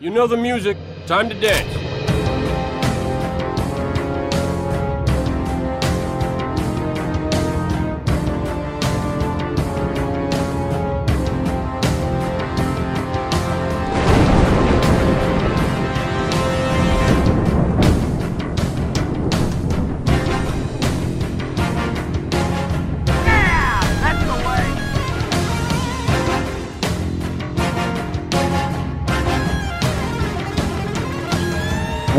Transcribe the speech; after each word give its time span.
You 0.00 0.08
know 0.08 0.26
the 0.26 0.34
music. 0.34 0.78
Time 1.06 1.28
to 1.28 1.34
dance. 1.38 1.89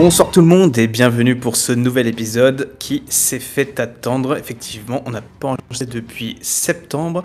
Bonsoir 0.02 0.32
tout 0.32 0.42
le 0.42 0.48
monde 0.48 0.76
et 0.80 0.88
bienvenue 0.88 1.36
pour 1.36 1.56
ce 1.56 1.72
nouvel 1.72 2.08
épisode 2.08 2.72
qui 2.80 3.04
s'est 3.08 3.38
fait 3.38 3.80
attendre. 3.80 4.36
Effectivement, 4.36 5.04
on 5.06 5.12
n'a 5.12 5.22
pas 5.22 5.50
enregistré 5.50 5.86
depuis 5.86 6.40
septembre, 6.42 7.22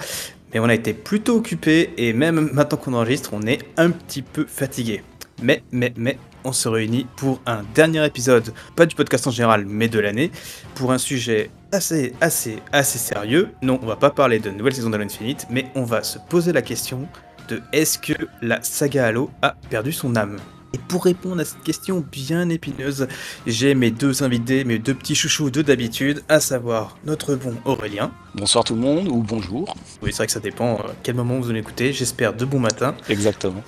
mais 0.53 0.61
on 0.61 0.67
a 0.67 0.75
été 0.75 0.93
plutôt 0.93 1.37
occupé 1.37 1.95
et 1.97 2.13
même 2.13 2.51
maintenant 2.53 2.77
qu'on 2.77 2.93
enregistre, 2.93 3.31
on 3.33 3.41
est 3.47 3.61
un 3.79 3.89
petit 3.89 4.21
peu 4.21 4.45
fatigué. 4.47 5.03
Mais, 5.43 5.63
mais, 5.73 5.95
mais, 5.97 6.19
on 6.45 6.53
se 6.53 6.69
réunit 6.69 7.07
pour 7.17 7.41
un 7.47 7.63
dernier 7.75 8.05
épisode, 8.05 8.53
pas 8.77 8.85
du 8.85 8.95
podcast 8.95 9.27
en 9.27 9.31
général, 9.31 9.65
mais 9.65 9.89
de 9.89 9.99
l'année, 9.99 10.31
pour 10.75 10.93
un 10.93 10.99
sujet 10.99 11.49
assez, 11.73 12.13
assez, 12.21 12.59
assez 12.73 12.99
sérieux. 12.99 13.53
Non, 13.63 13.81
on 13.83 13.87
va 13.87 13.97
pas 13.97 14.11
parler 14.11 14.39
de 14.39 14.51
nouvelle 14.51 14.75
saison 14.75 14.91
d'Halo 14.91 15.05
Infinite, 15.05 15.47
mais 15.49 15.65
on 15.77 15.85
va 15.85 16.03
se 16.03 16.19
poser 16.29 16.53
la 16.53 16.61
question 16.61 17.09
de 17.49 17.63
est-ce 17.73 17.99
que 17.99 18.13
la 18.43 18.63
saga 18.63 19.07
Halo 19.07 19.31
a 19.41 19.57
perdu 19.71 19.93
son 19.93 20.15
âme? 20.15 20.37
Et 20.73 20.79
pour 20.89 21.05
répondre 21.05 21.41
à 21.41 21.45
cette 21.45 21.63
question 21.63 22.05
bien 22.11 22.49
épineuse, 22.49 23.09
j'ai 23.47 23.75
mes 23.75 23.91
deux 23.91 24.23
invités, 24.23 24.65
mes 24.65 24.79
deux 24.79 24.95
petits 24.95 25.15
chouchous 25.15 25.51
de 25.51 25.63
d'habitude, 25.63 26.23
à 26.29 26.41
savoir 26.41 26.97
notre 27.05 27.35
bon 27.35 27.55
Aurélien. 27.65 28.11
Bonsoir 28.35 28.65
tout 28.65 28.75
le 28.75 28.81
monde, 28.81 29.09
ou 29.09 29.23
bonjour. 29.23 29.75
Oui, 30.03 30.11
c'est 30.11 30.19
vrai 30.19 30.27
que 30.27 30.33
ça 30.33 30.41
dépend 30.41 30.75
euh, 30.75 30.93
quel 31.03 31.15
moment 31.15 31.39
vous 31.39 31.49
allez 31.49 31.61
écouter. 31.61 31.93
J'espère 31.93 32.35
de 32.35 32.45
bon 32.45 32.59
matin. 32.59 32.95
Exactement. 33.09 33.63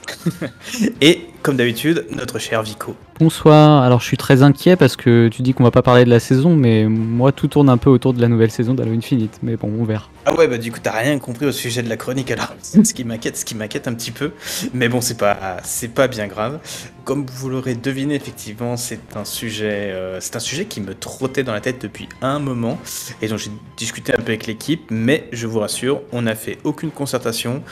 et 1.01 1.27
comme 1.43 1.57
d'habitude, 1.57 2.05
notre 2.11 2.39
cher 2.39 2.63
Vico. 2.63 2.95
Bonsoir, 3.19 3.83
alors 3.83 4.01
je 4.01 4.05
suis 4.05 4.17
très 4.17 4.43
inquiet 4.43 4.77
parce 4.77 4.95
que 4.97 5.29
tu 5.29 5.43
dis 5.43 5.55
qu'on 5.55 5.65
va 5.65 5.71
pas 5.71 5.83
parler 5.83 6.05
de 6.05 6.11
la 6.11 6.21
saison, 6.21 6.55
mais 6.55 6.85
moi 6.85 7.33
tout 7.33 7.49
tourne 7.49 7.69
un 7.69 7.79
peu 7.79 7.91
autour 7.91 8.13
de 8.13 8.21
la 8.21 8.29
nouvelle 8.29 8.51
saison 8.51 8.75
d'Halo 8.75 8.93
Infinite, 8.93 9.39
mais 9.43 9.57
bon, 9.57 9.73
on 9.81 9.85
verra. 9.85 10.09
Ah 10.27 10.35
ouais, 10.35 10.47
bah 10.47 10.59
du 10.59 10.71
coup 10.71 10.79
t'as 10.83 10.93
rien 10.93 11.19
compris 11.19 11.47
au 11.47 11.53
sujet 11.53 11.83
de 11.83 11.89
la 11.89 11.97
chronique 11.97 12.31
alors, 12.31 12.55
ce 12.63 12.93
qui 12.93 13.05
m'inquiète, 13.05 13.37
ce 13.37 13.45
qui 13.45 13.55
m'inquiète 13.55 13.89
un 13.89 13.95
petit 13.95 14.11
peu, 14.11 14.33
mais 14.75 14.89
bon 14.89 15.01
c'est 15.01 15.17
pas, 15.17 15.57
c'est 15.65 15.95
pas 15.95 16.07
bien 16.07 16.27
grave. 16.27 16.61
Comme 17.09 17.25
vous 17.25 17.49
l'aurez 17.49 17.75
deviné, 17.75 18.17
effectivement, 18.17 18.77
c'est 18.77 19.17
un 19.17 19.25
sujet, 19.25 19.93
euh, 19.95 20.21
c'est 20.21 20.37
un 20.37 20.41
sujet 20.41 20.67
qui 20.67 20.83
me 20.83 20.93
trottait 20.93 21.43
dans 21.43 21.55
la 21.55 21.63
tête 21.63 21.81
depuis 21.81 22.07
un 22.21 22.39
moment 22.39 22.79
et 23.23 23.29
dont 23.29 23.39
j'ai 23.39 23.51
discuté 23.79 24.13
un 24.13 24.19
peu 24.19 24.33
avec 24.33 24.47
l'équipe, 24.47 24.83
mais 24.91 25.27
je 25.33 25.47
vous 25.47 25.59
rassure, 25.59 26.03
on 26.13 26.21
n'a 26.21 26.35
fait 26.35 26.59
aucune 26.65 26.91
concertation, 26.91 27.63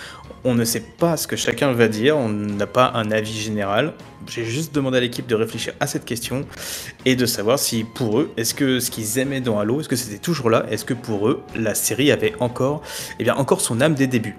on 0.45 0.55
ne 0.55 0.65
sait 0.65 0.81
pas 0.81 1.19
ce 1.19 1.27
que 1.27 1.37
chacun 1.37 1.71
va 1.73 1.89
dire, 1.89 2.17
on 2.17 2.31
n'a 2.31 2.67
pas 2.67 2.93
un 2.95 3.11
avis 3.11 3.39
général. 3.39 3.93
J'ai 4.27 4.47
juste 4.47 4.75
demandé 4.75 4.97
à 4.97 5.01
l'équipe 5.03 5.27
de 5.27 5.35
réfléchir 5.35 5.75
à 5.81 5.87
cette 5.87 6.07
question 6.07 6.47
et 7.05 7.15
de 7.15 7.27
savoir 7.27 7.59
si 7.59 7.85
pour 7.85 8.21
eux, 8.21 8.33
est-ce 8.39 8.55
que 8.55 8.81
ce 8.81 8.91
qu'ils 8.91 9.19
aimaient 9.19 9.43
dans 9.43 9.59
Halo, 9.59 9.81
est-ce 9.81 9.89
que 9.91 9.97
c'était 9.97 10.17
toujours 10.17 10.49
là 10.49 10.65
Est-ce 10.71 10.87
que 10.87 10.95
pour 10.95 11.29
eux, 11.29 11.43
la 11.55 11.75
série 11.75 12.11
avait 12.11 12.33
encore, 12.41 12.81
eh 13.19 13.25
bien, 13.25 13.35
encore 13.35 13.61
son 13.61 13.83
âme 13.83 13.97
des 13.97 14.07
débuts 14.07 14.39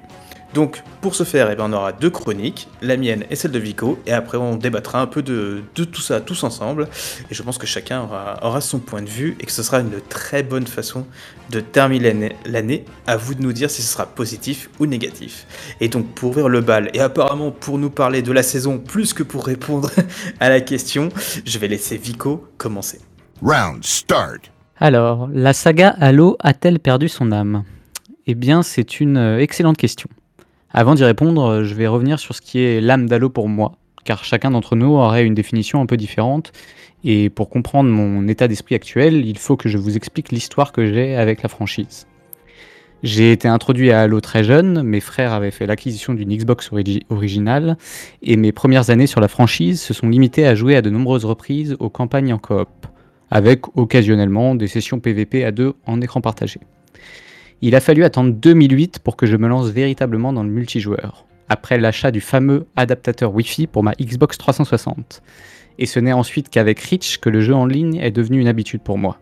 donc, 0.54 0.82
pour 1.02 1.14
ce 1.14 1.24
faire, 1.24 1.52
eh 1.52 1.56
ben, 1.56 1.66
on 1.70 1.74
aura 1.74 1.92
deux 1.92 2.10
chroniques, 2.10 2.68
la 2.82 2.98
mienne 2.98 3.26
et 3.30 3.36
celle 3.36 3.52
de 3.52 3.60
Vico, 3.60 4.00
et 4.06 4.14
après 4.14 4.38
on 4.38 4.56
débattra 4.56 5.02
un 5.02 5.08
peu 5.08 5.22
de, 5.22 5.62
tout 5.74 6.02
ça 6.02 6.22
tous 6.22 6.44
ensemble. 6.44 6.88
Et 7.30 7.36
je 7.36 7.44
pense 7.44 7.58
que 7.58 7.68
chacun 7.68 8.02
aura, 8.42 8.62
son 8.62 8.80
point 8.80 9.02
de 9.02 9.10
vue 9.10 9.36
et 9.40 9.46
que 9.46 9.52
ce 9.52 9.62
sera 9.62 9.82
une 9.82 10.02
très 10.10 10.44
bonne 10.44 10.66
façon 10.66 11.06
de 11.50 11.60
terminer 11.60 12.36
l'année. 12.46 12.86
À 13.06 13.18
vous 13.18 13.36
de 13.36 13.42
nous 13.42 13.54
dire 13.54 13.70
si 13.70 13.82
ce 13.82 13.92
sera 13.92 14.06
positif 14.06 14.70
ou 14.80 14.86
négatif. 14.86 15.46
Et 15.80 15.90
donc, 15.90 16.08
pour 16.16 16.30
ouvrir 16.30 16.50
le 16.50 16.62
bal, 16.62 16.90
et 16.94 17.02
apparemment 17.02 17.52
pour 17.52 17.78
nous 17.78 17.90
parler 17.90 18.22
de 18.22 18.32
la 18.32 18.44
saison 18.44 18.80
plus 18.80 19.14
que 19.14 19.24
pour 19.24 19.46
répondre 19.46 19.92
à 20.40 20.50
la 20.50 20.62
question, 20.62 21.10
je 21.46 21.60
vais 21.60 21.68
laisser 21.68 21.98
Vico 21.98 22.48
commencer. 22.58 23.00
Round 23.42 23.84
start. 23.84 24.52
Alors, 24.80 25.28
la 25.32 25.54
saga 25.54 25.90
Halo 26.00 26.38
a-t-elle 26.40 26.80
perdu 26.80 27.10
son 27.10 27.32
âme? 27.32 27.64
Eh 28.28 28.36
bien, 28.36 28.62
c'est 28.62 29.00
une 29.00 29.18
euh, 29.18 29.40
excellente 29.40 29.78
question. 29.78 30.10
Avant 30.72 30.96
d'y 30.96 31.04
répondre, 31.06 31.64
je 31.64 31.74
vais 31.74 31.88
revenir 31.88 32.20
sur 32.20 32.36
ce 32.36 32.42
qui 32.42 32.60
est 32.60 32.82
l'âme 32.82 33.08
d'Halo 33.08 33.30
pour 33.30 33.48
moi, 33.48 33.74
car 34.04 34.26
chacun 34.26 34.52
d'entre 34.52 34.76
nous 34.76 34.96
aurait 34.96 35.26
une 35.26 35.34
définition 35.34 35.82
un 35.82 35.86
peu 35.86 35.96
différente, 35.96 36.52
et 37.06 37.30
pour 37.30 37.50
comprendre 37.50 37.90
mon 37.90 38.28
état 38.28 38.50
d'esprit 38.50 38.76
actuel, 38.76 39.26
il 39.26 39.38
faut 39.38 39.56
que 39.56 39.70
je 39.70 39.78
vous 39.78 39.96
explique 39.96 40.32
l'histoire 40.32 40.74
que 40.74 40.86
j'ai 40.86 41.16
avec 41.16 41.42
la 41.42 41.50
franchise. 41.50 42.06
J'ai 43.02 43.32
été 43.32 43.48
introduit 43.48 43.92
à 43.92 44.02
Halo 44.02 44.20
très 44.20 44.44
jeune, 44.44 44.84
mes 44.84 45.00
frères 45.00 45.32
avaient 45.32 45.52
fait 45.52 45.68
l'acquisition 45.68 46.14
d'une 46.14 46.36
Xbox 46.36 46.70
originale, 47.10 47.78
et 48.22 48.36
mes 48.36 48.52
premières 48.52 48.90
années 48.90 49.08
sur 49.08 49.22
la 49.22 49.30
franchise 49.30 49.82
se 49.82 49.94
sont 49.94 50.10
limitées 50.10 50.46
à 50.46 50.54
jouer 50.54 50.76
à 50.76 50.82
de 50.82 50.90
nombreuses 50.90 51.24
reprises 51.24 51.78
aux 51.80 51.90
campagnes 51.90 52.34
en 52.34 52.40
coop, 52.40 52.88
avec 53.32 53.78
occasionnellement 53.78 54.54
des 54.54 54.68
sessions 54.68 55.00
PvP 55.00 55.46
à 55.46 55.52
deux 55.52 55.76
en 55.86 56.02
écran 56.02 56.20
partagé. 56.20 56.60
Il 57.64 57.74
a 57.74 57.80
fallu 57.80 58.04
attendre 58.04 58.34
2008 58.34 59.00
pour 59.00 59.16
que 59.16 59.26
je 59.26 59.36
me 59.36 59.48
lance 59.48 59.70
véritablement 59.70 60.32
dans 60.32 60.44
le 60.44 60.50
multijoueur, 60.50 61.26
après 61.50 61.80
l'achat 61.80 62.12
du 62.12 62.22
fameux 62.22 62.68
adaptateur 62.76 63.34
Wi-Fi 63.34 63.66
pour 63.66 63.82
ma 63.84 63.94
Xbox 63.94 64.38
360. 64.38 65.24
Et 65.80 65.88
ce 65.88 66.00
n'est 66.00 66.14
ensuite 66.14 66.50
qu'avec 66.50 66.80
Reach 66.80 67.18
que 67.18 67.30
le 67.30 67.42
jeu 67.42 67.56
en 67.56 67.66
ligne 67.66 67.96
est 67.96 68.12
devenu 68.12 68.40
une 68.40 68.48
habitude 68.48 68.82
pour 68.82 69.00
moi. 69.00 69.18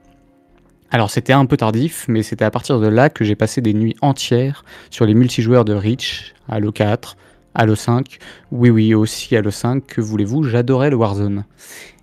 Alors 0.91 1.11
c'était 1.11 1.31
un 1.31 1.45
peu 1.45 1.55
tardif, 1.55 2.07
mais 2.09 2.23
c'était 2.23 2.43
à 2.43 2.51
partir 2.51 2.81
de 2.81 2.87
là 2.87 3.09
que 3.09 3.23
j'ai 3.23 3.35
passé 3.35 3.61
des 3.61 3.73
nuits 3.73 3.95
entières 4.01 4.65
sur 4.89 5.05
les 5.05 5.13
multijoueurs 5.13 5.63
de 5.63 5.73
Reach, 5.73 6.33
Halo 6.49 6.73
4, 6.73 7.15
Halo 7.53 7.75
5, 7.75 8.17
oui 8.51 8.69
oui 8.69 8.93
aussi 8.93 9.33
Halo 9.37 9.49
5, 9.49 9.85
que 9.85 10.01
voulez-vous, 10.01 10.43
j'adorais 10.43 10.89
le 10.89 10.97
Warzone. 10.97 11.45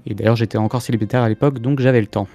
Et 0.06 0.14
d'ailleurs 0.14 0.36
j'étais 0.36 0.56
encore 0.56 0.80
célibataire 0.80 1.20
à 1.20 1.28
l'époque, 1.28 1.58
donc 1.58 1.80
j'avais 1.80 2.00
le 2.00 2.06
temps. 2.06 2.26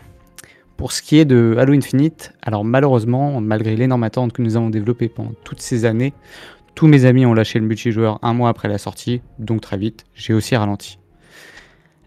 Pour 0.77 0.91
ce 0.91 1.01
qui 1.01 1.17
est 1.17 1.25
de 1.25 1.55
Halo 1.57 1.73
Infinite, 1.73 2.33
alors 2.43 2.63
malheureusement, 2.63 3.41
malgré 3.41 3.75
l'énorme 3.75 4.03
attente 4.03 4.31
que 4.31 4.43
nous 4.43 4.57
avons 4.57 4.69
développée 4.69 5.09
pendant 5.09 5.31
toutes 5.43 5.59
ces 5.59 5.85
années, 5.85 6.13
tous 6.75 6.85
mes 6.85 7.05
amis 7.05 7.25
ont 7.25 7.33
lâché 7.33 7.57
le 7.57 7.65
multijoueur 7.65 8.19
un 8.21 8.35
mois 8.35 8.49
après 8.49 8.67
la 8.67 8.77
sortie, 8.77 9.21
donc 9.39 9.61
très 9.61 9.77
vite, 9.77 10.05
j'ai 10.13 10.35
aussi 10.35 10.55
ralenti. 10.55 10.99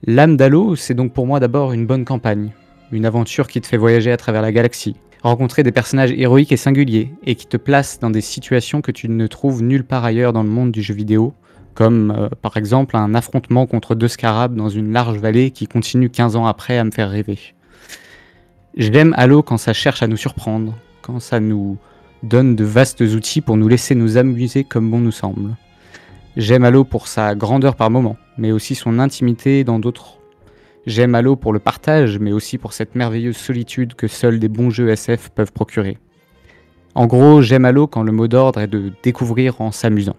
L'âme 0.07 0.37
d'Halo, 0.37 0.77
c'est 0.77 0.95
donc 0.95 1.13
pour 1.13 1.27
moi 1.27 1.41
d'abord 1.41 1.73
une 1.73 1.85
bonne 1.85 2.05
campagne, 2.05 2.53
une 2.93 3.07
aventure 3.07 3.49
qui 3.49 3.61
te 3.61 3.67
fait 3.67 3.77
voyager 3.77 4.13
à 4.13 4.17
travers 4.17 4.41
la 4.41 4.53
galaxie, 4.53 4.95
rencontrer 5.25 5.65
des 5.65 5.73
personnages 5.73 6.13
héroïques 6.13 6.53
et 6.53 6.57
singuliers, 6.57 7.13
et 7.27 7.35
qui 7.35 7.49
te 7.49 7.57
place 7.57 7.99
dans 7.99 8.11
des 8.11 8.21
situations 8.21 8.83
que 8.83 8.93
tu 8.93 9.09
ne 9.09 9.27
trouves 9.27 9.65
nulle 9.65 9.85
part 9.85 10.05
ailleurs 10.05 10.33
dans 10.33 10.45
le 10.45 10.49
monde 10.49 10.71
du 10.71 10.81
jeu 10.81 10.95
vidéo, 10.95 11.35
comme 11.75 12.13
euh, 12.17 12.29
par 12.41 12.57
exemple 12.57 12.97
un 12.97 13.17
affrontement 13.17 13.67
contre 13.67 13.97
deux 13.97 14.07
scarabs 14.07 14.55
dans 14.55 14.69
une 14.69 14.93
large 14.93 15.19
vallée 15.19 15.51
qui 15.51 15.67
continue 15.67 16.09
15 16.09 16.37
ans 16.37 16.47
après 16.47 16.79
à 16.79 16.85
me 16.85 16.93
faire 16.93 17.11
rêver. 17.11 17.39
J'aime 18.77 19.15
Halo 19.17 19.43
quand 19.43 19.57
ça 19.57 19.73
cherche 19.73 20.01
à 20.03 20.07
nous 20.07 20.17
surprendre, 20.17 20.77
quand 21.03 21.19
ça 21.19 21.41
nous 21.41 21.77
donne 22.23 22.55
de 22.55 22.63
vastes 22.63 23.01
outils 23.01 23.41
pour 23.41 23.57
nous 23.57 23.67
laisser 23.67 23.97
nous 23.97 24.17
amuser 24.17 24.63
comme 24.63 24.89
bon 24.89 25.01
nous 25.01 25.11
semble. 25.11 25.57
J'aime 26.37 26.65
Halo 26.65 26.85
pour 26.85 27.09
sa 27.09 27.35
grandeur 27.35 27.75
par 27.75 27.91
moment, 27.91 28.17
mais 28.39 28.53
aussi 28.53 28.77
son 28.77 29.01
intimité 29.01 29.65
dans 29.65 29.81
d'autres. 29.81 30.19
J'aime 30.87 31.17
Halo 31.17 31.35
pour 31.35 31.53
le 31.53 31.59
partage, 31.59 32.21
mais 32.21 32.31
aussi 32.31 32.59
pour 32.59 32.73
cette 32.73 32.95
merveilleuse 32.95 33.37
solitude 33.37 33.95
que 33.95 34.07
seuls 34.07 34.39
des 34.39 34.49
bons 34.49 34.71
jeux 34.71 34.89
SF 34.91 35.31
peuvent 35.31 35.53
procurer. 35.53 35.99
En 36.95 37.09
gros, 37.09 37.43
j'aime 37.43 37.65
Halo 37.65 37.89
quand 37.89 38.05
le 38.05 38.13
mot 38.13 38.29
d'ordre 38.29 38.61
est 38.61 38.69
de 38.69 38.93
découvrir 39.03 39.61
en 39.61 39.73
s'amusant. 39.73 40.17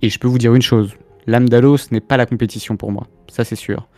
Et 0.00 0.08
je 0.08 0.18
peux 0.18 0.28
vous 0.28 0.38
dire 0.38 0.54
une 0.54 0.62
chose, 0.62 0.94
l'âme 1.26 1.50
d'Halo, 1.50 1.76
ce 1.76 1.88
n'est 1.92 2.00
pas 2.00 2.16
la 2.16 2.24
compétition 2.24 2.78
pour 2.78 2.92
moi, 2.92 3.06
ça 3.28 3.44
c'est 3.44 3.56
sûr. 3.56 3.88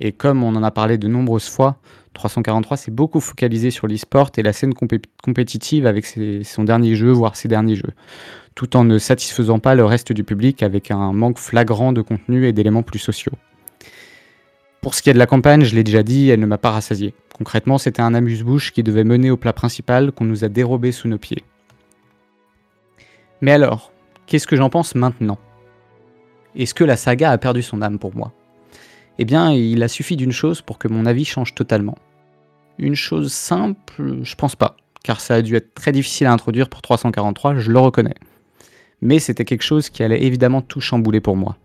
Et 0.00 0.12
comme 0.12 0.42
on 0.42 0.54
en 0.56 0.62
a 0.62 0.70
parlé 0.70 0.98
de 0.98 1.08
nombreuses 1.08 1.48
fois, 1.48 1.76
343 2.14 2.76
s'est 2.76 2.90
beaucoup 2.90 3.20
focalisé 3.20 3.70
sur 3.70 3.86
l'e-sport 3.86 4.30
et 4.36 4.42
la 4.42 4.52
scène 4.52 4.74
compétitive 4.74 5.86
avec 5.86 6.06
son 6.44 6.64
dernier 6.64 6.94
jeu, 6.94 7.10
voire 7.10 7.36
ses 7.36 7.48
derniers 7.48 7.76
jeux, 7.76 7.92
tout 8.54 8.76
en 8.76 8.84
ne 8.84 8.98
satisfaisant 8.98 9.58
pas 9.58 9.74
le 9.74 9.84
reste 9.84 10.12
du 10.12 10.24
public 10.24 10.62
avec 10.62 10.90
un 10.90 11.12
manque 11.12 11.38
flagrant 11.38 11.92
de 11.92 12.02
contenu 12.02 12.46
et 12.46 12.52
d'éléments 12.52 12.82
plus 12.82 12.98
sociaux. 12.98 13.32
Pour 14.80 14.94
ce 14.94 15.02
qui 15.02 15.10
est 15.10 15.14
de 15.14 15.18
la 15.18 15.26
campagne, 15.26 15.64
je 15.64 15.74
l'ai 15.74 15.82
déjà 15.82 16.02
dit, 16.02 16.28
elle 16.28 16.40
ne 16.40 16.46
m'a 16.46 16.58
pas 16.58 16.70
rassasié. 16.70 17.14
Concrètement, 17.36 17.78
c'était 17.78 18.02
un 18.02 18.14
amuse-bouche 18.14 18.72
qui 18.72 18.82
devait 18.82 19.02
mener 19.02 19.30
au 19.30 19.36
plat 19.36 19.54
principal 19.54 20.12
qu'on 20.12 20.24
nous 20.24 20.44
a 20.44 20.48
dérobé 20.48 20.92
sous 20.92 21.08
nos 21.08 21.18
pieds. 21.18 21.42
Mais 23.40 23.52
alors, 23.52 23.92
qu'est-ce 24.26 24.46
que 24.46 24.56
j'en 24.56 24.70
pense 24.70 24.94
maintenant? 24.94 25.38
Est-ce 26.54 26.74
que 26.74 26.84
la 26.84 26.96
saga 26.96 27.30
a 27.30 27.38
perdu 27.38 27.62
son 27.62 27.82
âme 27.82 27.98
pour 27.98 28.14
moi? 28.14 28.32
Eh 29.18 29.24
bien, 29.24 29.52
il 29.52 29.82
a 29.82 29.88
suffi 29.88 30.16
d'une 30.16 30.32
chose 30.32 30.60
pour 30.60 30.78
que 30.78 30.88
mon 30.88 31.06
avis 31.06 31.24
change 31.24 31.54
totalement. 31.54 31.96
Une 32.78 32.96
chose 32.96 33.32
simple, 33.32 34.18
je 34.22 34.34
pense 34.34 34.56
pas, 34.56 34.76
car 35.04 35.20
ça 35.20 35.34
a 35.34 35.42
dû 35.42 35.54
être 35.54 35.74
très 35.74 35.92
difficile 35.92 36.26
à 36.26 36.32
introduire 36.32 36.68
pour 36.68 36.82
343, 36.82 37.56
je 37.56 37.70
le 37.70 37.78
reconnais. 37.78 38.14
Mais 39.00 39.18
c'était 39.18 39.44
quelque 39.44 39.62
chose 39.62 39.90
qui 39.90 40.02
allait 40.02 40.24
évidemment 40.24 40.62
tout 40.62 40.80
chambouler 40.80 41.20
pour 41.20 41.36
moi. 41.36 41.56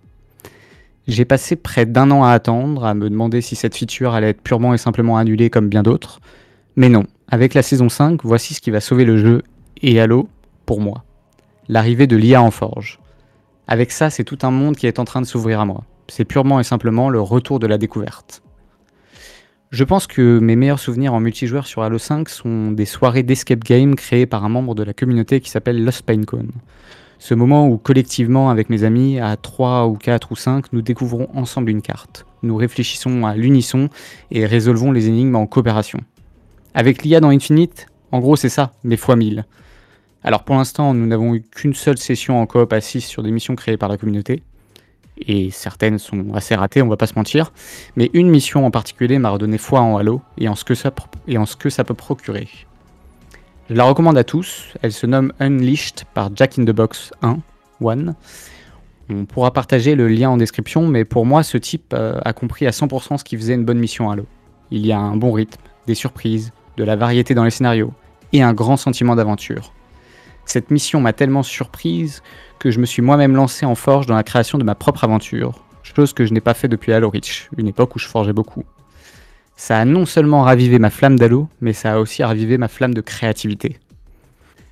J'ai 1.08 1.26
passé 1.26 1.56
près 1.56 1.88
d'un 1.88 2.12
an 2.12 2.24
à 2.24 2.32
attendre, 2.32 2.86
à 2.86 2.94
me 2.94 3.10
demander 3.10 3.42
si 3.42 3.56
cette 3.56 3.76
feature 3.76 4.14
allait 4.14 4.30
être 4.30 4.44
purement 4.44 4.76
et 4.76 4.78
simplement 4.78 5.18
annulée 5.18 5.50
comme 5.50 5.68
bien 5.68 5.82
d'autres. 5.82 6.20
Mais 6.76 6.90
non, 6.90 7.06
avec 7.30 7.56
la 7.56 7.64
saison 7.64 7.90
5, 7.90 8.24
voici 8.24 8.54
ce 8.54 8.62
qui 8.62 8.70
va 8.70 8.80
sauver 8.80 9.06
le 9.06 9.18
jeu 9.18 9.42
et 9.82 10.00
Halo 10.00 10.30
pour 10.68 10.82
moi. 10.82 11.04
L'arrivée 11.68 12.06
de 12.06 12.16
l'IA 12.16 12.44
en 12.44 12.52
forge. 12.52 13.00
Avec 13.68 13.92
ça, 13.92 14.12
c'est 14.12 14.24
tout 14.24 14.38
un 14.44 14.52
monde 14.52 14.76
qui 14.76 14.86
est 14.86 15.00
en 15.00 15.06
train 15.06 15.22
de 15.22 15.26
s'ouvrir 15.26 15.60
à 15.60 15.66
moi. 15.66 15.84
C'est 16.10 16.26
purement 16.26 16.60
et 16.60 16.64
simplement 16.64 17.10
le 17.10 17.22
retour 17.22 17.60
de 17.60 17.68
la 17.68 17.78
découverte. 17.78 18.42
Je 19.72 19.84
pense 19.84 20.08
que 20.08 20.40
mes 20.40 20.56
meilleurs 20.56 20.80
souvenirs 20.80 21.14
en 21.14 21.20
multijoueur 21.20 21.68
sur 21.68 21.84
Halo 21.84 22.00
5 22.00 22.28
sont 22.28 22.72
des 22.72 22.86
soirées 22.86 23.22
d'escape 23.22 23.64
game 23.64 23.96
créées 23.96 24.26
par 24.26 24.44
un 24.44 24.50
membre 24.50 24.74
de 24.74 24.82
la 24.82 24.94
communauté 24.94 25.42
qui 25.42 25.52
s'appelle 25.52 25.84
Lost 25.84 26.02
Pinecone. 26.02 26.50
Ce 27.20 27.36
moment 27.36 27.68
où 27.68 27.78
collectivement 27.78 28.50
avec 28.50 28.70
mes 28.70 28.84
amis, 28.84 29.20
à 29.20 29.36
3 29.38 29.88
ou 29.88 29.94
4 29.94 30.32
ou 30.32 30.36
5, 30.36 30.74
nous 30.74 30.82
découvrons 30.82 31.28
ensemble 31.36 31.70
une 31.70 31.84
carte. 31.84 32.26
Nous 32.42 32.56
réfléchissons 32.56 33.26
à 33.28 33.36
l'unisson 33.36 33.90
et 34.32 34.48
résolvons 34.48 34.92
les 34.92 35.08
énigmes 35.08 35.36
en 35.36 35.46
coopération. 35.46 36.00
Avec 36.74 37.04
l'IA 37.04 37.20
dans 37.20 37.30
Infinite, 37.30 37.88
en 38.12 38.20
gros 38.20 38.36
c'est 38.36 38.50
ça, 38.50 38.72
mais 38.84 38.98
fois 38.98 39.18
1000. 39.18 39.46
Alors 40.24 40.44
pour 40.44 40.56
l'instant, 40.56 40.96
nous 40.96 41.06
n'avons 41.06 41.36
eu 41.36 41.42
qu'une 41.42 41.76
seule 41.76 41.98
session 41.98 42.42
en 42.42 42.48
coop 42.48 42.74
à 42.74 42.82
6 42.82 43.02
sur 43.02 43.22
des 43.22 43.32
missions 43.32 43.56
créées 43.56 43.78
par 43.78 43.90
la 43.90 43.98
communauté. 43.98 44.42
Et 45.28 45.52
certaines 45.52 46.00
sont 46.00 46.34
assez 46.34 46.56
ratées, 46.56 46.82
on 46.82 46.88
va 46.88 46.98
pas 46.98 47.08
se 47.08 47.16
mentir. 47.16 47.52
Mais 47.96 48.10
une 48.14 48.30
mission 48.30 48.66
en 48.66 48.72
particulier 48.72 49.20
m'a 49.20 49.30
redonné 49.30 49.58
foi 49.58 49.82
en 49.82 49.98
Halo 49.98 50.22
et 50.38 50.48
en 50.48 50.56
ce 50.56 50.64
que 50.66 50.76
ça, 50.76 50.92
peut 50.92 51.94
procurer. 51.94 52.48
Je 53.70 53.76
la 53.76 53.84
recommande 53.84 54.18
à 54.18 54.24
tous, 54.24 54.74
elle 54.82 54.94
se 54.94 55.06
nomme 55.06 55.34
Unleashed 55.40 56.06
par 56.14 56.30
Jack 56.36 56.58
in 56.58 56.66
the 56.66 56.72
Box 56.72 57.12
1, 57.22 57.40
One. 57.82 58.16
On 59.10 59.26
pourra 59.26 59.52
partager 59.52 59.96
le 59.96 60.08
lien 60.08 60.30
en 60.30 60.38
description, 60.38 60.88
mais 60.88 61.04
pour 61.04 61.26
moi, 61.26 61.44
ce 61.44 61.58
type 61.58 61.94
euh, 61.94 62.20
a 62.24 62.34
compris 62.34 62.68
à 62.68 62.72
100% 62.72 63.18
ce 63.18 63.24
qui 63.24 63.38
faisait 63.38 63.56
une 63.56 63.66
bonne 63.66 63.80
mission 63.80 64.10
Halo. 64.10 64.26
Il 64.72 64.86
y 64.86 64.92
a 64.92 65.00
un 65.00 65.16
bon 65.16 65.32
rythme, 65.32 65.62
des 65.88 65.96
surprises, 65.96 66.52
de 66.78 66.84
la 66.84 66.96
variété 66.96 67.34
dans 67.34 67.44
les 67.44 67.50
scénarios, 67.50 67.94
et 68.34 68.42
un 68.42 68.54
grand 68.54 68.78
sentiment 68.78 69.16
d'aventure. 69.16 69.74
Cette 70.52 70.72
mission 70.72 71.00
m'a 71.00 71.14
tellement 71.14 71.44
surprise 71.44 72.24
que 72.58 72.72
je 72.72 72.80
me 72.80 72.88
suis 72.88 73.04
moi-même 73.04 73.36
lancé 73.36 73.68
en 73.68 73.76
forge 73.76 74.08
dans 74.08 74.16
la 74.16 74.24
création 74.24 74.58
de 74.58 74.64
ma 74.64 74.74
propre 74.74 75.04
aventure, 75.04 75.64
chose 75.84 76.12
que 76.12 76.26
je 76.26 76.34
n'ai 76.34 76.42
pas 76.42 76.56
fait 76.56 76.68
depuis 76.68 76.92
Halo 76.92 77.12
Reach, 77.12 77.52
une 77.56 77.68
époque 77.68 77.96
où 77.96 78.00
je 78.00 78.08
forgeais 78.08 78.34
beaucoup. 78.34 78.64
Ça 79.56 79.78
a 79.78 79.86
non 79.86 80.08
seulement 80.08 80.42
ravivé 80.42 80.80
ma 80.80 80.90
flamme 80.90 81.20
d'Halo, 81.20 81.50
mais 81.62 81.72
ça 81.72 81.94
a 81.94 82.00
aussi 82.00 82.24
ravivé 82.24 82.58
ma 82.58 82.68
flamme 82.68 82.96
de 82.96 83.02
créativité. 83.02 83.78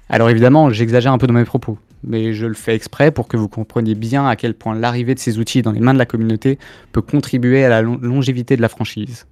Alors 0.09 0.31
évidemment, 0.31 0.71
j'exagère 0.71 1.13
un 1.13 1.19
peu 1.19 1.27
dans 1.27 1.35
mes 1.35 1.45
propos, 1.45 1.77
mais 2.03 2.33
je 2.33 2.47
le 2.47 2.55
fais 2.55 2.73
exprès 2.73 3.11
pour 3.11 3.27
que 3.27 3.37
vous 3.37 3.47
compreniez 3.47 3.93
bien 3.93 4.27
à 4.27 4.35
quel 4.35 4.55
point 4.55 4.73
l'arrivée 4.73 5.13
de 5.13 5.19
ces 5.19 5.37
outils 5.37 5.61
dans 5.61 5.73
les 5.73 5.79
mains 5.79 5.93
de 5.93 5.99
la 5.99 6.07
communauté 6.07 6.57
peut 6.91 7.03
contribuer 7.03 7.63
à 7.63 7.69
la 7.69 7.83
longévité 7.83 8.57
de 8.57 8.63
la 8.63 8.69
franchise. 8.69 9.27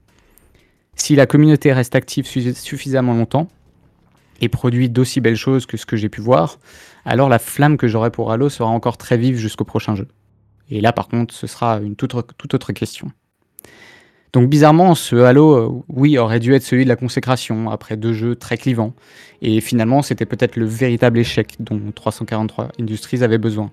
Si 0.96 1.16
la 1.16 1.26
communauté 1.26 1.74
reste 1.74 1.96
active 1.96 2.28
suffisamment 2.28 3.16
longtemps 3.16 3.48
et 4.42 4.50
produit 4.50 4.90
d'aussi 4.90 5.22
belles 5.22 5.36
choses 5.36 5.66
que 5.66 5.78
ce 5.78 5.86
que 5.86 5.96
j'ai 5.96 6.10
pu 6.10 6.22
voir, 6.22 6.60
alors 7.06 7.30
la 7.30 7.40
flamme 7.40 7.78
que 7.78 7.88
j'aurai 7.88 8.12
pour 8.12 8.32
Halo 8.32 8.50
sera 8.50 8.70
encore 8.70 8.98
très 8.98 9.18
vive 9.18 9.38
jusqu'au 9.38 9.66
prochain 9.66 9.96
jeu. 9.96 10.08
Et 10.70 10.82
là 10.82 10.92
par 10.92 11.08
contre, 11.08 11.34
ce 11.34 11.48
sera 11.48 11.80
une 11.80 11.96
toute 11.96 12.14
autre 12.54 12.74
question. 12.74 13.12
Donc 14.36 14.50
bizarrement, 14.50 14.96
ce 14.96 15.16
Halo, 15.16 15.56
euh, 15.56 15.82
oui, 15.88 16.18
aurait 16.18 16.42
dû 16.42 16.54
être 16.54 16.62
celui 16.62 16.84
de 16.84 16.90
la 16.90 16.98
consécration, 16.98 17.70
après 17.70 17.96
deux 17.96 18.12
jeux 18.12 18.36
très 18.36 18.58
clivants. 18.58 18.94
Et 19.42 19.62
finalement, 19.62 20.02
c'était 20.02 20.26
peut-être 20.26 20.58
le 20.58 20.66
véritable 20.66 21.20
échec 21.20 21.56
dont 21.62 21.80
343 21.96 22.74
Industries 22.78 23.24
avait 23.24 23.38
besoin. 23.38 23.72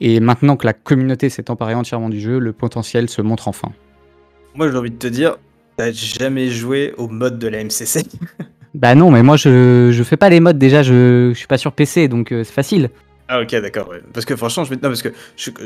Et 0.00 0.20
maintenant 0.20 0.56
que 0.56 0.64
la 0.64 0.72
communauté 0.72 1.28
s'est 1.28 1.50
emparée 1.50 1.74
entièrement 1.74 2.08
du 2.08 2.18
jeu, 2.18 2.38
le 2.38 2.54
potentiel 2.54 3.10
se 3.10 3.20
montre 3.20 3.46
enfin. 3.46 3.72
Moi, 4.54 4.70
j'ai 4.70 4.76
envie 4.78 4.90
de 4.90 4.96
te 4.96 5.06
dire, 5.06 5.36
t'as 5.76 5.92
jamais 5.92 6.48
joué 6.48 6.94
au 6.96 7.06
mode 7.06 7.38
de 7.38 7.48
la 7.48 7.62
MCC 7.62 8.06
Bah 8.74 8.94
non, 8.94 9.10
mais 9.10 9.22
moi, 9.22 9.36
je, 9.36 9.90
je 9.92 10.02
fais 10.02 10.16
pas 10.16 10.28
les 10.28 10.40
modes 10.40 10.58
déjà, 10.58 10.82
je, 10.82 11.30
je 11.32 11.38
suis 11.38 11.46
pas 11.46 11.58
sur 11.58 11.72
PC, 11.72 12.08
donc 12.08 12.32
euh, 12.32 12.42
c'est 12.44 12.52
facile. 12.52 12.90
Ah 13.26 13.40
ok 13.40 13.54
d'accord 13.56 13.90
parce 14.12 14.26
que 14.26 14.36
franchement 14.36 14.64
je 14.64 14.74
non 14.74 14.80
parce 14.82 15.00
que 15.00 15.08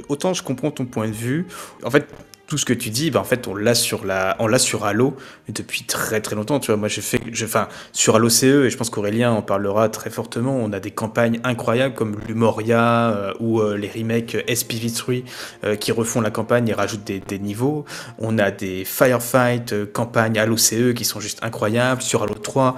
autant 0.09 0.33
je 0.33 0.45
comprends 0.45 0.71
ton 0.71 0.87
point 0.87 1.09
de 1.09 1.13
vue 1.13 1.45
en 1.83 1.91
fait 1.91 2.07
tout 2.49 2.57
ce 2.57 2.65
que 2.65 2.73
tu 2.73 2.89
dis, 2.89 3.11
ben 3.11 3.21
en 3.21 3.25
fait, 3.25 3.47
on 3.47 3.55
l'a 3.55 3.75
sur 3.75 4.07
la, 4.07 4.35
on 4.39 4.47
l'a 4.47 4.59
sur 4.59 4.87
Halo 4.87 5.15
depuis 5.51 5.85
très 5.85 6.23
très 6.23 6.35
longtemps. 6.35 6.59
Tu 6.59 6.69
vois, 6.69 6.79
moi 6.79 6.89
j'ai 6.89 7.03
fait, 7.03 7.21
enfin, 7.45 7.69
sur 7.93 8.17
Halo 8.17 8.31
CE 8.31 8.65
et 8.65 8.71
je 8.71 8.77
pense 8.79 8.89
qu'Aurélien 8.89 9.31
en 9.33 9.43
parlera 9.43 9.91
très 9.91 10.09
fortement. 10.09 10.57
On 10.57 10.73
a 10.73 10.81
des 10.81 10.91
campagnes 10.91 11.41
incroyables 11.45 11.95
comme 11.95 12.17
l'Umoria 12.27 13.11
euh, 13.11 13.35
ou 13.39 13.61
euh, 13.61 13.77
les 13.77 13.91
remakes 13.91 14.35
SPV3 14.49 15.25
euh, 15.65 15.77
qui 15.77 15.93
refont 15.93 16.23
la 16.23 16.31
campagne 16.31 16.69
et 16.69 16.73
rajoutent 16.73 17.05
des, 17.05 17.39
niveaux. 17.39 17.85
On 18.19 18.39
a 18.39 18.51
des 18.51 18.87
firefight 18.87 19.93
campagnes 19.93 20.39
Halo 20.39 20.57
CE 20.57 20.93
qui 20.93 21.05
sont 21.05 21.21
juste 21.21 21.41
incroyables. 21.43 22.01
Sur 22.01 22.23
Halo 22.23 22.35
3, 22.35 22.77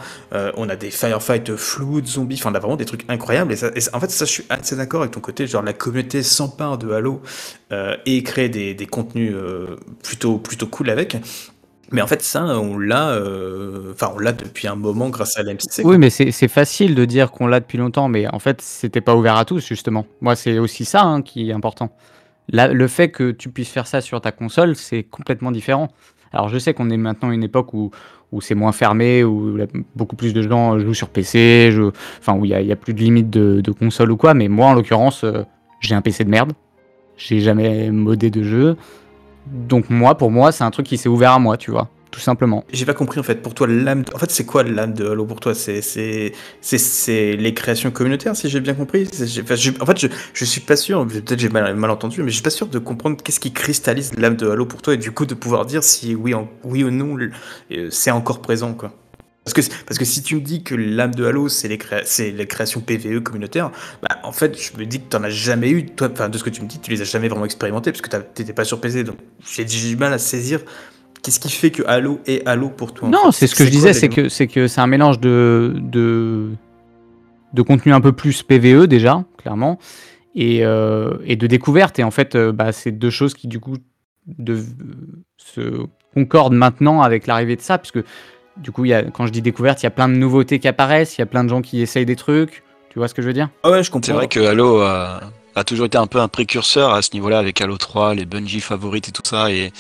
on 0.57 0.69
a 0.69 0.75
des 0.75 0.91
firefight 0.91 1.55
flou 1.55 2.05
zombies. 2.05 2.39
Enfin, 2.41 2.51
on 2.51 2.55
a 2.57 2.59
vraiment 2.59 2.77
des 2.77 2.85
trucs 2.85 3.05
incroyables. 3.09 3.53
Et, 3.53 3.57
ça, 3.57 3.71
en 3.93 4.01
fait, 4.01 4.11
ça, 4.11 4.25
je 4.25 4.31
suis 4.31 4.45
assez 4.51 4.75
d'accord 4.75 5.03
avec 5.03 5.13
ton 5.13 5.21
côté. 5.21 5.47
Genre, 5.47 5.63
la 5.63 5.73
communauté 5.73 6.25
s'empare 6.25 6.77
de 6.77 6.91
Halo 6.91 7.23
et 8.05 8.23
crée 8.25 8.49
des 8.49 8.87
contenus 8.87 9.33
plutôt, 10.03 10.39
plutôt 10.39 10.67
cool 10.67 10.91
avec. 10.91 11.17
Mais 11.93 12.03
en 12.03 12.07
fait, 12.07 12.23
ça, 12.23 12.45
on 12.45 12.79
l'a, 12.79 13.11
euh, 13.11 13.95
on 14.15 14.19
l'a 14.19 14.33
depuis 14.33 14.69
un 14.69 14.77
moment 14.77 15.09
grâce 15.09 15.37
à 15.37 15.43
l'MCC. 15.43 15.83
Oui, 15.85 15.99
mais 15.99 16.11
c'est 16.11 16.49
facile 16.49 16.95
de 16.95 17.05
dire 17.05 17.33
qu'on 17.33 17.49
l'a 17.49 17.59
depuis 17.59 17.79
longtemps, 17.79 18.09
mais 18.09 18.29
en 18.29 18.39
fait, 18.39 18.61
c'était 18.61 19.01
pas 19.01 19.17
ouvert 19.17 19.37
à 19.37 19.45
tous, 19.45 19.67
justement. 19.67 20.07
Moi, 20.21 20.37
c'est 20.37 20.59
aussi 20.59 20.85
ça 20.85 21.03
hein, 21.03 21.23
qui 21.23 21.51
est 21.51 21.53
important. 21.53 21.91
le 22.53 22.87
fait 22.87 23.11
que 23.11 23.33
tu 23.33 23.49
puisses 23.49 23.71
faire 23.71 23.89
ça 23.89 24.01
sur 24.01 24.21
ta 24.21 24.31
console, 24.31 24.77
c'est 24.77 25.03
complètement 25.03 25.51
différent. 25.51 25.89
Alors, 26.33 26.49
je 26.49 26.59
sais 26.59 26.75
qu'on 26.75 26.91
est 26.91 26.97
maintenant 26.97 27.31
à 27.31 27.35
une 27.35 27.43
époque 27.43 27.75
où, 27.75 27.91
où 28.31 28.41
c'est 28.41 28.55
moins 28.55 28.71
fermé, 28.71 29.25
où 29.25 29.59
beaucoup 29.97 30.15
plus 30.15 30.33
de 30.33 30.43
gens 30.43 30.79
jouent 30.79 30.95
sur 30.95 31.09
PC, 31.09 31.77
enfin, 32.21 32.35
où 32.35 32.45
il 32.45 32.57
n'y 32.57 32.73
a, 32.73 32.77
plus 32.77 32.95
de 32.95 33.01
limite 33.01 33.31
de, 33.31 33.61
de, 33.61 33.73
console 33.73 34.12
ou 34.12 34.17
quoi, 34.17 34.35
mais 34.35 34.47
moi, 34.47 34.69
en 34.69 34.75
l'occurrence, 34.75 35.25
euh, 35.25 35.43
j'ai 35.81 35.97
un 35.97 36.03
PC 36.03 36.23
de 36.23 36.31
merde. 36.31 36.53
J'ai 37.17 37.41
jamais 37.41 37.91
modé 37.91 38.31
de 38.31 38.45
jeu. 38.45 38.77
Donc 39.50 39.91
moi, 39.91 40.17
pour 40.17 40.31
moi, 40.31 40.52
c'est 40.52 40.64
un 40.64 40.70
truc 40.70 40.87
qui 40.87 40.97
s'est 40.97 41.08
ouvert 41.08 41.32
à 41.32 41.38
moi, 41.38 41.56
tu 41.56 41.70
vois, 41.70 41.88
tout 42.11 42.20
simplement. 42.20 42.64
J'ai 42.73 42.87
pas 42.87 42.94
compris 42.94 43.19
en 43.20 43.23
fait. 43.23 43.37
Pour 43.43 43.55
toi, 43.55 43.67
l'âme, 43.67 44.05
en 44.14 44.19
fait, 44.19 44.31
c'est 44.31 44.44
quoi 44.44 44.62
l'âme 44.62 44.94
de 44.94 45.08
Halo 45.08 45.26
pour 45.26 45.41
toi? 45.41 45.55
C'est 45.55 45.82
c'est 45.82 47.37
les 47.37 47.55
créations 47.55 47.91
communautaires, 47.91 48.37
si 48.37 48.49
j'ai 48.49 48.61
bien 48.61 48.75
compris? 48.75 49.08
en 49.81 49.87
fait, 49.87 49.99
je 49.99 50.08
je 50.35 50.44
suis 50.44 50.61
pas 50.61 50.76
sûr. 50.76 51.06
Peut-être 51.06 51.38
j'ai 51.38 51.49
mal, 51.49 51.91
entendu, 51.91 52.23
mais 52.23 52.31
je 52.31 52.35
suis 52.35 52.43
pas 52.43 52.50
sûr 52.50 52.69
de 52.69 52.79
comprendre 52.79 53.17
qu'est-ce 53.23 53.41
qui 53.41 53.52
cristallise 53.52 54.12
l'âme 54.17 54.37
de 54.37 54.49
Halo 54.49 54.67
pour 54.67 54.82
toi 54.82 54.94
et 54.94 54.99
du 54.99 55.12
coup 55.12 55.26
de 55.26 55.35
pouvoir 55.35 55.66
dire 55.66 55.83
si 55.83 56.14
oui, 56.14 56.35
oui 56.64 56.85
ou 56.85 56.90
non 56.90 57.16
euh, 57.73 57.88
c'est 57.90 58.11
encore 58.11 58.40
présent, 58.40 58.75
quoi. 58.75 58.92
Parce 59.44 59.54
que, 59.54 59.75
parce 59.87 59.99
que 59.99 60.04
si 60.04 60.23
tu 60.23 60.37
me 60.37 60.40
dis 60.40 60.62
que 60.62 60.75
l'âme 60.75 61.14
de 61.14 61.25
Halo, 61.25 61.49
c'est 61.49 61.66
les, 61.68 61.78
les 62.32 62.47
créations 62.47 62.80
PVE 62.80 63.20
communautaires, 63.20 63.70
bah, 64.02 64.18
en 64.23 64.32
fait, 64.32 64.56
je 64.61 64.78
me 64.78 64.85
dis 64.85 65.00
que 65.00 65.09
tu 65.11 65.16
n'en 65.16 65.25
as 65.25 65.30
jamais 65.30 65.70
eu. 65.70 65.87
Toi, 65.87 66.09
de 66.09 66.38
ce 66.38 66.44
que 66.44 66.50
tu 66.50 66.62
me 66.62 66.66
dis, 66.66 66.78
tu 66.78 66.90
les 66.90 67.00
as 67.00 67.04
jamais 67.04 67.28
vraiment 67.28 67.47
expérimentés 67.47 67.90
parce 67.90 68.02
que 68.02 68.11
tu 68.11 68.42
n'étais 68.42 68.52
pas 68.52 68.64
sur 68.64 68.80
PC. 68.80 69.02
Donc, 69.02 69.16
j'ai 69.54 69.64
du 69.64 69.97
mal 69.97 70.12
à 70.12 70.18
saisir 70.18 70.61
qu'est-ce 71.23 71.40
qui 71.40 71.50
fait 71.50 71.70
que 71.70 71.82
Halo 71.87 72.20
est 72.26 72.47
Halo 72.47 72.68
pour 72.68 72.92
toi. 72.92 73.09
Non, 73.09 73.32
c'est 73.32 73.47
ce 73.47 73.54
que 73.54 73.64
je 73.64 73.70
disais, 73.70 73.92
c'est 73.92 74.09
que 74.09 74.28
c'est 74.28 74.47
que 74.47 74.68
c'est 74.68 74.80
un 74.80 74.87
mélange 74.87 75.20
de, 75.20 75.75
de, 75.76 76.50
de 77.52 77.62
contenu 77.62 77.92
un 77.92 78.00
peu 78.00 78.12
plus 78.12 78.42
PVE 78.42 78.87
déjà, 78.87 79.25
clairement, 79.38 79.78
et, 80.35 80.64
euh, 80.64 81.16
et 81.25 81.37
de 81.37 81.47
découverte. 81.47 81.99
Et 81.99 82.04
en 82.04 82.11
fait, 82.11 82.35
euh, 82.35 82.52
bah, 82.52 82.73
c'est 82.73 82.92
deux 82.92 83.11
choses 83.11 83.35
qui, 83.35 83.49
du 83.49 83.61
coup, 83.61 83.76
de, 84.26 84.62
se 85.37 85.87
concordent 86.14 86.54
maintenant 86.54 87.02
avec 87.02 87.26
l'arrivée 87.26 87.56
de 87.56 87.62
ça, 87.62 87.78
puisque 87.78 88.04
du 88.61 88.73
coup, 88.73 88.85
y 88.85 88.93
a, 88.93 89.02
quand 89.02 89.26
je 89.26 89.33
dis 89.33 89.43
découverte, 89.43 89.83
il 89.83 89.85
y 89.85 89.87
a 89.87 89.90
plein 89.90 90.09
de 90.09 90.14
nouveautés 90.14 90.59
qui 90.59 90.69
apparaissent, 90.69 91.17
il 91.17 91.21
y 91.21 91.23
a 91.23 91.26
plein 91.26 91.45
de 91.45 91.49
gens 91.49 91.62
qui 91.62 91.81
essayent 91.81 92.07
des 92.07 92.17
trucs. 92.17 92.62
Tu 92.90 92.99
vois 92.99 93.09
ce 93.09 93.14
que 93.14 93.23
je 93.23 93.26
veux 93.26 93.33
dire? 93.33 93.49
Ah 93.62 93.71
ouais, 93.71 93.83
je 93.83 93.90
comprends. 93.90 94.07
C'est 94.07 94.12
vrai 94.12 94.29
que 94.29 94.40
Halo 94.40 94.81
a, 94.81 95.21
toujours 95.64 95.87
été 95.87 95.97
un 95.99 96.07
peu 96.07 96.19
un 96.21 96.29
précurseur 96.29 96.93
à 96.93 97.02
ce 97.02 97.11
niveau-là 97.14 97.38
avec 97.38 97.61
Halo 97.61 97.76
3, 97.76 98.14
les 98.14 98.25
Bungie 98.25 98.61
favorites 98.61 99.09
et 99.09 99.12
tout 99.12 99.23
ça. 99.25 99.50
Et 99.50 99.73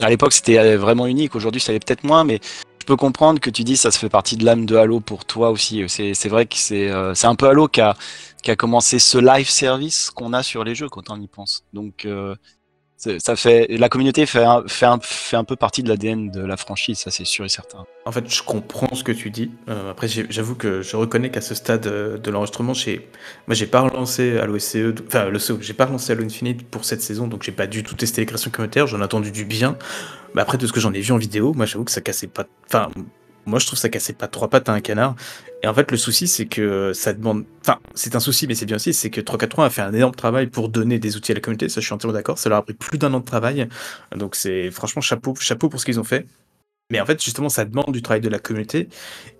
à 0.00 0.10
l'époque, 0.10 0.32
c'était 0.32 0.76
vraiment 0.76 1.06
unique. 1.06 1.34
Aujourd'hui, 1.34 1.60
ça 1.60 1.72
l'est 1.72 1.84
peut-être 1.84 2.04
moins, 2.04 2.24
mais 2.24 2.40
je 2.80 2.86
peux 2.86 2.96
comprendre 2.96 3.40
que 3.40 3.50
tu 3.50 3.64
dis 3.64 3.76
ça 3.76 3.90
se 3.90 3.98
fait 3.98 4.08
partie 4.08 4.36
de 4.36 4.44
l'âme 4.44 4.66
de 4.66 4.76
Halo 4.76 5.00
pour 5.00 5.24
toi 5.24 5.50
aussi. 5.50 5.84
C'est 5.88 6.28
vrai 6.28 6.46
que 6.46 6.56
c'est 6.56 6.90
euh, 6.90 7.14
un 7.22 7.34
peu 7.34 7.48
Halo 7.48 7.68
qui 7.68 7.80
a, 7.80 7.96
qui 8.42 8.50
a 8.50 8.56
commencé 8.56 8.98
ce 8.98 9.18
live 9.18 9.48
service 9.48 10.10
qu'on 10.10 10.32
a 10.32 10.42
sur 10.42 10.64
les 10.64 10.74
jeux 10.74 10.88
quand 10.88 11.10
on 11.10 11.20
y 11.20 11.28
pense. 11.28 11.64
Donc 11.72 12.04
euh, 12.04 12.34
ça 13.18 13.36
fait 13.36 13.66
la 13.70 13.88
communauté 13.88 14.26
fait 14.26 14.44
un, 14.44 14.62
fait 14.66 14.86
fait 15.00 15.36
un 15.36 15.44
peu 15.44 15.56
partie 15.56 15.82
de 15.82 15.88
l'ADN 15.88 16.30
de 16.30 16.44
la 16.44 16.56
franchise, 16.56 16.98
ça 16.98 17.10
c'est 17.10 17.24
sûr 17.24 17.44
et 17.44 17.48
certain. 17.48 17.84
En 18.04 18.12
fait, 18.12 18.28
je 18.28 18.42
comprends 18.42 18.94
ce 18.94 19.02
que 19.02 19.12
tu 19.12 19.30
dis. 19.30 19.50
Euh, 19.68 19.90
après, 19.90 20.06
j'avoue 20.08 20.54
que 20.54 20.82
je 20.82 20.96
reconnais 20.96 21.30
qu'à 21.30 21.40
ce 21.40 21.54
stade 21.54 21.86
euh, 21.86 22.18
de 22.18 22.30
l'enregistrement, 22.30 22.72
moi 23.46 23.54
j'ai 23.54 23.66
pas 23.66 23.80
relancé 23.80 24.38
à 24.38 24.46
l'OSCE, 24.46 24.76
enfin 25.06 25.26
le 25.26 25.38
j'ai 25.60 25.74
pas 25.74 25.86
relancé 25.86 26.12
Halo 26.12 26.24
Infinite 26.24 26.68
pour 26.68 26.84
cette 26.84 27.00
saison, 27.02 27.26
donc 27.26 27.42
j'ai 27.42 27.52
pas 27.52 27.66
du 27.66 27.82
tout 27.82 27.94
testé 27.94 28.20
les 28.20 28.26
créations 28.26 28.50
communautaires. 28.50 28.86
J'en 28.86 29.00
ai 29.00 29.04
entendu 29.04 29.30
du 29.30 29.44
bien. 29.44 29.78
Mais 30.34 30.42
après, 30.42 30.58
de 30.58 30.66
ce 30.66 30.72
que 30.72 30.80
j'en 30.80 30.92
ai 30.92 31.00
vu 31.00 31.12
en 31.12 31.18
vidéo, 31.18 31.54
moi 31.54 31.66
j'avoue 31.66 31.84
que 31.84 31.90
ça 31.90 32.00
cassait 32.00 32.26
pas. 32.26 32.46
Enfin, 32.66 32.90
moi 33.46 33.58
je 33.58 33.66
trouve 33.66 33.78
ça 33.78 33.88
cassait 33.88 34.12
pas 34.12 34.28
trois 34.28 34.48
pattes 34.48 34.68
à 34.68 34.72
un 34.72 34.80
canard. 34.80 35.16
Et 35.62 35.66
en 35.66 35.74
fait, 35.74 35.90
le 35.90 35.96
souci, 35.98 36.26
c'est 36.26 36.46
que 36.46 36.92
ça 36.94 37.12
demande. 37.12 37.44
Enfin, 37.60 37.78
c'est 37.94 38.16
un 38.16 38.20
souci, 38.20 38.46
mais 38.46 38.54
c'est 38.54 38.64
bien 38.64 38.76
aussi, 38.76 38.94
c'est 38.94 39.10
que 39.10 39.20
343 39.20 39.66
a 39.66 39.70
fait 39.70 39.82
un 39.82 39.92
énorme 39.92 40.14
travail 40.14 40.46
pour 40.46 40.70
donner 40.70 40.98
des 40.98 41.16
outils 41.16 41.32
à 41.32 41.34
la 41.34 41.40
communauté. 41.40 41.68
Ça, 41.68 41.80
je 41.80 41.86
suis 41.86 41.94
entièrement 41.94 42.14
d'accord. 42.14 42.38
Ça 42.38 42.48
leur 42.48 42.58
a 42.58 42.62
pris 42.62 42.74
plus 42.74 42.96
d'un 42.98 43.12
an 43.12 43.20
de 43.20 43.24
travail. 43.24 43.68
Donc, 44.16 44.36
c'est 44.36 44.70
franchement 44.70 45.02
chapeau, 45.02 45.34
chapeau 45.34 45.68
pour 45.68 45.78
ce 45.78 45.84
qu'ils 45.84 46.00
ont 46.00 46.04
fait. 46.04 46.26
Mais 46.90 47.00
en 47.00 47.06
fait, 47.06 47.22
justement, 47.22 47.48
ça 47.48 47.64
demande 47.64 47.92
du 47.92 48.02
travail 48.02 48.20
de 48.20 48.28
la 48.28 48.38
communauté. 48.38 48.88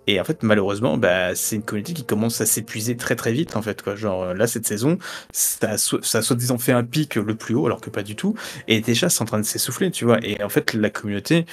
Et 0.07 0.21
en 0.21 0.23
fait, 0.23 0.43
malheureusement, 0.43 0.97
bah, 0.97 1.35
c'est 1.35 1.57
une 1.57 1.63
communauté 1.63 1.93
qui 1.93 2.05
commence 2.05 2.39
à 2.39 2.45
s'épuiser 2.45 2.95
très 2.95 3.15
très 3.15 3.33
vite, 3.33 3.55
en 3.55 3.61
fait. 3.61 3.83
Genre, 3.95 4.33
là, 4.33 4.47
cette 4.47 4.65
saison, 4.65 4.99
ça 5.33 5.71
a, 5.71 5.77
ça 5.77 6.21
soi-disant 6.21 6.57
fait 6.59 6.71
un 6.71 6.83
pic 6.83 7.15
le 7.15 7.35
plus 7.35 7.55
haut, 7.55 7.65
alors 7.65 7.81
que 7.81 7.89
pas 7.89 8.03
du 8.03 8.15
tout. 8.15 8.35
Et 8.67 8.79
déjà, 8.79 9.09
c'est 9.09 9.21
en 9.21 9.25
train 9.25 9.39
de 9.39 9.45
s'essouffler, 9.45 9.91
tu 9.91 10.05
vois. 10.05 10.19
Et 10.23 10.41
en 10.43 10.49
fait, 10.49 10.73
la 10.73 10.89
communauté, 10.89 11.45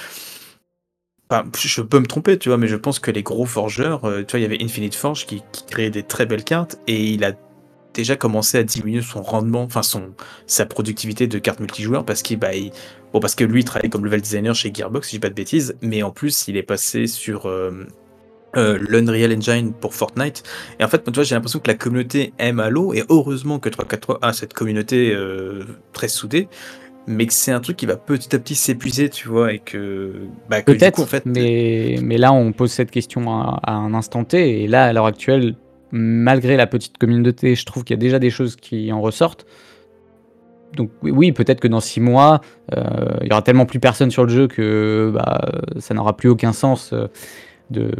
je 1.56 1.82
peux 1.82 1.98
me 2.00 2.06
tromper, 2.06 2.38
tu 2.38 2.48
vois, 2.48 2.58
mais 2.58 2.68
je 2.68 2.76
pense 2.76 2.98
que 2.98 3.10
les 3.10 3.22
gros 3.22 3.44
forgeurs, 3.44 4.04
euh, 4.04 4.22
tu 4.22 4.32
vois, 4.32 4.40
il 4.40 4.42
y 4.42 4.46
avait 4.46 4.62
Infinite 4.62 4.94
Forge 4.94 5.26
qui, 5.26 5.42
créait 5.70 5.90
des 5.90 6.02
très 6.02 6.26
belles 6.26 6.44
cartes 6.44 6.78
et 6.86 7.04
il 7.04 7.24
a 7.24 7.32
déjà 7.92 8.16
commencé 8.16 8.58
à 8.58 8.62
diminuer 8.62 9.02
son 9.02 9.22
rendement, 9.22 9.62
enfin 9.62 9.82
son 9.82 10.14
sa 10.46 10.66
productivité 10.66 11.26
de 11.26 11.38
cartes 11.38 11.60
multijoueurs 11.60 12.04
parce 12.04 12.22
qu'il 12.22 12.38
bah, 12.38 12.50
bon 13.12 13.20
parce 13.20 13.34
que 13.34 13.44
lui 13.44 13.62
il 13.62 13.64
travaille 13.64 13.90
comme 13.90 14.04
level 14.04 14.20
designer 14.20 14.54
chez 14.54 14.72
Gearbox, 14.72 15.08
si 15.08 15.16
je 15.16 15.16
dis 15.16 15.20
pas 15.20 15.30
de 15.30 15.34
bêtises, 15.34 15.76
mais 15.82 16.02
en 16.02 16.10
plus 16.10 16.48
il 16.48 16.56
est 16.56 16.62
passé 16.62 17.06
sur 17.06 17.46
euh, 17.46 17.86
euh, 18.56 18.78
l'Unreal 18.80 19.36
Engine 19.36 19.72
pour 19.72 19.94
Fortnite. 19.94 20.42
Et 20.78 20.84
en 20.84 20.88
fait, 20.88 21.04
tu 21.04 21.10
vois, 21.12 21.24
j'ai 21.24 21.34
l'impression 21.34 21.58
que 21.58 21.68
la 21.68 21.76
communauté 21.76 22.32
aime 22.38 22.60
Halo, 22.60 22.94
et 22.94 23.04
heureusement 23.10 23.58
que 23.58 23.68
343 23.68 24.18
a 24.22 24.32
cette 24.32 24.54
communauté 24.54 25.14
très 25.92 26.08
soudée, 26.08 26.48
mais 27.08 27.26
que 27.26 27.32
c'est 27.32 27.52
un 27.52 27.60
truc 27.60 27.76
qui 27.76 27.86
va 27.86 27.96
petit 27.96 28.36
à 28.36 28.38
petit 28.38 28.54
s'épuiser, 28.54 29.08
tu 29.08 29.28
vois, 29.28 29.52
et 29.52 29.58
que. 29.58 30.12
Bah, 30.48 30.62
Peut-être, 30.62 31.00
en 31.00 31.06
fait. 31.06 31.24
Mais, 31.24 31.96
mais 32.02 32.18
là, 32.18 32.32
on 32.32 32.52
pose 32.52 32.70
cette 32.70 32.90
question 32.90 33.30
à, 33.30 33.60
un 33.66 33.94
instant 33.94 34.24
T, 34.24 34.62
et 34.62 34.68
là, 34.68 34.84
à 34.84 34.92
l'heure 34.92 35.06
actuelle, 35.06 35.56
malgré 35.90 36.56
la 36.56 36.66
petite 36.66 36.98
communauté, 36.98 37.54
je 37.54 37.64
trouve 37.64 37.82
qu'il 37.84 37.94
y 37.94 37.98
a 37.98 38.00
déjà 38.00 38.18
des 38.18 38.30
choses 38.30 38.56
qui 38.56 38.92
en 38.92 39.00
ressortent. 39.00 39.46
Donc 40.76 40.90
oui, 41.02 41.32
peut-être 41.32 41.60
que 41.60 41.68
dans 41.68 41.80
six 41.80 42.00
mois, 42.00 42.42
euh, 42.76 42.82
il 43.22 43.28
y 43.28 43.32
aura 43.32 43.40
tellement 43.40 43.64
plus 43.64 43.80
personne 43.80 44.10
sur 44.10 44.24
le 44.24 44.28
jeu 44.28 44.46
que 44.46 45.10
bah, 45.14 45.40
ça 45.78 45.94
n'aura 45.94 46.14
plus 46.14 46.28
aucun 46.28 46.52
sens 46.52 46.92
euh, 46.92 47.06
de. 47.70 47.90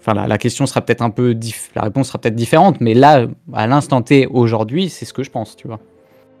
Enfin, 0.00 0.14
la, 0.14 0.26
la 0.26 0.38
question 0.38 0.66
sera 0.66 0.80
peut-être 0.80 1.02
un 1.02 1.10
peu, 1.10 1.36
la 1.76 1.82
réponse 1.82 2.08
sera 2.08 2.18
peut-être 2.18 2.34
différente, 2.34 2.80
mais 2.80 2.94
là, 2.94 3.26
à 3.52 3.66
l'instant 3.68 4.02
T, 4.02 4.26
aujourd'hui, 4.26 4.88
c'est 4.88 5.04
ce 5.04 5.12
que 5.12 5.22
je 5.22 5.30
pense, 5.30 5.54
tu 5.54 5.68
vois. 5.68 5.78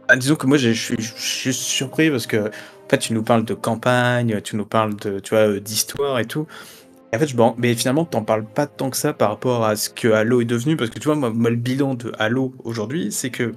Ah, 0.08 0.16
disons 0.16 0.36
que 0.36 0.46
moi, 0.46 0.56
je 0.56 0.70
suis 0.70 1.52
surpris 1.52 2.10
parce 2.10 2.26
que, 2.26 2.48
en 2.48 2.88
fait, 2.88 2.98
tu 2.98 3.12
nous 3.12 3.24
parles 3.24 3.44
de 3.44 3.54
campagne, 3.54 4.40
tu 4.42 4.54
nous 4.56 4.64
parles 4.66 4.94
de, 4.96 5.18
tu 5.18 5.30
vois, 5.30 5.48
euh, 5.48 5.60
d'histoire 5.60 6.20
et 6.20 6.26
tout. 6.26 6.46
en 7.12 7.18
fait, 7.18 7.26
je, 7.26 7.36
mais 7.58 7.74
finalement, 7.74 8.04
t'en 8.04 8.22
parles 8.22 8.44
pas 8.44 8.66
tant 8.66 8.90
que 8.90 8.96
ça 8.96 9.12
par 9.12 9.30
rapport 9.30 9.64
à 9.64 9.74
ce 9.74 9.90
que 9.90 10.08
Halo 10.08 10.40
est 10.40 10.44
devenu, 10.44 10.76
parce 10.76 10.90
que 10.90 10.98
tu 11.00 11.06
vois, 11.06 11.16
moi, 11.16 11.50
le 11.50 11.56
bilan 11.56 11.94
de 11.94 12.12
Halo 12.18 12.54
aujourd'hui, 12.64 13.10
c'est 13.10 13.30
que 13.30 13.52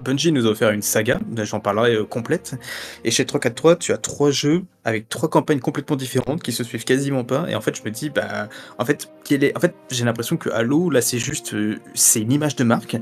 Bungie 0.00 0.30
nous 0.30 0.46
a 0.46 0.50
offert 0.50 0.70
une 0.70 0.82
saga, 0.82 1.18
j'en 1.44 1.60
parlerai 1.60 1.94
euh, 1.94 2.04
complète, 2.04 2.56
et 3.04 3.10
chez 3.10 3.24
343, 3.24 3.76
tu 3.76 3.92
as 3.92 3.96
trois 3.96 4.30
jeux 4.30 4.64
avec 4.84 5.08
trois 5.08 5.30
campagnes 5.30 5.60
complètement 5.60 5.96
différentes 5.96 6.42
qui 6.42 6.52
se 6.52 6.64
suivent 6.64 6.84
quasiment 6.84 7.24
pas, 7.24 7.46
et 7.48 7.54
en 7.54 7.60
fait, 7.60 7.76
je 7.76 7.82
me 7.82 7.90
dis, 7.90 8.10
bah, 8.10 8.48
en 8.78 8.84
fait, 8.84 9.10
est... 9.30 9.56
en 9.56 9.60
fait 9.60 9.74
j'ai 9.90 10.04
l'impression 10.04 10.36
que 10.36 10.50
Halo, 10.50 10.90
là, 10.90 11.00
c'est 11.00 11.18
juste, 11.18 11.54
euh, 11.54 11.76
c'est 11.94 12.20
une 12.20 12.32
image 12.32 12.56
de 12.56 12.64
marque, 12.64 12.96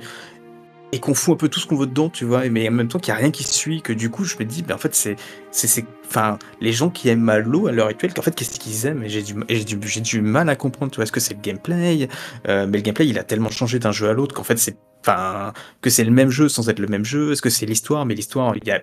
et 0.93 1.01
qu'on 1.01 1.15
fout 1.15 1.35
un 1.35 1.37
peu 1.37 1.49
tout 1.49 1.59
ce 1.59 1.67
qu'on 1.67 1.77
veut 1.77 1.87
dedans, 1.87 2.09
tu 2.09 2.25
vois, 2.25 2.49
mais 2.49 2.69
en 2.69 2.73
même 2.73 2.89
temps 2.89 2.99
qu'il 2.99 3.13
n'y 3.13 3.19
a 3.19 3.21
rien 3.21 3.31
qui 3.31 3.45
suit, 3.45 3.83
que 3.83 3.93
du 3.93 4.11
coup 4.11 4.25
je 4.25 4.37
me 4.39 4.45
dis, 4.45 4.63
ben 4.63 4.77
en 4.77 4.79
fait 4.79 4.95
c'est, 4.95 5.17
c'est, 5.51 5.85
enfin, 6.07 6.39
les 6.61 6.73
gens 6.73 6.89
qui 6.91 7.09
aiment 7.09 7.29
Halo 7.29 7.67
à 7.67 7.73
l'heure 7.73 7.89
actuelle, 7.89 8.15
qu'en 8.15 8.23
fait 8.23 8.35
qu'est-ce 8.35 8.61
qu'ils 8.61 8.87
aiment, 8.87 9.03
et 9.03 9.09
j'ai 9.09 9.23
du, 9.23 9.35
j'ai 9.49 9.65
du, 9.65 9.79
j'ai 9.89 10.01
du 10.01 10.21
mal 10.21 10.49
à 10.49 10.57
comprendre, 10.57 10.93
tu 10.93 10.97
vois, 10.97 11.05
est-ce 11.05 11.13
que 11.13 11.21
c'est 11.21 11.35
le 11.35 11.41
gameplay, 11.41 12.09
euh, 12.49 12.67
mais 12.69 12.79
le 12.79 12.83
gameplay 12.83 13.09
il 13.09 13.19
a 13.19 13.25
tellement 13.25 13.51
changé 13.51 13.79
d'un 13.79 13.93
jeu 13.93 14.09
à 14.09 14.13
l'autre 14.13 14.35
qu'en 14.35 14.45
fait 14.45 14.59
c'est, 14.59 14.77
enfin, 15.01 15.53
que 15.81 15.91
c'est 15.91 16.05
le 16.05 16.13
même 16.13 16.31
jeu 16.31 16.49
sans 16.49 16.69
être 16.69 16.79
le 16.79 16.89
même 16.89 17.05
jeu, 17.05 17.33
est-ce 17.33 17.43
que 17.43 17.51
c'est 17.51 17.67
l'histoire, 17.67 18.07
mais 18.07 18.15
l'histoire 18.15 18.55
il 18.57 18.67
y 18.67 18.71
a, 18.71 18.81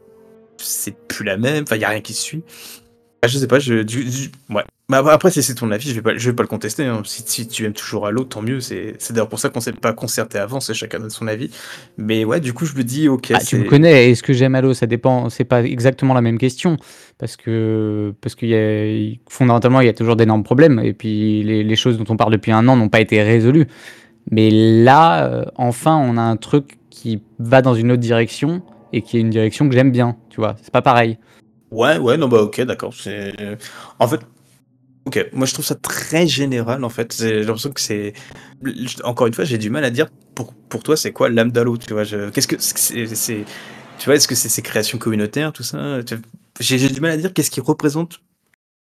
c'est 0.57 0.95
plus 1.07 1.23
la 1.23 1.37
même, 1.37 1.63
enfin 1.63 1.77
il 1.77 1.81
y 1.81 1.85
a 1.85 1.89
rien 1.89 2.01
qui 2.01 2.13
suit. 2.13 2.43
Ah, 3.23 3.27
je 3.27 3.37
sais 3.37 3.47
pas, 3.47 3.59
je, 3.59 3.83
du, 3.83 4.31
ouais, 4.49 4.63
bah, 4.91 5.03
après, 5.07 5.31
si 5.31 5.41
c'est 5.41 5.55
ton 5.55 5.71
avis, 5.71 5.89
je 5.89 5.95
vais 5.95 6.01
pas, 6.01 6.17
je 6.17 6.29
vais 6.29 6.35
pas 6.35 6.43
le 6.43 6.47
contester. 6.47 6.83
Hein. 6.83 7.01
Si, 7.05 7.47
tu 7.47 7.65
aimes 7.65 7.73
toujours 7.73 8.05
Halo, 8.07 8.25
tant 8.25 8.41
mieux. 8.41 8.59
C'est, 8.59 8.97
d'ailleurs 9.11 9.29
pour 9.29 9.39
ça 9.39 9.47
qu'on 9.47 9.61
s'est 9.61 9.71
pas 9.71 9.93
concerté 9.93 10.37
avant, 10.37 10.59
c'est 10.59 10.73
chacun 10.73 10.99
de 10.99 11.07
son 11.07 11.27
avis. 11.27 11.49
Mais 11.97 12.25
ouais, 12.25 12.41
du 12.41 12.51
coup, 12.51 12.65
je 12.65 12.75
me 12.75 12.83
dis, 12.83 13.07
ok. 13.07 13.31
Ah, 13.33 13.39
tu 13.39 13.55
me 13.57 13.63
connais, 13.63 14.11
est-ce 14.11 14.21
que 14.21 14.33
j'aime 14.33 14.53
Halo? 14.53 14.73
Ça 14.73 14.87
dépend, 14.87 15.29
c'est 15.29 15.45
pas 15.45 15.63
exactement 15.63 16.13
la 16.13 16.19
même 16.19 16.37
question. 16.37 16.75
Parce 17.19 17.37
que, 17.37 18.13
parce 18.19 18.35
qu'il 18.35 18.49
y 18.49 18.55
a, 18.55 19.17
fondamentalement, 19.29 19.79
il 19.79 19.85
y 19.85 19.89
a 19.89 19.93
toujours 19.93 20.17
d'énormes 20.17 20.43
problèmes. 20.43 20.79
Et 20.79 20.91
puis, 20.91 21.41
les, 21.43 21.75
choses 21.77 21.97
dont 21.97 22.05
on 22.09 22.17
parle 22.17 22.33
depuis 22.33 22.51
un 22.51 22.67
an 22.67 22.75
n'ont 22.75 22.89
pas 22.89 22.99
été 22.99 23.23
résolues. 23.23 23.67
Mais 24.29 24.49
là, 24.49 25.25
euh, 25.25 25.45
enfin, 25.55 25.95
on 25.95 26.17
a 26.17 26.21
un 26.21 26.35
truc 26.35 26.79
qui 26.89 27.21
va 27.39 27.61
dans 27.61 27.75
une 27.75 27.91
autre 27.91 28.01
direction 28.01 28.61
et 28.91 29.01
qui 29.01 29.15
est 29.15 29.21
une 29.21 29.29
direction 29.29 29.69
que 29.69 29.73
j'aime 29.73 29.91
bien. 29.91 30.17
Tu 30.29 30.41
vois, 30.41 30.57
c'est 30.61 30.73
pas 30.73 30.81
pareil. 30.81 31.17
Ouais, 31.71 31.97
ouais, 31.97 32.17
non, 32.17 32.27
bah 32.27 32.41
ok, 32.41 32.61
d'accord. 32.61 32.93
En 33.99 34.07
fait, 34.07 34.21
Ok, 35.05 35.29
moi 35.33 35.47
je 35.47 35.53
trouve 35.53 35.65
ça 35.65 35.75
très 35.75 36.27
général 36.27 36.83
en 36.83 36.89
fait. 36.89 37.15
J'ai 37.17 37.43
l'impression 37.43 37.71
que 37.71 37.81
c'est. 37.81 38.13
Encore 39.03 39.27
une 39.27 39.33
fois, 39.33 39.45
j'ai 39.45 39.57
du 39.57 39.71
mal 39.71 39.83
à 39.83 39.89
dire 39.89 40.07
pour, 40.35 40.53
pour 40.53 40.83
toi 40.83 40.95
c'est 40.95 41.11
quoi 41.11 41.29
l'âme 41.29 41.51
d'Halo, 41.51 41.77
tu 41.77 41.93
vois. 41.93 42.05
Qu'est-ce 42.05 42.47
que 42.47 42.57
c'est. 42.59 43.45
Tu 43.97 44.05
vois, 44.05 44.15
est-ce 44.15 44.27
que 44.27 44.35
c'est 44.35 44.49
ces 44.49 44.61
créations 44.61 44.99
communautaires, 44.99 45.53
tout 45.53 45.63
ça 45.63 45.99
J'ai 46.59 46.89
du 46.89 47.01
mal 47.01 47.11
à 47.11 47.17
dire 47.17 47.33
qu'est-ce 47.33 47.51
qui 47.51 47.61
représente 47.61 48.21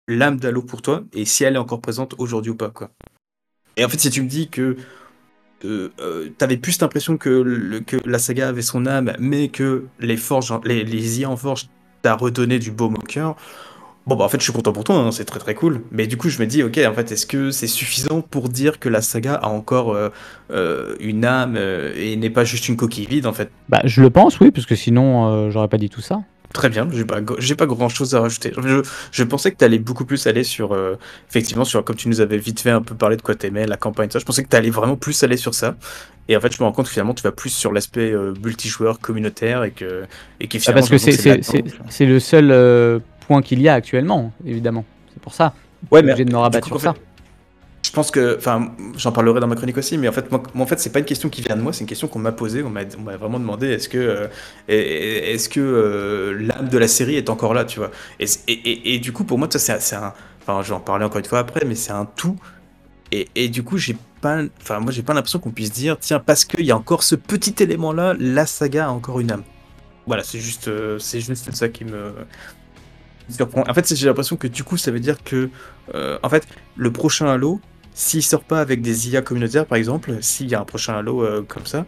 l'âme 0.07 0.39
d'Halo 0.39 0.61
pour 0.61 0.81
toi 0.81 1.03
et 1.13 1.25
si 1.25 1.45
elle 1.45 1.55
est 1.55 1.59
encore 1.59 1.81
présente 1.81 2.15
aujourd'hui 2.17 2.51
ou 2.51 2.55
pas, 2.55 2.69
quoi. 2.71 2.91
Et 3.77 3.85
en 3.85 3.89
fait, 3.89 3.99
si 3.99 4.09
tu 4.09 4.21
me 4.21 4.27
dis 4.27 4.49
que 4.49 4.75
euh, 5.65 5.89
euh, 6.01 6.29
t'avais 6.37 6.57
plus 6.57 6.79
l'impression 6.81 7.17
que, 7.17 7.79
que 7.85 7.97
la 8.05 8.19
saga 8.19 8.49
avait 8.49 8.61
son 8.61 8.85
âme, 8.85 9.13
mais 9.19 9.49
que 9.49 9.85
les 9.99 10.17
forges, 10.17 10.53
les, 10.65 10.83
les 10.83 11.21
IA 11.21 11.29
en 11.29 11.37
forge 11.37 11.67
t'a 12.01 12.15
redonné 12.15 12.59
du 12.59 12.71
beau 12.71 12.85
au 12.85 13.01
cœur, 13.01 13.35
Bon, 14.07 14.15
bah 14.15 14.25
en 14.25 14.29
fait, 14.29 14.39
je 14.39 14.43
suis 14.43 14.53
content 14.53 14.73
pour 14.73 14.83
toi, 14.83 14.95
hein, 14.95 15.11
c'est 15.11 15.25
très 15.25 15.39
très 15.39 15.53
cool. 15.53 15.83
Mais 15.91 16.07
du 16.07 16.17
coup, 16.17 16.29
je 16.29 16.39
me 16.39 16.47
dis, 16.47 16.63
ok, 16.63 16.79
en 16.87 16.93
fait, 16.93 17.11
est-ce 17.11 17.27
que 17.27 17.51
c'est 17.51 17.67
suffisant 17.67 18.21
pour 18.21 18.49
dire 18.49 18.79
que 18.79 18.89
la 18.89 19.01
saga 19.01 19.35
a 19.35 19.47
encore 19.47 19.93
euh, 19.93 20.09
euh, 20.51 20.95
une 20.99 21.23
âme 21.23 21.53
euh, 21.55 21.93
et 21.95 22.15
n'est 22.15 22.31
pas 22.31 22.43
juste 22.43 22.67
une 22.67 22.77
coquille 22.77 23.05
vide, 23.05 23.27
en 23.27 23.33
fait? 23.33 23.51
Bah, 23.69 23.81
je 23.83 24.01
le 24.01 24.09
pense, 24.09 24.39
oui, 24.39 24.49
parce 24.49 24.65
que 24.65 24.75
sinon, 24.75 25.51
j'aurais 25.51 25.67
pas 25.67 25.77
dit 25.77 25.89
tout 25.89 26.01
ça. 26.01 26.21
Très 26.53 26.69
bien, 26.69 26.87
j'ai 26.91 27.05
pas, 27.05 27.19
j'ai 27.39 27.55
pas 27.55 27.65
grand 27.65 27.89
chose 27.89 28.13
à 28.15 28.19
rajouter. 28.19 28.53
Je, 29.11 29.23
pensais 29.23 29.51
que 29.51 29.57
tu 29.57 29.65
allais 29.65 29.79
beaucoup 29.79 30.05
plus 30.05 30.27
aller 30.27 30.43
sur, 30.43 30.77
effectivement, 31.29 31.63
sur, 31.63 31.83
comme 31.83 31.95
tu 31.95 32.09
nous 32.09 32.21
avais 32.21 32.37
vite 32.37 32.59
fait 32.59 32.71
un 32.71 32.81
peu 32.81 32.93
parler 32.95 33.15
de 33.15 33.21
quoi 33.21 33.35
t'aimais, 33.35 33.65
la 33.65 33.77
campagne, 33.77 34.09
ça. 34.09 34.19
Je 34.19 34.25
pensais 34.25 34.43
que 34.43 34.49
tu 34.49 34.55
allais 34.55 34.69
vraiment 34.69 34.97
plus 34.97 35.23
aller 35.23 35.37
sur 35.37 35.53
ça. 35.53 35.75
Et 36.27 36.35
en 36.35 36.41
fait, 36.41 36.53
je 36.53 36.61
me 36.61 36.67
rends 36.67 36.73
compte 36.73 36.85
que 36.85 36.91
finalement, 36.91 37.13
tu 37.13 37.23
vas 37.23 37.31
plus 37.31 37.49
sur 37.49 37.71
l'aspect 37.71 38.13
multijoueur 38.43 38.99
communautaire 38.99 39.63
et 39.63 39.71
que, 39.71 40.03
et 40.39 40.47
qui 40.47 40.61
ah, 40.67 40.73
parce 40.73 40.89
que 40.89 40.97
c'est, 40.97 42.05
le 42.05 42.19
seul 42.19 43.01
qu'il 43.39 43.61
y 43.61 43.69
a 43.69 43.75
actuellement, 43.75 44.33
évidemment. 44.45 44.83
C'est 45.13 45.21
pour 45.21 45.33
ça. 45.33 45.53
Ouais, 45.89 46.03
mais 46.03 46.13
de 46.13 46.29
me 46.29 46.37
rabattre 46.37 46.67
sur 46.67 46.81
ça. 46.81 46.95
Je 47.91 47.95
pense 47.97 48.09
que, 48.09 48.37
enfin, 48.37 48.73
j'en 48.95 49.11
parlerai 49.11 49.41
dans 49.41 49.47
ma 49.47 49.57
chronique 49.57 49.77
aussi, 49.77 49.97
mais 49.97 50.07
en 50.07 50.13
fait, 50.13 50.31
moi, 50.31 50.41
en 50.57 50.65
fait, 50.65 50.79
c'est 50.79 50.93
pas 50.93 50.99
une 50.99 51.05
question 51.05 51.27
qui 51.27 51.41
vient 51.41 51.57
de 51.57 51.61
moi, 51.61 51.73
c'est 51.73 51.81
une 51.81 51.87
question 51.87 52.07
qu'on 52.07 52.19
m'a 52.19 52.31
posée. 52.31 52.63
On 52.63 52.69
m'a 52.69 53.17
vraiment 53.17 53.37
demandé 53.37 53.67
est-ce 53.67 53.89
que, 53.89 53.97
euh, 53.97 54.27
est-ce 54.69 55.49
que 55.49 55.59
euh, 55.59 56.31
l'âme 56.39 56.69
de 56.69 56.77
la 56.77 56.87
série 56.87 57.17
est 57.17 57.29
encore 57.29 57.53
là, 57.53 57.65
tu 57.65 57.79
vois? 57.79 57.91
Et, 58.47 58.99
du 58.99 59.11
coup, 59.11 59.25
pour 59.25 59.37
moi, 59.37 59.49
c'est 59.51 59.73
un, 59.93 60.13
enfin, 60.41 60.61
je 60.63 60.69
vais 60.69 60.75
en 60.75 60.79
parler 60.79 61.03
encore 61.03 61.19
une 61.19 61.25
fois 61.25 61.39
après, 61.39 61.65
mais 61.65 61.75
c'est 61.75 61.91
un 61.91 62.05
tout. 62.05 62.37
Et, 63.11 63.49
du 63.49 63.61
coup, 63.61 63.77
j'ai 63.77 63.97
pas, 64.21 64.41
enfin, 64.61 64.79
moi, 64.79 64.93
j'ai 64.93 65.03
pas 65.03 65.13
l'impression 65.13 65.39
qu'on 65.39 65.51
puisse 65.51 65.73
dire 65.73 65.97
tiens, 65.99 66.21
parce 66.21 66.45
qu'il 66.45 66.63
y 66.65 66.71
a 66.71 66.77
encore 66.77 67.03
ce 67.03 67.15
petit 67.15 67.61
élément-là, 67.61 68.15
la 68.17 68.45
saga 68.45 68.85
a 68.85 68.89
encore 68.91 69.19
une 69.19 69.33
âme. 69.33 69.43
Voilà, 70.07 70.23
c'est 70.23 70.39
juste, 70.39 70.69
euh, 70.69 70.97
c'est 70.97 71.19
juste 71.19 71.53
ça 71.53 71.67
qui 71.67 71.83
me, 71.83 72.13
en 73.53 73.73
fait, 73.73 73.93
j'ai 73.93 74.07
l'impression 74.07 74.37
que 74.37 74.47
du 74.47 74.63
coup, 74.63 74.77
ça 74.77 74.91
veut 74.91 75.01
dire 75.01 75.21
que, 75.25 75.49
en 75.93 76.29
fait, 76.29 76.47
le 76.77 76.89
prochain 76.93 77.27
Halo, 77.27 77.59
s'il 77.93 78.23
sort 78.23 78.43
pas 78.43 78.61
avec 78.61 78.81
des 78.81 79.09
IA 79.09 79.21
communautaires, 79.21 79.65
par 79.65 79.77
exemple, 79.77 80.17
s'il 80.21 80.49
y 80.49 80.55
a 80.55 80.61
un 80.61 80.65
prochain 80.65 80.95
Halo 80.95 81.23
euh, 81.23 81.43
comme 81.47 81.65
ça, 81.65 81.85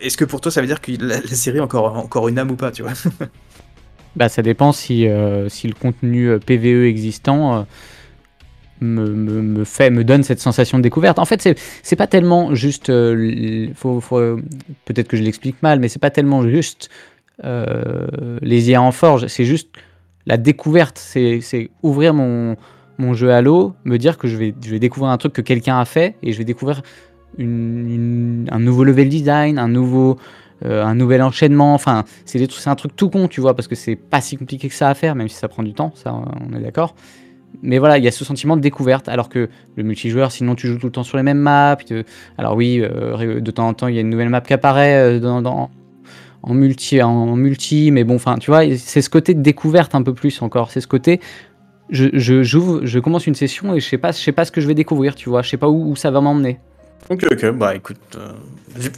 est-ce 0.00 0.16
que 0.16 0.24
pour 0.24 0.40
toi, 0.40 0.50
ça 0.52 0.60
veut 0.60 0.66
dire 0.66 0.80
que 0.80 0.92
la, 1.00 1.20
série 1.22 1.58
a 1.58 1.64
encore, 1.64 1.96
encore 1.96 2.28
une 2.28 2.38
âme 2.38 2.50
ou 2.50 2.56
pas, 2.56 2.70
tu 2.70 2.82
vois? 2.82 2.92
Bah, 4.14 4.28
ça 4.28 4.42
dépend 4.42 4.72
si, 4.72 5.08
euh, 5.08 5.48
si 5.48 5.66
le 5.66 5.72
contenu 5.72 6.38
PVE 6.38 6.84
existant 6.84 7.66
me, 8.78 9.06
me, 9.06 9.64
fait, 9.64 9.88
me 9.88 10.04
donne 10.04 10.22
cette 10.22 10.38
sensation 10.38 10.76
de 10.76 10.82
découverte. 10.82 11.18
En 11.18 11.24
fait, 11.24 11.56
c'est 11.82 11.96
pas 11.96 12.06
tellement 12.06 12.54
juste. 12.54 12.88
Peut-être 12.88 13.78
que 15.08 15.16
je 15.16 15.22
l'explique 15.22 15.62
mal, 15.62 15.80
mais 15.80 15.88
c'est 15.88 15.98
pas 15.98 16.10
tellement 16.10 16.46
juste 16.46 16.90
les 17.42 18.68
IA 18.68 18.82
en 18.82 18.92
forge, 18.92 19.28
c'est 19.28 19.46
juste 19.46 19.70
la 20.26 20.36
découverte, 20.36 20.98
c'est 20.98 21.70
ouvrir 21.82 22.12
mon, 22.12 22.58
mon 23.02 23.14
jeu 23.14 23.32
Halo, 23.32 23.74
me 23.84 23.98
dire 23.98 24.16
que 24.16 24.28
je 24.28 24.36
vais, 24.36 24.52
découvrir 24.52 25.10
un 25.12 25.18
truc 25.18 25.32
que 25.32 25.42
quelqu'un 25.42 25.78
a 25.78 25.84
fait 25.84 26.14
et 26.22 26.32
je 26.32 26.38
vais 26.38 26.44
découvrir 26.44 26.82
un 27.38 28.58
nouveau 28.58 28.84
level 28.84 29.08
design, 29.08 29.58
un 29.58 29.68
nouveau, 29.68 30.18
euh, 30.64 30.94
nouvel 30.94 31.22
enchaînement. 31.22 31.74
Enfin, 31.74 32.04
c'est 32.24 32.48
un 32.66 32.74
truc 32.76 32.94
tout 32.94 33.10
con, 33.10 33.28
tu 33.28 33.40
vois, 33.40 33.54
parce 33.54 33.68
que 33.68 33.74
c'est 33.74 33.96
pas 33.96 34.20
si 34.20 34.36
compliqué 34.36 34.68
que 34.68 34.74
ça 34.74 34.88
à 34.88 34.94
faire, 34.94 35.14
même 35.14 35.28
si 35.28 35.36
ça 35.36 35.48
prend 35.48 35.62
du 35.62 35.74
temps, 35.74 35.92
ça, 35.94 36.14
on 36.14 36.56
est 36.56 36.60
d'accord. 36.60 36.94
mais 37.62 37.78
voilà, 37.78 37.98
il 37.98 38.04
y 38.04 38.08
a 38.08 38.12
ce 38.12 38.24
sentiment 38.24 38.56
de 38.56 38.62
découverte, 38.62 39.08
alors 39.08 39.28
que 39.28 39.48
le 39.76 39.82
multijoueur, 39.82 40.30
sinon 40.30 40.54
tu 40.54 40.68
joues 40.68 40.78
tout 40.78 40.86
le 40.86 40.92
temps 40.92 41.04
sur 41.04 41.16
les 41.16 41.22
mêmes 41.22 41.38
maps. 41.40 41.76
Alors 42.38 42.54
oui, 42.54 42.80
euh, 42.80 43.40
de 43.40 43.50
temps 43.50 43.68
en 43.68 43.74
temps, 43.74 43.88
il 43.88 43.94
y 43.96 43.98
a 43.98 44.02
une 44.02 44.10
nouvelle 44.10 44.30
map 44.30 44.40
qui 44.40 44.52
apparaît 44.52 45.18
dans, 45.20 45.70
en, 46.42 46.54
multi, 46.54 47.02
en 47.02 47.34
multi, 47.34 47.90
mais 47.90 48.04
bon, 48.04 48.16
enfin, 48.16 48.36
tu 48.38 48.50
vois, 48.50 48.62
c'est 48.76 49.02
ce 49.02 49.10
côté 49.10 49.34
de 49.34 49.42
découverte 49.42 49.94
un 49.94 50.02
peu 50.02 50.14
plus 50.14 50.42
encore. 50.42 50.70
C'est 50.70 50.80
ce 50.80 50.88
côté, 50.88 51.20
je, 51.92 52.08
je, 52.12 52.42
je 52.42 52.98
commence 52.98 53.26
une 53.26 53.34
session 53.34 53.74
et 53.74 53.80
je 53.80 53.88
sais 53.88 53.98
pas, 53.98 54.12
je 54.12 54.18
sais 54.18 54.32
pas 54.32 54.44
ce 54.44 54.50
que 54.50 54.60
je 54.60 54.66
vais 54.66 54.74
découvrir, 54.74 55.14
tu 55.14 55.28
vois, 55.28 55.42
je 55.42 55.50
sais 55.50 55.56
pas 55.56 55.68
où, 55.68 55.94
ça 55.94 56.10
va 56.10 56.20
m'emmener. 56.20 56.58
Ok, 57.10 57.26
ok, 57.30 57.50
bah 57.50 57.74
écoute, 57.74 57.98
euh, 58.16 58.32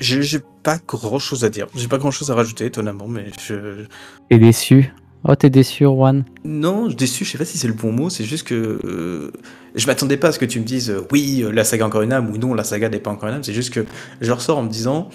j'ai 0.00 0.40
pas 0.62 0.78
grand 0.86 1.18
chose 1.18 1.44
à 1.44 1.50
dire. 1.50 1.66
J'ai 1.74 1.88
pas 1.88 1.98
grand 1.98 2.10
chose 2.10 2.30
à 2.30 2.34
rajouter, 2.34 2.66
étonnamment, 2.66 3.08
mais 3.08 3.26
je. 3.46 3.84
T'es 4.30 4.38
déçu? 4.38 4.92
Oh, 5.26 5.34
t'es 5.34 5.48
déçu, 5.48 5.84
Juan 5.84 6.24
Non, 6.44 6.88
déçu, 6.88 7.24
je 7.24 7.30
sais 7.30 7.38
pas 7.38 7.46
si 7.46 7.56
c'est 7.56 7.66
le 7.66 7.72
bon 7.72 7.92
mot, 7.92 8.10
c'est 8.10 8.24
juste 8.24 8.46
que 8.46 8.78
euh, 8.84 9.32
je 9.74 9.86
m'attendais 9.86 10.18
pas 10.18 10.28
à 10.28 10.32
ce 10.32 10.38
que 10.38 10.44
tu 10.44 10.60
me 10.60 10.64
dises 10.66 10.90
euh, 10.90 11.00
oui, 11.10 11.42
euh, 11.42 11.50
la 11.50 11.64
saga 11.64 11.86
encore 11.86 12.02
une 12.02 12.12
âme 12.12 12.30
ou 12.30 12.36
non, 12.36 12.52
la 12.52 12.62
saga 12.62 12.90
n'est 12.90 13.00
pas 13.00 13.10
encore 13.10 13.30
une 13.30 13.36
âme. 13.36 13.44
C'est 13.44 13.54
juste 13.54 13.72
que 13.72 13.86
je 14.20 14.30
ressors 14.30 14.58
en 14.58 14.62
me 14.62 14.68
disant 14.68 15.08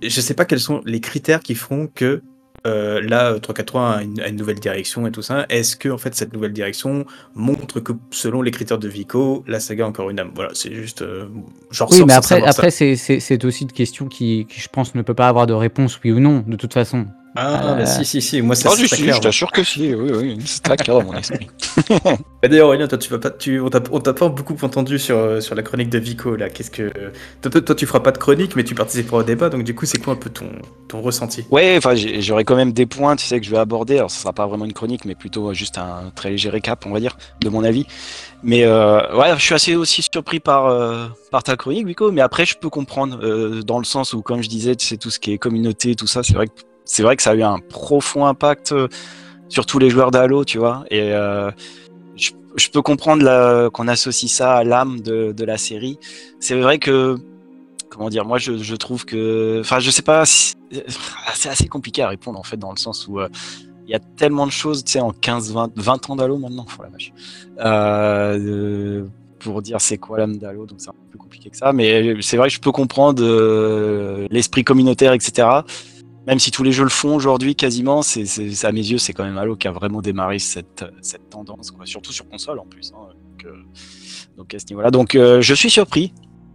je 0.00 0.20
sais 0.20 0.34
pas 0.34 0.44
quels 0.44 0.60
sont 0.60 0.82
les 0.84 1.00
critères 1.00 1.40
qui 1.40 1.54
feront 1.54 1.88
que 1.92 2.22
là 2.64 3.38
343 3.40 3.90
a 3.90 4.02
une, 4.02 4.20
a 4.20 4.28
une, 4.28 4.36
nouvelle 4.36 4.60
direction 4.60 5.06
et 5.06 5.12
tout 5.12 5.22
ça. 5.22 5.46
Est-ce 5.48 5.76
que 5.76 5.88
en 5.88 5.98
fait 5.98 6.14
cette 6.14 6.32
nouvelle 6.32 6.52
direction 6.52 7.04
montre 7.34 7.80
que 7.80 7.92
selon 8.10 8.42
les 8.42 8.50
critères 8.50 8.78
de 8.78 8.88
Vico, 8.88 9.44
la 9.46 9.60
saga 9.60 9.86
encore 9.86 10.10
une 10.10 10.20
âme? 10.20 10.32
Voilà, 10.34 10.50
c'est 10.54 10.72
juste. 10.72 11.04
genre 11.70 11.90
oui, 11.90 12.04
mais 12.06 12.14
après, 12.14 12.42
après 12.42 12.70
c'est 12.70 13.44
aussi 13.44 13.64
une 13.64 13.72
question 13.72 14.06
qui, 14.06 14.46
qui, 14.48 14.60
je 14.60 14.68
pense, 14.68 14.94
ne 14.94 15.02
peut 15.02 15.14
pas 15.14 15.28
avoir 15.28 15.46
de 15.46 15.54
réponse 15.54 15.98
oui 16.04 16.12
ou 16.12 16.20
non, 16.20 16.44
de 16.46 16.56
toute 16.56 16.74
façon. 16.74 17.06
Ah, 17.34 17.74
mais 17.76 17.86
si, 17.86 18.04
si, 18.04 18.20
si, 18.20 18.42
moi 18.42 18.54
c'est 18.54 18.68
oh, 18.68 18.76
si, 18.76 18.86
clair. 18.88 19.16
Je 19.16 19.20
t'assure 19.20 19.50
que 19.50 19.64
si, 19.64 19.94
oui, 19.94 20.10
oui, 20.14 20.38
c'est 20.44 20.62
très 20.62 20.76
clair 20.76 20.98
dans 20.98 21.04
mon 21.04 21.14
esprit. 21.14 21.48
D'ailleurs, 22.42 22.68
Aurélien, 22.68 22.88
toi, 22.88 22.98
tu 22.98 23.08
vas 23.08 23.18
pas, 23.18 23.30
tu, 23.30 23.58
on 23.60 23.70
t'a 23.70 24.12
pas 24.12 24.28
beaucoup 24.28 24.56
entendu 24.62 24.98
sur, 24.98 25.16
euh, 25.16 25.40
sur 25.40 25.54
la 25.54 25.62
chronique 25.62 25.88
de 25.88 25.98
Vico, 25.98 26.36
là. 26.36 26.50
Qu'est-ce 26.50 26.70
que. 26.70 26.92
Toi, 27.40 27.60
toi, 27.62 27.74
tu 27.74 27.86
feras 27.86 28.00
pas 28.00 28.12
de 28.12 28.18
chronique, 28.18 28.54
mais 28.54 28.64
tu 28.64 28.74
participeras 28.74 29.18
au 29.18 29.22
débat, 29.22 29.48
donc 29.48 29.64
du 29.64 29.74
coup, 29.74 29.86
c'est 29.86 29.98
quoi 29.98 30.12
un 30.12 30.16
peu 30.16 30.28
ton, 30.28 30.46
ton 30.88 31.00
ressenti? 31.00 31.46
Ouais, 31.50 31.76
enfin, 31.78 31.94
j'aurais 31.94 32.44
quand 32.44 32.56
même 32.56 32.72
des 32.72 32.84
points, 32.84 33.16
tu 33.16 33.24
sais, 33.24 33.40
que 33.40 33.46
je 33.46 33.50
vais 33.50 33.58
aborder. 33.58 33.96
Alors, 33.96 34.10
ce 34.10 34.20
sera 34.20 34.34
pas 34.34 34.46
vraiment 34.46 34.66
une 34.66 34.74
chronique, 34.74 35.06
mais 35.06 35.14
plutôt 35.14 35.54
juste 35.54 35.78
un 35.78 36.12
très 36.14 36.30
léger 36.30 36.50
récap, 36.50 36.84
on 36.84 36.90
va 36.90 37.00
dire, 37.00 37.16
de 37.40 37.48
mon 37.48 37.64
avis. 37.64 37.86
Mais 38.42 38.64
euh, 38.64 39.16
ouais, 39.16 39.32
je 39.36 39.42
suis 39.42 39.54
assez 39.54 39.76
aussi 39.76 40.02
surpris 40.02 40.40
par, 40.40 40.66
euh, 40.66 41.06
par 41.30 41.42
ta 41.44 41.56
chronique, 41.56 41.86
Vico, 41.86 42.10
mais 42.10 42.20
après, 42.20 42.44
je 42.44 42.58
peux 42.58 42.68
comprendre, 42.68 43.18
euh, 43.22 43.62
dans 43.62 43.78
le 43.78 43.84
sens 43.84 44.12
où, 44.12 44.20
comme 44.20 44.42
je 44.42 44.48
disais, 44.48 44.74
tu 44.76 44.86
sais, 44.86 44.96
tout 44.96 45.10
ce 45.10 45.18
qui 45.18 45.32
est 45.32 45.38
communauté, 45.38 45.94
tout 45.94 46.06
ça, 46.06 46.22
c'est 46.22 46.34
vrai 46.34 46.48
que 46.48 46.52
c'est 46.84 47.02
vrai 47.02 47.16
que 47.16 47.22
ça 47.22 47.30
a 47.30 47.34
eu 47.34 47.42
un 47.42 47.58
profond 47.58 48.26
impact 48.26 48.72
euh, 48.72 48.88
sur 49.48 49.66
tous 49.66 49.78
les 49.78 49.90
joueurs 49.90 50.10
d'Halo, 50.10 50.44
tu 50.44 50.58
vois. 50.58 50.84
Et 50.90 51.12
euh, 51.12 51.50
je, 52.16 52.68
peux 52.70 52.82
comprendre 52.82 53.68
qu'on 53.70 53.88
associe 53.88 54.30
ça 54.30 54.54
à 54.54 54.64
l'âme 54.64 55.00
de, 55.00 55.44
la 55.44 55.58
série. 55.58 55.98
C'est 56.40 56.58
vrai 56.58 56.78
que, 56.78 57.16
comment 57.90 58.08
dire, 58.08 58.24
moi 58.24 58.38
je, 58.38 58.74
trouve 58.76 59.04
que, 59.04 59.60
enfin, 59.60 59.78
je 59.78 59.90
sais 59.90 60.02
pas, 60.02 60.24
c'est 61.34 61.48
assez 61.48 61.68
compliqué 61.68 62.02
à 62.02 62.08
répondre 62.08 62.38
en 62.38 62.42
fait, 62.42 62.56
dans 62.56 62.70
le 62.70 62.78
sens 62.78 63.06
où 63.08 63.20
euh, 63.20 63.28
il 63.86 63.90
y 63.90 63.94
a 63.94 64.00
tellement 64.00 64.46
de 64.46 64.52
choses, 64.52 64.84
tu 64.84 64.92
sais, 64.92 65.00
en 65.00 65.10
15, 65.12 65.52
20, 65.52 65.72
20 65.76 66.10
ans 66.10 66.16
d'Halo 66.16 66.38
maintenant, 66.38 66.66
pour 69.40 69.60
dire 69.60 69.80
c'est 69.80 69.98
quoi 69.98 70.18
l'âme 70.18 70.38
d'Halo, 70.38 70.66
donc 70.66 70.80
c'est 70.80 70.88
un 70.88 70.92
peu 70.92 71.08
plus 71.10 71.18
compliqué 71.18 71.50
que 71.50 71.56
ça. 71.56 71.72
Mais 71.72 72.16
c'est 72.22 72.36
vrai 72.36 72.48
que 72.48 72.54
je 72.54 72.60
peux 72.60 72.70
comprendre 72.70 73.22
l'esprit 74.30 74.62
communautaire, 74.62 75.12
etc. 75.12 75.62
Même 76.26 76.38
si 76.38 76.50
tous 76.50 76.62
les 76.62 76.72
jeux 76.72 76.84
le 76.84 76.90
font 76.90 77.14
aujourd'hui 77.14 77.56
quasiment, 77.56 78.02
c'est, 78.02 78.24
à 78.64 78.72
mes 78.72 78.80
yeux, 78.80 78.98
c'est 78.98 79.12
quand 79.12 79.24
même 79.24 79.38
Halo 79.38 79.56
qui 79.56 79.66
a 79.66 79.72
vraiment 79.72 80.00
démarré 80.00 80.38
cette, 80.38 80.84
cette 81.00 81.28
tendance, 81.30 81.70
quoi. 81.72 81.84
surtout 81.84 82.12
sur 82.12 82.28
console 82.28 82.60
en 82.60 82.66
plus. 82.66 82.92
Hein. 82.94 83.08
Donc, 83.08 83.44
euh, 83.44 83.56
donc, 84.36 84.54
à 84.54 84.58
ce 84.58 84.66
niveau-là. 84.70 84.90
Donc 84.90 85.14
euh, 85.14 85.40
je 85.40 85.54
suis 85.54 85.70
surpris 85.70 86.12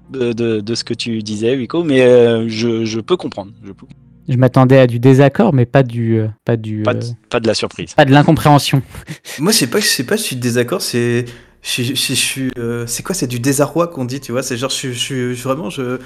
de, 0.09 0.31
de, 0.31 0.75
ce 0.75 0.85
que 0.85 0.93
tu 0.93 1.21
disais, 1.21 1.53
Rico, 1.53 1.83
mais 1.83 2.01
euh, 2.01 2.47
je, 2.47 2.85
je, 2.85 2.99
peux 3.01 3.17
comprendre. 3.17 3.51
Je, 3.61 3.73
peux... 3.73 3.85
je 4.29 4.37
m'attendais 4.37 4.79
à 4.79 4.87
du 4.87 4.99
désaccord, 4.99 5.53
mais 5.53 5.65
pas 5.65 5.83
du. 5.83 6.21
pas, 6.45 6.55
du 6.55 6.83
pas, 6.83 6.93
de, 6.93 7.47
la 7.47 7.53
surprise. 7.53 7.93
Pas 7.93 8.05
de 8.05 8.11
l'incompréhension. 8.11 8.81
Moi, 9.39 9.51
je 9.51 9.57
sais 9.57 9.67
pas, 9.67 9.81
je 9.81 9.85
sais 9.85 10.05
pas 10.05 10.15
si 10.15 10.23
je 10.23 10.27
suis 10.27 10.35
désaccord, 10.37 10.81
c'est. 10.81 11.25
Je, 11.61 11.83
je, 11.83 12.13
suis, 12.13 12.51
c'est 12.85 13.03
quoi 13.03 13.13
C'est 13.13 13.27
du 13.27 13.41
désarroi 13.41 13.87
qu'on 13.87 14.05
dit, 14.05 14.21
tu 14.21 14.31
vois? 14.31 14.43
C'est 14.43 14.55
genre, 14.55 14.69
je, 14.69 14.93
je, 14.93 15.33
vraiment, 15.33 15.69
je, 15.69 15.99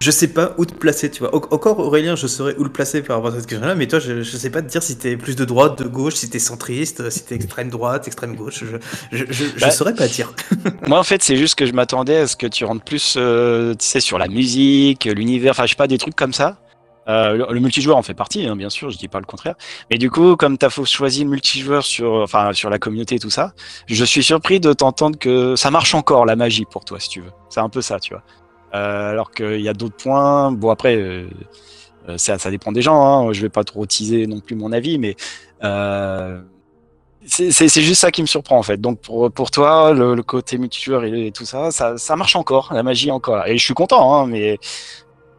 je 0.00 0.12
sais 0.12 0.28
pas 0.28 0.54
où 0.58 0.64
te 0.64 0.74
placer, 0.74 1.10
tu 1.10 1.20
vois. 1.20 1.34
Encore 1.34 1.80
Aurélien, 1.80 2.14
je 2.14 2.28
saurais 2.28 2.54
où 2.56 2.62
le 2.62 2.70
placer 2.70 3.02
par 3.02 3.16
rapport 3.16 3.32
à 3.32 3.34
cette 3.34 3.48
question-là, 3.48 3.74
mais 3.74 3.88
toi, 3.88 3.98
je, 3.98 4.22
je 4.22 4.36
sais 4.36 4.50
pas 4.50 4.62
te 4.62 4.68
dire 4.68 4.82
si 4.82 4.96
t'es 4.96 5.16
plus 5.16 5.34
de 5.34 5.44
droite, 5.44 5.82
de 5.82 5.88
gauche, 5.88 6.14
si 6.14 6.30
t'es 6.30 6.38
centriste, 6.38 7.10
si 7.10 7.24
t'es 7.24 7.34
extrême 7.34 7.68
droite, 7.68 8.06
extrême 8.06 8.36
gauche. 8.36 8.62
Je, 9.10 9.24
je, 9.24 9.24
je, 9.32 9.60
bah, 9.60 9.70
saurais 9.70 9.94
pas 9.94 10.06
dire. 10.06 10.32
moi, 10.86 11.00
en 11.00 11.02
fait, 11.02 11.22
c'est 11.22 11.36
juste 11.36 11.56
que 11.56 11.66
je 11.66 11.72
m'attendais 11.72 12.18
à 12.18 12.26
ce 12.28 12.36
que 12.36 12.46
tu 12.46 12.64
rentres 12.64 12.84
plus, 12.84 13.14
euh, 13.16 13.74
tu 13.74 13.84
sais, 13.86 14.00
sur 14.00 14.18
la 14.18 14.28
musique, 14.28 15.04
l'univers, 15.04 15.50
enfin, 15.50 15.64
je 15.64 15.70
sais 15.70 15.76
pas, 15.76 15.88
des 15.88 15.98
trucs 15.98 16.16
comme 16.16 16.32
ça. 16.32 16.58
Euh, 17.08 17.46
le, 17.50 17.58
multijoueur 17.58 17.96
en 17.96 18.02
fait 18.02 18.12
partie, 18.12 18.46
hein, 18.46 18.54
bien 18.54 18.68
sûr, 18.68 18.90
je 18.90 18.98
dis 18.98 19.08
pas 19.08 19.18
le 19.18 19.24
contraire. 19.24 19.54
Mais 19.90 19.96
du 19.96 20.10
coup, 20.10 20.36
comme 20.36 20.58
tu 20.58 20.66
as 20.66 20.84
choisi 20.84 21.24
le 21.24 21.30
multijoueur 21.30 21.82
sur, 21.82 22.12
enfin, 22.12 22.52
sur 22.52 22.68
la 22.68 22.78
communauté 22.78 23.14
et 23.14 23.18
tout 23.18 23.30
ça, 23.30 23.52
je 23.86 24.04
suis 24.04 24.22
surpris 24.22 24.60
de 24.60 24.72
t'entendre 24.74 25.18
que 25.18 25.56
ça 25.56 25.70
marche 25.70 25.94
encore 25.94 26.26
la 26.26 26.36
magie 26.36 26.66
pour 26.70 26.84
toi, 26.84 27.00
si 27.00 27.08
tu 27.08 27.20
veux. 27.22 27.32
C'est 27.48 27.60
un 27.60 27.70
peu 27.70 27.80
ça, 27.80 27.98
tu 27.98 28.12
vois. 28.12 28.22
Euh, 28.74 29.10
alors 29.10 29.30
qu'il 29.30 29.60
y 29.60 29.68
a 29.68 29.72
d'autres 29.72 29.96
points. 29.96 30.52
Bon, 30.52 30.70
après, 30.70 30.96
euh, 30.96 31.26
euh, 32.08 32.18
ça, 32.18 32.38
ça, 32.38 32.50
dépend 32.50 32.72
des 32.72 32.82
gens. 32.82 33.02
Hein. 33.02 33.32
Je 33.32 33.40
vais 33.42 33.48
pas 33.48 33.64
trop 33.64 33.86
teaser 33.86 34.26
non 34.26 34.40
plus 34.40 34.56
mon 34.56 34.72
avis, 34.72 34.98
mais 34.98 35.16
c'est 37.26 37.68
juste 37.68 38.00
ça 38.00 38.10
qui 38.10 38.22
me 38.22 38.26
surprend 38.26 38.58
en 38.58 38.62
fait. 38.62 38.80
Donc 38.80 39.00
pour, 39.00 39.30
pour 39.30 39.50
toi, 39.50 39.92
le, 39.92 40.22
côté 40.22 40.58
multijoueur 40.58 41.04
et, 41.04 41.30
tout 41.32 41.44
ça, 41.44 41.70
ça, 41.70 42.16
marche 42.16 42.36
encore, 42.36 42.72
la 42.72 42.82
magie 42.82 43.10
encore. 43.10 43.46
Et 43.46 43.56
je 43.56 43.64
suis 43.64 43.74
content, 43.74 44.14
hein, 44.14 44.26
mais 44.26 44.58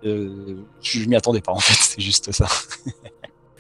euh, 0.06 0.56
je 0.82 1.06
m'y 1.08 1.16
attendais 1.16 1.42
pas 1.42 1.52
en 1.52 1.60
fait, 1.60 1.74
c'est 1.80 2.02
juste 2.02 2.32
ça. 2.32 2.48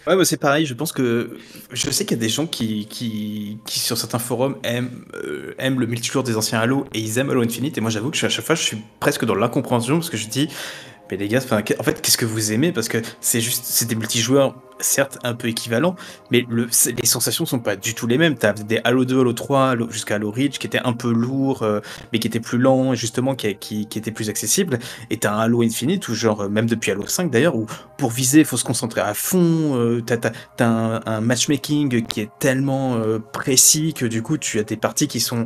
Ouais, 0.09 0.15
bah, 0.15 0.25
c'est 0.25 0.37
pareil. 0.37 0.65
Je 0.65 0.73
pense 0.73 0.91
que 0.91 1.37
je 1.71 1.91
sais 1.91 2.03
qu'il 2.03 2.17
y 2.17 2.19
a 2.19 2.23
des 2.23 2.29
gens 2.29 2.47
qui, 2.47 3.59
sur 3.67 3.95
certains 3.95 4.17
forums 4.17 4.57
aiment, 4.63 5.05
euh, 5.13 5.53
aiment 5.59 5.79
le 5.79 5.85
multijoueur 5.85 6.23
des 6.23 6.35
anciens 6.35 6.59
Halo 6.59 6.87
et 6.95 6.99
ils 6.99 7.19
aiment 7.19 7.29
Halo 7.29 7.43
Infinite. 7.43 7.77
Et 7.77 7.81
moi, 7.81 7.91
j'avoue 7.91 8.09
que 8.09 8.25
à 8.25 8.29
chaque 8.29 8.43
fois, 8.43 8.55
je 8.55 8.63
suis 8.63 8.77
presque 8.99 9.25
dans 9.25 9.35
l'incompréhension 9.35 9.97
parce 9.97 10.09
que 10.09 10.17
je 10.17 10.27
dis, 10.27 10.49
les 11.17 11.27
gars, 11.27 11.39
en 11.51 11.83
fait, 11.83 12.01
qu'est-ce 12.01 12.17
que 12.17 12.25
vous 12.25 12.51
aimez? 12.51 12.71
Parce 12.71 12.87
que 12.87 12.99
c'est 13.21 13.41
juste, 13.41 13.63
c'est 13.65 13.87
des 13.87 13.95
multijoueurs, 13.95 14.55
certes, 14.79 15.17
un 15.23 15.33
peu 15.33 15.47
équivalents, 15.47 15.95
mais 16.31 16.45
le, 16.49 16.67
les 16.97 17.05
sensations 17.05 17.45
sont 17.45 17.59
pas 17.59 17.75
du 17.75 17.93
tout 17.93 18.07
les 18.07 18.17
mêmes. 18.17 18.35
T'as 18.35 18.53
des 18.53 18.79
Halo 18.83 19.05
2, 19.05 19.21
Halo 19.21 19.33
3, 19.33 19.75
jusqu'à 19.89 20.15
Halo 20.15 20.31
Reach, 20.31 20.59
qui 20.59 20.67
étaient 20.67 20.81
un 20.83 20.93
peu 20.93 21.11
lourds, 21.11 21.63
euh, 21.63 21.81
mais 22.11 22.19
qui 22.19 22.27
étaient 22.27 22.39
plus 22.39 22.57
lents, 22.57 22.93
justement, 22.95 23.35
qui, 23.35 23.55
qui, 23.55 23.87
qui 23.87 23.97
étaient 23.99 24.11
plus 24.11 24.29
accessibles. 24.29 24.79
Et 25.09 25.17
t'as 25.17 25.33
un 25.33 25.39
Halo 25.39 25.63
Infinite, 25.63 26.07
ou 26.07 26.15
genre, 26.15 26.49
même 26.49 26.67
depuis 26.67 26.91
Halo 26.91 27.05
5 27.05 27.31
d'ailleurs, 27.31 27.55
où 27.55 27.65
pour 27.97 28.11
viser, 28.11 28.39
il 28.39 28.45
faut 28.45 28.57
se 28.57 28.63
concentrer 28.63 29.01
à 29.01 29.13
fond. 29.13 29.75
Euh, 29.75 30.01
t'as 30.01 30.31
as, 30.59 30.63
un, 30.63 31.01
un, 31.05 31.21
matchmaking 31.21 32.05
qui 32.05 32.21
est 32.21 32.29
tellement 32.39 32.95
euh, 32.95 33.19
précis 33.19 33.93
que 33.93 34.05
du 34.05 34.21
coup, 34.21 34.37
tu 34.37 34.59
as 34.59 34.63
des 34.63 34.77
parties 34.77 35.07
qui 35.07 35.19
sont 35.19 35.45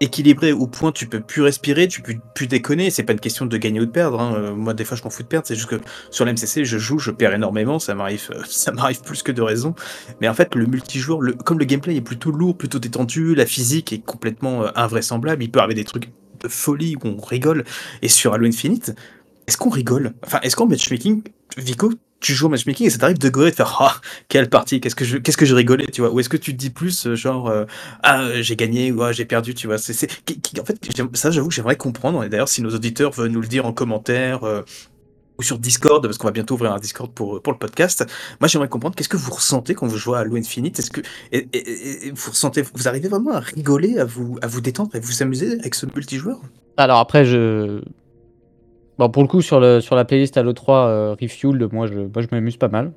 équilibré 0.00 0.52
au 0.52 0.66
point 0.66 0.92
tu 0.92 1.06
peux 1.06 1.20
plus 1.20 1.42
respirer, 1.42 1.88
tu 1.88 2.02
peux 2.02 2.14
plus 2.34 2.46
déconner. 2.46 2.90
C'est 2.90 3.02
pas 3.02 3.12
une 3.12 3.20
question 3.20 3.46
de 3.46 3.56
gagner 3.56 3.80
ou 3.80 3.86
de 3.86 3.90
perdre. 3.90 4.20
Hein. 4.20 4.34
Euh, 4.36 4.54
moi, 4.54 4.74
des 4.74 4.84
fois, 4.84 4.96
je 4.96 5.02
m'en 5.02 5.10
fous 5.10 5.22
de 5.22 5.28
perdre. 5.28 5.46
C'est 5.46 5.54
juste 5.54 5.68
que 5.68 5.80
sur 6.10 6.24
l'MCC, 6.24 6.64
je 6.64 6.78
joue, 6.78 6.98
je 6.98 7.10
perds 7.10 7.34
énormément. 7.34 7.78
Ça 7.78 7.94
m'arrive, 7.94 8.28
euh, 8.32 8.42
ça 8.48 8.72
m'arrive 8.72 9.00
plus 9.02 9.22
que 9.22 9.32
de 9.32 9.42
raison. 9.42 9.74
Mais 10.20 10.28
en 10.28 10.34
fait, 10.34 10.54
le 10.54 10.66
multijoueur, 10.66 11.20
comme 11.44 11.58
le 11.58 11.64
gameplay 11.64 11.96
est 11.96 12.00
plutôt 12.00 12.30
lourd, 12.30 12.56
plutôt 12.56 12.78
détendu, 12.78 13.34
la 13.34 13.46
physique 13.46 13.92
est 13.92 14.04
complètement 14.04 14.64
euh, 14.64 14.68
invraisemblable. 14.74 15.42
Il 15.42 15.50
peut 15.50 15.60
arriver 15.60 15.74
des 15.74 15.84
trucs 15.84 16.10
de 16.42 16.48
folie 16.48 16.96
où 16.96 17.08
on 17.08 17.20
rigole. 17.20 17.64
Et 18.02 18.08
sur 18.08 18.34
Halo 18.34 18.46
Infinite, 18.46 18.94
est-ce 19.46 19.56
qu'on 19.56 19.70
rigole? 19.70 20.12
Enfin, 20.24 20.40
est-ce 20.42 20.56
qu'en 20.56 20.66
matchmaking, 20.66 21.22
Vico, 21.56 21.92
tu 22.20 22.34
joues 22.34 22.46
au 22.46 22.48
matchmaking 22.48 22.86
et 22.86 22.90
ça 22.90 22.98
t'arrive 22.98 23.18
de 23.18 23.28
gorer 23.28 23.50
de 23.50 23.56
faire 23.56 23.76
ah 23.80 24.00
quelle 24.28 24.48
partie 24.48 24.80
qu'est-ce 24.80 24.94
que 24.94 25.04
je 25.04 25.18
qu'est-ce 25.18 25.90
tu 25.90 26.00
vois? 26.00 26.10
Ou 26.10 26.20
est-ce 26.20 26.28
que 26.28 26.36
tu 26.36 26.52
te 26.52 26.58
dis 26.58 26.70
plus 26.70 27.06
euh, 27.06 27.14
genre 27.14 27.48
euh, 27.48 27.64
ah 28.02 28.40
j'ai 28.40 28.56
gagné 28.56 28.90
ou 28.90 29.02
ah, 29.02 29.12
j'ai 29.12 29.24
perdu 29.24 29.54
tu 29.54 29.66
vois? 29.66 29.78
C'est 29.78 29.92
c'est 29.92 30.10
en 30.60 30.64
fait 30.64 30.78
ça 31.14 31.30
j'avoue 31.30 31.48
que 31.48 31.54
j'aimerais 31.54 31.76
comprendre 31.76 32.24
et 32.24 32.28
d'ailleurs 32.28 32.48
si 32.48 32.62
nos 32.62 32.74
auditeurs 32.74 33.12
veulent 33.12 33.30
nous 33.30 33.40
le 33.40 33.48
dire 33.48 33.66
en 33.66 33.72
commentaire 33.72 34.44
euh, 34.44 34.62
ou 35.38 35.42
sur 35.42 35.58
Discord 35.58 36.02
parce 36.02 36.16
qu'on 36.16 36.26
va 36.26 36.32
bientôt 36.32 36.54
ouvrir 36.54 36.72
un 36.72 36.78
Discord 36.78 37.12
pour 37.12 37.42
pour 37.42 37.52
le 37.52 37.58
podcast 37.58 38.06
moi 38.40 38.48
j'aimerais 38.48 38.68
comprendre 38.68 38.96
qu'est-ce 38.96 39.10
que 39.10 39.18
vous 39.18 39.32
ressentez 39.32 39.74
quand 39.74 39.86
vous 39.86 39.98
jouez 39.98 40.16
à 40.16 40.20
Halo 40.20 40.36
Infinite? 40.36 40.78
Est-ce 40.78 40.90
que 40.90 41.02
et, 41.32 42.10
vous 42.14 42.30
ressentez 42.30 42.62
vous 42.62 42.88
arrivez 42.88 43.08
vraiment 43.08 43.32
à 43.32 43.40
rigoler 43.40 43.98
à 43.98 44.04
vous 44.04 44.38
à 44.40 44.46
vous 44.46 44.62
détendre 44.62 44.90
à 44.94 45.00
vous 45.00 45.22
amuser 45.22 45.52
avec 45.60 45.74
ce 45.74 45.86
multijoueur? 45.94 46.40
Alors 46.78 46.98
après 46.98 47.26
je 47.26 47.82
Bon, 48.98 49.10
pour 49.10 49.22
le 49.22 49.28
coup, 49.28 49.42
sur, 49.42 49.60
le, 49.60 49.80
sur 49.80 49.94
la 49.94 50.04
playlist 50.04 50.36
Halo 50.36 50.52
3 50.54 50.86
euh, 50.88 51.16
Refueled, 51.20 51.72
moi 51.72 51.86
je, 51.86 51.94
moi, 51.94 52.22
je 52.22 52.28
m'amuse 52.30 52.56
pas 52.56 52.68
mal. 52.68 52.92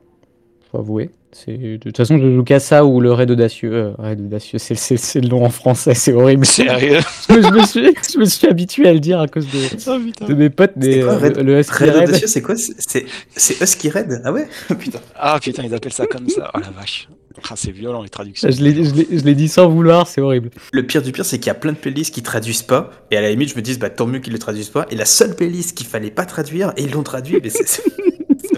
Faut 0.72 0.78
avouer. 0.78 1.10
De 1.48 1.78
toute 1.78 1.96
façon, 1.96 2.18
je 2.18 2.36
joue 2.36 2.44
qu'à 2.44 2.60
ça 2.60 2.86
ou 2.86 3.00
le 3.00 3.14
Raid 3.14 3.30
Audacieux. 3.30 3.74
Euh, 3.74 3.92
Raid 4.00 4.20
Audacieux, 4.20 4.58
c'est 4.58 5.22
le 5.22 5.28
nom 5.28 5.46
en 5.46 5.50
français, 5.50 5.94
c'est 5.94 6.14
horrible. 6.14 6.46
Sérieux 6.46 7.00
je, 7.30 7.54
me 7.54 7.66
suis, 7.66 7.94
je 8.12 8.20
me 8.20 8.26
suis 8.26 8.48
habitué 8.48 8.88
à 8.88 8.94
le 8.94 9.00
dire 9.00 9.20
à 9.20 9.28
cause 9.28 9.46
de, 9.46 9.60
oh, 9.88 10.26
de 10.28 10.34
mes 10.34 10.50
potes. 10.50 10.74
Mais, 10.76 11.02
quoi, 11.02 11.14
euh, 11.14 11.44
le 11.44 11.60
Husky 11.60 11.84
Raid, 11.84 12.10
Audacieux, 12.10 12.28
c'est 12.28 12.42
quoi 12.42 12.56
C'est 12.58 13.62
Husky 13.62 13.90
Raid? 13.90 14.22
Ah 14.26 14.32
ouais? 14.32 14.48
Putain. 14.80 15.00
Ah 15.16 15.40
putain, 15.40 15.64
ils 15.64 15.74
appellent 15.74 15.94
ça 15.94 16.08
comme 16.08 16.28
ça. 16.30 16.50
Oh 16.56 16.60
la 16.60 16.72
vache. 16.72 17.08
Ah, 17.50 17.54
c'est 17.56 17.72
violent 17.72 18.02
les 18.02 18.10
traductions. 18.10 18.50
Je 18.50 18.62
l'ai 18.64 19.36
dit 19.36 19.48
sans 19.48 19.70
vouloir, 19.70 20.08
c'est 20.08 20.22
horrible. 20.22 20.50
Le 20.74 20.86
pire 20.86 21.02
du 21.02 21.12
pire, 21.12 21.26
c'est 21.26 21.38
qu'il 21.38 21.48
y 21.48 21.52
a 21.52 21.56
plein 21.56 21.72
de 21.72 21.78
playlists 21.78 22.14
qui 22.14 22.24
traduisent 22.24 22.64
pas, 22.64 22.90
et 23.12 23.18
à 23.18 23.22
la 23.22 23.30
limite, 23.30 23.52
je 23.52 23.56
me 23.56 23.62
dis, 23.62 23.78
bah 23.78 23.90
tant 23.90 24.08
mieux 24.08 24.20
qu'ils 24.20 24.34
le 24.34 24.40
traduisent 24.40 24.70
pas. 24.70 24.88
Et 24.90 24.96
la 24.96 25.06
seule 25.06 25.36
playlist 25.36 25.78
qu'il 25.78 25.88
fallait 25.88 26.12
pas 26.12 26.26
traduire, 26.26 26.74
et 26.76 26.84
ils 26.84 26.92
l'ont 26.92 27.04
traduit, 27.04 27.40
mais 27.42 27.50
c'est. 27.50 27.82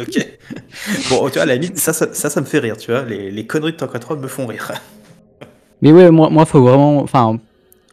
Ok. 0.01 0.27
Bon, 1.09 1.27
tu 1.27 1.33
vois, 1.33 1.43
à 1.43 1.45
la 1.45 1.55
limite, 1.55 1.77
ça, 1.77 1.93
ça, 1.93 2.11
ça, 2.13 2.41
me 2.41 2.45
fait 2.45 2.59
rire, 2.59 2.77
tu 2.77 2.91
vois. 2.91 3.03
Les, 3.03 3.45
conneries 3.45 3.73
de 3.73 3.77
Tank 3.77 3.99
3 3.99 4.17
me 4.17 4.27
font 4.27 4.45
rire. 4.45 4.71
Mais 5.81 5.91
ouais, 5.91 6.11
moi, 6.11 6.29
moi, 6.29 6.45
faut 6.45 6.61
vraiment. 6.61 7.01
Enfin, 7.01 7.39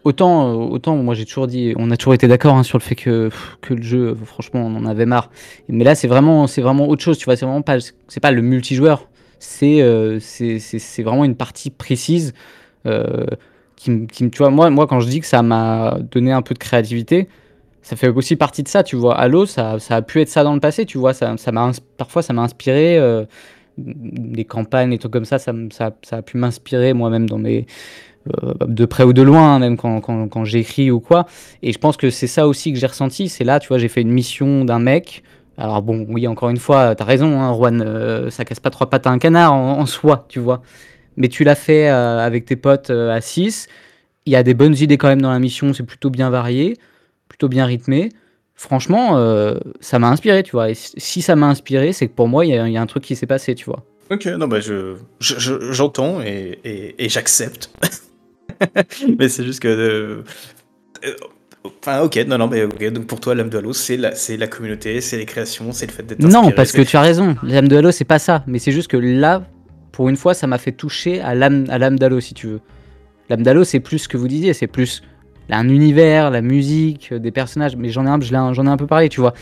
autant, 0.04 0.52
autant 0.70 0.96
moi 0.96 1.14
j'ai 1.14 1.24
toujours 1.24 1.46
dit, 1.46 1.74
on 1.76 1.90
a 1.90 1.96
toujours 1.96 2.14
été 2.14 2.28
d'accord 2.28 2.54
hein, 2.54 2.62
sur 2.62 2.78
le 2.78 2.82
fait 2.82 2.94
que, 2.94 3.30
que 3.62 3.74
le 3.74 3.82
jeu, 3.82 4.16
franchement, 4.24 4.60
on 4.60 4.76
en 4.76 4.86
avait 4.86 5.06
marre. 5.06 5.30
Mais 5.68 5.84
là, 5.84 5.94
c'est 5.94 6.08
vraiment, 6.08 6.46
c'est 6.46 6.62
vraiment 6.62 6.88
autre 6.88 7.02
chose, 7.02 7.18
tu 7.18 7.24
vois. 7.24 7.36
C'est 7.36 7.46
vraiment 7.46 7.62
pas, 7.62 7.78
c'est 8.08 8.20
pas 8.20 8.30
le 8.30 8.42
multijoueur. 8.42 9.08
C'est, 9.38 9.80
euh, 9.82 10.18
c'est 10.20 11.02
vraiment 11.02 11.24
une 11.24 11.36
partie 11.36 11.70
précise. 11.70 12.34
Euh, 12.86 13.26
qui, 13.76 14.06
qui, 14.08 14.28
tu 14.30 14.38
vois, 14.38 14.50
moi, 14.50 14.70
moi, 14.70 14.86
quand 14.86 15.00
je 15.00 15.08
dis 15.08 15.20
que 15.20 15.26
ça 15.26 15.42
m'a 15.42 15.98
donné 16.10 16.32
un 16.32 16.42
peu 16.42 16.54
de 16.54 16.58
créativité, 16.58 17.28
ça 17.88 17.96
fait 17.96 18.08
aussi 18.08 18.36
partie 18.36 18.62
de 18.62 18.68
ça, 18.68 18.82
tu 18.82 18.96
vois. 18.96 19.18
Halo, 19.18 19.46
ça, 19.46 19.78
a 19.88 20.02
pu 20.02 20.20
être 20.20 20.28
ça 20.28 20.44
dans 20.44 20.52
le 20.52 20.60
passé, 20.60 20.84
tu 20.84 20.98
vois. 20.98 21.14
Ça, 21.14 21.34
m'a, 21.52 21.70
parfois, 21.96 22.20
ça 22.20 22.34
m'a 22.34 22.42
inspiré. 22.42 22.98
Euh, 22.98 23.24
des 23.78 24.44
campagnes 24.44 24.92
et 24.92 24.98
tout 24.98 25.08
comme 25.08 25.24
ça, 25.24 25.38
ça, 25.38 25.54
a 26.10 26.22
pu 26.22 26.36
m'inspirer 26.36 26.92
moi-même 26.92 27.26
dans 27.26 27.38
mes, 27.38 27.66
euh, 28.26 28.52
de 28.66 28.84
près 28.84 29.04
ou 29.04 29.14
de 29.14 29.22
loin, 29.22 29.54
hein, 29.54 29.58
même 29.58 29.78
quand, 29.78 30.44
j'écris 30.44 30.90
ou 30.90 31.00
quoi. 31.00 31.24
Et 31.62 31.72
je 31.72 31.78
pense 31.78 31.96
que 31.96 32.10
c'est 32.10 32.26
ça 32.26 32.46
aussi 32.46 32.74
que 32.74 32.78
j'ai 32.78 32.88
ressenti. 32.88 33.30
C'est 33.30 33.44
là, 33.44 33.58
tu 33.58 33.68
vois, 33.68 33.78
j'ai 33.78 33.88
fait 33.88 34.02
une 34.02 34.10
mission 34.10 34.66
d'un 34.66 34.80
mec. 34.80 35.22
Alors 35.56 35.80
bon, 35.80 36.04
oui, 36.10 36.28
encore 36.28 36.50
une 36.50 36.58
fois, 36.58 36.94
t'as 36.94 37.04
raison, 37.04 37.40
hein, 37.40 37.54
Juan, 37.54 37.82
euh, 37.82 38.28
ça 38.28 38.44
casse 38.44 38.60
pas 38.60 38.70
trois 38.70 38.90
pattes 38.90 39.06
à 39.06 39.10
un 39.10 39.18
canard 39.18 39.54
en, 39.54 39.86
soi, 39.86 40.26
tu 40.28 40.40
vois. 40.40 40.60
Mais 41.16 41.28
tu 41.28 41.42
l'as 41.42 41.54
fait 41.54 41.88
avec 41.88 42.44
tes 42.44 42.56
potes 42.56 42.90
à 42.90 43.22
6. 43.22 43.66
Il 44.26 44.32
y 44.32 44.36
a 44.36 44.42
des 44.42 44.52
bonnes 44.52 44.76
idées 44.76 44.98
quand 44.98 45.08
même 45.08 45.22
dans 45.22 45.30
la 45.30 45.38
mission, 45.38 45.72
c'est 45.72 45.84
plutôt 45.84 46.10
bien 46.10 46.28
varié, 46.28 46.76
plutôt 47.38 47.48
bien 47.48 47.64
rythmé. 47.66 48.10
Franchement, 48.56 49.16
ça 49.80 50.00
m'a 50.00 50.08
inspiré, 50.08 50.42
tu 50.42 50.50
vois. 50.50 50.70
Et 50.70 50.74
si 50.74 51.22
ça 51.22 51.36
m'a 51.36 51.46
inspiré, 51.46 51.92
c'est 51.92 52.08
que 52.08 52.14
pour 52.14 52.26
moi, 52.26 52.44
il 52.44 52.48
y, 52.48 52.72
y, 52.72 52.76
a 52.76 52.82
un 52.82 52.86
truc 52.86 53.04
qui 53.04 53.14
s'est 53.14 53.26
passé, 53.26 53.54
tu 53.54 53.66
vois. 53.66 53.84
Ok, 54.10 54.26
non, 54.26 54.48
bah 54.48 54.60
je, 54.60 54.96
j'entends 55.20 56.22
et, 56.22 56.58
et, 56.64 57.04
et 57.04 57.08
j'accepte. 57.08 57.70
mais 59.18 59.28
c'est 59.28 59.44
juste 59.44 59.60
que. 59.60 59.68
Euh, 59.68 60.24
euh, 61.04 61.14
enfin, 61.82 62.00
ok, 62.00 62.16
non, 62.26 62.38
non, 62.38 62.48
mais 62.48 62.64
ok. 62.64 62.90
Donc 62.90 63.06
pour 63.06 63.20
toi, 63.20 63.34
l'âme 63.34 63.50
de 63.50 63.58
Halo, 63.58 63.74
c'est 63.74 63.98
la, 63.98 64.12
la 64.38 64.46
communauté, 64.46 65.02
c'est 65.02 65.18
les 65.18 65.26
créations, 65.26 65.72
c'est 65.72 65.86
le 65.86 65.92
fait 65.92 66.02
d'être. 66.04 66.20
Non, 66.20 66.50
parce 66.52 66.72
que 66.72 66.80
tu 66.80 66.96
as 66.96 67.02
raison. 67.02 67.36
L'âme 67.42 67.68
de 67.68 67.76
Halo, 67.76 67.90
c'est 67.90 68.06
pas 68.06 68.18
ça. 68.18 68.44
Mais 68.46 68.58
c'est 68.58 68.72
juste 68.72 68.90
que 68.90 68.96
là, 68.96 69.42
pour 69.92 70.08
une 70.08 70.16
fois, 70.16 70.32
ça 70.32 70.46
m'a 70.46 70.58
fait 70.58 70.72
toucher 70.72 71.20
à 71.20 71.34
l'âme, 71.34 71.66
à 71.68 71.76
l'âme 71.76 71.98
d'Halo, 71.98 72.20
si 72.20 72.32
tu 72.32 72.46
veux. 72.46 72.60
L'âme 73.28 73.42
d'Halo, 73.42 73.64
c'est 73.64 73.80
plus 73.80 73.98
ce 73.98 74.08
que 74.08 74.16
vous 74.16 74.28
disiez, 74.28 74.54
c'est 74.54 74.66
plus 74.66 75.02
un 75.56 75.68
univers, 75.68 76.30
la 76.30 76.42
musique, 76.42 77.12
des 77.12 77.30
personnages. 77.30 77.76
Mais 77.76 77.90
j'en 77.90 78.06
ai 78.06 78.08
un, 78.08 78.20
j'en 78.20 78.66
ai 78.66 78.68
un 78.68 78.76
peu 78.76 78.86
parlé, 78.86 79.08
tu 79.08 79.20
vois. 79.20 79.34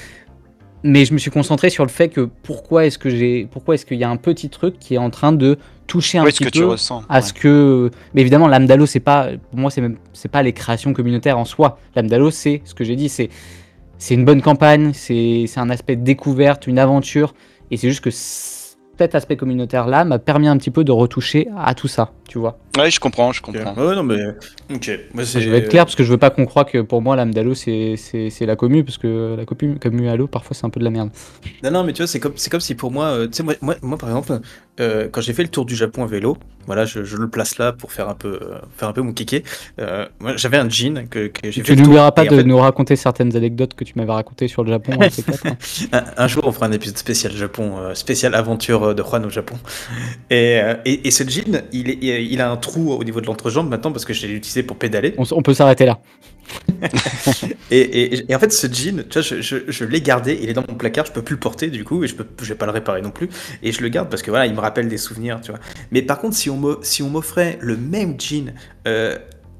Mais 0.82 1.04
je 1.04 1.12
me 1.12 1.18
suis 1.18 1.30
concentré 1.30 1.70
sur 1.70 1.84
le 1.84 1.90
fait 1.90 2.08
que 2.08 2.28
pourquoi 2.42 2.86
est-ce 2.86 2.98
que 2.98 3.10
j'ai 3.10 3.48
pourquoi 3.50 3.74
est-ce 3.74 3.86
qu'il 3.86 3.98
y 3.98 4.04
a 4.04 4.10
un 4.10 4.16
petit 4.16 4.48
truc 4.50 4.78
qui 4.78 4.94
est 4.94 4.98
en 4.98 5.10
train 5.10 5.32
de 5.32 5.58
toucher 5.86 6.18
un 6.18 6.24
petit 6.24 6.44
peu 6.44 6.76
à 7.08 7.22
ce 7.22 7.32
que 7.32 7.90
mais 8.14 8.20
évidemment 8.20 8.46
l'Amdalo 8.46 8.86
c'est 8.86 9.00
pas 9.00 9.30
pour 9.50 9.58
moi 9.58 9.70
c'est 9.70 9.80
même 9.80 9.96
c'est 10.12 10.30
pas 10.30 10.42
les 10.42 10.52
créations 10.52 10.92
communautaires 10.92 11.38
en 11.38 11.44
soi. 11.44 11.78
l'Amdalo 11.94 12.30
c'est 12.30 12.62
ce 12.64 12.74
que 12.74 12.84
j'ai 12.84 12.94
dit 12.94 13.08
c'est 13.08 13.30
c'est 13.98 14.14
une 14.14 14.24
bonne 14.24 14.42
campagne 14.42 14.92
c'est 14.92 15.46
un 15.56 15.70
aspect 15.70 15.96
de 15.96 16.04
découverte 16.04 16.66
une 16.66 16.78
aventure 16.78 17.34
et 17.70 17.76
c'est 17.76 17.88
juste 17.88 18.04
que 18.04 18.10
cet 18.10 19.14
aspect 19.14 19.36
communautaire 19.36 19.86
là 19.86 20.04
m'a 20.04 20.18
permis 20.18 20.48
un 20.48 20.56
petit 20.56 20.70
peu 20.70 20.84
de 20.84 20.92
retoucher 20.92 21.48
à 21.56 21.74
tout 21.74 21.88
ça 21.88 22.12
tu 22.28 22.38
vois 22.38 22.58
Ouais, 22.76 22.90
je 22.90 23.00
comprends, 23.00 23.32
je 23.32 23.40
comprends. 23.40 23.74
Ouais, 23.74 23.94
non, 23.94 24.02
mais. 24.02 24.16
Ok. 24.72 24.90
je 25.14 25.50
vais 25.50 25.58
être 25.58 25.68
clair 25.68 25.84
parce 25.84 25.94
que 25.94 26.04
je 26.04 26.10
veux 26.10 26.18
pas 26.18 26.30
qu'on 26.30 26.46
croie 26.46 26.64
que 26.64 26.78
pour 26.82 27.00
moi, 27.00 27.16
l'âme 27.16 27.32
d'Halo, 27.32 27.54
c'est 27.54 27.96
la 28.40 28.56
commu, 28.56 28.84
parce 28.84 28.98
que 28.98 29.34
la 29.36 29.44
commu, 29.44 29.78
commu 29.78 30.08
Halo, 30.08 30.26
parfois, 30.26 30.54
c'est 30.54 30.66
un 30.66 30.70
peu 30.70 30.80
de 30.80 30.84
la 30.84 30.90
merde. 30.90 31.10
Non, 31.62 31.70
non, 31.70 31.84
mais 31.84 31.92
tu 31.92 32.02
vois, 32.02 32.06
c'est 32.06 32.20
comme, 32.20 32.34
comme 32.50 32.60
si 32.60 32.74
pour 32.74 32.90
moi, 32.90 33.06
euh, 33.06 33.26
tu 33.26 33.34
sais, 33.34 33.42
moi, 33.42 33.54
moi, 33.60 33.76
moi, 33.82 33.98
par 33.98 34.10
exemple, 34.10 34.40
euh, 34.80 35.08
quand 35.10 35.20
j'ai 35.20 35.32
fait 35.32 35.42
le 35.42 35.48
tour 35.48 35.64
du 35.64 35.74
Japon 35.74 36.04
à 36.04 36.06
vélo, 36.06 36.36
voilà, 36.66 36.84
je, 36.84 37.04
je, 37.04 37.16
le 37.16 37.28
place 37.28 37.58
là 37.58 37.72
pour 37.72 37.92
faire 37.92 38.08
un 38.08 38.14
peu, 38.14 38.38
euh, 38.42 38.58
faire 38.76 38.88
un 38.88 38.92
peu 38.92 39.00
mon 39.00 39.12
kéké. 39.12 39.44
moi, 40.20 40.36
j'avais 40.36 40.58
un 40.58 40.68
jean 40.68 41.08
que, 41.08 41.28
que 41.28 41.50
j'ai 41.50 41.62
Tu 41.62 41.76
n'oublieras 41.76 42.10
pas 42.10 42.24
de 42.24 42.42
nous 42.42 42.58
raconter 42.58 42.96
certaines 42.96 43.36
anecdotes 43.36 43.74
que 43.74 43.84
tu 43.84 43.94
m'avais 43.96 44.12
racontées 44.12 44.48
sur 44.48 44.64
le 44.64 44.70
Japon. 44.70 44.92
Hein, 45.00 45.08
un, 45.92 46.04
un, 46.16 46.28
jour, 46.28 46.42
on 46.46 46.52
fera 46.52 46.66
un 46.66 46.72
épisode 46.72 46.98
spécial 46.98 47.32
Japon, 47.32 47.94
spécial 47.94 48.34
aventure 48.34 48.94
de 48.94 49.02
Juan 49.02 49.24
au 49.24 49.30
Japon. 49.30 49.56
Et, 50.30 50.60
et, 50.84 51.06
et 51.06 51.10
ce 51.10 51.24
jean, 51.24 51.62
il, 51.72 51.90
est, 51.90 51.98
il 52.02 52.15
a 52.40 52.50
un 52.50 52.56
trou 52.56 52.92
au 52.92 53.04
niveau 53.04 53.20
de 53.20 53.26
l'entrejambe 53.26 53.68
maintenant 53.68 53.92
parce 53.92 54.04
que 54.04 54.12
je 54.12 54.26
l'ai 54.26 54.34
utilisé 54.34 54.62
pour 54.62 54.76
pédaler. 54.76 55.14
On, 55.16 55.42
peut 55.42 55.54
s'arrêter 55.54 55.86
là. 55.86 56.00
et, 57.70 58.24
en 58.34 58.38
fait, 58.38 58.52
ce 58.52 58.66
jean, 58.66 59.04
tu 59.08 59.20
vois, 59.20 59.22
je, 59.22 59.58
je, 59.66 59.84
l'ai 59.84 60.00
gardé, 60.00 60.38
il 60.40 60.48
est 60.48 60.52
dans 60.52 60.64
mon 60.68 60.74
placard, 60.74 61.06
je 61.06 61.12
peux 61.12 61.22
plus 61.22 61.34
le 61.34 61.40
porter 61.40 61.68
du 61.68 61.84
coup, 61.84 62.04
et 62.04 62.08
je 62.08 62.14
peux, 62.14 62.26
je 62.40 62.48
vais 62.48 62.54
pas 62.54 62.66
le 62.66 62.72
réparer 62.72 63.02
non 63.02 63.10
plus. 63.10 63.28
Et 63.62 63.72
je 63.72 63.82
le 63.82 63.88
garde 63.88 64.08
parce 64.08 64.22
que 64.22 64.30
voilà, 64.30 64.46
il 64.46 64.54
me 64.54 64.60
rappelle 64.60 64.88
des 64.88 64.98
souvenirs, 64.98 65.40
tu 65.40 65.50
vois. 65.50 65.60
Mais 65.90 66.02
par 66.02 66.18
contre, 66.18 66.36
si 66.36 66.50
on 66.50 66.78
si 66.82 67.02
on 67.02 67.10
m'offrait 67.10 67.58
le 67.60 67.76
même 67.76 68.20
jean 68.20 68.54
euh, 68.86 69.18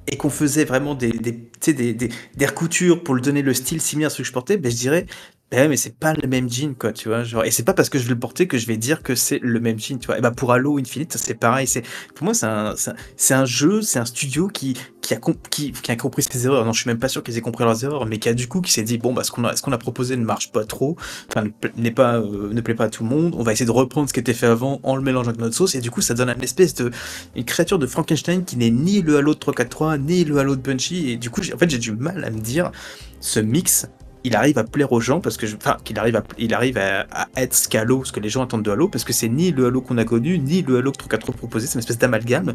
et 0.09 0.17
qu'on 0.17 0.31
faisait 0.31 0.65
vraiment 0.65 0.95
des, 0.95 1.11
des, 1.11 1.33
des, 1.67 1.95
des, 1.95 2.09
des 2.37 2.47
recoutures 2.47 3.03
pour 3.03 3.15
lui 3.15 3.23
donner 3.23 3.43
le 3.43 3.55
style 3.55 3.81
similaire 3.81 4.07
à 4.07 4.11
ce 4.11 4.19
que 4.19 4.25
je 4.25 4.33
portais, 4.33 4.57
ben 4.57 4.71
je 4.71 4.77
dirais, 4.77 5.07
ben 5.53 5.69
mais 5.69 5.77
c'est 5.77 5.97
pas 5.97 6.13
le 6.13 6.27
même 6.27 6.51
jean, 6.51 6.75
quoi, 6.75 6.93
tu 6.93 7.09
vois. 7.09 7.23
Genre, 7.23 7.45
et 7.45 7.53
c'est 7.53 7.63
pas 7.63 7.73
parce 7.73 7.89
que 7.89 8.01
je 8.01 8.05
vais 8.05 8.15
le 8.15 8.19
porter 8.19 8.49
que 8.49 8.59
je 8.59 8.67
vais 8.67 8.77
dire 8.77 9.05
que 9.05 9.15
c'est 9.15 9.39
le 9.41 9.61
même 9.61 9.79
jean, 9.79 10.01
tu 10.01 10.07
vois. 10.09 10.19
Et 10.19 10.21
bah, 10.21 10.33
pour 10.33 10.53
Halo 10.53 10.77
Infinite, 10.79 11.17
c'est 11.17 11.35
pareil. 11.35 11.69
C'est, 11.69 11.83
pour 12.17 12.25
moi, 12.25 12.35
c'est 12.35 12.47
un, 12.47 12.75
c'est 13.17 13.35
un, 13.35 13.45
jeu, 13.45 13.81
c'est 13.81 14.01
un 14.01 14.05
studio 14.05 14.49
qui, 14.49 14.77
qui 15.03 15.15
a, 15.15 15.21
qui, 15.49 15.71
qui, 15.71 15.93
a 15.93 15.95
compris 15.95 16.25
ses 16.25 16.47
erreurs. 16.47 16.65
Non, 16.65 16.73
je 16.73 16.81
suis 16.81 16.89
même 16.89 16.99
pas 16.99 17.07
sûr 17.07 17.23
qu'ils 17.23 17.39
aient 17.39 17.43
compris 17.43 17.63
leurs 17.63 17.85
erreurs, 17.85 18.07
mais 18.07 18.19
qui 18.19 18.29
a 18.29 18.35
du 18.35 18.49
coup, 18.49 18.61
qui 18.61 18.73
s'est 18.73 18.83
dit, 18.83 18.99
bon, 18.99 19.13
bah, 19.13 19.23
ce 19.23 19.31
qu'on 19.31 19.45
a, 19.45 19.55
ce 19.55 19.63
qu'on 19.63 19.71
a 19.71 19.79
proposé 19.79 20.17
ne 20.17 20.25
marche 20.25 20.51
pas 20.51 20.65
trop, 20.65 20.97
enfin, 21.29 21.45
n'est 21.77 21.93
pas, 21.93 22.17
euh, 22.17 22.53
ne 22.53 22.61
plaît 22.61 22.75
pas 22.75 22.87
à 22.87 22.91
tout 22.91 23.05
le 23.05 23.11
monde. 23.11 23.37
On 23.39 23.45
va 23.45 23.53
essayer 23.53 23.67
de 23.67 23.71
reprendre 23.71 24.09
ce 24.09 24.13
qui 24.13 24.19
était 24.19 24.35
fait 24.35 24.47
avant 24.47 24.81
en 24.83 24.97
le 24.97 25.03
mélangeant 25.03 25.29
avec 25.29 25.41
notre 25.41 25.55
sauce. 25.55 25.77
Et 25.77 25.81
du 25.81 25.93
coup, 25.93 26.01
ça 26.01 26.15
donne 26.15 26.29
une 26.29 26.43
espèce 26.43 26.75
de, 26.75 26.91
une 27.37 27.45
créature 27.45 27.79
de 27.79 27.87
Frankenstein 27.87 28.45
qui 28.45 28.57
n'est 28.57 28.71
ni 28.71 29.01
le 29.01 29.19
Halo 29.19 29.35
de 29.35 29.39
343, 29.39 29.99
ni 29.99 30.25
le 30.25 30.39
Halo 30.39 30.57
de 30.57 30.61
Bungie. 30.61 31.13
Et 31.13 31.17
du 31.17 31.31
coup, 31.31 31.41
en 31.55 31.57
fait, 31.57 31.71
j'ai 31.71 31.79
du 31.79 31.93
mal 31.93 32.25
à 32.25 32.31
me 32.31 32.41
dire, 32.41 32.73
ce 33.21 33.39
mix, 33.39 33.87
il 34.27 34.35
arrive 34.35 34.59
à 34.59 34.65
plaire 34.65 34.91
aux 34.91 35.01
gens 35.01 35.21
parce 35.21 35.37
que, 35.37 35.47
enfin, 35.55 35.77
qu'il 35.85 35.99
arrive 36.01 36.17
à, 36.17 36.25
il 36.37 36.53
arrive 36.53 36.79
à, 36.79 37.07
être 37.37 37.55
ce 37.55 37.69
qu'Halo, 37.69 38.05
ce 38.05 38.11
que 38.11 38.19
les 38.19 38.29
gens 38.29 38.43
attendent 38.43 38.65
de 38.65 38.71
Halo, 38.73 38.89
parce 38.89 39.05
que 39.05 39.13
c'est 39.13 39.29
ni 39.29 39.53
le 39.53 39.67
Halo 39.67 39.81
qu'on 39.81 39.99
a 39.99 40.05
connu, 40.05 40.39
ni 40.41 40.63
le 40.63 40.79
Halo 40.79 40.91
que 40.91 41.17
3 41.17 41.35
proposé, 41.35 41.69
c'est 41.69 41.75
une 41.75 41.79
espèce 41.79 41.99
d'amalgame. 41.99 42.55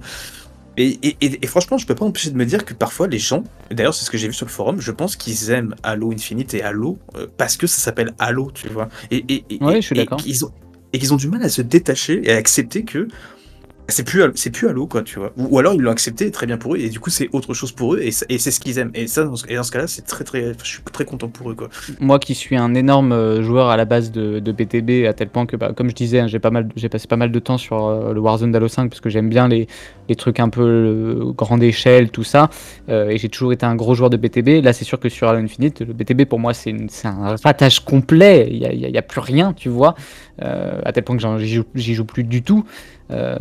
Et, 0.78 1.00
et, 1.22 1.48
franchement, 1.48 1.78
je 1.78 1.86
peux 1.86 1.96
pas 1.96 2.06
empêcher 2.06 2.30
de 2.30 2.38
me 2.38 2.46
dire 2.46 2.66
que 2.66 2.74
parfois 2.74 3.08
les 3.08 3.20
gens, 3.20 3.44
d'ailleurs 3.70 3.94
c'est 3.94 4.06
ce 4.06 4.12
que 4.12 4.18
j'ai 4.18 4.28
vu 4.28 4.34
sur 4.34 4.46
le 4.46 4.52
forum, 4.52 4.80
je 4.80 4.92
pense 4.92 5.16
qu'ils 5.16 5.52
aiment 5.52 5.76
Halo 5.84 6.12
Infinite 6.12 6.54
et 6.54 6.64
Halo 6.64 6.98
euh, 7.16 7.28
parce 7.38 7.58
que 7.58 7.68
ça 7.68 7.80
s'appelle 7.80 8.14
Halo, 8.20 8.52
tu 8.54 8.68
vois. 8.70 8.90
Et, 9.12 9.26
et, 9.30 9.46
je 9.60 9.82
suis 9.82 9.96
d'accord. 9.96 10.20
Et 10.94 11.00
qu'ils 11.00 11.14
ont 11.14 11.18
du 11.18 11.30
mal 11.30 11.42
à 11.44 11.50
se 11.50 11.62
détacher 11.62 12.22
et 12.24 12.34
à 12.34 12.38
accepter 12.38 12.84
que 12.84 13.08
c'est 13.92 14.04
plus 14.04 14.24
c'est 14.36 14.50
plus 14.50 14.68
Halo 14.68 14.88
quoi 14.88 15.04
tu 15.04 15.20
vois. 15.20 15.34
Ou, 15.38 15.60
alors 15.60 15.74
ils 15.74 15.82
l'ont 15.82 15.92
accepté 15.92 16.32
très 16.32 16.46
bien 16.46 16.58
pour 16.58 16.76
eux 16.76 16.78
et 16.78 16.90
du 16.90 17.00
coup 17.00 17.10
c'est 17.10 17.30
autre 17.32 17.54
chose 17.54 17.72
pour 17.72 17.96
eux 17.96 18.02
et, 18.02 18.12
c'est 18.12 18.52
ce 18.52 18.60
qu'ils 18.60 18.80
aiment. 18.80 18.92
Et 18.94 19.08
ça 19.08 19.24
dans 19.24 19.36
ce, 19.36 19.46
cas-là 19.46 19.88
c'est 19.88 20.04
très 20.04 20.24
très 20.24 20.54
je 20.64 20.68
suis 20.68 20.82
très 20.92 21.06
content 21.06 21.28
pour 21.28 21.52
eux 21.52 21.56
quoi. 21.56 21.70
Moi 22.00 22.20
qui 22.20 22.36
suis 22.36 22.56
un 22.56 22.74
énorme 22.74 23.12
euh, 23.12 23.42
joueur 23.44 23.70
à 23.70 23.78
la 23.78 23.86
base 23.86 24.12
de, 24.12 24.40
de 24.40 24.52
BTB 24.52 25.08
à 25.08 25.14
tel 25.14 25.30
point 25.30 25.46
que 25.46 25.56
bah, 25.56 25.74
comme 25.76 25.90
je 25.90 25.96
disais 25.96 26.20
hein, 26.20 26.28
j'ai 26.28 26.40
pas 26.40 26.52
mal 26.52 26.70
j'ai 26.76 26.90
passé 26.90 27.08
pas 27.08 27.18
mal 27.18 27.32
de 27.32 27.40
temps 27.40 27.58
sur 27.58 27.86
euh, 27.86 28.14
le 28.14 28.20
Warzone 28.20 28.52
d'Halo 28.52 28.68
5 28.68 28.90
parce 28.90 29.02
que 29.02 29.10
j'aime 29.10 29.30
bien 29.30 29.48
les, 29.48 29.68
les 30.10 30.16
trucs 30.16 30.40
un 30.40 30.50
peu 30.50 30.62
euh, 30.62 31.32
grande 31.34 31.64
échelle 31.64 32.10
tout 32.10 32.24
ça 32.24 32.50
et 32.88 33.18
j'ai 33.18 33.30
toujours 33.30 33.54
été 33.54 33.66
un 33.66 33.76
gros 33.76 33.96
joueur 33.96 34.10
de 34.10 34.18
BTB 34.18 34.64
là 34.64 34.74
c'est 34.74 34.86
sûr 34.86 35.00
que 35.00 35.10
sur 35.10 35.28
Halo 35.28 35.40
Infinite 35.40 35.82
le 35.82 35.94
BTB 35.94 36.26
pour 36.26 36.40
moi 36.40 36.54
c'est 36.54 36.76
un 37.04 37.36
ratage 37.44 37.84
complet. 37.84 38.48
Il 38.52 38.58
y 38.58 38.66
a, 38.66 38.74
y 38.74 38.98
a, 38.98 39.02
plus 39.02 39.20
rien 39.20 39.54
tu 39.54 39.70
vois 39.70 39.96
à 40.42 40.92
tel 40.92 41.04
point 41.04 41.18
que 41.18 41.40
j'y 41.40 41.56
joue, 41.56 41.66
joue 41.76 42.06
plus 42.06 42.24
du 42.24 42.42
tout 42.42 42.66
euh, 43.12 43.36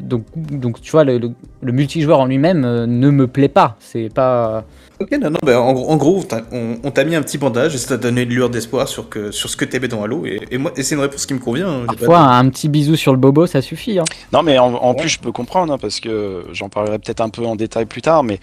donc, 0.00 0.24
donc, 0.34 0.80
tu 0.80 0.92
vois, 0.92 1.04
le, 1.04 1.18
le, 1.18 1.72
multijoueur 1.72 2.20
en 2.20 2.26
lui-même 2.26 2.64
euh, 2.64 2.86
ne 2.86 3.10
me 3.10 3.26
plaît 3.26 3.48
pas. 3.48 3.76
C'est 3.80 4.08
pas. 4.12 4.64
Ok, 5.00 5.12
non, 5.12 5.30
non, 5.30 5.38
ben, 5.44 5.56
en, 5.56 5.96
gros, 5.96 6.22
on, 6.52 6.90
t'a 6.90 7.04
mis 7.04 7.16
un 7.16 7.22
petit 7.22 7.38
bandage 7.38 7.74
et 7.74 7.78
ça 7.78 7.88
t'a 7.88 7.96
donné 7.96 8.22
une 8.22 8.28
lueur 8.28 8.50
d'espoir 8.50 8.86
sur, 8.86 9.08
que, 9.08 9.30
sur 9.30 9.48
ce 9.48 9.56
que 9.56 9.64
t'aimais 9.64 9.88
dans 9.88 10.02
Halo. 10.02 10.26
Et, 10.26 10.40
et 10.50 10.58
moi, 10.58 10.72
c'est 10.76 10.94
une 10.94 11.00
réponse 11.00 11.26
qui 11.26 11.34
me 11.34 11.38
convient. 11.38 11.68
Hein, 11.68 11.86
Parfois, 11.86 12.20
un 12.20 12.48
petit 12.50 12.68
bisou 12.68 12.96
sur 12.96 13.12
le 13.12 13.18
bobo, 13.18 13.46
ça 13.46 13.62
suffit. 13.62 13.98
Hein. 13.98 14.04
Non, 14.32 14.42
mais 14.42 14.58
en, 14.58 14.94
plus, 14.94 15.08
je 15.08 15.18
peux 15.18 15.32
comprendre, 15.32 15.72
hein, 15.72 15.78
parce 15.80 16.00
que 16.00 16.44
j'en 16.52 16.68
parlerai 16.68 16.98
peut-être 16.98 17.22
un 17.22 17.30
peu 17.30 17.44
en 17.46 17.56
détail 17.56 17.86
plus 17.86 18.02
tard, 18.02 18.22
mais 18.22 18.38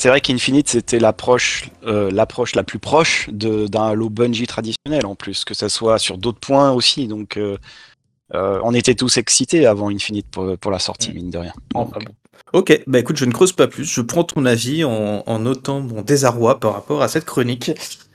c'est 0.00 0.08
vrai 0.08 0.20
qu'Infinite, 0.20 0.68
c'était 0.68 0.98
l'approche 0.98 1.70
euh, 1.84 2.10
l'approche 2.10 2.54
la 2.54 2.62
plus 2.62 2.78
proche 2.78 3.28
d'un 3.30 3.82
Halo 3.82 4.08
Bungie 4.08 4.46
traditionnel, 4.46 5.04
en 5.04 5.14
plus, 5.14 5.44
que 5.44 5.52
ça 5.52 5.68
soit 5.68 5.98
sur 5.98 6.18
d'autres 6.18 6.40
points 6.40 6.72
aussi. 6.72 7.06
Donc. 7.06 7.36
Euh, 7.36 7.56
on 8.62 8.74
était 8.74 8.94
tous 8.94 9.16
excités 9.16 9.66
avant 9.66 9.90
Infinite 9.90 10.28
pour, 10.30 10.56
pour 10.56 10.70
la 10.70 10.78
sortie, 10.78 11.10
mm. 11.10 11.14
mine 11.14 11.30
de 11.30 11.38
rien. 11.38 11.52
Ok, 12.52 12.82
bah 12.86 13.00
écoute, 13.00 13.16
je 13.16 13.24
ne 13.24 13.32
creuse 13.32 13.52
pas 13.52 13.66
plus. 13.66 13.84
Je 13.84 14.00
prends 14.00 14.22
ton 14.22 14.46
avis 14.46 14.84
en, 14.84 15.38
notant 15.40 15.80
mon 15.80 16.02
désarroi 16.02 16.60
par 16.60 16.74
rapport 16.74 17.02
à 17.02 17.08
cette 17.08 17.24
chronique. 17.24 17.72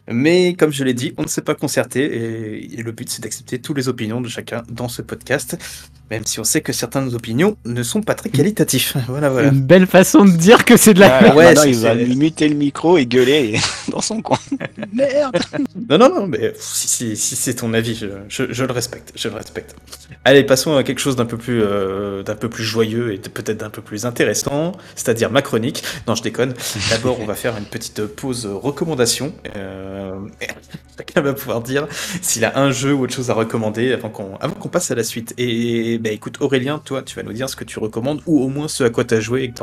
Mais 0.07 0.53
comme 0.53 0.71
je 0.71 0.83
l'ai 0.83 0.93
dit, 0.93 1.13
on 1.17 1.23
ne 1.23 1.27
s'est 1.27 1.41
pas 1.41 1.55
concerté 1.55 2.65
et 2.75 2.81
le 2.81 2.91
but 2.91 3.09
c'est 3.09 3.23
d'accepter 3.23 3.59
toutes 3.59 3.77
les 3.77 3.89
opinions 3.89 4.21
de 4.21 4.29
chacun 4.29 4.63
dans 4.69 4.87
ce 4.87 5.01
podcast, 5.01 5.57
même 6.11 6.25
si 6.25 6.39
on 6.39 6.43
sait 6.43 6.61
que 6.61 6.71
certaines 6.73 7.15
opinions 7.15 7.57
ne 7.65 7.81
sont 7.81 8.01
pas 8.01 8.13
très 8.13 8.29
qualitatifs. 8.29 8.95
Voilà, 9.07 9.29
voilà. 9.29 9.49
Une 9.49 9.61
belle 9.61 9.87
façon 9.87 10.25
de 10.25 10.31
dire 10.31 10.65
que 10.65 10.77
c'est 10.77 10.93
de 10.93 10.99
la 10.99 11.33
ouais, 11.35 11.53
il 11.67 11.77
va 11.77 11.95
muter 11.95 12.49
le 12.49 12.55
micro 12.55 12.97
et 12.97 13.05
gueuler 13.05 13.57
dans 13.91 14.01
son 14.01 14.21
coin. 14.21 14.37
Merde 14.93 15.37
Non, 15.89 15.97
non, 15.97 16.09
non, 16.09 16.27
mais 16.27 16.53
si, 16.57 17.15
si, 17.15 17.35
c'est 17.35 17.55
ton 17.55 17.73
avis, 17.73 17.95
je, 17.95 18.07
je, 18.51 18.63
le 18.63 18.71
respecte, 18.73 19.13
je 19.15 19.29
le 19.29 19.35
respecte. 19.35 19.75
Allez, 20.25 20.43
passons 20.43 20.75
à 20.75 20.83
quelque 20.83 20.99
chose 20.99 21.15
d'un 21.15 21.25
peu 21.25 21.37
plus, 21.37 21.61
euh, 21.61 22.23
d'un 22.23 22.35
peu 22.35 22.49
plus 22.49 22.63
joyeux 22.63 23.13
et 23.13 23.17
peut-être 23.17 23.57
d'un 23.57 23.69
peu 23.69 23.81
plus 23.81 24.05
intéressant, 24.05 24.73
c'est-à-dire 24.95 25.31
ma 25.31 25.41
chronique. 25.41 25.83
Non, 26.07 26.15
je 26.15 26.23
déconne. 26.23 26.53
D'abord, 26.89 27.19
on 27.21 27.25
va 27.25 27.35
faire 27.35 27.57
une 27.57 27.65
petite 27.65 28.05
pause 28.05 28.45
recommandation. 28.45 29.33
Euh, 29.55 29.94
chacun 30.97 31.21
va 31.21 31.33
pouvoir 31.33 31.61
dire 31.61 31.87
s'il 32.21 32.45
a 32.45 32.57
un 32.59 32.71
jeu 32.71 32.93
ou 32.93 33.03
autre 33.03 33.13
chose 33.13 33.29
à 33.29 33.33
recommander 33.33 33.93
avant 33.93 34.09
qu'on 34.09 34.69
passe 34.69 34.91
à 34.91 34.95
la 34.95 35.03
suite. 35.03 35.33
Et 35.37 35.97
bah 35.97 36.09
écoute 36.09 36.37
Aurélien, 36.41 36.79
toi 36.79 37.01
tu 37.01 37.15
vas 37.15 37.23
nous 37.23 37.33
dire 37.33 37.49
ce 37.49 37.55
que 37.55 37.63
tu 37.63 37.79
recommandes 37.79 38.21
ou 38.25 38.41
au 38.41 38.47
moins 38.47 38.67
ce 38.67 38.83
à 38.83 38.89
quoi 38.89 39.03
tu 39.03 39.13
as 39.13 39.19
joué 39.19 39.53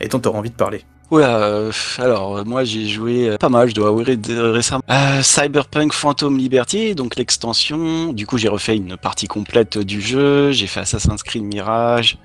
et 0.00 0.08
dont 0.08 0.20
tu 0.20 0.28
auras 0.28 0.38
envie 0.38 0.50
de 0.50 0.56
parler. 0.56 0.84
Oula, 1.10 1.36
euh, 1.36 1.72
alors 1.98 2.44
moi 2.44 2.64
j'ai 2.64 2.88
joué 2.88 3.28
euh, 3.28 3.36
pas 3.36 3.48
mal, 3.48 3.68
je 3.68 3.74
dois 3.74 3.88
avouer 3.88 4.18
récemment. 4.28 4.82
Cyberpunk 5.22 5.92
Phantom 5.92 6.36
Liberty, 6.36 6.96
donc 6.96 7.14
l'extension. 7.14 8.12
Du 8.12 8.26
coup 8.26 8.38
j'ai 8.38 8.48
refait 8.48 8.76
une 8.76 8.96
partie 8.96 9.28
complète 9.28 9.78
du 9.78 10.00
jeu, 10.00 10.50
j'ai 10.50 10.66
fait 10.66 10.80
Assassin's 10.80 11.22
Creed 11.22 11.44
Mirage, 11.44 12.18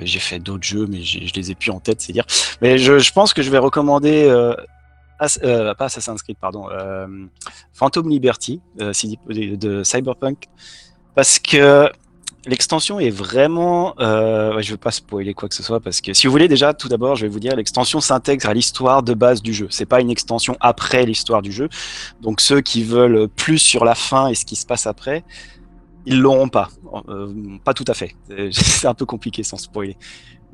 j'ai 0.00 0.18
fait 0.18 0.38
d'autres 0.38 0.64
jeux, 0.64 0.86
mais 0.88 1.02
je 1.02 1.32
les 1.34 1.50
ai 1.50 1.54
plus 1.54 1.70
en 1.70 1.78
tête, 1.80 2.00
c'est 2.00 2.12
dire. 2.14 2.24
Mais 2.62 2.78
je, 2.78 3.12
pense 3.12 3.34
que 3.34 3.42
je 3.42 3.50
vais 3.50 3.58
recommander 3.58 4.30
euh, 5.42 5.74
pas 5.74 5.86
Assassin's 5.86 6.22
Creed, 6.22 6.36
pardon, 6.40 6.68
euh, 6.70 7.06
Phantom 7.72 8.08
Liberty 8.08 8.60
euh, 8.80 8.92
de, 9.28 9.82
Cyberpunk, 9.82 10.46
parce 11.14 11.38
que 11.38 11.90
l'extension 12.46 13.00
est 13.00 13.10
vraiment. 13.10 13.94
je 13.98 14.04
ne 14.56 14.70
veux 14.70 14.76
pas 14.76 14.92
spoiler 14.92 15.34
quoi 15.34 15.48
que 15.48 15.54
ce 15.54 15.62
soit, 15.62 15.80
parce 15.80 16.00
que 16.00 16.14
si 16.14 16.26
vous 16.26 16.30
voulez 16.30 16.48
déjà, 16.48 16.72
tout 16.72 16.88
d'abord, 16.88 17.16
je 17.16 17.22
vais 17.22 17.32
vous 17.32 17.40
dire, 17.40 17.56
l'extension 17.56 18.00
s'intègre 18.00 18.48
à 18.48 18.54
l'histoire 18.54 19.02
de 19.02 19.14
base 19.14 19.42
du 19.42 19.52
jeu. 19.52 19.66
C'est 19.70 19.86
pas 19.86 20.00
une 20.00 20.10
extension 20.10 20.56
après 20.60 21.04
l'histoire 21.04 21.42
du 21.42 21.52
jeu. 21.52 21.68
Donc 22.20 22.40
ceux 22.40 22.60
qui 22.60 22.84
veulent 22.84 23.28
plus 23.28 23.58
sur 23.58 23.84
la 23.84 23.94
fin 23.94 24.28
et 24.28 24.34
ce 24.34 24.44
qui 24.44 24.56
se 24.56 24.66
passe 24.66 24.86
après, 24.86 25.24
ils 26.06 26.20
l'auront 26.20 26.48
pas. 26.48 26.70
pas 27.64 27.74
tout 27.74 27.84
à 27.88 27.94
fait. 27.94 28.14
C'est 28.52 28.86
un 28.86 28.94
peu 28.94 29.04
compliqué 29.04 29.42
sans 29.42 29.56
spoiler. 29.56 29.96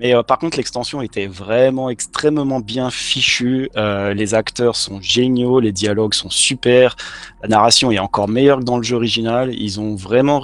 Mais 0.00 0.14
euh, 0.14 0.22
par 0.22 0.38
contre, 0.38 0.56
l'extension 0.56 1.02
était 1.02 1.26
vraiment 1.26 1.88
extrêmement 1.88 2.60
bien 2.60 2.90
fichue. 2.90 3.70
Euh, 3.76 4.12
les 4.12 4.34
acteurs 4.34 4.76
sont 4.76 5.00
géniaux, 5.00 5.60
les 5.60 5.72
dialogues 5.72 6.14
sont 6.14 6.30
super, 6.30 6.96
la 7.42 7.48
narration 7.48 7.92
est 7.92 7.98
encore 7.98 8.28
meilleure 8.28 8.58
que 8.58 8.64
dans 8.64 8.76
le 8.76 8.82
jeu 8.82 8.96
original. 8.96 9.54
Ils 9.54 9.80
ont 9.80 9.94
vraiment, 9.94 10.42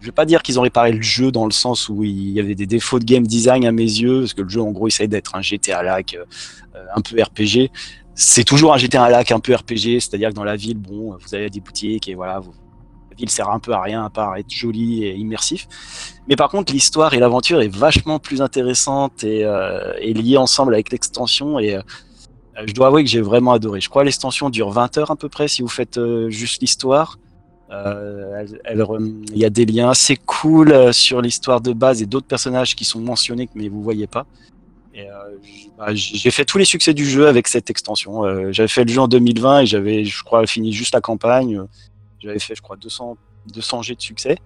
je 0.00 0.06
vais 0.06 0.12
pas 0.12 0.24
dire 0.24 0.42
qu'ils 0.42 0.58
ont 0.58 0.62
réparé 0.62 0.92
le 0.92 1.02
jeu 1.02 1.30
dans 1.30 1.46
le 1.46 1.52
sens 1.52 1.88
où 1.88 2.02
il 2.02 2.30
y 2.30 2.40
avait 2.40 2.56
des 2.56 2.66
défauts 2.66 2.98
de 2.98 3.04
game 3.04 3.26
design 3.26 3.64
à 3.66 3.72
mes 3.72 3.82
yeux, 3.82 4.20
parce 4.20 4.34
que 4.34 4.42
le 4.42 4.48
jeu 4.48 4.60
en 4.60 4.72
gros 4.72 4.88
essaie 4.88 5.08
d'être 5.08 5.36
un 5.36 5.42
GTA 5.42 5.82
lac 5.82 6.14
euh, 6.14 6.24
un 6.94 7.00
peu 7.00 7.22
RPG. 7.22 7.70
C'est 8.14 8.44
toujours 8.44 8.74
un 8.74 8.78
GTA 8.78 9.08
lac 9.10 9.30
un 9.30 9.38
peu 9.38 9.54
RPG, 9.54 10.00
c'est-à-dire 10.00 10.30
que 10.30 10.34
dans 10.34 10.44
la 10.44 10.56
ville, 10.56 10.76
bon, 10.76 11.16
vous 11.16 11.34
avez 11.36 11.50
des 11.50 11.60
boutiques 11.60 12.08
et 12.08 12.16
voilà, 12.16 12.40
vous, 12.40 12.52
il 13.20 13.30
sert 13.30 13.50
un 13.50 13.58
peu 13.58 13.72
à 13.72 13.80
rien 13.80 14.04
à 14.04 14.10
part 14.10 14.36
être 14.36 14.50
joli 14.50 15.04
et 15.04 15.14
immersif. 15.14 15.66
Mais 16.28 16.36
par 16.36 16.50
contre, 16.50 16.72
l'histoire 16.72 17.14
et 17.14 17.18
l'aventure 17.18 17.60
est 17.62 17.74
vachement 17.74 18.18
plus 18.18 18.42
intéressante 18.42 19.24
et, 19.24 19.44
euh, 19.44 19.94
liée 20.00 20.36
ensemble 20.36 20.74
avec 20.74 20.92
l'extension. 20.92 21.58
Et 21.58 21.74
euh, 21.74 21.82
je 22.66 22.72
dois 22.72 22.88
avouer 22.88 23.02
que 23.02 23.10
j'ai 23.10 23.20
vraiment 23.20 23.52
adoré. 23.52 23.80
Je 23.80 23.88
crois 23.88 24.02
que 24.02 24.06
l'extension 24.06 24.50
dure 24.50 24.70
20 24.70 24.98
heures 24.98 25.10
à 25.10 25.16
peu 25.16 25.28
près 25.28 25.48
si 25.48 25.62
vous 25.62 25.68
faites 25.68 25.98
euh, 25.98 26.28
juste 26.28 26.60
l'histoire. 26.60 27.18
Il 27.70 29.38
y 29.38 29.44
a 29.44 29.50
des 29.50 29.66
liens 29.66 29.90
assez 29.90 30.16
cool 30.16 30.94
sur 30.94 31.20
l'histoire 31.20 31.60
de 31.60 31.74
base 31.74 32.00
et 32.00 32.06
d'autres 32.06 32.26
personnages 32.26 32.74
qui 32.74 32.86
sont 32.86 32.98
mentionnés 32.98 33.46
mais 33.54 33.68
vous 33.68 33.82
voyez 33.82 34.06
pas. 34.06 34.24
Bah, 35.76 35.94
j'ai 35.94 36.30
fait 36.30 36.46
tous 36.46 36.56
les 36.56 36.64
succès 36.64 36.94
du 36.94 37.04
jeu 37.04 37.28
avec 37.28 37.46
cette 37.46 37.68
extension. 37.68 38.52
j'avais 38.52 38.68
fait 38.68 38.84
le 38.84 38.90
jeu 38.90 39.02
en 39.02 39.06
2020 39.06 39.60
et 39.60 39.66
j'avais, 39.66 40.04
je 40.04 40.24
crois, 40.24 40.46
fini 40.46 40.72
juste 40.72 40.94
la 40.94 41.02
campagne. 41.02 41.60
J'avais 42.20 42.38
fait, 42.38 42.54
je 42.54 42.62
crois, 42.62 42.76
200, 42.76 43.16
200 43.52 43.82
G 43.82 43.94
de 43.94 44.00
succès. 44.00 44.38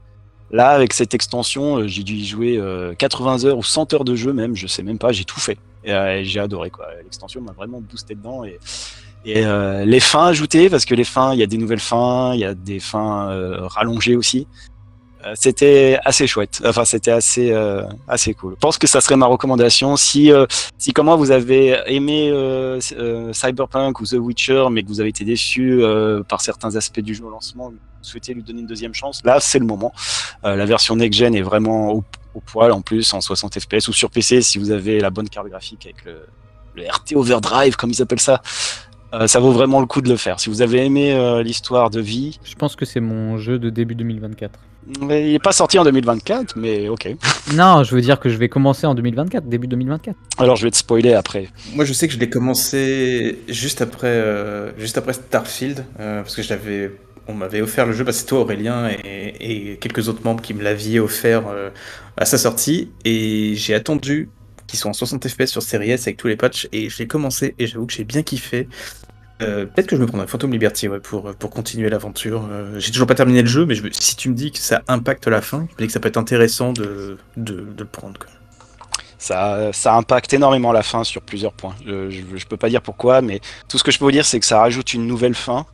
Là, 0.53 0.69
avec 0.69 0.93
cette 0.93 1.15
extension, 1.15 1.79
euh, 1.79 1.89
j'ai 1.89 2.03
dû 2.03 2.15
y 2.15 2.27
jouer 2.27 2.61
80 2.99 3.45
euh, 3.45 3.49
heures 3.49 3.59
ou 3.59 3.65
100 3.65 3.95
heures 3.95 4.05
de 4.05 4.15
jeu 4.15 4.35
même, 4.35 4.55
je 4.55 4.67
sais 4.67 4.83
même 4.83 4.99
pas, 4.99 5.11
j'ai 5.11 5.25
tout 5.25 5.41
fait. 5.41 5.59
Et, 5.83 5.93
euh, 5.93 6.23
j'ai 6.25 6.41
adoré 6.41 6.71
quoi. 6.71 6.87
L'extension 7.03 7.41
m'a 7.41 7.53
vraiment 7.53 7.81
boosté 7.81 8.15
dedans 8.15 8.45
et, 8.45 8.59
et 9.25 9.45
les 9.87 10.01
fins 10.01 10.27
ajoutées, 10.27 10.69
parce 10.69 10.85
que 10.85 10.95
les 10.95 11.05
fins, 11.05 11.33
il 11.33 11.39
y 11.39 11.43
a 11.43 11.47
des 11.47 11.57
nouvelles 11.57 11.81
fins, 11.81 12.35
il 12.35 12.41
y 12.41 12.45
a 12.45 12.55
des 12.55 12.81
fins 12.81 13.29
rallongées 13.69 14.17
aussi. 14.17 14.47
Euh, 15.25 15.35
c'était 15.37 15.99
assez 16.05 16.27
chouette. 16.27 16.63
Enfin, 16.65 16.85
c'était 16.85 17.11
assez 17.11 17.53
euh, 17.53 17.83
assez 18.09 18.35
cool. 18.35 18.55
Je 18.55 18.59
pense 18.59 18.79
que 18.79 18.87
ça 18.87 19.01
serait 19.01 19.17
ma 19.17 19.27
recommandation. 19.27 19.97
Si 19.97 20.33
euh, 20.33 20.47
si 20.79 20.93
comment 20.93 21.17
vous 21.17 21.31
avez 21.31 21.79
aimé 21.87 22.33
Cyberpunk 23.33 24.01
ou 24.01 24.07
The 24.07 24.15
Witcher, 24.15 24.67
mais 24.71 24.83
que 24.83 24.89
vous 24.89 25.01
avez 25.01 25.11
été 25.11 25.25
déçu 25.25 25.83
par 26.29 26.41
certains 26.41 26.75
aspects 26.77 27.01
du 27.01 27.15
jeu 27.15 27.25
au 27.25 27.31
lancement, 27.31 27.71
vous 27.71 27.77
souhaitez 28.03 28.35
lui 28.35 28.43
donner 28.43 28.61
une 28.61 28.67
deuxième 28.67 28.95
chance, 28.95 29.23
là 29.25 29.39
c'est 29.41 29.59
le 29.59 29.67
moment. 29.67 29.93
la 30.43 30.67
version 30.67 30.97
next 30.97 31.19
gen 31.19 31.35
est 31.35 31.43
vraiment 31.43 31.93
au, 31.93 32.05
poil 32.47 32.73
en 32.73 32.81
plus 32.81 33.13
en 33.13 33.21
60 33.21 33.61
fps 33.61 33.89
ou 33.89 33.93
sur 33.93 34.11
PC 34.11 34.43
si 34.43 34.59
vous 34.59 34.71
avez 34.71 34.99
la 35.01 35.11
bonne 35.11 35.29
carte 35.29 35.49
graphique 35.49 35.87
avec 35.87 36.05
le 36.05 36.83
RT 36.83 37.15
Overdrive 37.15 37.77
comme 37.77 37.91
ils 37.91 38.03
appellent 38.03 38.21
ça. 38.21 38.43
ça 39.27 39.41
vaut 39.41 39.53
vraiment 39.53 39.81
le 39.81 39.87
coup 39.87 40.01
de 40.01 40.09
le 40.09 40.17
faire. 40.17 40.41
Si 40.41 40.49
vous 40.49 40.63
avez 40.63 40.85
aimé 40.85 41.15
l'histoire 41.45 41.91
de 41.91 42.01
vie. 42.01 42.41
Je 42.45 42.55
pense 42.55 42.75
que 42.75 42.85
c'est 42.85 43.01
mon 43.01 43.39
jeu 43.39 43.59
de 43.59 43.71
début 43.71 43.95
2024 43.95 44.59
il 45.01 45.07
n'est 45.07 45.39
pas 45.39 45.53
sorti 45.53 45.79
en 45.79 45.85
2024, 45.85 46.57
mais 46.57 46.89
ok. 46.89 47.09
Non, 47.55 47.83
je 47.83 47.95
veux 47.95 48.01
dire 48.01 48.19
que 48.19 48.29
je 48.29 48.37
vais 48.37 48.49
commencer 48.49 48.87
en 48.87 48.95
2024, 48.95 49.49
début 49.49 49.67
2024. 49.67 50.17
Alors 50.39 50.57
je 50.57 50.65
vais 50.65 50.71
te 50.71 50.77
spoiler 50.77 51.13
après. 51.13 51.49
Moi 51.75 51.85
je 51.85 51.93
sais 51.93 52.09
que 52.09 52.15
je 52.15 52.19
l'ai 52.19 52.31
commencé 52.31 53.41
juste 53.49 53.83
après, 53.83 54.07
euh, 54.07 54.71
juste 54.79 54.99
après 54.99 55.13
Starfield, 55.13 55.85
euh, 56.01 56.23
parce 56.23 56.35
que 56.35 56.43
je 56.43 56.53
on 57.29 57.35
m'avait 57.35 57.61
offert 57.61 57.87
le 57.87 57.93
jeu, 57.93 58.05
bah, 58.05 58.13
c'est 58.13 58.27
toi 58.27 58.41
Aurélien 58.41 58.89
et, 58.89 59.79
quelques 59.81 60.09
autres 60.09 60.25
membres 60.25 60.43
qui 60.43 60.55
me 60.55 60.63
l'aviez 60.63 61.01
offert 61.01 61.47
euh, 61.49 61.71
à 62.17 62.25
sa 62.25 62.39
sortie, 62.39 62.91
et 63.05 63.55
j'ai 63.55 63.75
attendu 63.75 64.29
qu'ils 64.67 64.79
soient 64.79 64.91
en 64.91 64.95
60 64.95 65.29
FPS 65.29 65.47
sur 65.47 65.63
Series 65.63 65.91
S 65.91 66.03
avec 66.03 66.17
tous 66.17 66.29
les 66.29 66.37
patchs, 66.37 66.69
et 66.73 66.89
j'ai 66.91 67.07
commencé, 67.07 67.55
et 67.59 67.67
j'avoue 67.67 67.87
que 67.87 67.93
j'ai 67.93 68.05
bien 68.05 68.23
kiffé. 68.23 68.69
Euh, 69.43 69.67
peut-être 69.67 69.87
que 69.87 69.97
je 69.97 70.01
me 70.01 70.07
prendrai 70.07 70.27
Phantom 70.27 70.51
Liberty 70.53 70.89
pour, 71.03 71.35
pour 71.35 71.51
continuer 71.51 71.89
l'aventure. 71.89 72.49
Euh, 72.51 72.79
j'ai 72.79 72.91
toujours 72.91 73.07
pas 73.07 73.15
terminé 73.15 73.43
le 73.43 73.49
jeu, 73.49 73.67
mais 73.67 73.75
si 73.93 74.17
tu 74.17 74.29
me 74.29 74.35
dis 74.35 74.53
que 74.53 74.59
ça 74.59 74.83
impacte 74.89 75.27
la 75.27 75.41
fin, 75.41 75.67
je 75.69 75.75
me 75.75 75.79
dis 75.79 75.87
que 75.87 75.93
ça 75.93 76.01
peut 76.01 76.09
être 76.09 76.17
intéressant 76.17 76.73
de, 76.73 77.19
de, 77.37 77.67
le 77.79 77.85
prendre. 77.85 78.21
Ça, 79.19 79.71
ça 79.73 79.95
impacte 79.95 80.33
énormément 80.33 80.73
la 80.73 80.83
fin 80.83 81.05
sur 81.05 81.23
plusieurs 81.23 81.53
points. 81.53 81.75
Je, 81.87 82.11
je, 82.11 82.47
peux 82.47 82.57
pas 82.57 82.69
dire 82.69 82.83
pourquoi, 82.83 83.23
mais 83.23 83.41
tout 83.69 83.79
ce 83.79 83.85
que 83.85 83.93
je 83.93 83.99
peux 83.99 84.05
vous 84.05 84.11
dire, 84.13 84.25
c'est 84.25 84.41
que 84.41 84.47
ça 84.47 84.59
rajoute 84.59 84.95
une 84.95 85.07
nouvelle 85.07 85.35
fin. 85.35 85.67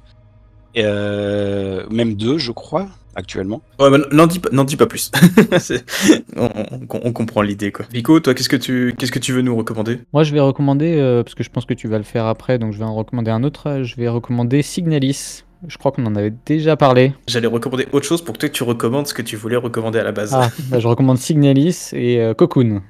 Euh, 0.76 1.86
même 1.90 2.14
deux, 2.14 2.38
je 2.38 2.52
crois 2.52 2.88
actuellement. 3.18 3.62
Ouais, 3.80 3.90
bah, 3.90 3.98
n'en 4.12 4.26
dis, 4.26 4.40
dis, 4.66 4.76
pas 4.76 4.86
plus. 4.86 5.10
on, 6.36 7.12
comprend 7.12 7.42
l'idée, 7.42 7.72
quoi. 7.72 7.84
Vico, 7.92 8.20
toi, 8.20 8.32
qu'est-ce 8.32 8.48
que 8.48 8.56
tu, 8.56 8.94
qu'est-ce 8.96 9.12
que 9.12 9.18
tu 9.18 9.32
veux 9.32 9.42
nous 9.42 9.56
recommander? 9.56 9.98
Moi, 10.12 10.22
je 10.22 10.32
vais 10.32 10.40
recommander, 10.40 10.96
euh, 10.96 11.24
parce 11.24 11.34
que 11.34 11.42
je 11.42 11.50
pense 11.50 11.64
que 11.64 11.74
tu 11.74 11.88
vas 11.88 11.98
le 11.98 12.04
faire 12.04 12.26
après, 12.26 12.58
donc 12.58 12.72
je 12.72 12.78
vais 12.78 12.84
en 12.84 12.94
recommander 12.94 13.32
un 13.32 13.42
autre. 13.42 13.82
Je 13.82 13.96
vais 13.96 14.08
recommander 14.08 14.62
Signalis. 14.62 15.42
Je 15.66 15.76
crois 15.76 15.90
qu'on 15.90 16.06
en 16.06 16.14
avait 16.14 16.32
déjà 16.46 16.76
parlé. 16.76 17.12
J'allais 17.26 17.48
recommander 17.48 17.88
autre 17.90 18.06
chose 18.06 18.22
pour 18.22 18.34
que 18.34 18.38
toi, 18.38 18.48
tu 18.48 18.62
recommandes 18.62 19.08
ce 19.08 19.14
que 19.14 19.22
tu 19.22 19.34
voulais 19.34 19.56
recommander 19.56 19.98
à 19.98 20.04
la 20.04 20.12
base. 20.12 20.32
Ah, 20.32 20.50
bah, 20.70 20.78
je 20.78 20.86
recommande 20.86 21.18
Signalis 21.18 21.90
et 21.92 22.20
euh, 22.20 22.34
Cocoon. 22.34 22.82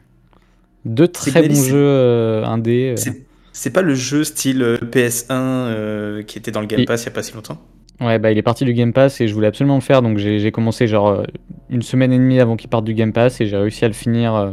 Deux 0.84 1.08
très 1.08 1.48
bons 1.48 1.54
jeux 1.54 1.76
euh, 1.76 2.44
indés. 2.44 2.94
C'est 3.52 3.70
pas 3.70 3.82
le 3.82 3.94
jeu 3.94 4.22
style 4.24 4.78
PS1 4.92 6.22
qui 6.24 6.38
était 6.38 6.50
dans 6.50 6.60
le 6.60 6.66
Game 6.66 6.84
Pass 6.84 7.04
il 7.04 7.06
y 7.06 7.08
a 7.08 7.12
pas 7.12 7.22
si 7.22 7.32
longtemps? 7.32 7.58
Ouais, 8.00 8.20
bah 8.20 8.30
il 8.30 8.38
est 8.38 8.42
parti 8.42 8.64
du 8.64 8.74
Game 8.74 8.92
Pass 8.92 9.20
et 9.20 9.26
je 9.26 9.34
voulais 9.34 9.48
absolument 9.48 9.74
le 9.74 9.80
faire, 9.80 10.02
donc 10.02 10.18
j'ai 10.18 10.52
commencé 10.52 10.86
genre 10.86 11.08
euh, 11.08 11.24
une 11.68 11.82
semaine 11.82 12.12
et 12.12 12.18
demie 12.18 12.38
avant 12.38 12.56
qu'il 12.56 12.70
parte 12.70 12.84
du 12.84 12.94
Game 12.94 13.12
Pass 13.12 13.40
et 13.40 13.46
j'ai 13.46 13.56
réussi 13.56 13.84
à 13.84 13.88
le 13.88 13.94
finir 13.94 14.36
euh, 14.36 14.50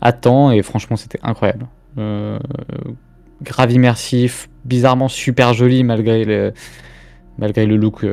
à 0.00 0.10
temps 0.12 0.50
et 0.50 0.62
franchement 0.62 0.96
c'était 0.96 1.20
incroyable. 1.22 1.66
Euh, 1.98 2.40
grave 3.42 3.70
immersif, 3.70 4.48
bizarrement 4.64 5.06
super 5.06 5.54
joli 5.54 5.84
malgré 5.84 6.24
le, 6.24 6.52
malgré 7.38 7.66
le 7.66 7.76
look, 7.76 8.04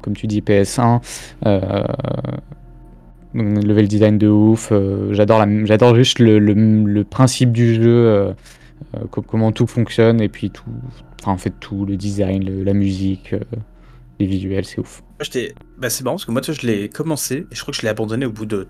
comme 0.00 0.16
tu 0.16 0.26
dis, 0.26 0.40
PS1. 0.40 1.00
level 3.34 3.86
design 3.86 4.18
de 4.18 4.26
ouf, 4.26 4.72
j'adore 5.12 5.44
j'adore 5.64 5.94
juste 5.94 6.18
le, 6.18 6.40
le, 6.40 7.04
principe 7.04 7.52
du 7.52 7.76
jeu, 7.76 8.34
comment 9.10 9.52
tout 9.52 9.68
fonctionne 9.68 10.20
et 10.20 10.28
puis 10.28 10.50
tout, 10.50 10.64
enfin 11.20 11.30
en 11.30 11.38
fait 11.38 11.54
tout, 11.60 11.86
le 11.86 11.96
design, 11.96 12.64
la 12.64 12.72
musique 12.72 13.36
visuels, 14.26 14.64
c'est 14.64 14.78
ouf. 14.78 15.02
Bah, 15.78 15.90
c'est 15.90 16.04
marrant 16.04 16.16
parce 16.16 16.24
que 16.24 16.32
moi, 16.32 16.42
je 16.42 16.66
l'ai 16.66 16.88
commencé 16.88 17.46
et 17.50 17.54
je 17.54 17.60
crois 17.60 17.72
que 17.72 17.78
je 17.78 17.82
l'ai 17.82 17.88
abandonné 17.88 18.26
au 18.26 18.32
bout 18.32 18.46
de 18.46 18.68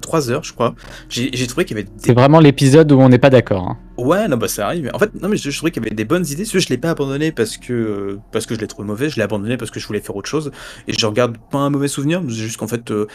3 0.00 0.30
heures, 0.30 0.44
je 0.44 0.52
crois. 0.52 0.74
J'ai 1.08 1.46
trouvé 1.46 1.64
qu'il 1.64 1.76
y 1.76 1.80
avait. 1.80 1.88
C'est 1.96 2.12
vraiment 2.12 2.40
l'épisode 2.40 2.90
où 2.92 3.00
on 3.00 3.08
n'est 3.08 3.18
pas 3.18 3.30
d'accord. 3.30 3.68
Hein. 3.68 3.78
Ouais, 3.96 4.28
non, 4.28 4.36
bah 4.36 4.48
ça 4.48 4.66
arrive. 4.66 4.90
En 4.92 4.98
fait, 4.98 5.14
non, 5.20 5.28
mais 5.28 5.36
je, 5.36 5.50
trouvais 5.56 5.70
qu'il 5.70 5.82
y 5.82 5.86
avait 5.86 5.94
des 5.94 6.04
bonnes 6.04 6.26
idées. 6.26 6.44
Je 6.44 6.68
l'ai 6.68 6.78
pas 6.78 6.90
abandonné 6.90 7.32
parce 7.32 7.56
que 7.56 8.18
parce 8.32 8.46
que 8.46 8.54
je 8.54 8.60
l'ai 8.60 8.66
trouvé 8.66 8.86
mauvais. 8.86 9.08
Je 9.08 9.16
l'ai 9.16 9.22
abandonné 9.22 9.56
parce 9.56 9.70
que 9.70 9.80
je 9.80 9.86
voulais 9.86 10.00
faire 10.00 10.16
autre 10.16 10.28
chose. 10.28 10.50
Et 10.86 10.92
je 10.92 11.06
regarde 11.06 11.36
pas 11.50 11.58
un 11.58 11.70
mauvais 11.70 11.88
souvenir. 11.88 12.22
C'est 12.28 12.34
juste 12.34 12.58
qu'en 12.58 12.68
fait, 12.68 12.90
euh, 12.90 13.06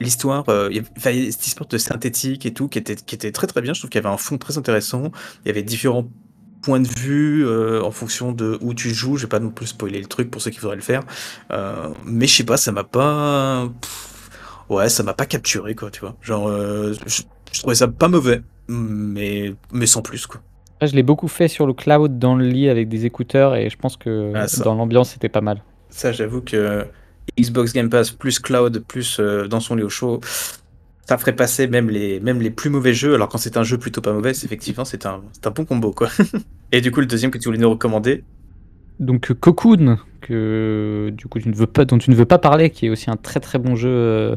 l'histoire, 0.00 0.48
euh, 0.48 0.68
il 0.70 0.76
y 0.76 0.78
avait 1.04 1.30
cette 1.30 1.46
histoire 1.46 1.68
de 1.68 1.78
synthétique 1.78 2.46
et 2.46 2.52
tout 2.52 2.68
qui 2.68 2.78
était 2.78 2.96
qui 2.96 3.14
était 3.14 3.32
très 3.32 3.46
très 3.46 3.60
bien. 3.60 3.74
Je 3.74 3.80
trouve 3.80 3.90
qu'il 3.90 4.00
y 4.00 4.04
avait 4.04 4.14
un 4.14 4.18
fond 4.18 4.38
très 4.38 4.58
intéressant. 4.58 5.12
Il 5.44 5.48
y 5.48 5.50
avait 5.50 5.62
différents 5.62 6.08
points 6.62 6.80
de 6.80 6.88
vue 6.88 7.46
en 7.82 7.90
fonction 7.90 8.32
de 8.32 8.58
où 8.60 8.74
tu 8.74 8.90
joues. 8.90 9.16
Je 9.16 9.22
vais 9.22 9.28
pas 9.28 9.40
non 9.40 9.50
plus 9.50 9.66
spoiler 9.66 10.00
le 10.00 10.06
truc 10.06 10.30
pour 10.30 10.40
ceux 10.40 10.50
qui 10.50 10.60
voudraient 10.60 10.76
le 10.76 10.82
faire. 10.82 11.02
mais 12.06 12.26
je 12.26 12.34
sais 12.34 12.44
pas, 12.44 12.56
ça 12.56 12.72
m'a 12.72 12.84
pas 12.84 13.68
ouais, 14.72 14.88
ça 14.88 15.02
m'a 15.02 15.14
pas 15.14 15.26
capturé, 15.26 15.74
quoi, 15.74 15.90
tu 15.90 16.00
vois. 16.00 16.16
Genre, 16.20 16.48
euh, 16.48 16.94
je, 17.06 17.22
trouvais 17.60 17.74
ça 17.74 17.88
pas 17.88 18.08
mauvais, 18.08 18.42
mais, 18.68 19.54
mais 19.72 19.86
sans 19.86 20.02
plus, 20.02 20.26
quoi. 20.26 20.40
Je 20.80 20.94
l'ai 20.96 21.04
beaucoup 21.04 21.28
fait 21.28 21.46
sur 21.46 21.66
le 21.66 21.74
cloud 21.74 22.18
dans 22.18 22.34
le 22.34 22.44
lit 22.44 22.68
avec 22.68 22.88
des 22.88 23.06
écouteurs 23.06 23.54
et 23.54 23.70
je 23.70 23.76
pense 23.76 23.96
que 23.96 24.32
ah, 24.34 24.46
dans 24.64 24.74
l'ambiance 24.74 25.10
c'était 25.10 25.28
pas 25.28 25.40
mal. 25.40 25.62
Ça, 25.90 26.10
j'avoue 26.10 26.40
que 26.40 26.84
Xbox 27.38 27.72
Game 27.72 27.88
Pass 27.88 28.10
plus 28.10 28.40
cloud 28.40 28.82
plus 28.88 29.20
euh, 29.20 29.46
dans 29.46 29.60
son 29.60 29.76
lit 29.76 29.84
au 29.84 29.88
chaud, 29.88 30.20
ça 31.06 31.18
ferait 31.18 31.34
passer 31.34 31.66
même 31.66 31.90
les, 31.90 32.20
même 32.20 32.40
les 32.40 32.50
plus 32.50 32.70
mauvais 32.70 32.94
jeux. 32.94 33.14
Alors 33.14 33.28
quand 33.28 33.38
c'est 33.38 33.56
un 33.56 33.64
jeu 33.64 33.78
plutôt 33.78 34.00
pas 34.00 34.12
mauvais, 34.12 34.30
effectivement 34.30 34.84
c'est 34.84 35.06
un, 35.06 35.20
un 35.44 35.50
bon 35.50 35.64
combo 35.64 35.92
quoi. 35.92 36.08
et 36.72 36.80
du 36.80 36.90
coup 36.90 37.00
le 37.00 37.06
deuxième 37.06 37.30
que 37.30 37.38
tu 37.38 37.48
voulais 37.48 37.58
nous 37.58 37.70
recommander, 37.70 38.24
donc 39.02 39.32
Cocoon, 39.32 39.98
que 40.20 41.12
du 41.12 41.26
coup 41.26 41.40
tu 41.40 41.48
ne 41.48 41.54
veux 41.54 41.66
pas, 41.66 41.84
dont 41.84 41.98
tu 41.98 42.10
ne 42.10 42.14
veux 42.14 42.24
pas 42.24 42.38
parler, 42.38 42.70
qui 42.70 42.86
est 42.86 42.90
aussi 42.90 43.10
un 43.10 43.16
très 43.16 43.40
très 43.40 43.58
bon 43.58 43.74
jeu 43.74 43.90
euh, 43.90 44.36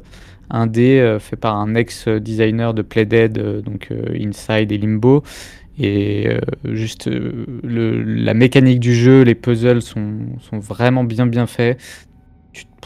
indé 0.49 0.99
euh, 0.99 1.19
fait 1.19 1.35
par 1.35 1.55
un 1.55 1.75
ex-designer 1.75 2.73
de 2.73 2.81
Playdead, 2.81 3.37
euh, 3.37 3.61
donc 3.61 3.91
Inside 4.19 4.71
et 4.71 4.77
Limbo. 4.77 5.23
Et 5.77 6.29
juste 6.63 7.09
la 7.11 8.33
mécanique 8.33 8.79
du 8.79 8.95
jeu, 8.95 9.23
les 9.23 9.35
puzzles 9.35 9.81
sont, 9.81 10.19
sont 10.39 10.57
vraiment 10.57 11.03
bien 11.03 11.27
bien 11.27 11.47
faits. 11.47 11.77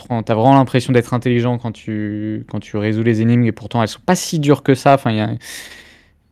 Tu 0.02 0.08
prends, 0.08 0.22
as 0.22 0.34
vraiment 0.34 0.56
l'impression 0.56 0.94
d'être 0.94 1.14
intelligent 1.14 1.58
quand 1.58 1.72
tu, 1.72 2.46
quand 2.50 2.60
résous 2.74 3.04
les 3.04 3.22
énigmes 3.22 3.46
et 3.46 3.52
pourtant 3.52 3.82
elles 3.82 3.88
sont 3.88 4.02
pas 4.06 4.16
si 4.16 4.40
dures 4.40 4.64
que 4.64 4.76
ça. 4.76 4.98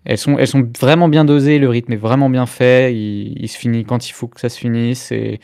Elles 0.06 0.18
sont 0.18 0.72
vraiment 0.80 1.10
bien 1.10 1.26
dosées, 1.26 1.60
le 1.60 1.70
rythme 1.70 1.94
est 1.94 1.98
vraiment 1.98 2.30
bien 2.30 2.46
fait, 2.46 2.96
il, 2.96 3.48
se 3.48 3.58
finit 3.58 3.84
quand 3.84 4.10
il 4.10 4.14
faut 4.14 4.28
que 4.28 4.40
ça 4.40 4.50
se 4.50 4.58
finisse, 4.58 5.12
et 5.12 5.40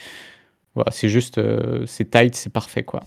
voilà, 0.75 0.91
c'est 0.91 1.09
juste, 1.09 1.37
euh, 1.37 1.85
c'est 1.85 2.09
tight, 2.09 2.33
c'est 2.33 2.51
parfait, 2.51 2.83
quoi. 2.83 3.03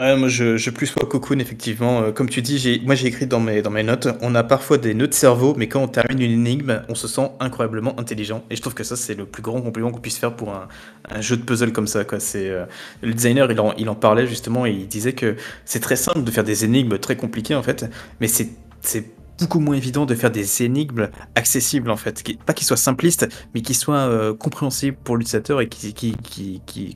Ouais, 0.00 0.16
moi 0.16 0.28
je, 0.28 0.56
je 0.56 0.70
plus 0.70 0.86
sois 0.86 1.08
Cocoon, 1.08 1.40
effectivement. 1.40 2.02
Euh, 2.02 2.12
comme 2.12 2.28
tu 2.28 2.40
dis, 2.40 2.80
moi 2.84 2.94
j'ai 2.94 3.08
écrit 3.08 3.26
dans 3.26 3.40
mes, 3.40 3.62
dans 3.62 3.70
mes 3.72 3.82
notes, 3.82 4.06
on 4.20 4.36
a 4.36 4.44
parfois 4.44 4.78
des 4.78 4.94
nœuds 4.94 5.08
de 5.08 5.12
cerveau, 5.14 5.54
mais 5.58 5.66
quand 5.66 5.82
on 5.82 5.88
termine 5.88 6.20
une 6.22 6.30
énigme, 6.46 6.82
on 6.88 6.94
se 6.94 7.08
sent 7.08 7.32
incroyablement 7.40 7.98
intelligent. 7.98 8.44
Et 8.48 8.54
je 8.54 8.60
trouve 8.60 8.74
que 8.74 8.84
ça, 8.84 8.94
c'est 8.94 9.14
le 9.14 9.26
plus 9.26 9.42
grand 9.42 9.60
compliment 9.60 9.90
qu'on 9.90 9.98
puisse 9.98 10.18
faire 10.18 10.36
pour 10.36 10.54
un, 10.54 10.68
un 11.10 11.20
jeu 11.20 11.36
de 11.36 11.42
puzzle 11.42 11.72
comme 11.72 11.88
ça. 11.88 12.04
Quoi. 12.04 12.20
C'est, 12.20 12.48
euh, 12.48 12.64
le 13.02 13.12
designer, 13.12 13.50
il 13.50 13.58
en, 13.58 13.72
il 13.76 13.88
en 13.88 13.96
parlait 13.96 14.28
justement, 14.28 14.66
et 14.66 14.70
il 14.70 14.86
disait 14.86 15.14
que 15.14 15.34
c'est 15.64 15.80
très 15.80 15.96
simple 15.96 16.22
de 16.22 16.30
faire 16.30 16.44
des 16.44 16.64
énigmes 16.64 16.98
très 16.98 17.16
compliquées 17.16 17.56
en 17.56 17.64
fait, 17.64 17.84
mais 18.20 18.28
c'est, 18.28 18.50
c'est 18.80 19.04
beaucoup 19.38 19.60
moins 19.60 19.76
évident 19.76 20.06
de 20.06 20.14
faire 20.14 20.30
des 20.30 20.62
énigmes 20.62 21.08
accessibles 21.34 21.90
en 21.90 21.96
fait, 21.96 22.22
pas 22.44 22.52
qu'ils 22.52 22.66
soient 22.66 22.76
simplistes, 22.76 23.28
mais 23.54 23.62
qu'ils 23.62 23.76
soient 23.76 23.96
euh, 23.96 24.34
compréhensibles 24.34 24.96
pour 25.02 25.16
l'utilisateur 25.16 25.60
et 25.60 25.68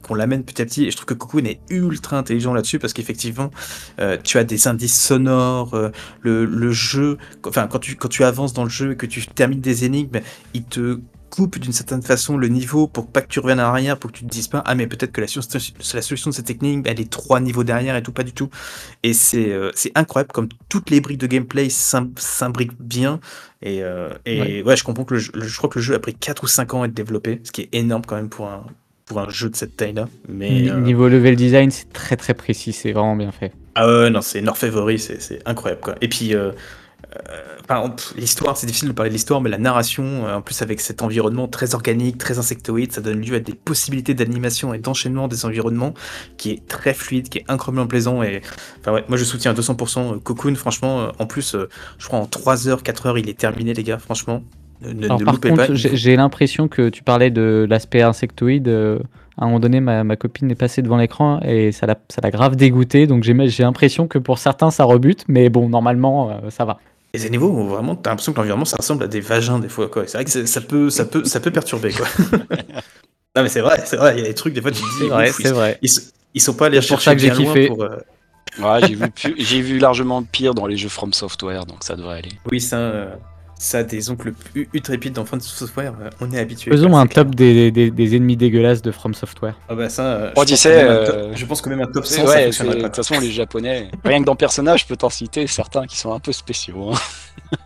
qu'on 0.03 0.15
l'amène 0.15 0.45
petit 0.45 0.63
à 0.63 0.65
petit. 0.65 0.85
Et 0.87 0.91
je 0.91 0.97
trouve 0.97 1.07
que 1.07 1.15
Cocoon 1.15 1.45
est 1.45 1.61
ultra 1.71 2.19
intelligent 2.19 2.53
là-dessus 2.53 2.79
parce 2.79 2.93
qu'effectivement, 2.93 3.51
euh, 4.01 4.17
tu 4.23 4.39
as 4.39 4.45
des 4.45 4.67
indices 4.67 5.01
sonores, 5.01 5.75
euh, 5.75 5.91
le, 6.21 6.45
le, 6.45 6.73
jeu, 6.73 7.19
enfin 7.47 7.67
quand 7.67 7.79
tu 7.79 7.97
quand 7.97 8.09
tu 8.09 8.25
avances 8.25 8.53
dans 8.53 8.65
le 8.65 8.71
jeu 8.71 8.93
et 8.93 8.97
que 8.97 9.07
tu 9.07 9.27
termines 9.27 9.61
des 9.61 9.85
énigmes, 9.85 10.21
il 10.55 10.65
te 10.65 10.99
coupe 11.33 11.59
d'une 11.59 11.73
certaine 11.73 12.03
façon 12.03 12.37
le 12.37 12.49
niveau 12.49 12.87
pour 12.87 13.07
pas 13.07 13.23
que 13.23 13.27
tu 13.27 13.41
reviennes 13.41 13.61
en 13.61 13.65
arrière, 13.65 13.99
pour 13.99 14.13
que 14.13 14.19
tu 14.19 14.25
te 14.25 14.29
dises 14.29 14.49
pas 14.49 14.63
ah 14.67 14.75
mais 14.75 14.87
peut-être 14.87 15.13
que 15.13 15.23
la, 15.23 15.27
la, 15.27 16.03
solution 16.03 16.29
de 16.29 16.35
cette 16.35 16.45
technique 16.45 16.85
elle 16.87 17.01
est 17.01 17.11
trois 17.11 17.41
niveaux 17.41 17.65
derrière 17.65 17.97
et 17.97 18.03
tout 18.03 18.13
pas 18.13 18.23
du 18.23 18.33
tout. 18.33 18.51
Et 19.03 19.15
c'est 19.15 19.51
euh, 19.51 19.71
c'est 19.75 19.93
incroyable 19.95 20.31
comme 20.33 20.49
toutes 20.69 20.91
les 20.91 21.01
briques 21.01 21.21
de 21.21 21.27
gameplay 21.27 21.69
s'imbriquent 21.71 22.79
bien. 22.79 23.19
Et, 23.63 23.83
euh, 23.83 24.11
et 24.27 24.63
ouais. 24.63 24.77
je 24.77 24.85
comprends 24.85 25.05
que 25.05 25.15
le, 25.15 25.21
je 25.21 25.57
crois 25.57 25.71
que 25.71 25.79
le 25.79 25.83
jeu 25.83 25.95
a 25.95 25.99
pris 25.99 26.15
4 26.15 26.43
ou 26.45 26.47
5 26.47 26.75
ans 26.75 26.83
à 26.83 26.87
être 26.87 26.95
développé, 26.95 27.41
ce 27.45 27.53
qui 27.53 27.63
est 27.63 27.69
énorme 27.73 28.03
quand 28.07 28.17
même 28.17 28.29
pour 28.29 28.49
un 28.49 28.67
pour 29.07 29.19
un 29.19 29.31
jeu 29.31 29.49
de 29.49 29.57
cette 29.57 29.77
taille-là. 29.77 30.09
Mais 30.29 30.71
euh, 30.71 30.81
niveau 30.81 31.09
level 31.09 31.37
design, 31.37 31.71
c'est 31.71 31.93
très 31.95 32.17
très 32.17 32.35
précis, 32.35 32.73
c'est 32.75 32.93
vraiment 32.93 33.17
bien 33.17 33.33
fait. 33.33 33.53
Ah 33.75 33.87
ouais, 33.87 34.11
non, 34.11 34.21
c'est 34.21 34.43
North 34.43 34.59
Favori, 34.59 34.99
c'est 34.99 35.41
incroyable 35.47 35.81
quoi. 35.81 35.95
Et 36.03 36.09
puis 36.09 36.35
euh, 37.71 37.89
l'histoire, 38.17 38.57
c'est 38.57 38.67
difficile 38.67 38.89
de 38.89 38.93
parler 38.93 39.11
de 39.11 39.15
l'histoire, 39.15 39.41
mais 39.41 39.51
la 39.51 39.59
narration, 39.59 40.05
euh, 40.05 40.37
en 40.37 40.43
plus 40.43 40.61
avec 40.63 40.81
cet 40.81 41.03
environnement 41.03 41.49
très 41.49 41.75
organique, 41.75 42.19
très 42.19 42.39
insectoïde, 42.39 42.93
ça 42.93 43.01
donne 43.01 43.21
lieu 43.21 43.37
à 43.37 43.41
des 43.41 43.55
possibilités 43.55 44.15
d'animation 44.15 44.75
et 44.75 44.79
d'enchaînement 44.79 45.29
des 45.29 45.45
environnements 45.45 45.95
qui 46.37 46.51
est 46.51 46.67
très 46.67 46.95
fluide, 46.95 47.29
qui 47.29 47.39
est 47.39 47.45
incroyablement 47.49 47.87
plaisant. 47.87 48.23
Et 48.23 48.43
enfin, 48.81 48.93
ouais, 48.93 49.05
moi 49.09 49.17
je 49.17 49.25
soutiens 49.25 49.53
200% 49.53 50.15
euh, 50.17 50.19
Cocoon, 50.19 50.55
franchement. 50.55 51.09
En 51.19 51.27
plus, 51.27 51.57
je 51.99 52.07
crois 52.07 52.19
en 52.19 52.27
3 52.27 52.69
heures, 52.69 52.83
4 52.83 53.07
heures, 53.07 53.19
il 53.19 53.29
est 53.29 53.39
terminé, 53.39 53.75
les 53.75 53.83
gars, 53.83 53.99
franchement. 53.99 54.43
Ne, 54.83 55.05
Alors, 55.05 55.23
par 55.23 55.41
contre, 55.41 55.75
j'ai 55.75 56.17
l'impression 56.17 56.67
que 56.67 56.89
tu 56.89 57.03
parlais 57.05 57.31
de 57.31 57.67
l'aspect 57.69 58.03
insectoïde. 58.03 58.69
à 58.69 59.45
un 59.45 59.47
moment 59.47 59.61
donné, 59.61 59.81
ma, 59.81 60.03
ma 60.03 60.17
copine 60.17 60.51
est 60.51 60.57
passée 60.57 60.83
devant 60.83 60.97
l'écran 60.97 61.41
et 61.45 61.71
ça 61.71 61.87
l'a 61.87 62.31
grave 62.31 62.57
dégoûté. 62.57 63.07
Donc 63.07 63.23
j'ai 63.23 63.63
l'impression 63.63 64.09
que 64.09 64.19
pour 64.19 64.39
certains, 64.39 64.73
ça 64.73 64.83
rebute. 64.83 65.25
Mais 65.29 65.51
bon, 65.51 65.69
normalement, 65.69 66.41
ça 66.51 66.65
va. 66.65 66.79
Et 67.15 67.19
ces 67.19 67.31
niveaux, 67.31 67.53
vraiment, 67.65 67.95
t'as 67.95 68.11
l'impression 68.11 68.33
que 68.33 68.39
l'environnement, 68.39 68.65
ça 68.65 68.79
ressemble 68.79 69.05
à 69.05 69.07
des 69.07 69.21
vagins 69.21 69.59
des 69.59 69.69
fois, 69.69 69.89
quoi. 69.89 70.05
C'est 70.07 70.17
vrai 70.17 70.25
que 70.25 70.47
ça 70.47 70.61
peut, 70.61 70.89
ça 70.89 71.05
peut, 71.05 71.25
ça 71.25 71.41
peut 71.41 71.51
perturber, 71.51 71.93
quoi. 71.93 72.07
non, 73.37 73.43
mais 73.43 73.49
c'est 73.49 73.61
vrai, 73.61 73.83
c'est 73.85 73.97
vrai. 73.97 74.15
Il 74.17 74.21
y 74.21 74.25
a 74.25 74.29
des 74.29 74.35
trucs, 74.35 74.55
des 74.55 74.63
fois, 74.63 74.71
tu 74.71 74.81
te 74.81 74.85
dis, 74.85 74.93
c'est 74.99 75.09
vrai, 75.09 75.33
c'est 75.33 75.53
vrai. 75.53 75.79
Ils, 76.35 76.41
sont 76.41 76.55
pas 76.55 76.67
allés 76.67 76.81
chercher 76.81 76.95
pour 76.95 77.03
ça 77.03 77.15
que 77.15 77.21
j'ai 77.21 77.31
kiffé. 77.31 77.67
Pour, 77.69 77.83
euh, 77.83 77.99
Ouais, 78.59 78.81
j'ai 78.87 78.95
vu, 78.95 79.13
j'ai 79.39 79.61
vu 79.61 79.79
largement 79.79 80.23
pire 80.23 80.55
dans 80.55 80.67
les 80.67 80.77
jeux 80.77 80.91
From 80.91 81.13
Software, 81.13 81.65
donc 81.65 81.85
ça 81.85 81.97
devrait 81.97 82.19
aller. 82.19 82.33
Oui, 82.51 82.61
ça. 82.61 82.77
Euh, 82.77 83.15
ça, 83.63 83.85
des 83.85 84.11
oncles 84.11 84.33
utrépides 84.73 85.13
dans 85.13 85.25
From 85.25 85.41
Software, 85.41 85.95
euh, 86.01 86.11
on 86.21 86.33
est 86.33 86.39
habitué. 86.39 86.73
Faisons 86.73 86.97
un 86.97 87.07
top 87.07 87.33
des, 87.33 87.71
des, 87.71 87.93
des, 87.93 88.17
ennemis 88.17 88.37
dégueulasses 88.37 88.83
de 88.83 88.91
From 88.91 89.15
Software. 89.15 89.55
Ah 89.69 89.77
bah 89.77 89.89
ça, 89.89 90.03
euh, 90.03 90.31
je, 90.31 90.35
pense 90.35 90.67
euh, 90.67 91.33
je, 91.33 91.47
pense 91.47 91.63
que 91.63 91.69
même 91.69 91.81
un 91.81 91.87
top 91.87 92.05
100, 92.05 92.27
ouais, 92.27 92.51
De 92.51 92.83
toute 92.83 92.97
façon, 92.97 93.21
les 93.21 93.31
Japonais, 93.31 93.89
rien 94.05 94.21
que 94.21 94.27
dans 94.27 94.35
Persona, 94.35 94.77
je 94.77 94.85
peux 94.85 94.97
t'en 94.97 95.11
citer 95.11 95.47
certains 95.47 95.87
qui 95.87 95.97
sont 95.97 96.13
un 96.13 96.19
peu 96.19 96.33
spéciaux. 96.33 96.91
Hein. 96.93 96.99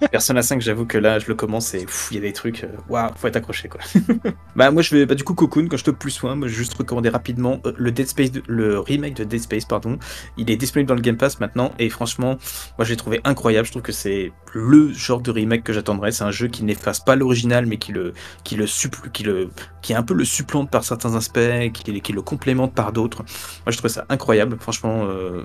Persona 0.12 0.42
5, 0.42 0.60
j'avoue 0.60 0.84
que 0.84 0.98
là, 0.98 1.18
je 1.18 1.28
le 1.28 1.34
commence 1.34 1.72
et 1.74 1.86
il 2.10 2.16
y 2.16 2.18
a 2.18 2.20
des 2.20 2.34
trucs, 2.34 2.66
waouh, 2.90 3.08
faut 3.16 3.28
être 3.28 3.36
accroché 3.36 3.68
quoi. 3.68 3.80
bah 4.56 4.70
moi, 4.70 4.82
je 4.82 4.94
vais, 4.94 5.06
bah 5.06 5.14
du 5.14 5.24
coup, 5.24 5.32
Cocoon, 5.32 5.66
quand 5.68 5.78
je 5.78 5.84
te 5.84 5.90
plus 5.90 6.10
soin, 6.10 6.34
moi, 6.34 6.46
je 6.46 6.52
vais 6.52 6.58
juste 6.58 6.74
recommander 6.74 7.08
rapidement 7.08 7.58
le 7.74 7.90
Dead 7.90 8.06
Space, 8.06 8.32
le 8.46 8.80
remake 8.80 9.14
de 9.14 9.24
Dead 9.24 9.40
Space, 9.40 9.64
pardon. 9.64 9.98
Il 10.36 10.50
est 10.50 10.56
disponible 10.56 10.88
dans 10.88 10.94
le 10.94 11.00
Game 11.00 11.16
Pass 11.16 11.40
maintenant 11.40 11.72
et 11.78 11.88
franchement, 11.88 12.36
moi, 12.76 12.84
je 12.84 12.90
l'ai 12.90 12.96
trouvé 12.96 13.22
incroyable. 13.24 13.64
Je 13.64 13.72
trouve 13.72 13.82
que 13.82 13.92
c'est 13.92 14.32
le 14.52 14.92
genre 14.92 15.22
de 15.22 15.30
remake 15.30 15.64
que 15.64 15.72
j'attendrais. 15.72 15.85
C'est 16.10 16.24
un 16.24 16.30
jeu 16.30 16.48
qui 16.48 16.64
n'efface 16.64 17.00
pas 17.00 17.16
l'original, 17.16 17.66
mais 17.66 17.76
qui 17.78 17.92
le, 17.92 18.12
qui 18.44 18.56
le, 18.56 18.66
qui 19.12 19.22
le, 19.22 19.50
qui 19.82 19.92
est 19.92 19.96
un 19.96 20.02
peu 20.02 20.14
le 20.14 20.24
supplante 20.24 20.70
par 20.70 20.84
certains 20.84 21.14
aspects, 21.14 21.72
qui, 21.72 22.00
qui 22.00 22.12
le 22.12 22.22
complémente 22.22 22.74
par 22.74 22.92
d'autres. 22.92 23.22
Moi, 23.64 23.72
je 23.72 23.78
trouve 23.78 23.90
ça 23.90 24.04
incroyable. 24.08 24.56
Franchement, 24.60 25.06
euh, 25.06 25.42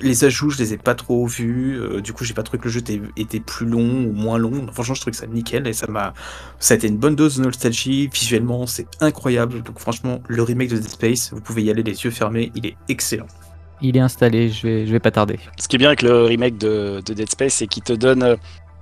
les 0.00 0.24
ajouts, 0.24 0.50
je 0.50 0.58
les 0.58 0.72
ai 0.74 0.78
pas 0.78 0.94
trop 0.94 1.26
vus. 1.26 1.80
Euh, 1.80 2.00
du 2.00 2.12
coup, 2.12 2.24
j'ai 2.24 2.34
pas 2.34 2.42
trouvé 2.42 2.58
que 2.58 2.64
le 2.64 2.70
jeu 2.70 2.82
était, 3.16 3.40
plus 3.40 3.66
long 3.66 4.04
ou 4.04 4.12
moins 4.12 4.38
long. 4.38 4.66
Franchement, 4.72 4.94
je 4.94 5.00
trouve 5.00 5.12
que 5.12 5.18
ça 5.18 5.26
nickel 5.26 5.66
et 5.66 5.72
ça 5.72 5.86
m'a, 5.86 6.14
ça 6.58 6.74
a 6.74 6.76
été 6.76 6.88
une 6.88 6.98
bonne 6.98 7.16
dose 7.16 7.38
de 7.38 7.44
nostalgie. 7.44 8.08
Visuellement, 8.12 8.66
c'est 8.66 8.86
incroyable. 9.00 9.62
Donc, 9.62 9.78
franchement, 9.78 10.20
le 10.28 10.42
remake 10.42 10.70
de 10.70 10.76
Dead 10.76 10.88
Space, 10.88 11.32
vous 11.32 11.40
pouvez 11.40 11.62
y 11.62 11.70
aller 11.70 11.82
les 11.82 12.04
yeux 12.04 12.10
fermés. 12.10 12.52
Il 12.54 12.66
est 12.66 12.76
excellent. 12.88 13.26
Il 13.84 13.96
est 13.96 14.00
installé, 14.00 14.48
je 14.48 14.64
vais, 14.64 14.86
je 14.86 14.92
vais 14.92 15.00
pas 15.00 15.10
tarder. 15.10 15.40
Ce 15.58 15.66
qui 15.66 15.74
est 15.74 15.78
bien 15.78 15.88
avec 15.88 16.02
le 16.02 16.22
remake 16.22 16.56
de, 16.56 17.02
de 17.04 17.14
Dead 17.14 17.28
Space, 17.28 17.54
c'est 17.54 17.66
qu'il 17.66 17.82
te 17.82 17.92
donne 17.92 18.22
euh, 18.22 18.36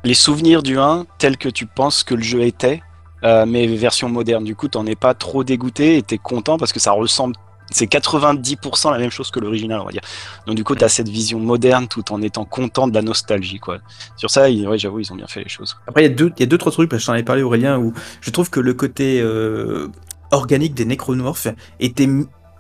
les 0.05 0.15
souvenirs 0.15 0.63
du 0.63 0.79
1 0.79 1.07
tels 1.19 1.37
que 1.37 1.49
tu 1.49 1.67
penses 1.67 2.03
que 2.05 2.15
le 2.15 2.23
jeu 2.23 2.43
était, 2.43 2.83
euh, 3.25 3.45
mais 3.47 3.67
version 3.67 4.09
moderne. 4.09 4.45
Du 4.45 4.57
coup, 4.57 4.69
t'en 4.69 4.87
es 4.87 4.97
pas 4.97 5.15
trop 5.15 5.45
dégoûté 5.45 5.97
et 5.97 6.03
t'es 6.03 6.19
content 6.19 6.57
parce 6.57 6.73
que 6.73 6.81
ça 6.81 6.93
ressemble. 6.93 7.35
C'est 7.73 7.87
90% 7.87 8.91
la 8.91 8.99
même 8.99 9.11
chose 9.11 9.31
que 9.31 9.39
l'original, 9.39 9.81
on 9.81 9.85
va 9.85 9.93
dire. 9.93 10.01
Donc 10.47 10.57
du 10.57 10.65
coup, 10.65 10.75
tu 10.75 10.83
as 10.83 10.89
cette 10.89 11.09
vision 11.09 11.39
moderne 11.39 11.87
tout 11.87 12.13
en 12.13 12.21
étant 12.21 12.45
content 12.45 12.89
de 12.89 12.95
la 12.95 13.03
nostalgie, 13.03 13.61
quoi. 13.61 13.79
Sur 14.17 14.29
ça, 14.29 14.51
ouais, 14.51 14.79
j'avoue, 14.79 14.99
ils 14.99 15.13
ont 15.13 15.17
bien 15.17 15.29
fait 15.29 15.45
les 15.45 15.49
choses. 15.49 15.77
Après, 15.87 16.03
il 16.03 16.09
y 16.09 16.11
a 16.11 16.15
deux, 16.15 16.33
il 16.37 16.41
y 16.41 16.43
a 16.43 16.47
deux 16.47 16.59
trois 16.59 16.73
trucs 16.73 16.91
parce 16.91 17.03
que 17.03 17.07
j'en 17.07 17.13
avais 17.13 17.23
parlé 17.23 17.43
Aurélien 17.43 17.79
où 17.79 17.93
je 18.21 18.31
trouve 18.31 18.51
que 18.51 18.59
le 18.59 18.75
côté 18.75 19.21
euh, 19.21 19.87
organique 20.33 20.75
des 20.75 20.85
nécronomorphes 20.85 21.47
était 21.79 22.09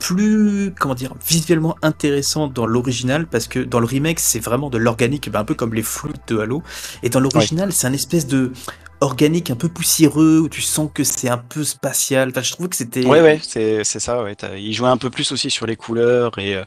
plus, 0.00 0.72
comment 0.78 0.94
dire, 0.94 1.14
visuellement 1.24 1.76
intéressant 1.82 2.48
dans 2.48 2.66
l'original 2.66 3.26
parce 3.26 3.46
que 3.46 3.60
dans 3.60 3.78
le 3.78 3.86
remake, 3.86 4.18
c'est 4.18 4.40
vraiment 4.40 4.70
de 4.70 4.78
l'organique, 4.78 5.30
ben, 5.30 5.40
un 5.40 5.44
peu 5.44 5.54
comme 5.54 5.74
les 5.74 5.82
flûtes 5.82 6.26
de 6.28 6.38
Halo. 6.38 6.62
Et 7.04 7.10
dans 7.10 7.20
l'original, 7.20 7.72
c'est 7.72 7.86
un 7.86 7.92
espèce 7.92 8.26
de 8.26 8.52
organique 9.00 9.50
un 9.50 9.56
peu 9.56 9.68
poussiéreux 9.68 10.40
où 10.40 10.48
tu 10.48 10.60
sens 10.60 10.90
que 10.92 11.04
c'est 11.04 11.28
un 11.28 11.38
peu 11.38 11.62
spatial. 11.62 12.30
Enfin, 12.30 12.42
je 12.42 12.52
trouve 12.52 12.68
que 12.68 12.76
c'était. 12.76 13.06
Ouais, 13.06 13.20
ouais, 13.20 13.40
c'est 13.42 13.84
ça. 13.84 14.24
Ouais. 14.24 14.36
Il 14.58 14.72
jouait 14.72 14.88
un 14.88 14.96
peu 14.96 15.10
plus 15.10 15.30
aussi 15.30 15.50
sur 15.50 15.66
les 15.66 15.76
couleurs 15.76 16.36
et. 16.38 16.56
Euh, 16.56 16.64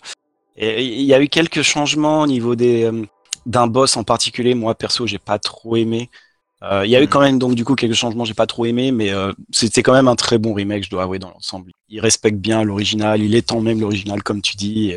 il 0.55 1.01
y 1.01 1.15
a 1.15 1.19
eu 1.19 1.29
quelques 1.29 1.63
changements 1.63 2.21
au 2.21 2.27
niveau 2.27 2.55
des, 2.55 2.83
euh, 2.83 3.03
d'un 3.47 3.65
boss 3.65 3.97
en 3.97 4.03
particulier, 4.03 4.53
moi 4.53 4.75
perso, 4.75 5.07
j'ai 5.07 5.17
pas 5.19 5.39
trop 5.39 5.75
aimé. 5.75 6.09
Il 6.63 6.89
y 6.89 6.95
a 6.95 7.03
eu 7.03 7.07
quand 7.07 7.19
même 7.19 7.39
donc 7.39 7.55
du 7.55 7.65
coup 7.65 7.75
quelques 7.75 7.93
changements, 7.93 8.23
j'ai 8.23 8.33
pas 8.33 8.47
trop 8.47 8.65
aimé, 8.65 8.91
mais 8.91 9.11
c'était 9.51 9.83
quand 9.83 9.93
même 9.93 10.07
un 10.07 10.15
très 10.15 10.37
bon 10.37 10.53
remake, 10.53 10.85
je 10.85 10.89
dois 10.89 11.03
avouer 11.03 11.19
dans 11.19 11.29
l'ensemble. 11.29 11.71
Il 11.89 11.99
respecte 11.99 12.37
bien 12.37 12.63
l'original, 12.63 13.21
il 13.21 13.35
étend 13.35 13.59
même 13.59 13.81
l'original 13.81 14.23
comme 14.23 14.41
tu 14.41 14.55
dis. 14.55 14.95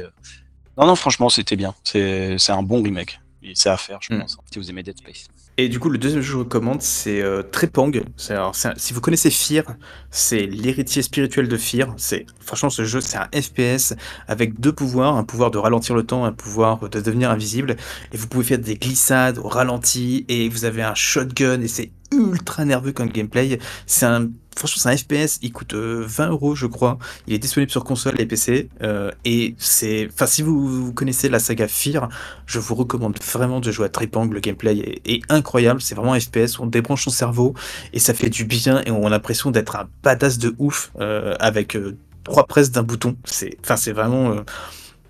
Non 0.78 0.86
non, 0.86 0.94
franchement, 0.94 1.28
c'était 1.28 1.56
bien. 1.56 1.74
C'est 1.82 2.50
un 2.50 2.62
bon 2.62 2.82
remake. 2.82 3.20
C'est 3.54 3.68
à 3.68 3.76
faire, 3.76 3.98
je 4.00 4.14
mm. 4.14 4.20
pense, 4.20 4.38
si 4.52 4.58
vous 4.58 4.70
aimez 4.70 4.82
Dead 4.82 4.96
Space. 4.98 5.26
Et 5.58 5.70
du 5.70 5.80
coup, 5.80 5.88
le 5.88 5.96
deuxième 5.96 6.20
jeu 6.20 6.26
que 6.26 6.32
je 6.32 6.38
recommande, 6.38 6.82
c'est 6.82 7.22
euh, 7.22 7.42
Trepang. 7.42 7.90
Si 8.18 8.92
vous 8.92 9.00
connaissez 9.00 9.30
Fear, 9.30 9.64
c'est 10.10 10.44
l'héritier 10.44 11.00
spirituel 11.00 11.48
de 11.48 11.56
Fear. 11.56 11.94
C'est 11.96 12.26
franchement 12.40 12.68
ce 12.68 12.84
jeu, 12.84 13.00
c'est 13.00 13.16
un 13.16 13.28
FPS 13.32 13.94
avec 14.28 14.60
deux 14.60 14.72
pouvoirs, 14.72 15.16
un 15.16 15.24
pouvoir 15.24 15.50
de 15.50 15.56
ralentir 15.56 15.94
le 15.94 16.02
temps, 16.02 16.26
un 16.26 16.32
pouvoir 16.32 16.90
de 16.90 17.00
devenir 17.00 17.30
invisible. 17.30 17.76
Et 18.12 18.18
vous 18.18 18.28
pouvez 18.28 18.44
faire 18.44 18.58
des 18.58 18.74
glissades 18.74 19.38
au 19.38 19.48
ralenti, 19.48 20.26
et 20.28 20.50
vous 20.50 20.66
avez 20.66 20.82
un 20.82 20.94
shotgun, 20.94 21.62
et 21.62 21.68
c'est 21.68 21.90
ultra 22.12 22.64
nerveux 22.64 22.92
comme 22.92 23.08
gameplay. 23.08 23.58
C'est 23.86 24.06
un 24.06 24.28
franchement, 24.56 24.80
c'est 24.82 24.88
un 24.88 24.96
FPS, 24.96 25.38
il 25.42 25.52
coûte 25.52 25.74
20 25.74 25.76
euh, 25.78 26.30
euros, 26.30 26.54
je 26.54 26.66
crois. 26.66 26.98
Il 27.26 27.34
est 27.34 27.38
disponible 27.38 27.70
sur 27.70 27.84
console 27.84 28.20
et 28.20 28.26
PC. 28.26 28.68
Euh, 28.82 29.10
et 29.24 29.54
c'est. 29.58 30.08
Enfin, 30.12 30.26
si 30.26 30.42
vous, 30.42 30.92
connaissez 30.92 31.28
la 31.28 31.38
saga 31.38 31.68
Fear, 31.68 32.08
je 32.46 32.58
vous 32.58 32.74
recommande 32.74 33.18
vraiment 33.22 33.60
de 33.60 33.70
jouer 33.70 33.86
à 33.86 33.88
Tripang. 33.88 34.26
Le 34.26 34.40
gameplay 34.40 35.00
est, 35.04 35.20
incroyable. 35.28 35.80
C'est 35.80 35.94
vraiment 35.94 36.14
un 36.14 36.20
FPS 36.20 36.58
on 36.58 36.66
débranche 36.66 37.04
son 37.04 37.10
cerveau 37.10 37.54
et 37.92 37.98
ça 37.98 38.14
fait 38.14 38.30
du 38.30 38.44
bien 38.44 38.82
et 38.86 38.90
on 38.90 39.06
a 39.06 39.10
l'impression 39.10 39.50
d'être 39.50 39.76
un 39.76 39.88
badass 40.02 40.38
de 40.38 40.54
ouf 40.58 40.92
euh, 41.00 41.34
avec 41.40 41.76
trois 42.24 42.46
presses 42.46 42.70
d'un 42.70 42.82
bouton. 42.82 43.16
C'est. 43.24 43.56
Enfin, 43.62 43.76
c'est 43.76 43.92
vraiment. 43.92 44.36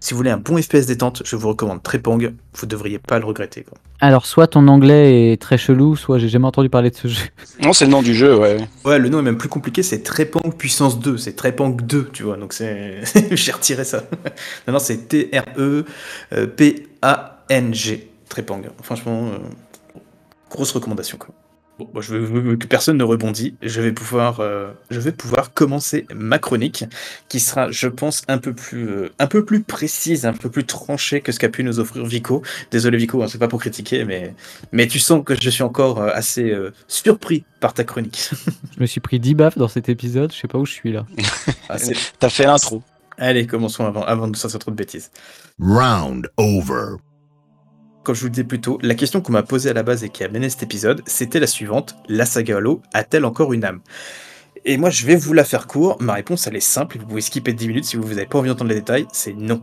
Si 0.07 0.15
vous 0.15 0.19
voulez 0.19 0.31
un 0.31 0.37
bon 0.37 0.63
FPS 0.63 0.87
détente, 0.87 1.23
je 1.25 1.35
vous 1.35 1.49
recommande 1.49 1.83
Trepang. 1.83 2.19
Vous 2.55 2.67
devriez 2.67 3.01
pas 3.01 3.19
le 3.19 3.25
regretter. 3.25 3.65
Quoi. 3.65 3.77
Alors, 3.99 4.25
soit 4.25 4.47
ton 4.47 4.69
anglais 4.69 5.33
est 5.33 5.43
très 5.43 5.59
chelou, 5.59 5.97
soit 5.97 6.19
j'ai 6.19 6.29
jamais 6.29 6.47
entendu 6.47 6.69
parler 6.69 6.91
de 6.91 6.95
ce 6.95 7.09
jeu. 7.09 7.25
Non, 7.61 7.73
c'est 7.73 7.87
le 7.87 7.91
nom 7.91 8.03
du 8.03 8.15
jeu, 8.15 8.39
ouais. 8.39 8.59
Ouais, 8.85 9.01
le 9.01 9.09
nom 9.09 9.19
est 9.19 9.23
même 9.23 9.37
plus 9.37 9.49
compliqué, 9.49 9.83
c'est 9.83 10.05
Trepang 10.05 10.53
puissance 10.57 11.01
2. 11.01 11.19
C'est 11.19 11.33
Trepang 11.35 11.71
2, 11.71 12.11
tu 12.13 12.23
vois. 12.23 12.37
Donc, 12.37 12.53
c'est. 12.53 13.01
j'ai 13.33 13.51
retiré 13.51 13.83
ça. 13.83 14.05
non, 14.69 14.75
non, 14.75 14.79
c'est 14.79 15.09
T-R-E-P-A-N-G. 15.09 15.89
Trepang. 18.29 18.63
Franchement, 18.83 19.25
euh, 19.27 19.39
grosse 20.49 20.71
recommandation, 20.71 21.19
quoi. 21.19 21.35
Bon, 21.79 22.01
je 22.01 22.15
veux 22.17 22.57
que 22.57 22.67
personne 22.67 22.97
ne 22.97 23.05
rebondit. 23.05 23.55
Je 23.61 23.83
vais 23.83 23.93
pouvoir, 23.93 24.41
euh, 24.41 24.73
je 24.91 24.99
vais 24.99 25.13
pouvoir 25.13 25.53
commencer 25.53 26.07
ma 26.15 26.39
chronique, 26.39 26.85
qui 27.29 27.39
sera, 27.39 27.71
je 27.71 27.89
pense, 27.89 28.23
un 28.29 28.39
peu 28.39 28.55
plus, 28.55 28.89
euh, 28.89 29.11
un 29.19 29.27
peu 29.27 29.45
plus 29.45 29.63
précise, 29.63 30.25
un 30.25 30.33
peu 30.33 30.49
plus 30.49 30.65
tranchée 30.65 31.21
que 31.21 31.33
ce 31.33 31.39
qu'a 31.39 31.51
pu 31.51 31.65
nous 31.65 31.79
offrir 31.79 32.07
Vico. 32.07 32.43
Désolé 32.71 32.97
Vico, 32.97 33.23
hein, 33.23 33.27
c'est 33.29 33.39
pas 33.39 33.49
pour 33.49 33.61
critiquer, 33.61 34.07
mais, 34.07 34.35
mais 34.73 34.87
tu 34.87 34.99
sens 34.99 35.23
que 35.23 35.35
je 35.39 35.51
suis 35.51 35.63
encore 35.63 36.01
euh, 36.01 36.09
assez 36.15 36.55
surpris 36.89 37.45
par 37.61 37.75
ta 37.75 37.85
chronique. 37.85 38.31
je 38.75 38.81
me 38.81 38.87
suis 38.87 39.01
pris 39.01 39.21
10 39.21 39.35
baffes 39.35 39.59
dans 39.59 39.69
cet 39.69 39.91
épisode. 39.91 40.33
Je 40.33 40.39
sais 40.39 40.49
pas 40.49 40.59
où 40.59 40.65
je 40.65 40.73
suis 40.73 40.93
là. 40.93 41.05
ah, 41.69 41.77
T'as 42.19 42.31
fait 42.31 42.45
l'intro. 42.45 42.83
Allez, 43.19 43.47
commençons 43.47 43.85
avant, 43.85 44.03
avant 44.03 44.29
de 44.29 44.37
sortir 44.37 44.61
trop 44.61 44.71
de 44.71 44.77
bêtises. 44.77 45.11
Round 45.59 46.29
over 46.39 46.97
comme 48.07 48.15
je 48.15 48.21
vous 48.21 48.27
le 48.27 48.31
disais 48.31 48.45
plus 48.45 48.61
tôt, 48.61 48.79
la 48.83 48.95
question 48.95 49.21
qu'on 49.21 49.33
m'a 49.33 49.43
posée 49.43 49.69
à 49.69 49.73
la 49.73 49.83
base 49.83 50.05
et 50.05 50.11
qui 50.11 50.23
a 50.23 50.29
mené 50.29 50.49
cet 50.49 50.63
épisode, 50.63 51.03
c'était 51.07 51.41
la 51.41 51.49
suivante. 51.49 51.97
La 52.09 52.25
saga 52.25 52.59
Halo 52.59 52.81
a-t-elle 52.95 53.25
encore 53.25 53.53
une 53.53 53.65
âme? 53.65 53.81
Et 54.65 54.77
moi, 54.77 54.91
je 54.91 55.05
vais 55.07 55.17
vous 55.17 55.33
la 55.33 55.43
faire 55.43 55.67
court. 55.67 55.97
Ma 56.01 56.15
réponse, 56.15 56.47
elle 56.47 56.55
est 56.55 56.61
simple. 56.61 56.99
Vous 57.01 57.07
pouvez 57.07 57.21
skipper 57.21 57.53
10 57.53 57.67
minutes 57.67 57.85
si 57.85 57.97
vous 57.97 58.09
n'avez 58.09 58.27
pas 58.27 58.39
envie 58.39 58.49
d'entendre 58.49 58.71
les 58.71 58.77
détails. 58.77 59.09
C'est 59.13 59.33
non. 59.33 59.61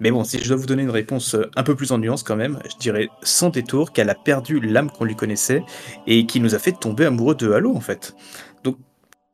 Mais 0.00 0.10
bon, 0.10 0.24
si 0.24 0.40
je 0.40 0.48
dois 0.48 0.56
vous 0.56 0.66
donner 0.66 0.82
une 0.82 0.90
réponse 0.90 1.36
euh, 1.36 1.48
un 1.54 1.62
peu 1.62 1.76
plus 1.76 1.92
en 1.92 1.98
nuance 1.98 2.24
quand 2.24 2.36
même, 2.36 2.58
je 2.68 2.76
dirais 2.78 3.08
sans 3.22 3.50
détour 3.50 3.92
qu'elle 3.92 4.10
a 4.10 4.16
perdu 4.16 4.58
l'âme 4.58 4.90
qu'on 4.90 5.04
lui 5.04 5.14
connaissait 5.14 5.62
et 6.08 6.26
qui 6.26 6.40
nous 6.40 6.56
a 6.56 6.58
fait 6.58 6.72
tomber 6.72 7.04
amoureux 7.04 7.36
de 7.36 7.52
Halo 7.52 7.76
en 7.76 7.80
fait. 7.80 8.14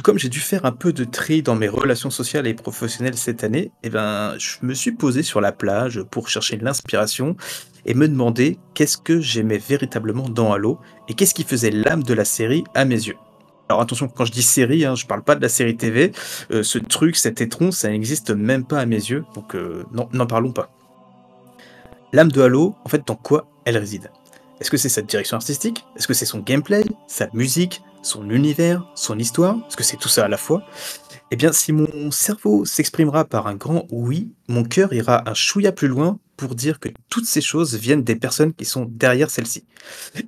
Comme 0.04 0.18
j'ai 0.18 0.28
dû 0.28 0.40
faire 0.40 0.66
un 0.66 0.72
peu 0.72 0.92
de 0.92 1.04
tri 1.04 1.40
dans 1.40 1.54
mes 1.54 1.66
relations 1.66 2.10
sociales 2.10 2.46
et 2.46 2.52
professionnelles 2.52 3.16
cette 3.16 3.42
année, 3.42 3.72
eh 3.82 3.88
ben, 3.88 4.34
je 4.36 4.58
me 4.60 4.74
suis 4.74 4.92
posé 4.92 5.22
sur 5.22 5.40
la 5.40 5.50
plage 5.50 6.02
pour 6.02 6.28
chercher 6.28 6.58
l'inspiration 6.58 7.36
et 7.86 7.94
me 7.94 8.06
demander 8.06 8.58
qu'est-ce 8.74 8.98
que 8.98 9.22
j'aimais 9.22 9.56
véritablement 9.56 10.28
dans 10.28 10.52
Halo 10.52 10.78
et 11.08 11.14
qu'est-ce 11.14 11.32
qui 11.32 11.42
faisait 11.42 11.70
l'âme 11.70 12.02
de 12.02 12.12
la 12.12 12.26
série 12.26 12.64
à 12.74 12.84
mes 12.84 12.96
yeux. 12.96 13.16
Alors 13.70 13.80
attention, 13.80 14.08
quand 14.08 14.26
je 14.26 14.32
dis 14.32 14.42
série, 14.42 14.84
hein, 14.84 14.94
je 14.94 15.06
parle 15.06 15.22
pas 15.22 15.36
de 15.36 15.40
la 15.40 15.48
série 15.48 15.74
TV. 15.74 16.12
Euh, 16.50 16.62
ce 16.62 16.76
truc, 16.76 17.16
cet 17.16 17.40
étron, 17.40 17.70
ça 17.70 17.88
n'existe 17.88 18.30
même 18.30 18.66
pas 18.66 18.80
à 18.80 18.84
mes 18.84 18.96
yeux, 18.96 19.24
donc 19.34 19.54
euh, 19.54 19.84
n'en 20.12 20.26
parlons 20.26 20.52
pas. 20.52 20.68
L'âme 22.12 22.30
de 22.30 22.42
Halo, 22.42 22.74
en 22.84 22.90
fait, 22.90 23.06
dans 23.06 23.16
quoi 23.16 23.46
elle 23.64 23.78
réside? 23.78 24.10
Est-ce 24.60 24.70
que 24.70 24.76
c'est 24.76 24.90
sa 24.90 25.00
direction 25.00 25.38
artistique? 25.38 25.86
Est-ce 25.96 26.06
que 26.06 26.12
c'est 26.12 26.26
son 26.26 26.40
gameplay, 26.40 26.84
sa 27.06 27.26
musique, 27.32 27.80
son 28.04 28.30
univers, 28.30 28.86
son 28.94 29.18
histoire 29.18 29.56
Est-ce 29.66 29.76
que 29.76 29.82
c'est 29.82 29.96
tout 29.96 30.08
ça 30.08 30.24
à 30.24 30.28
la 30.28 30.36
fois 30.36 30.62
Eh 31.30 31.36
bien, 31.36 31.52
si 31.52 31.72
mon 31.72 32.10
cerveau 32.10 32.64
s'exprimera 32.64 33.24
par 33.24 33.46
un 33.46 33.54
grand 33.54 33.86
oui, 33.90 34.32
mon 34.48 34.62
cœur 34.62 34.92
ira 34.92 35.28
un 35.28 35.34
chouïa 35.34 35.72
plus 35.72 35.88
loin 35.88 36.18
pour 36.36 36.54
dire 36.54 36.80
que 36.80 36.90
toutes 37.08 37.26
ces 37.26 37.40
choses 37.40 37.74
viennent 37.74 38.04
des 38.04 38.16
personnes 38.16 38.52
qui 38.52 38.64
sont 38.64 38.86
derrière 38.88 39.30
celles-ci. 39.30 39.64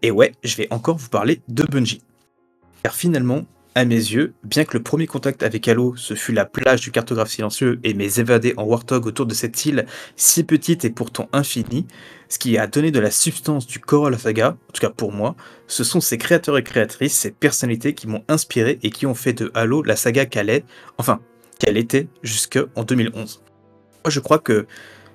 Et 0.03 0.11
ouais, 0.11 0.33
je 0.43 0.57
vais 0.57 0.69
encore 0.71 0.97
vous 0.97 1.09
parler 1.09 1.43
de 1.49 1.65
Bungie. 1.65 2.03
Car 2.83 2.95
finalement, 2.95 3.45
à 3.77 3.85
mes 3.85 3.95
yeux, 3.95 4.33
bien 4.43 4.65
que 4.65 4.75
le 4.75 4.83
premier 4.83 5.07
contact 5.07 5.43
avec 5.43 5.69
Halo, 5.69 5.95
ce 5.97 6.15
fut 6.15 6.33
la 6.33 6.47
plage 6.47 6.81
du 6.81 6.91
cartographe 6.91 7.29
silencieux 7.29 7.79
et 7.85 7.93
mes 7.93 8.21
évadés 8.21 8.55
en 8.57 8.65
Warthog 8.65 9.05
autour 9.05 9.27
de 9.27 9.35
cette 9.35 9.67
île 9.67 9.85
si 10.17 10.45
petite 10.45 10.87
et 10.87 10.91
pourtant 10.91 11.29
infinie, 11.35 11.87
ce 12.31 12.39
qui 12.39 12.57
a 12.57 12.67
donné 12.67 12.91
de 12.91 12.99
la 12.99 13.11
substance 13.11 13.67
du 13.67 13.79
corps 13.79 14.07
à 14.07 14.11
la 14.11 14.17
saga, 14.17 14.57
en 14.71 14.73
tout 14.73 14.81
cas 14.81 14.89
pour 14.89 15.13
moi, 15.13 15.37
ce 15.67 15.85
sont 15.85 16.01
ces 16.01 16.17
créateurs 16.17 16.57
et 16.57 16.63
créatrices, 16.63 17.19
ces 17.19 17.31
personnalités 17.31 17.93
qui 17.93 18.07
m'ont 18.07 18.25
inspiré 18.29 18.79
et 18.83 18.89
qui 18.89 19.05
ont 19.05 19.15
fait 19.15 19.35
de 19.35 19.51
Halo 19.53 19.83
la 19.83 19.95
saga 19.95 20.25
qu'elle 20.25 20.49
est, 20.49 20.65
enfin, 20.97 21.21
qu'elle 21.59 21.77
était 21.77 22.09
jusqu'en 22.23 22.83
2011. 22.83 23.43
Moi 24.05 24.11
je 24.11 24.21
crois 24.21 24.39
que 24.39 24.67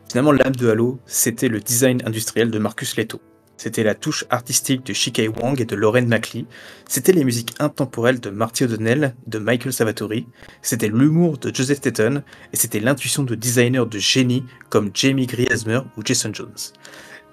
finalement 0.07 0.33
l'âme 0.33 0.55
de 0.55 0.69
Halo, 0.69 0.99
c'était 1.07 1.47
le 1.47 1.61
design 1.61 2.03
industriel 2.05 2.51
de 2.51 2.59
Marcus 2.59 2.95
Leto. 2.95 3.19
C'était 3.63 3.83
la 3.83 3.93
touche 3.93 4.25
artistique 4.31 4.87
de 4.87 4.91
Shikai 4.91 5.27
Wang 5.27 5.61
et 5.61 5.65
de 5.65 5.75
Lauren 5.75 6.07
Macley. 6.07 6.45
C'était 6.89 7.11
les 7.11 7.23
musiques 7.23 7.53
intemporelles 7.59 8.19
de 8.19 8.31
Marty 8.31 8.63
O'Donnell, 8.63 9.13
de 9.27 9.37
Michael 9.37 9.71
Savatori. 9.71 10.25
C'était 10.63 10.87
l'humour 10.87 11.37
de 11.37 11.53
Joseph 11.53 11.77
Staten. 11.77 12.23
Et 12.53 12.57
c'était 12.57 12.79
l'intuition 12.79 13.21
de 13.21 13.35
designers 13.35 13.85
de 13.85 13.99
génie 13.99 14.43
comme 14.69 14.89
Jamie 14.95 15.27
Griesmer 15.27 15.81
ou 15.95 16.01
Jason 16.03 16.31
Jones. 16.33 16.55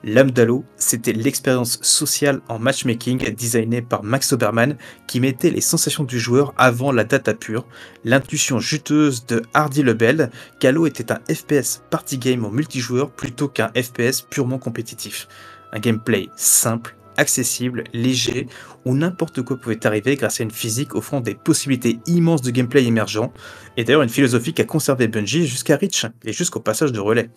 L'âme 0.04 0.30
d'Halo, 0.30 0.66
c'était 0.76 1.14
l'expérience 1.14 1.80
sociale 1.80 2.42
en 2.48 2.58
matchmaking 2.58 3.34
designée 3.34 3.80
par 3.80 4.04
Max 4.04 4.30
Oberman 4.34 4.76
qui 5.06 5.20
mettait 5.20 5.50
les 5.50 5.62
sensations 5.62 6.04
du 6.04 6.20
joueur 6.20 6.52
avant 6.58 6.92
la 6.92 7.04
data 7.04 7.32
pure, 7.32 7.66
l'intuition 8.04 8.60
juteuse 8.60 9.24
de 9.24 9.42
Hardy 9.54 9.82
Lebel 9.82 10.30
qu'Halo 10.60 10.86
était 10.86 11.10
un 11.10 11.20
FPS 11.32 11.82
party 11.88 12.18
game 12.18 12.44
en 12.44 12.50
multijoueur 12.50 13.10
plutôt 13.10 13.48
qu'un 13.48 13.72
FPS 13.74 14.20
purement 14.20 14.58
compétitif 14.58 15.26
un 15.72 15.78
gameplay 15.78 16.28
simple, 16.36 16.96
accessible, 17.16 17.84
léger, 17.92 18.46
où 18.84 18.94
n'importe 18.94 19.42
quoi 19.42 19.56
pouvait 19.56 19.86
arriver 19.86 20.16
grâce 20.16 20.40
à 20.40 20.44
une 20.44 20.50
physique 20.50 20.94
offrant 20.94 21.20
des 21.20 21.34
possibilités 21.34 21.98
immenses 22.06 22.42
de 22.42 22.50
gameplay 22.50 22.84
émergent, 22.84 23.30
et 23.76 23.84
d'ailleurs 23.84 24.02
une 24.02 24.08
philosophie 24.08 24.54
qui 24.54 24.62
a 24.62 24.64
conservé 24.64 25.08
Bungie 25.08 25.46
jusqu'à 25.46 25.76
Reach 25.76 26.06
et 26.24 26.32
jusqu'au 26.32 26.60
passage 26.60 26.92
de 26.92 27.00
relais. 27.00 27.30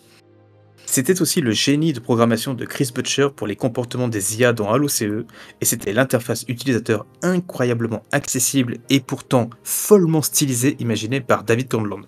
C'était 0.86 1.22
aussi 1.22 1.40
le 1.40 1.52
génie 1.52 1.92
de 1.92 2.00
programmation 2.00 2.54
de 2.54 2.64
Chris 2.64 2.90
Butcher 2.94 3.28
pour 3.34 3.46
les 3.46 3.56
comportements 3.56 4.08
des 4.08 4.38
IA 4.38 4.52
dans 4.52 4.70
Halo 4.70 4.88
CE, 4.88 5.24
et 5.60 5.64
c'était 5.64 5.92
l'interface 5.92 6.44
utilisateur 6.48 7.06
incroyablement 7.22 8.02
accessible 8.12 8.76
et 8.90 9.00
pourtant 9.00 9.48
follement 9.64 10.22
stylisée 10.22 10.76
imaginée 10.80 11.20
par 11.20 11.44
David 11.44 11.68
Conlon. 11.68 12.02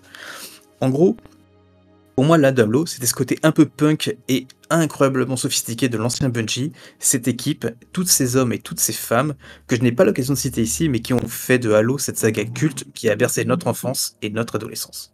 En 0.80 0.90
gros, 0.90 1.16
pour 2.14 2.24
moi, 2.24 2.38
la 2.38 2.48
Halo, 2.48 2.86
c'était 2.86 3.06
ce 3.06 3.14
côté 3.14 3.38
un 3.42 3.50
peu 3.50 3.66
punk 3.66 4.16
et 4.28 4.46
incroyablement 4.70 5.36
sophistiqué 5.36 5.88
de 5.88 5.98
l'ancien 5.98 6.28
Bungie, 6.28 6.72
cette 7.00 7.26
équipe, 7.26 7.66
tous 7.92 8.06
ces 8.06 8.36
hommes 8.36 8.52
et 8.52 8.58
toutes 8.58 8.80
ces 8.80 8.92
femmes, 8.92 9.34
que 9.66 9.74
je 9.76 9.82
n'ai 9.82 9.92
pas 9.92 10.04
l'occasion 10.04 10.34
de 10.34 10.38
citer 10.38 10.62
ici, 10.62 10.88
mais 10.88 11.00
qui 11.00 11.12
ont 11.12 11.26
fait 11.26 11.58
de 11.58 11.72
Halo 11.72 11.98
cette 11.98 12.16
saga 12.16 12.44
culte 12.44 12.84
qui 12.94 13.08
a 13.08 13.16
bercé 13.16 13.44
notre 13.44 13.66
enfance 13.66 14.16
et 14.22 14.30
notre 14.30 14.56
adolescence. 14.56 15.12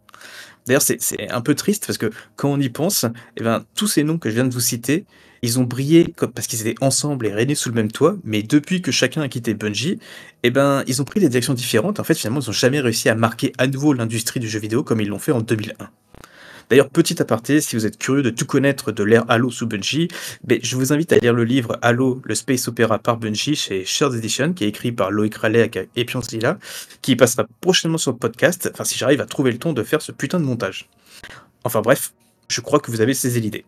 D'ailleurs, 0.67 0.83
c'est 0.83 1.31
un 1.31 1.41
peu 1.41 1.55
triste 1.55 1.87
parce 1.87 1.97
que 1.97 2.11
quand 2.37 2.53
on 2.53 2.61
y 2.61 2.69
pense, 2.69 3.07
eh 3.39 3.43
ben, 3.43 3.65
tous 3.75 3.87
ces 3.87 4.05
noms 4.05 4.19
que 4.19 4.29
je 4.29 4.35
viens 4.35 4.45
de 4.45 4.53
vous 4.53 4.61
citer, 4.61 5.07
ils 5.43 5.59
ont 5.59 5.65
brillé 5.65 6.15
parce 6.35 6.47
qu'ils 6.47 6.61
étaient 6.61 6.85
ensemble 6.85 7.27
et 7.27 7.33
réunis 7.33 7.57
sous 7.57 7.71
le 7.71 7.75
même 7.75 7.91
toit, 7.91 8.19
mais 8.25 8.43
depuis 8.43 8.83
que 8.83 8.93
chacun 8.93 9.23
a 9.23 9.29
quitté 9.29 9.55
Bungie, 9.55 9.99
eh 10.43 10.51
ben, 10.51 10.85
ils 10.87 11.01
ont 11.01 11.07
pris 11.07 11.19
des 11.19 11.31
directions 11.31 11.55
différentes. 11.55 11.99
En 11.99 12.05
fait, 12.05 12.15
finalement, 12.15 12.41
ils 12.41 12.47
n'ont 12.47 12.53
jamais 12.53 12.81
réussi 12.81 13.09
à 13.09 13.15
marquer 13.15 13.55
à 13.57 13.67
nouveau 13.67 13.95
l'industrie 13.95 14.39
du 14.39 14.51
jeu 14.51 14.61
vidéo 14.61 14.85
comme 14.85 15.01
ils 15.01 15.09
l'ont 15.09 15.19
fait 15.19 15.33
en 15.33 15.41
2001. 15.41 15.89
D'ailleurs, 16.71 16.89
petit 16.89 17.21
aparté, 17.21 17.61
si 17.61 17.75
vous 17.75 17.85
êtes 17.85 17.99
curieux 17.99 18.23
de 18.23 18.31
tout 18.31 18.47
connaître 18.47 18.93
de 18.93 19.03
l'ère 19.03 19.25
Halo 19.29 19.51
sous 19.51 19.67
Bungie, 19.67 20.07
ben, 20.45 20.61
je 20.63 20.77
vous 20.77 20.93
invite 20.93 21.13
à 21.13 21.17
lire 21.17 21.35
le 21.35 21.43
livre 21.43 21.77
Halo, 21.83 22.23
le 22.25 22.35
Space 22.37 22.69
Opera 22.69 23.01
par 23.01 23.17
Bungie 23.17 23.57
chez 23.57 23.85
Shared 23.85 24.15
Edition, 24.15 24.53
qui 24.53 24.63
est 24.63 24.69
écrit 24.69 24.93
par 24.93 25.11
Loïc 25.11 25.35
Raleigh 25.35 25.89
et 25.97 26.07
Zilla, 26.23 26.59
qui 27.03 27.17
passera 27.17 27.45
prochainement 27.61 27.99
sur 27.99 28.13
le 28.13 28.19
podcast, 28.19 28.71
enfin 28.73 28.85
si 28.85 28.97
j'arrive 28.97 29.21
à 29.21 29.27
trouver 29.27 29.51
le 29.51 29.59
temps 29.59 29.73
de 29.73 29.83
faire 29.83 30.01
ce 30.01 30.13
putain 30.13 30.39
de 30.39 30.45
montage. 30.45 30.89
Enfin 31.65 31.81
bref, 31.81 32.15
je 32.47 32.61
crois 32.61 32.79
que 32.79 32.93
vous 32.93 33.01
avez 33.01 33.15
saisi 33.15 33.41
l'idée. 33.41 33.65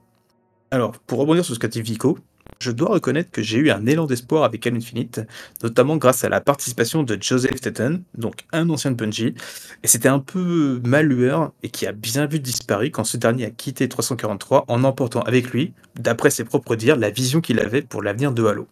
Alors, 0.70 0.92
pour 0.92 1.18
rebondir 1.18 1.44
sur 1.44 1.54
ce 1.54 1.58
qu'a 1.58 1.66
dit 1.66 1.82
Vico, 1.82 2.18
je 2.62 2.70
dois 2.70 2.90
reconnaître 2.90 3.30
que 3.30 3.42
j'ai 3.42 3.58
eu 3.58 3.70
un 3.70 3.84
élan 3.86 4.06
d'espoir 4.06 4.44
avec 4.44 4.66
Halo 4.66 4.76
Infinite, 4.76 5.20
notamment 5.62 5.96
grâce 5.96 6.22
à 6.24 6.28
la 6.28 6.40
participation 6.40 7.02
de 7.02 7.18
Joseph 7.20 7.56
Staten, 7.56 8.02
donc 8.16 8.44
un 8.52 8.70
ancien 8.70 8.92
de 8.92 8.96
Bungie, 8.96 9.34
et 9.82 9.86
c'était 9.88 10.08
un 10.08 10.20
peu 10.20 10.80
malueur 10.84 11.52
et 11.62 11.70
qui 11.70 11.86
a 11.86 11.92
bien 11.92 12.26
vu 12.26 12.38
disparaître 12.38 12.92
quand 12.92 13.04
ce 13.04 13.16
dernier 13.16 13.46
a 13.46 13.50
quitté 13.50 13.88
343 13.88 14.64
en 14.68 14.84
emportant 14.84 15.22
avec 15.22 15.50
lui, 15.50 15.74
d'après 15.96 16.30
ses 16.30 16.44
propres 16.44 16.76
dires, 16.76 16.96
la 16.96 17.10
vision 17.10 17.40
qu'il 17.40 17.58
avait 17.58 17.82
pour 17.82 18.02
l'avenir 18.02 18.32
de 18.32 18.44
Halo. 18.44 18.68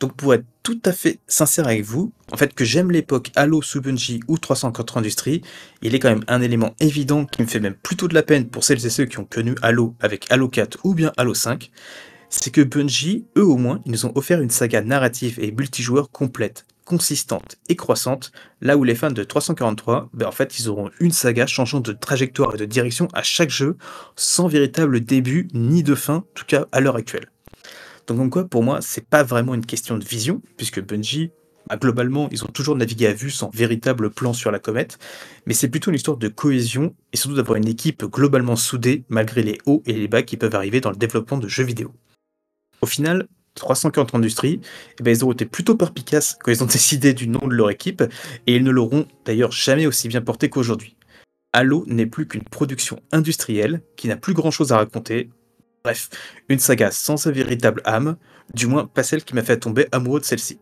Donc 0.00 0.16
pour 0.16 0.34
être 0.34 0.44
tout 0.62 0.80
à 0.84 0.92
fait 0.92 1.20
sincère 1.28 1.66
avec 1.66 1.82
vous, 1.82 2.12
en 2.32 2.36
fait 2.36 2.52
que 2.52 2.64
j'aime 2.64 2.90
l'époque 2.90 3.30
Halo 3.36 3.62
sous 3.62 3.80
Bungie 3.80 4.20
ou 4.28 4.38
304 4.38 4.98
Industries, 4.98 5.42
il 5.82 5.94
est 5.94 5.98
quand 5.98 6.08
même 6.08 6.24
un 6.26 6.42
élément 6.42 6.74
évident 6.80 7.26
qui 7.26 7.42
me 7.42 7.46
fait 7.46 7.60
même 7.60 7.74
plutôt 7.74 8.08
de 8.08 8.14
la 8.14 8.22
peine 8.22 8.48
pour 8.48 8.64
celles 8.64 8.84
et 8.84 8.90
ceux 8.90 9.04
qui 9.04 9.18
ont 9.18 9.24
connu 9.24 9.54
Halo 9.62 9.94
avec 10.00 10.30
Halo 10.30 10.48
4 10.48 10.78
ou 10.84 10.94
bien 10.94 11.12
Halo 11.16 11.32
5, 11.32 11.70
c'est 12.40 12.50
que 12.50 12.60
Bungie, 12.60 13.26
eux 13.38 13.44
au 13.44 13.56
moins, 13.56 13.80
ils 13.86 13.92
nous 13.92 14.06
ont 14.06 14.12
offert 14.16 14.40
une 14.40 14.50
saga 14.50 14.82
narrative 14.82 15.38
et 15.40 15.52
multijoueur 15.52 16.10
complète, 16.10 16.66
consistante 16.84 17.56
et 17.68 17.76
croissante, 17.76 18.32
là 18.60 18.76
où 18.76 18.84
les 18.84 18.94
fans 18.94 19.10
de 19.10 19.22
343, 19.22 20.10
ben 20.12 20.26
en 20.26 20.32
fait, 20.32 20.58
ils 20.58 20.68
auront 20.68 20.90
une 21.00 21.12
saga 21.12 21.46
changeant 21.46 21.80
de 21.80 21.92
trajectoire 21.92 22.54
et 22.54 22.58
de 22.58 22.64
direction 22.64 23.08
à 23.14 23.22
chaque 23.22 23.50
jeu, 23.50 23.76
sans 24.16 24.48
véritable 24.48 25.00
début 25.00 25.48
ni 25.54 25.82
de 25.82 25.94
fin, 25.94 26.16
en 26.16 26.24
tout 26.34 26.44
cas 26.46 26.66
à 26.72 26.80
l'heure 26.80 26.96
actuelle. 26.96 27.30
Donc 28.06 28.20
en 28.20 28.28
quoi, 28.28 28.44
pour 28.46 28.62
moi, 28.62 28.80
c'est 28.82 29.06
pas 29.06 29.22
vraiment 29.22 29.54
une 29.54 29.64
question 29.64 29.96
de 29.96 30.04
vision, 30.04 30.42
puisque 30.56 30.84
Bungie, 30.84 31.30
bah, 31.68 31.76
globalement, 31.76 32.28
ils 32.30 32.44
ont 32.44 32.48
toujours 32.48 32.76
navigué 32.76 33.06
à 33.06 33.14
vue 33.14 33.30
sans 33.30 33.48
véritable 33.54 34.10
plan 34.10 34.32
sur 34.32 34.50
la 34.50 34.58
comète, 34.58 34.98
mais 35.46 35.54
c'est 35.54 35.68
plutôt 35.68 35.90
une 35.90 35.96
histoire 35.96 36.18
de 36.18 36.28
cohésion 36.28 36.94
et 37.12 37.16
surtout 37.16 37.36
d'avoir 37.36 37.56
une 37.56 37.68
équipe 37.68 38.04
globalement 38.04 38.56
soudée 38.56 39.04
malgré 39.08 39.42
les 39.42 39.58
hauts 39.66 39.82
et 39.86 39.94
les 39.94 40.08
bas 40.08 40.22
qui 40.22 40.36
peuvent 40.36 40.54
arriver 40.54 40.80
dans 40.80 40.90
le 40.90 40.96
développement 40.96 41.38
de 41.38 41.48
jeux 41.48 41.64
vidéo. 41.64 41.94
Au 42.84 42.86
final, 42.86 43.28
340 43.54 44.14
Industries, 44.14 44.60
eh 45.00 45.02
ben, 45.02 45.10
ils 45.10 45.24
ont 45.24 45.32
été 45.32 45.46
plutôt 45.46 45.74
perpicaces 45.74 46.36
quand 46.38 46.52
ils 46.52 46.62
ont 46.62 46.66
décidé 46.80 47.14
du 47.14 47.28
nom 47.28 47.48
de 47.48 47.54
leur 47.54 47.70
équipe, 47.70 48.02
et 48.46 48.56
ils 48.56 48.62
ne 48.62 48.70
l'auront 48.70 49.06
d'ailleurs 49.24 49.52
jamais 49.52 49.86
aussi 49.86 50.06
bien 50.06 50.20
porté 50.20 50.50
qu'aujourd'hui. 50.50 50.98
Halo 51.54 51.84
n'est 51.86 52.04
plus 52.04 52.28
qu'une 52.28 52.44
production 52.44 53.00
industrielle 53.10 53.80
qui 53.96 54.06
n'a 54.06 54.18
plus 54.18 54.34
grand 54.34 54.50
chose 54.50 54.70
à 54.70 54.76
raconter, 54.76 55.30
Bref, 55.82 56.10
une 56.50 56.58
saga 56.58 56.90
sans 56.90 57.16
sa 57.16 57.30
véritable 57.30 57.80
âme, 57.86 58.16
du 58.52 58.66
moins 58.66 58.86
pas 58.86 59.02
celle 59.02 59.24
qui 59.24 59.34
m'a 59.34 59.42
fait 59.42 59.58
tomber 59.58 59.86
amoureux 59.90 60.20
de 60.20 60.26
celle-ci. 60.26 60.58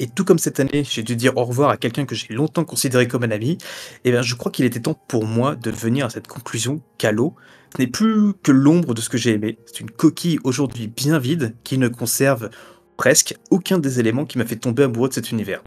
Et 0.00 0.08
tout 0.08 0.24
comme 0.24 0.40
cette 0.40 0.58
année, 0.58 0.82
j'ai 0.82 1.04
dû 1.04 1.14
dire 1.14 1.36
au 1.36 1.44
revoir 1.44 1.70
à 1.70 1.76
quelqu'un 1.76 2.04
que 2.04 2.16
j'ai 2.16 2.34
longtemps 2.34 2.64
considéré 2.64 3.06
comme 3.06 3.22
un 3.22 3.30
ami, 3.30 3.52
et 3.52 3.58
eh 4.06 4.10
bien 4.10 4.22
je 4.22 4.34
crois 4.34 4.50
qu'il 4.50 4.64
était 4.64 4.80
temps 4.80 5.00
pour 5.06 5.24
moi 5.24 5.54
de 5.54 5.70
venir 5.70 6.06
à 6.06 6.10
cette 6.10 6.26
conclusion 6.26 6.82
qu'Halo 6.98 7.36
n'est 7.78 7.86
plus 7.86 8.32
que 8.42 8.52
l'ombre 8.52 8.94
de 8.94 9.00
ce 9.00 9.08
que 9.08 9.18
j'ai 9.18 9.32
aimé. 9.32 9.58
C'est 9.66 9.80
une 9.80 9.90
coquille 9.90 10.38
aujourd'hui 10.44 10.88
bien 10.88 11.18
vide 11.18 11.54
qui 11.64 11.78
ne 11.78 11.88
conserve 11.88 12.50
presque 12.96 13.36
aucun 13.50 13.78
des 13.78 14.00
éléments 14.00 14.24
qui 14.24 14.38
m'a 14.38 14.46
fait 14.46 14.56
tomber 14.56 14.84
amoureux 14.84 15.08
de 15.08 15.14
cet 15.14 15.30
univers. 15.30 15.62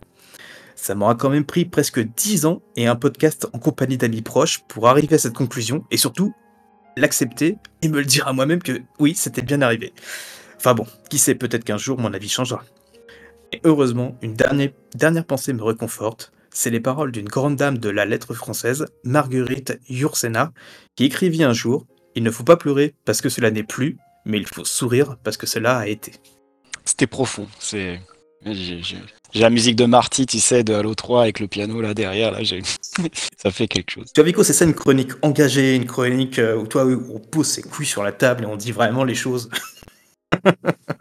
Ça 0.75 0.95
m'aura 0.95 1.15
quand 1.15 1.29
même 1.29 1.45
pris 1.45 1.65
presque 1.65 1.99
10 1.99 2.45
ans 2.45 2.61
et 2.75 2.87
un 2.87 2.95
podcast 2.95 3.47
en 3.53 3.59
compagnie 3.59 3.97
d'amis 3.97 4.21
proches 4.21 4.61
pour 4.67 4.87
arriver 4.87 5.15
à 5.15 5.19
cette 5.19 5.33
conclusion 5.33 5.83
et 5.91 5.97
surtout 5.97 6.33
l'accepter 6.95 7.57
et 7.81 7.89
me 7.89 7.99
le 7.99 8.05
dire 8.05 8.27
à 8.27 8.33
moi-même 8.33 8.63
que 8.63 8.81
oui, 8.97 9.13
c'était 9.15 9.41
bien 9.41 9.61
arrivé. 9.61 9.93
Enfin 10.55 10.73
bon, 10.73 10.85
qui 11.09 11.17
sait, 11.17 11.35
peut-être 11.35 11.63
qu'un 11.63 11.77
jour 11.77 11.99
mon 11.99 12.13
avis 12.13 12.29
changera. 12.29 12.63
Et 13.51 13.61
heureusement, 13.63 14.17
une 14.21 14.33
dernière, 14.33 14.71
dernière 14.95 15.25
pensée 15.25 15.53
me 15.53 15.63
réconforte. 15.63 16.31
C'est 16.51 16.69
les 16.69 16.79
paroles 16.79 17.11
d'une 17.11 17.27
grande 17.27 17.55
dame 17.55 17.77
de 17.77 17.89
la 17.89 18.05
lettre 18.05 18.33
française, 18.33 18.85
Marguerite 19.03 19.79
Yourcenar, 19.89 20.51
qui 20.95 21.05
écrivit 21.05 21.43
un 21.43 21.53
jour 21.53 21.85
Il 22.19 22.23
ne 22.23 22.31
faut 22.31 22.43
pas 22.43 22.57
pleurer 22.57 22.95
parce 23.05 23.21
que 23.21 23.29
cela 23.29 23.49
n'est 23.49 23.63
plus, 23.63 23.95
mais 24.25 24.39
il 24.39 24.45
faut 24.45 24.65
sourire 24.65 25.15
parce 25.23 25.37
que 25.37 25.47
cela 25.47 25.77
a 25.77 25.87
été. 25.87 26.11
C'était 26.83 27.07
profond. 27.07 27.47
C'est 27.59 28.01
j'ai 28.45 28.81
la 29.35 29.49
musique 29.49 29.77
de 29.77 29.85
Marty, 29.85 30.25
tu 30.25 30.41
sais, 30.41 30.65
de 30.65 30.73
Halo 30.73 30.95
3 30.95 31.21
avec 31.21 31.39
le 31.39 31.47
piano 31.47 31.79
là 31.79 31.93
derrière, 31.93 32.31
là, 32.31 32.39
ça 33.37 33.51
fait 33.51 33.69
quelque 33.69 33.91
chose. 33.91 34.11
Tu 34.13 34.19
vois, 34.19 34.25
Vico, 34.25 34.43
c'est 34.43 34.51
ça 34.51 34.65
une 34.65 34.73
chronique 34.73 35.11
engagée, 35.21 35.75
une 35.75 35.85
chronique 35.85 36.39
euh, 36.39 36.57
où 36.57 36.67
toi, 36.67 36.85
on 36.85 37.19
pose 37.19 37.47
ses 37.47 37.61
couilles 37.61 37.85
sur 37.85 38.03
la 38.03 38.11
table 38.11 38.43
et 38.43 38.47
on 38.47 38.57
dit 38.57 38.73
vraiment 38.73 39.05
les 39.05 39.15
choses. 39.15 39.49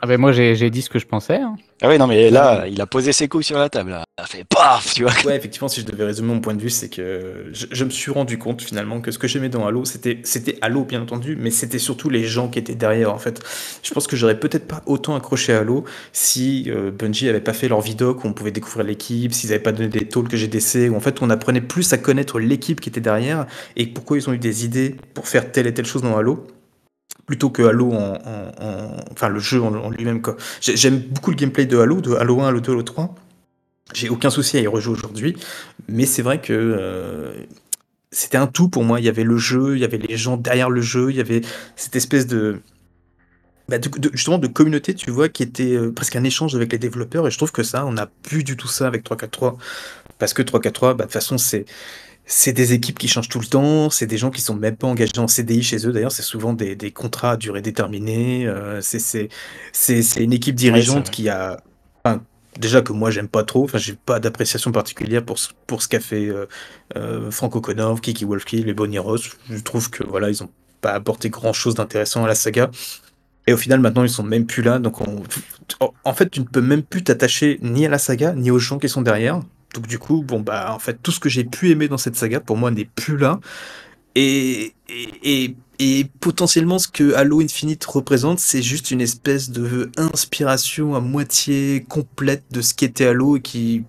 ah 0.00 0.06
ben 0.06 0.18
moi 0.18 0.32
j'ai 0.32 0.70
dit 0.70 0.82
ce 0.82 0.90
que 0.90 0.98
je 0.98 1.06
pensais. 1.06 1.36
Hein. 1.36 1.56
Ah 1.82 1.88
oui 1.88 1.98
non 1.98 2.06
mais 2.06 2.30
là 2.30 2.66
il 2.66 2.80
a 2.80 2.86
posé 2.86 3.12
ses 3.12 3.28
couilles 3.28 3.44
sur 3.44 3.58
la 3.58 3.68
table, 3.68 3.90
là. 3.90 4.04
il 4.18 4.22
a 4.22 4.26
fait 4.26 4.44
paf 4.44 4.94
tu 4.94 5.02
vois. 5.02 5.12
Ouais 5.24 5.36
effectivement 5.36 5.68
si 5.68 5.80
je 5.80 5.86
devais 5.86 6.04
résumer 6.04 6.32
mon 6.32 6.40
point 6.40 6.54
de 6.54 6.62
vue 6.62 6.70
c'est 6.70 6.88
que 6.88 7.46
je, 7.52 7.84
me 7.84 7.90
suis 7.90 8.10
rendu 8.10 8.38
compte 8.38 8.62
finalement 8.62 9.00
que 9.00 9.10
ce 9.10 9.18
que 9.18 9.28
j'aimais 9.28 9.48
dans 9.48 9.66
Halo 9.66 9.84
c'était 9.84 10.20
c'était 10.24 10.58
Halo 10.60 10.84
bien 10.84 11.02
entendu 11.02 11.36
mais 11.38 11.50
c'était 11.50 11.78
surtout 11.78 12.10
les 12.10 12.24
gens 12.24 12.48
qui 12.48 12.58
étaient 12.58 12.74
derrière 12.74 13.12
en 13.12 13.18
fait. 13.18 13.40
Je 13.82 13.92
pense 13.92 14.06
que 14.06 14.16
j'aurais 14.16 14.38
peut-être 14.38 14.66
pas 14.66 14.82
autant 14.86 15.14
accroché 15.14 15.52
à 15.52 15.60
Halo 15.60 15.84
si 16.12 16.64
euh, 16.68 16.90
Bungie 16.90 17.28
avait 17.28 17.40
pas 17.40 17.52
fait 17.52 17.68
leur 17.68 17.80
vidoc 17.80 18.24
où 18.24 18.28
on 18.28 18.32
pouvait 18.32 18.50
découvrir 18.50 18.84
l'équipe, 18.84 19.32
s'ils 19.32 19.50
avaient 19.52 19.62
pas 19.62 19.72
donné 19.72 19.88
des 19.88 20.08
talks 20.08 20.28
que 20.28 20.36
j'ai 20.36 20.50
GDC 20.50 20.90
où 20.90 20.96
en 20.96 21.00
fait 21.00 21.22
on 21.22 21.30
apprenait 21.30 21.60
plus 21.60 21.92
à 21.92 21.98
connaître 21.98 22.38
l'équipe 22.40 22.80
qui 22.80 22.88
était 22.88 23.00
derrière 23.00 23.46
et 23.76 23.86
pourquoi 23.86 24.16
ils 24.16 24.28
ont 24.28 24.32
eu 24.32 24.38
des 24.38 24.64
idées 24.64 24.96
pour 25.14 25.28
faire 25.28 25.52
telle 25.52 25.66
et 25.66 25.74
telle 25.74 25.86
chose 25.86 26.02
dans 26.02 26.16
Halo 26.16 26.46
plutôt 27.28 27.50
que 27.50 27.62
Halo 27.62 27.92
en, 27.92 28.18
enfin 29.12 29.28
le 29.28 29.38
jeu 29.38 29.62
en, 29.62 29.90
lui-même 29.90 30.22
quoi. 30.22 30.36
J'aime 30.60 30.98
beaucoup 30.98 31.30
le 31.30 31.36
gameplay 31.36 31.66
de 31.66 31.78
Halo, 31.78 32.00
de 32.00 32.14
Halo 32.14 32.40
1, 32.40 32.48
Halo 32.48 32.60
2, 32.60 32.72
Halo 32.72 32.82
3. 32.82 33.14
J'ai 33.94 34.08
aucun 34.08 34.30
souci 34.30 34.56
à 34.56 34.60
y 34.60 34.66
rejouer 34.66 34.94
aujourd'hui, 34.94 35.36
mais 35.88 36.06
c'est 36.06 36.22
vrai 36.22 36.40
que 36.40 36.52
euh, 36.52 37.32
c'était 38.10 38.38
un 38.38 38.46
tout 38.46 38.68
pour 38.68 38.82
moi. 38.82 38.98
Il 38.98 39.04
y 39.04 39.08
avait 39.08 39.24
le 39.24 39.36
jeu, 39.36 39.76
il 39.76 39.80
y 39.80 39.84
avait 39.84 39.98
les 39.98 40.16
gens 40.16 40.36
derrière 40.38 40.70
le 40.70 40.80
jeu, 40.80 41.10
il 41.10 41.16
y 41.16 41.20
avait 41.20 41.42
cette 41.76 41.96
espèce 41.96 42.26
de, 42.26 42.60
bah, 43.68 43.76
justement 44.14 44.38
de 44.38 44.46
communauté, 44.46 44.94
tu 44.94 45.10
vois, 45.10 45.28
qui 45.28 45.42
était 45.42 45.74
euh, 45.74 45.92
presque 45.92 46.16
un 46.16 46.24
échange 46.24 46.54
avec 46.54 46.72
les 46.72 46.78
développeurs. 46.78 47.26
Et 47.26 47.30
je 47.30 47.36
trouve 47.36 47.52
que 47.52 47.62
ça, 47.62 47.84
on 47.84 47.92
n'a 47.92 48.06
plus 48.06 48.42
du 48.42 48.56
tout 48.56 48.68
ça 48.68 48.86
avec 48.86 49.04
343, 49.04 49.58
parce 50.18 50.32
que 50.32 50.40
343, 50.40 50.94
bah, 50.94 50.96
de 50.96 51.02
toute 51.08 51.12
façon, 51.12 51.36
c'est 51.36 51.66
c'est 52.30 52.52
des 52.52 52.74
équipes 52.74 52.98
qui 52.98 53.08
changent 53.08 53.30
tout 53.30 53.40
le 53.40 53.46
temps, 53.46 53.88
c'est 53.88 54.06
des 54.06 54.18
gens 54.18 54.30
qui 54.30 54.42
sont 54.42 54.54
même 54.54 54.76
pas 54.76 54.86
engagés 54.86 55.18
en 55.18 55.26
CDI 55.26 55.62
chez 55.62 55.86
eux. 55.86 55.92
D'ailleurs, 55.92 56.12
c'est 56.12 56.22
souvent 56.22 56.52
des, 56.52 56.76
contrats 56.92 57.32
à 57.32 57.36
durée 57.38 57.62
déterminée. 57.62 58.46
Euh, 58.46 58.82
c'est 58.82 59.30
une 60.18 60.34
équipe 60.34 60.54
dirigeante 60.54 61.10
qui 61.10 61.30
a. 61.30 61.56
déjà 62.58 62.82
que 62.82 62.92
moi, 62.92 63.10
j'aime 63.10 63.28
pas 63.28 63.44
trop. 63.44 63.64
Enfin, 63.64 63.78
j'ai 63.78 63.94
pas 63.94 64.20
d'appréciation 64.20 64.72
particulière 64.72 65.24
pour, 65.24 65.38
pour 65.66 65.82
ce 65.82 65.88
qu'a 65.88 66.00
fait 66.00 66.26
euh, 66.26 66.44
euh, 66.96 67.30
Franco 67.30 67.62
Connor, 67.62 67.98
Kiki 68.02 68.26
Wolfkill 68.26 68.68
et 68.68 68.74
Bonnie 68.74 68.98
Ross. 68.98 69.30
Je 69.48 69.60
trouve 69.60 69.88
que 69.88 70.04
voilà, 70.04 70.28
ils 70.28 70.42
ont 70.42 70.50
pas 70.82 70.92
apporté 70.92 71.30
grand 71.30 71.54
chose 71.54 71.76
d'intéressant 71.76 72.24
à 72.24 72.26
la 72.28 72.34
saga. 72.34 72.70
Et 73.46 73.54
au 73.54 73.56
final, 73.56 73.80
maintenant, 73.80 74.02
ils 74.04 74.10
sont 74.10 74.22
même 74.22 74.44
plus 74.44 74.62
là. 74.62 74.78
Donc, 74.78 74.96
en 76.04 76.12
fait, 76.12 76.28
tu 76.28 76.40
ne 76.40 76.44
peux 76.44 76.60
même 76.60 76.82
plus 76.82 77.02
t'attacher 77.02 77.58
ni 77.62 77.86
à 77.86 77.88
la 77.88 77.96
saga, 77.96 78.34
ni 78.34 78.50
aux 78.50 78.58
gens 78.58 78.78
qui 78.78 78.90
sont 78.90 79.00
derrière. 79.00 79.40
Donc 79.78 79.86
du 79.86 80.00
coup, 80.00 80.24
bah 80.24 80.72
en 80.74 80.80
fait 80.80 80.98
tout 81.00 81.12
ce 81.12 81.20
que 81.20 81.28
j'ai 81.28 81.44
pu 81.44 81.70
aimer 81.70 81.86
dans 81.86 81.98
cette 81.98 82.16
saga 82.16 82.40
pour 82.40 82.56
moi 82.56 82.72
n'est 82.72 82.84
plus 82.84 83.16
là. 83.16 83.38
Et, 84.16 84.74
et, 85.22 85.54
et, 85.78 86.04
potentiellement 86.18 86.80
ce 86.80 86.88
que 86.88 87.14
Halo 87.14 87.40
Infinite 87.40 87.84
représente, 87.84 88.40
c'est 88.40 88.62
juste 88.62 88.90
une 88.90 89.00
espèce 89.00 89.50
de 89.50 89.92
inspiration 89.96 90.96
à 90.96 91.00
moitié 91.00 91.84
complète 91.88 92.42
de 92.50 92.60
ce 92.60 92.74
qu'était 92.74 93.06
Halo 93.06 93.36
et 93.36 93.40
qui 93.40 93.84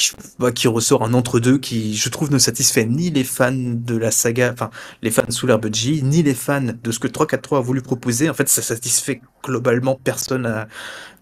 qui, 0.00 0.12
bah, 0.38 0.50
ressort 0.66 1.02
un 1.04 1.14
entre-deux 1.14 1.58
qui, 1.58 1.96
je 1.96 2.08
trouve, 2.08 2.32
ne 2.32 2.38
satisfait 2.38 2.86
ni 2.86 3.10
les 3.10 3.24
fans 3.24 3.52
de 3.52 3.96
la 3.96 4.10
saga, 4.10 4.52
enfin, 4.52 4.70
les 5.02 5.10
fans 5.10 5.22
sous 5.28 5.46
l'herbe 5.46 5.66
ni 5.66 6.22
les 6.22 6.34
fans 6.34 6.72
de 6.82 6.90
ce 6.90 6.98
que 6.98 7.06
343 7.08 7.58
a 7.58 7.60
voulu 7.60 7.82
proposer. 7.82 8.30
En 8.30 8.34
fait, 8.34 8.48
ça 8.48 8.62
satisfait 8.62 9.20
globalement 9.44 9.98
personne, 10.02 10.46
à, 10.46 10.68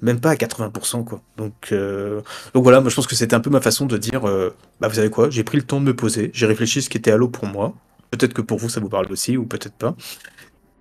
même 0.01 0.21
pas 0.21 0.31
à 0.31 0.35
80%, 0.35 1.05
quoi. 1.05 1.23
Donc, 1.37 1.69
euh, 1.73 2.21
donc 2.55 2.63
voilà, 2.63 2.81
moi 2.81 2.91
je 2.91 2.95
pense 2.95 3.07
que 3.07 3.17
c'était 3.17 3.35
un 3.35 3.41
peu 3.41 3.51
ma 3.51 3.61
façon 3.61 3.87
de 3.87 3.97
dire, 3.97 4.29
euh, 4.29 4.55
bah 4.81 4.89
vous 4.89 4.95
savez 4.95 5.11
quoi, 5.11 5.31
j'ai 5.31 5.45
pris 5.45 5.57
le 5.59 5.65
temps 5.65 5.81
de 5.81 5.87
me 5.87 5.95
poser, 5.95 6.31
j'ai 6.33 6.47
réfléchi 6.47 6.79
à 6.79 6.83
ce 6.83 6.89
qui 6.89 6.99
était 6.99 7.11
Halo 7.11 7.29
pour 7.29 7.47
moi. 7.47 7.75
Peut-être 8.11 8.33
que 8.33 8.43
pour 8.43 8.59
vous 8.59 8.69
ça 8.69 8.81
vous 8.81 8.89
parle 8.89 9.11
aussi, 9.13 9.37
ou 9.37 9.45
peut-être 9.45 9.75
pas. 9.75 9.95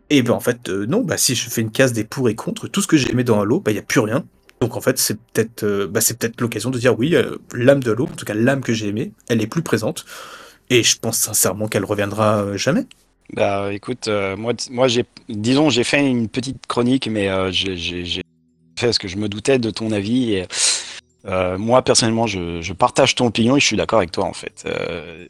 Et 0.10 0.22
ben 0.22 0.34
en 0.34 0.40
fait, 0.40 0.70
euh, 0.70 0.86
non, 0.86 1.02
bah 1.04 1.18
si 1.18 1.36
je 1.36 1.50
fais 1.50 1.62
une 1.62 1.72
case 1.72 1.94
des 1.94 2.04
pour 2.06 2.30
et 2.30 2.36
contre, 2.36 2.68
tout 2.68 2.82
ce 2.82 2.88
que 2.88 2.98
j'ai 2.98 3.12
aimé 3.12 3.24
dans 3.24 3.42
Halo, 3.42 3.60
bah 3.60 3.72
il 3.72 3.76
n'y 3.76 3.80
a 3.80 3.84
plus 3.84 4.00
rien. 4.00 4.26
Donc 4.62 4.76
en 4.76 4.82
fait, 4.82 4.98
c'est 4.98 5.20
peut-être 5.20 5.64
euh, 5.64 5.88
bah, 5.88 6.00
peut-être 6.02 6.42
l'occasion 6.42 6.70
de 6.70 6.80
dire 6.80 6.98
oui, 6.98 7.16
euh, 7.16 7.38
l'âme 7.54 7.84
de 7.84 7.92
l'eau, 7.92 8.06
en 8.06 8.16
tout 8.16 8.26
cas 8.26 8.34
l'âme 8.34 8.62
que 8.62 8.74
j'ai 8.74 8.88
aimée, 8.88 9.12
elle 9.30 9.42
est 9.42 9.48
plus 9.48 9.62
présente. 9.62 10.06
Et 10.70 10.84
je 10.84 10.98
pense 10.98 11.18
sincèrement 11.18 11.68
qu'elle 11.68 11.86
reviendra 11.86 12.42
euh, 12.42 12.58
jamais. 12.58 12.86
Bah 13.34 13.74
écoute, 13.74 14.08
moi, 14.38 14.54
moi 14.72 14.88
j'ai, 14.88 15.04
disons, 15.28 15.70
j'ai 15.70 15.84
fait 15.84 16.00
une 16.00 16.30
petite 16.30 16.66
chronique, 16.66 17.10
mais 17.10 17.30
j'ai 17.52 18.22
fait 18.80 18.94
ce 18.94 19.00
que 19.00 19.10
je 19.10 19.18
me 19.18 19.28
doutais 19.28 19.60
de 19.60 19.70
ton 19.70 19.92
avis. 19.92 20.36
Et, 20.36 20.46
moi 21.58 21.82
personnellement, 21.82 22.26
je, 22.26 22.62
je, 22.62 22.72
partage 22.72 23.16
ton 23.16 23.26
opinion 23.26 23.58
et 23.58 23.60
je 23.60 23.66
suis 23.66 23.76
d'accord 23.76 24.00
avec 24.00 24.12
toi 24.12 24.24
en 24.24 24.32
fait. 24.32 24.66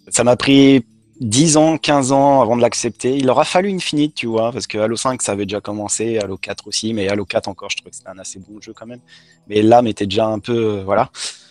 ça 0.10 0.24
m'a 0.24 0.36
pris 0.36 0.86
10 1.20 1.58
ans, 1.58 1.78
15 1.78 2.12
ans 2.12 2.42
avant 2.42 2.56
de 2.56 2.62
l'accepter. 2.62 3.16
Il 3.16 3.30
aura 3.30 3.44
fallu 3.44 3.72
Infinite, 3.72 4.14
tu 4.16 4.28
vois, 4.28 4.52
parce 4.52 4.68
que 4.68 4.78
Halo 4.78 4.96
5, 4.96 5.22
ça 5.22 5.32
avait 5.32 5.46
déjà 5.46 5.62
commencé, 5.62 6.20
Halo 6.20 6.38
4 6.38 6.68
aussi, 6.68 6.94
mais 6.94 7.08
Halo 7.10 7.26
4 7.26 7.48
encore, 7.48 7.70
je 7.70 7.78
trouvais 7.78 7.92
que 7.92 7.96
c'était 7.96 8.10
un 8.10 8.20
assez 8.20 8.40
bon 8.40 8.62
jeu 8.62 8.74
quand 8.74 8.86
même. 8.86 9.02
Mais 9.48 9.62
l'âme 9.62 9.88
était 9.88 10.06
déjà 10.06 10.28
un 10.28 10.40
peu, 10.40 10.80
euh, 10.80 10.84
voilà. 10.84 11.10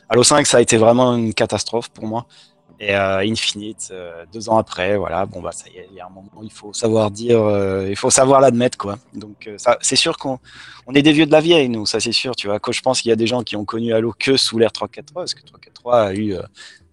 Halo 0.09 0.23
5, 0.23 0.47
ça 0.47 0.59
a 0.59 0.61
été 0.61 0.77
vraiment 0.77 1.17
une 1.17 1.35
catastrophe 1.35 1.89
pour 1.89 2.07
moi. 2.07 2.27
Et 2.79 2.95
euh, 2.95 3.19
Infinite, 3.21 3.89
euh, 3.91 4.27
deux 4.33 4.51
ans 4.51 4.59
après, 4.59 4.99
voilà, 4.99 5.25
bon 5.25 5.41
bah 5.41 5.51
ça 5.51 5.65
y 5.71 5.79
est, 5.79 5.89
il 5.91 5.97
y 5.97 6.01
a 6.01 6.07
un 6.07 6.11
moment, 6.11 6.31
il 6.43 6.53
faut 6.53 6.75
savoir 6.75 7.11
dire, 7.11 7.41
euh, 7.41 7.87
il 7.89 7.97
faut 7.97 8.11
savoir 8.11 8.41
l'admettre 8.43 8.77
quoi. 8.77 8.99
Donc 9.15 9.49
c'est 9.81 9.97
sûr 9.97 10.19
qu'on 10.19 10.39
on 10.87 10.93
est 10.93 11.01
des 11.01 11.13
vieux 11.13 11.25
de 11.25 11.33
la 11.33 11.41
vieille 11.41 11.71
nous, 11.71 11.87
ça 11.87 12.01
c'est 12.01 12.13
sûr, 12.13 12.37
tu 12.37 12.49
vois. 12.49 12.61
Quand 12.61 12.73
je 12.73 12.83
pense 12.83 13.01
qu'il 13.01 13.09
y 13.09 13.13
a 13.13 13.17
des 13.17 13.27
gens 13.27 13.43
qui 13.43 13.57
ont 13.57 13.65
connu 13.65 13.95
Halo 13.95 14.15
que 14.19 14.37
sous 14.37 14.59
l'ère 14.59 14.73
343, 14.73 15.23
parce 15.23 15.35
que 15.35 15.41
343 15.41 16.01
a 16.01 16.15
eu 16.15 16.37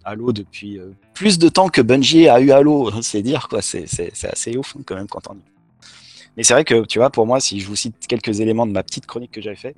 Halo 0.04 0.32
depuis 0.32 0.80
plus 1.14 1.38
de 1.38 1.48
temps 1.48 1.68
que 1.68 1.80
Bungie 1.80 2.28
a 2.28 2.40
eu 2.40 2.50
Halo, 2.50 2.90
c'est 3.02 3.22
dire 3.22 3.48
quoi, 3.48 3.62
c'est 3.62 3.86
assez 4.24 4.56
ouf 4.56 4.76
hein, 4.76 4.82
quand 4.84 4.96
même 4.96 5.08
quand 5.08 5.28
on. 5.30 5.36
Mais 6.36 6.42
c'est 6.42 6.54
vrai 6.54 6.64
que 6.64 6.84
tu 6.84 6.98
vois, 6.98 7.10
pour 7.10 7.26
moi, 7.26 7.40
si 7.40 7.60
je 7.60 7.66
vous 7.66 7.76
cite 7.76 8.06
quelques 8.08 8.40
éléments 8.40 8.66
de 8.66 8.72
ma 8.72 8.82
petite 8.82 9.06
chronique 9.06 9.30
que 9.30 9.40
j'avais 9.40 9.56
fait, 9.56 9.76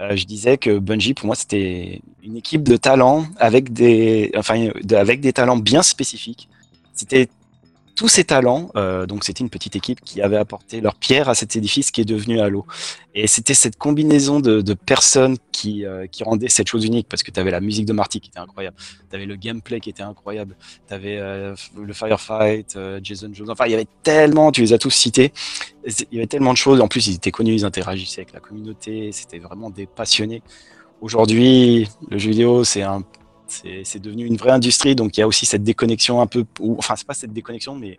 euh, 0.00 0.16
je 0.16 0.24
disais 0.24 0.58
que 0.58 0.78
Bungie, 0.78 1.14
pour 1.14 1.26
moi, 1.26 1.36
c'était 1.36 2.00
une 2.22 2.36
équipe 2.36 2.62
de 2.62 2.76
talents 2.76 3.26
avec 3.38 3.72
des, 3.72 4.32
enfin, 4.36 4.68
avec 4.92 5.20
des 5.20 5.32
talents 5.32 5.56
bien 5.56 5.82
spécifiques. 5.82 6.48
C'était 6.92 7.28
tous 7.94 8.08
ces 8.08 8.24
talents, 8.24 8.70
euh, 8.76 9.06
donc 9.06 9.24
c'était 9.24 9.42
une 9.42 9.50
petite 9.50 9.76
équipe 9.76 10.00
qui 10.00 10.20
avait 10.20 10.36
apporté 10.36 10.80
leur 10.80 10.94
pierre 10.94 11.28
à 11.28 11.34
cet 11.34 11.56
édifice 11.56 11.90
qui 11.90 12.00
est 12.00 12.04
devenu 12.04 12.40
Halo. 12.40 12.66
Et 13.16 13.28
c'était 13.28 13.54
cette 13.54 13.76
combinaison 13.76 14.40
de, 14.40 14.74
personnes 14.74 15.36
qui, 15.52 15.84
euh, 15.84 16.06
rendait 16.22 16.48
cette 16.48 16.68
chose 16.68 16.84
unique, 16.84 17.06
parce 17.08 17.22
que 17.22 17.30
tu 17.30 17.38
avais 17.38 17.52
la 17.52 17.60
musique 17.60 17.86
de 17.86 17.92
Marty 17.92 18.20
qui 18.20 18.28
était 18.28 18.40
incroyable, 18.40 18.76
tu 19.08 19.14
avais 19.14 19.26
le 19.26 19.36
gameplay 19.36 19.78
qui 19.78 19.90
était 19.90 20.02
incroyable, 20.02 20.56
tu 20.88 20.94
avais 20.94 21.18
euh, 21.18 21.54
le 21.76 21.92
Firefight, 21.92 22.74
euh, 22.74 22.98
Jason 23.02 23.30
Jones, 23.32 23.50
enfin 23.50 23.66
il 23.66 23.70
y 23.70 23.74
avait 23.74 23.86
tellement, 24.02 24.50
tu 24.50 24.62
les 24.62 24.72
as 24.72 24.78
tous 24.78 24.90
cités, 24.90 25.32
il 25.86 25.92
y 26.12 26.18
avait 26.18 26.26
tellement 26.26 26.52
de 26.52 26.58
choses, 26.58 26.80
en 26.80 26.88
plus 26.88 27.06
ils 27.06 27.14
étaient 27.14 27.30
connus, 27.30 27.54
ils 27.54 27.64
interagissaient 27.64 28.22
avec 28.22 28.32
la 28.32 28.40
communauté, 28.40 29.12
c'était 29.12 29.38
vraiment 29.38 29.70
des 29.70 29.86
passionnés. 29.86 30.42
Aujourd'hui, 31.00 31.88
le 32.10 32.18
jeu 32.18 32.30
vidéo, 32.30 32.64
c'est 32.64 32.82
un 32.82 33.02
c'est 33.46 33.98
devenu 33.98 34.26
une 34.26 34.36
vraie 34.36 34.50
industrie, 34.50 34.94
donc 34.94 35.16
il 35.16 35.20
y 35.20 35.22
a 35.22 35.26
aussi 35.26 35.46
cette 35.46 35.62
déconnexion 35.62 36.20
un 36.20 36.26
peu, 36.26 36.44
ou, 36.60 36.76
enfin 36.78 36.96
c'est 36.96 37.06
pas 37.06 37.14
cette 37.14 37.32
déconnexion, 37.32 37.74
mais 37.74 37.98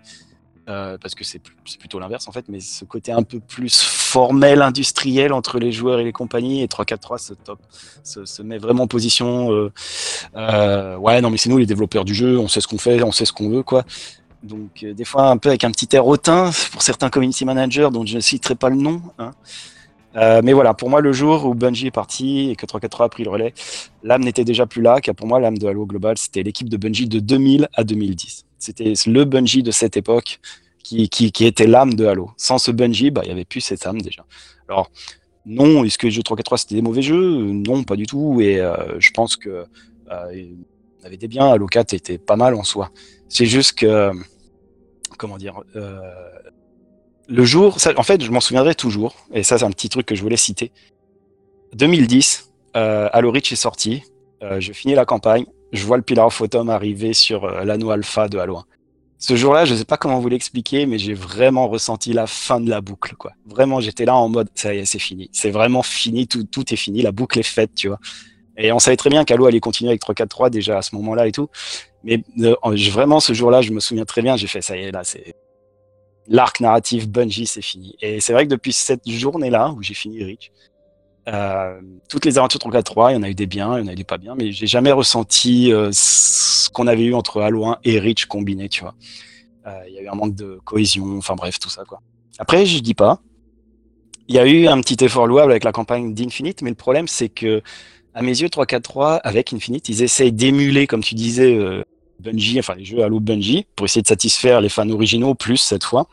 euh, 0.68 0.98
parce 0.98 1.14
que 1.14 1.24
c'est 1.24 1.42
plutôt 1.80 2.00
l'inverse 2.00 2.28
en 2.28 2.32
fait, 2.32 2.46
mais 2.50 2.60
ce 2.60 2.86
côté 2.86 3.12
un 3.12 3.22
peu 3.22 3.40
plus 3.40 3.80
formel, 3.82 4.64
industriel 4.64 5.32
entre 5.32 5.60
les 5.60 5.72
joueurs 5.72 6.00
et 6.00 6.04
les 6.04 6.12
compagnies, 6.12 6.64
et 6.64 6.66
3-4-3 6.66 7.36
se, 8.04 8.26
se, 8.26 8.42
met 8.42 8.58
vraiment 8.58 8.84
en 8.84 8.88
position. 8.88 9.52
Euh, 9.52 9.72
euh, 10.36 10.98
ouais, 10.98 11.22
non 11.22 11.30
mais 11.30 11.38
c'est 11.38 11.50
nous 11.50 11.60
les 11.60 11.68
développeurs 11.68 12.04
du 12.04 12.16
jeu, 12.16 12.40
on 12.40 12.48
sait 12.48 12.62
ce 12.62 12.68
qu'on 12.68 12.80
fait, 12.80 13.04
on 13.04 13.12
sait 13.12 13.26
ce 13.26 13.34
qu'on 13.34 13.50
veut, 13.50 13.62
quoi. 13.62 13.86
Donc 14.42 14.84
des 14.84 15.06
fois 15.06 15.30
un 15.30 15.38
peu 15.38 15.50
avec 15.50 15.64
un 15.64 15.72
petit 15.72 15.96
air 15.96 16.08
hautain 16.08 16.52
pour 16.72 16.82
certains 16.82 17.10
community 17.10 17.46
managers 17.46 17.90
dont 17.92 18.06
je 18.06 18.16
ne 18.16 18.22
citerai 18.22 18.56
pas 18.56 18.70
le 18.70 18.76
nom. 18.76 19.02
Hein. 19.20 19.34
Euh, 20.16 20.42
mais 20.44 20.54
voilà, 20.54 20.74
pour 20.74 20.90
moi, 20.90 21.02
le 21.02 21.12
jour 21.12 21.46
où 21.46 21.56
Bungie 21.56 21.88
est 21.88 21.92
parti 21.92 22.50
et 22.50 22.56
que 22.56 22.66
343 22.66 23.06
a 23.06 23.10
pris 23.10 23.24
le 23.24 23.30
relais, 23.30 23.54
l'âme 24.04 24.24
n'était 24.24 24.46
déjà 24.46 24.66
plus 24.66 24.82
là, 24.82 25.02
car 25.02 25.16
pour 25.16 25.28
moi, 25.28 25.40
l'âme 25.40 25.58
de 25.58 25.68
Halo 25.68 25.86
Global, 25.86 26.18
c'était 26.18 26.44
l'équipe 26.44 26.70
de 26.70 26.78
Bungie 26.78 27.08
de 27.08 27.20
2000 27.20 27.68
à 27.74 27.84
2010. 27.84 28.46
C'était 28.58 28.94
le 29.08 29.26
Bungie 29.26 29.64
de 29.64 29.72
cette 29.72 29.98
époque 29.98 30.40
qui, 30.84 31.10
qui, 31.10 31.32
qui 31.32 31.46
était 31.46 31.68
l'âme 31.68 31.94
de 31.94 32.06
Halo. 32.06 32.32
Sans 32.38 32.58
ce 32.58 32.72
Bungie, 32.72 33.12
bah, 33.12 33.22
il 33.24 33.28
n'y 33.28 33.34
avait 33.34 33.46
plus 33.46 33.62
cette 33.62 33.86
âme 33.86 34.02
déjà. 34.02 34.26
Alors, 34.70 34.90
non, 35.46 35.84
est-ce 35.84 35.98
que 35.98 36.08
les 36.08 36.12
jeux 36.12 36.24
343 36.24 36.58
c'était 36.58 36.76
des 36.76 36.82
mauvais 36.82 37.02
jeux? 37.02 37.52
Non, 37.52 37.84
pas 37.84 37.96
du 37.96 38.08
tout. 38.08 38.42
Et 38.42 38.60
euh, 38.60 39.00
je 39.00 39.12
pense 39.12 39.36
que 39.36 39.66
euh, 40.12 40.46
avait 41.04 41.18
des 41.18 41.28
biens. 41.28 41.52
Halo 41.52 41.68
4 41.68 41.94
était 41.94 42.18
pas 42.18 42.36
mal 42.36 42.56
en 42.56 42.64
soi. 42.64 42.90
C'est 43.30 43.46
juste 43.46 43.74
que, 43.74 44.12
comment 45.18 45.38
dire, 45.38 45.62
euh, 45.76 46.00
le 47.28 47.44
jour, 47.44 47.80
ça, 47.80 47.94
en 47.98 48.04
fait, 48.04 48.24
je 48.24 48.32
m'en 48.32 48.40
souviendrai 48.40 48.76
toujours, 48.76 49.16
et 49.34 49.44
ça, 49.44 49.58
c'est 49.58 49.66
un 49.66 49.72
petit 49.72 49.90
truc 49.90 50.06
que 50.06 50.16
je 50.16 50.22
voulais 50.22 50.38
citer. 50.38 50.72
2010, 51.74 52.52
euh, 52.76 53.10
Halo 53.12 53.32
Reach 53.32 53.52
est 53.52 53.56
sorti, 53.56 54.04
euh, 54.44 54.60
je 54.60 54.74
finis 54.74 54.96
la 54.96 55.06
campagne, 55.06 55.46
je 55.72 55.86
vois 55.86 55.98
le 55.98 56.04
Pillar 56.04 56.28
of 56.28 56.40
Autumn 56.40 56.70
arriver 56.70 57.14
sur 57.14 57.46
euh, 57.46 57.64
l'anneau 57.64 57.92
alpha 57.92 58.28
de 58.28 58.38
Halo 58.38 58.58
1. 58.58 58.66
Ce 59.18 59.36
jour-là, 59.36 59.66
je 59.66 59.74
sais 59.74 59.86
pas 59.86 59.98
comment 59.98 60.20
vous 60.20 60.30
l'expliquer, 60.30 60.86
mais 60.86 60.98
j'ai 61.00 61.14
vraiment 61.14 61.68
ressenti 61.68 62.14
la 62.14 62.28
fin 62.28 62.60
de 62.60 62.70
la 62.70 62.82
boucle, 62.82 63.16
quoi. 63.16 63.32
Vraiment, 63.46 63.80
j'étais 63.80 64.06
là 64.06 64.16
en 64.16 64.30
mode, 64.30 64.50
ça 64.56 64.74
y 64.74 64.80
est, 64.80 64.86
c'est 64.86 65.00
fini. 65.00 65.30
C'est 65.32 65.52
vraiment 65.52 65.84
fini, 65.84 66.28
tout, 66.28 66.44
tout 66.44 66.74
est 66.74 66.78
fini, 66.78 67.02
la 67.02 67.12
boucle 67.12 67.40
est 67.40 67.44
faite, 67.44 67.72
tu 67.76 67.88
vois. 67.88 68.00
Et 68.58 68.72
on 68.72 68.80
savait 68.80 68.98
très 68.98 69.10
bien 69.10 69.26
qu'Halo 69.26 69.46
allait 69.46 69.60
continuer 69.60 69.90
avec 69.90 70.02
3-4-3 70.02 70.50
déjà 70.50 70.78
à 70.78 70.82
ce 70.82 70.96
moment-là 70.96 71.28
et 71.28 71.32
tout. 71.32 71.50
Mais 72.04 72.24
euh, 72.40 72.56
vraiment, 72.92 73.20
ce 73.20 73.34
jour-là, 73.34 73.62
je 73.62 73.72
me 73.72 73.80
souviens 73.80 74.06
très 74.06 74.22
bien, 74.22 74.38
j'ai 74.38 74.48
fait, 74.48 74.62
ça 74.62 74.78
y 74.78 74.82
est, 74.82 74.92
là, 74.92 75.04
c'est, 75.04 75.36
l'arc 76.28 76.60
narratif 76.60 77.08
Bungie, 77.08 77.48
c'est 77.48 77.62
fini. 77.62 77.96
Et 78.02 78.20
c'est 78.20 78.34
vrai 78.34 78.46
que 78.46 78.52
depuis 78.52 78.74
cette 78.74 79.08
journée-là, 79.08 79.72
où 79.72 79.84
j'ai 79.84 79.94
fini 79.94 80.24
Reach, 80.24 80.52
euh, 81.28 81.82
toutes 82.08 82.26
les 82.26 82.38
aventures 82.38 82.60
3 82.60 83.12
il 83.12 83.16
y 83.16 83.18
en 83.18 83.24
a 83.24 83.30
eu 83.30 83.34
des 83.34 83.48
biens, 83.48 83.78
il 83.78 83.82
y 83.82 83.84
en 83.84 83.88
a 83.88 83.94
eu 83.94 83.96
des 83.96 84.04
pas 84.04 84.18
bien, 84.18 84.36
mais 84.36 84.52
j'ai 84.52 84.68
jamais 84.68 84.92
ressenti 84.92 85.74
euh, 85.74 85.90
ce 85.92 86.70
qu'on 86.70 86.88
avait 86.88 87.06
eu 87.06 87.14
entre 87.16 87.42
Halo 87.42 87.66
1 87.66 87.80
et 87.84 88.00
Reach 88.00 88.26
combiné, 88.26 88.70
tu 88.70 88.82
vois. 88.82 88.96
Euh, 89.68 89.82
il 89.88 89.96
y 89.96 89.98
a 89.98 90.02
eu 90.04 90.08
un 90.08 90.16
manque 90.16 90.36
de 90.36 90.60
cohésion, 90.64 91.18
enfin 91.18 91.36
bref, 91.36 91.60
tout 91.60 91.70
ça, 91.70 91.84
quoi. 91.86 92.02
Après, 92.38 92.66
je 92.66 92.80
dis 92.80 92.94
pas. 92.94 93.20
Il 94.28 94.36
y 94.36 94.40
a 94.40 94.46
eu 94.46 94.68
un 94.68 94.82
petit 94.82 95.04
effort 95.04 95.28
louable 95.28 95.52
avec 95.52 95.64
la 95.64 95.72
campagne 95.72 96.14
d'Infinite, 96.14 96.62
mais 96.62 96.70
le 96.70 96.76
problème, 96.76 97.08
c'est 97.08 97.30
que, 97.30 97.62
à 98.14 98.22
mes 98.22 98.42
yeux, 98.42 98.48
3-4-3, 98.48 99.20
avec 99.24 99.54
Infinite, 99.54 99.90
ils 99.90 100.02
essayent 100.02 100.32
d'émuler, 100.32 100.88
comme 100.88 101.04
tu 101.04 101.16
disais, 101.16 101.56
euh, 101.56 101.84
Bungie, 102.20 102.60
enfin 102.60 102.76
les 102.76 102.86
jeux 102.86 103.04
Halo 103.04 103.20
Bungie, 103.20 103.66
pour 103.76 103.86
essayer 103.86 104.02
de 104.02 104.08
satisfaire 104.08 104.62
les 104.62 104.70
fans 104.70 104.90
originaux 104.90 105.36
plus 105.36 105.58
cette 105.58 105.84
fois. 105.84 106.08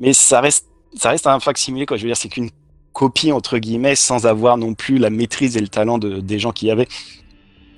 Mais 0.00 0.12
ça 0.12 0.40
reste, 0.40 0.66
ça 0.96 1.10
reste 1.10 1.26
un 1.26 1.40
facsimilé, 1.40 1.86
quoi. 1.86 1.96
Je 1.96 2.02
veux 2.02 2.08
dire, 2.08 2.16
c'est 2.16 2.28
qu'une 2.28 2.50
copie 2.92 3.32
entre 3.32 3.58
guillemets, 3.58 3.96
sans 3.96 4.26
avoir 4.26 4.56
non 4.56 4.74
plus 4.74 4.98
la 4.98 5.10
maîtrise 5.10 5.56
et 5.56 5.60
le 5.60 5.68
talent 5.68 5.98
de, 5.98 6.20
des 6.20 6.38
gens 6.38 6.52
qui 6.52 6.66
y 6.66 6.70
avaient. 6.70 6.88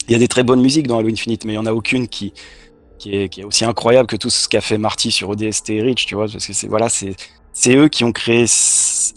Il 0.09 0.13
y 0.13 0.15
a 0.15 0.19
des 0.19 0.29
très 0.29 0.43
bonnes 0.43 0.61
musiques 0.61 0.87
dans 0.87 0.99
Halo 0.99 1.09
Infinite, 1.09 1.45
mais 1.45 1.55
il 1.55 1.57
y 1.57 1.59
en 1.59 1.67
a 1.67 1.73
aucune 1.73 2.09
qui, 2.09 2.33
qui 2.99 3.15
est, 3.15 3.29
qui 3.29 3.41
est 3.41 3.45
aussi 3.45 3.65
incroyable 3.65 4.07
que 4.07 4.17
tout 4.17 4.31
ce 4.31 4.49
qu'a 4.49 4.61
fait 4.61 4.79
Marty 4.79 5.11
sur 5.11 5.29
ODST 5.31 5.71
et 5.71 5.83
Rich, 5.83 6.07
tu 6.07 6.15
vois, 6.15 6.29
parce 6.29 6.47
que 6.47 6.53
c'est 6.53 6.69
voilà, 6.69 6.89
c'est 6.89 7.15
c'est 7.53 7.75
eux 7.75 7.89
qui 7.89 8.05
ont 8.05 8.13
créé 8.13 8.45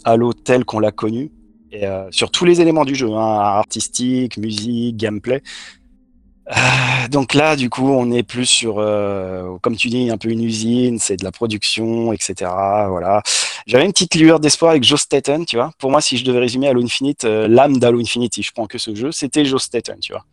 Halo 0.04 0.32
tel 0.32 0.64
qu'on 0.64 0.80
l'a 0.80 0.90
connu, 0.90 1.30
et 1.70 1.86
euh, 1.86 2.08
sur 2.10 2.30
tous 2.30 2.44
les 2.44 2.60
éléments 2.60 2.84
du 2.84 2.94
jeu, 2.94 3.10
hein, 3.12 3.38
artistique, 3.38 4.36
musique, 4.36 4.96
gameplay. 4.96 5.42
Euh, 6.50 7.08
donc 7.08 7.34
là, 7.34 7.56
du 7.56 7.70
coup, 7.70 7.88
on 7.88 8.10
est 8.10 8.22
plus 8.22 8.46
sur, 8.46 8.78
euh, 8.78 9.56
comme 9.60 9.76
tu 9.76 9.88
dis, 9.88 10.10
un 10.10 10.18
peu 10.18 10.28
une 10.28 10.42
usine, 10.42 10.98
c'est 10.98 11.16
de 11.16 11.24
la 11.24 11.32
production, 11.32 12.12
etc. 12.12 12.50
Voilà. 12.88 13.22
J'avais 13.66 13.84
une 13.84 13.92
petite 13.92 14.14
lueur 14.16 14.40
d'espoir 14.40 14.72
avec 14.72 14.82
Joe 14.84 15.00
Staten, 15.00 15.46
tu 15.46 15.56
vois. 15.56 15.72
Pour 15.78 15.90
moi, 15.90 16.00
si 16.00 16.16
je 16.16 16.24
devais 16.24 16.40
résumer 16.40 16.68
Halo 16.68 16.82
Infinite, 16.82 17.24
euh, 17.24 17.46
l'âme 17.48 17.78
d'Halo 17.78 18.00
Infinite, 18.00 18.34
si 18.34 18.42
je 18.42 18.52
prends 18.52 18.66
que 18.66 18.78
ce 18.78 18.94
jeu, 18.94 19.12
c'était 19.12 19.44
Joe 19.44 19.62
Staten, 19.62 19.98
tu 20.00 20.12
vois. 20.12 20.24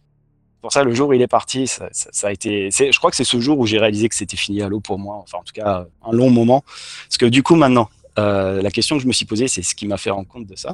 Pour 0.61 0.73
ça, 0.73 0.83
le 0.83 0.93
jour 0.93 1.09
où 1.09 1.13
il 1.13 1.21
est 1.21 1.27
parti, 1.27 1.67
ça, 1.67 1.87
a 2.23 2.31
été. 2.31 2.69
Je 2.69 2.97
crois 2.97 3.09
que 3.09 3.15
c'est 3.15 3.23
ce 3.23 3.39
jour 3.39 3.57
où 3.59 3.65
j'ai 3.65 3.79
réalisé 3.79 4.09
que 4.09 4.15
c'était 4.15 4.35
fini 4.35 4.61
Halo 4.61 4.81
pour 4.81 4.99
moi. 4.99 5.15
Enfin, 5.23 5.37
en 5.37 5.43
tout 5.43 5.53
cas, 5.53 5.85
un 6.05 6.11
long 6.11 6.29
moment. 6.29 6.65
Parce 7.07 7.17
que 7.17 7.25
du 7.25 7.43
coup, 7.43 7.55
maintenant, 7.55 7.89
la 8.17 8.69
question 8.69 8.97
que 8.97 9.03
je 9.03 9.07
me 9.07 9.13
suis 9.13 9.25
posée, 9.25 9.47
c'est 9.47 9.61
ce 9.61 9.73
qui 9.73 9.87
m'a 9.87 9.95
fait 9.95 10.09
rendre 10.09 10.27
compte 10.27 10.47
de 10.47 10.57
ça. 10.57 10.73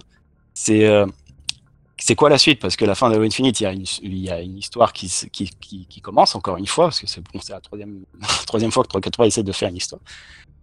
C'est 0.56 0.90
c'est 2.06 2.14
quoi 2.14 2.30
la 2.30 2.38
suite? 2.38 2.62
Parce 2.62 2.76
que 2.76 2.86
la 2.86 2.94
fin 2.94 3.10
de 3.10 3.16
Halo 3.16 3.24
Infinite, 3.24 3.60
il 3.62 3.64
y 3.64 4.30
a 4.30 4.40
une, 4.40 4.58
histoire 4.60 4.94
qui, 4.94 5.10
commence 6.04 6.36
encore 6.36 6.58
une 6.58 6.68
fois, 6.68 6.86
parce 6.86 7.00
que 7.00 7.08
c'est 7.08 7.24
la 7.50 7.60
troisième, 8.46 8.72
fois 8.72 8.84
que 8.84 8.90
343 8.90 9.26
essaie 9.26 9.42
de 9.42 9.52
faire 9.52 9.70
une 9.70 9.78
histoire. 9.78 10.02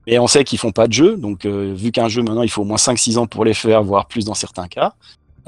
Mais 0.07 0.21
on 0.21 0.29
sait 0.29 0.45
qu'ils 0.45 0.61
font 0.61 0.71
pas 0.71 0.87
de 0.87 0.93
jeu, 0.93 1.17
donc 1.17 1.45
euh, 1.45 1.73
vu 1.75 1.91
qu'un 1.91 2.07
jeu 2.07 2.23
maintenant 2.23 2.45
il 2.45 2.49
faut 2.49 2.63
au 2.63 2.65
moins 2.65 2.77
5-6 2.77 3.19
ans 3.19 3.27
pour 3.27 3.45
les 3.45 3.55
faire, 3.55 3.83
voire 3.83 4.07
plus 4.07 4.25
dans 4.25 4.35
certains 4.35 4.69
cas. 4.69 4.95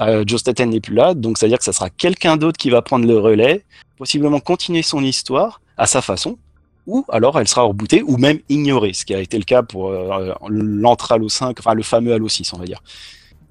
Euh, 0.01 0.25
Joe 0.27 0.41
Staten 0.41 0.69
n'est 0.69 0.81
plus 0.81 0.95
là, 0.95 1.13
donc 1.13 1.37
c'est 1.37 1.45
à 1.45 1.49
dire 1.49 1.59
que 1.59 1.63
ça 1.63 1.71
sera 1.71 1.89
quelqu'un 1.89 2.35
d'autre 2.35 2.57
qui 2.57 2.69
va 2.69 2.81
prendre 2.81 3.07
le 3.07 3.17
relais, 3.17 3.63
possiblement 3.97 4.41
continuer 4.41 4.81
son 4.81 5.01
histoire 5.01 5.61
à 5.77 5.87
sa 5.87 6.01
façon, 6.01 6.37
ou 6.87 7.05
alors 7.07 7.39
elle 7.39 7.47
sera 7.47 7.61
rebootée 7.61 8.03
ou 8.03 8.17
même 8.17 8.39
ignorée, 8.49 8.91
ce 8.91 9.05
qui 9.05 9.15
a 9.15 9.21
été 9.21 9.37
le 9.37 9.45
cas 9.45 9.63
pour 9.63 9.91
euh, 9.91 10.33
l'entre 10.49 11.13
Halo 11.13 11.29
5, 11.29 11.57
enfin 11.57 11.73
le 11.73 11.83
fameux 11.83 12.13
Halo 12.13 12.27
6 12.27 12.51
on 12.51 12.57
va 12.57 12.65
dire. 12.65 12.81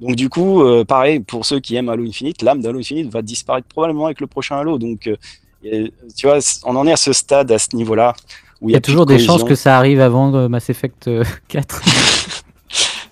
Donc 0.01 0.17
du 0.17 0.29
coup, 0.29 0.63
euh, 0.63 0.85
pareil, 0.85 1.21
pour 1.21 1.47
ceux 1.47 1.61
qui 1.61 1.77
aiment 1.77 1.89
Halo 1.89 2.05
Infinite, 2.05 2.43
l'âme 2.43 2.61
d'Halo 2.61 2.81
Infinite 2.81 3.13
va 3.13 3.23
disparaître 3.23 3.69
probablement 3.69 4.07
avec 4.07 4.21
le 4.21 4.27
prochain 4.27 4.57
Halo. 4.57 4.79
Donc, 4.79 5.07
euh, 5.07 5.89
tu 6.17 6.27
vois, 6.27 6.39
on 6.65 6.77
en 6.77 6.87
est 6.87 6.93
à 6.93 6.97
ce 6.97 7.13
stade, 7.13 7.51
à 7.53 7.59
ce 7.59 7.75
niveau-là. 7.75 8.15
Où 8.61 8.71
il 8.71 8.73
y 8.73 8.77
a, 8.77 8.81
toujours 8.81 9.07
des 9.07 9.19
chances 9.19 9.45
que 9.45 9.55
ça 9.55 9.77
arrive 9.77 10.01
avant 10.01 10.35
euh, 10.35 10.49
Mass 10.49 10.71
Effect 10.71 11.11
4. 11.49 11.83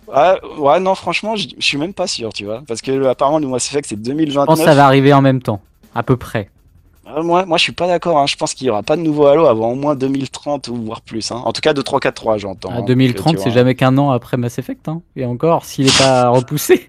ouais, 0.09 0.41
ouais, 0.59 0.80
non, 0.80 0.95
franchement, 0.95 1.37
je 1.37 1.49
suis 1.59 1.78
même 1.78 1.95
pas 1.95 2.07
sûr, 2.07 2.33
tu 2.33 2.45
vois. 2.45 2.62
Parce 2.66 2.83
que 2.83 3.07
apparemment, 3.07 3.39
le 3.39 3.49
Mass 3.49 3.68
Effect, 3.68 3.89
c'est 3.89 4.01
2029. 4.01 4.43
Je 4.43 4.47
pense 4.47 4.59
que 4.59 4.64
ça 4.64 4.74
va 4.74 4.87
arriver 4.87 5.12
en 5.12 5.22
même 5.22 5.43
temps, 5.43 5.61
à 5.95 6.03
peu 6.03 6.16
près. 6.16 6.51
Euh, 7.07 7.22
moi, 7.22 7.44
moi, 7.46 7.59
je 7.59 7.62
suis 7.62 7.72
pas 7.72 7.86
d'accord. 7.86 8.18
Hein. 8.18 8.26
Je 8.26 8.36
pense 8.36 8.55
qu'il 8.55 8.66
y 8.66 8.70
aura 8.70 8.82
pas 8.82 8.96
de 8.96 9.03
nouveau 9.03 9.26
Halo 9.26 9.46
avant 9.46 9.72
au 9.72 9.74
moins 9.74 9.94
2030 9.94 10.68
ou 10.68 10.76
voire 10.76 11.00
plus. 11.00 11.32
Hein. 11.32 11.42
En 11.44 11.53
tout 11.53 11.61
cas, 11.61 11.72
de 11.72 11.82
343, 11.82 12.38
j'entends. 12.38 12.70
Ah, 12.72 12.82
2030, 12.82 13.38
c'est 13.38 13.50
jamais 13.50 13.74
qu'un 13.74 13.96
an 13.98 14.11
après 14.11 14.36
Mass 14.36 14.59
Effect. 14.59 14.88
Hein. 14.88 15.03
Et 15.16 15.24
encore, 15.24 15.64
s'il 15.64 15.86
est 15.86 15.98
pas 15.98 16.28
repoussé. 16.28 16.86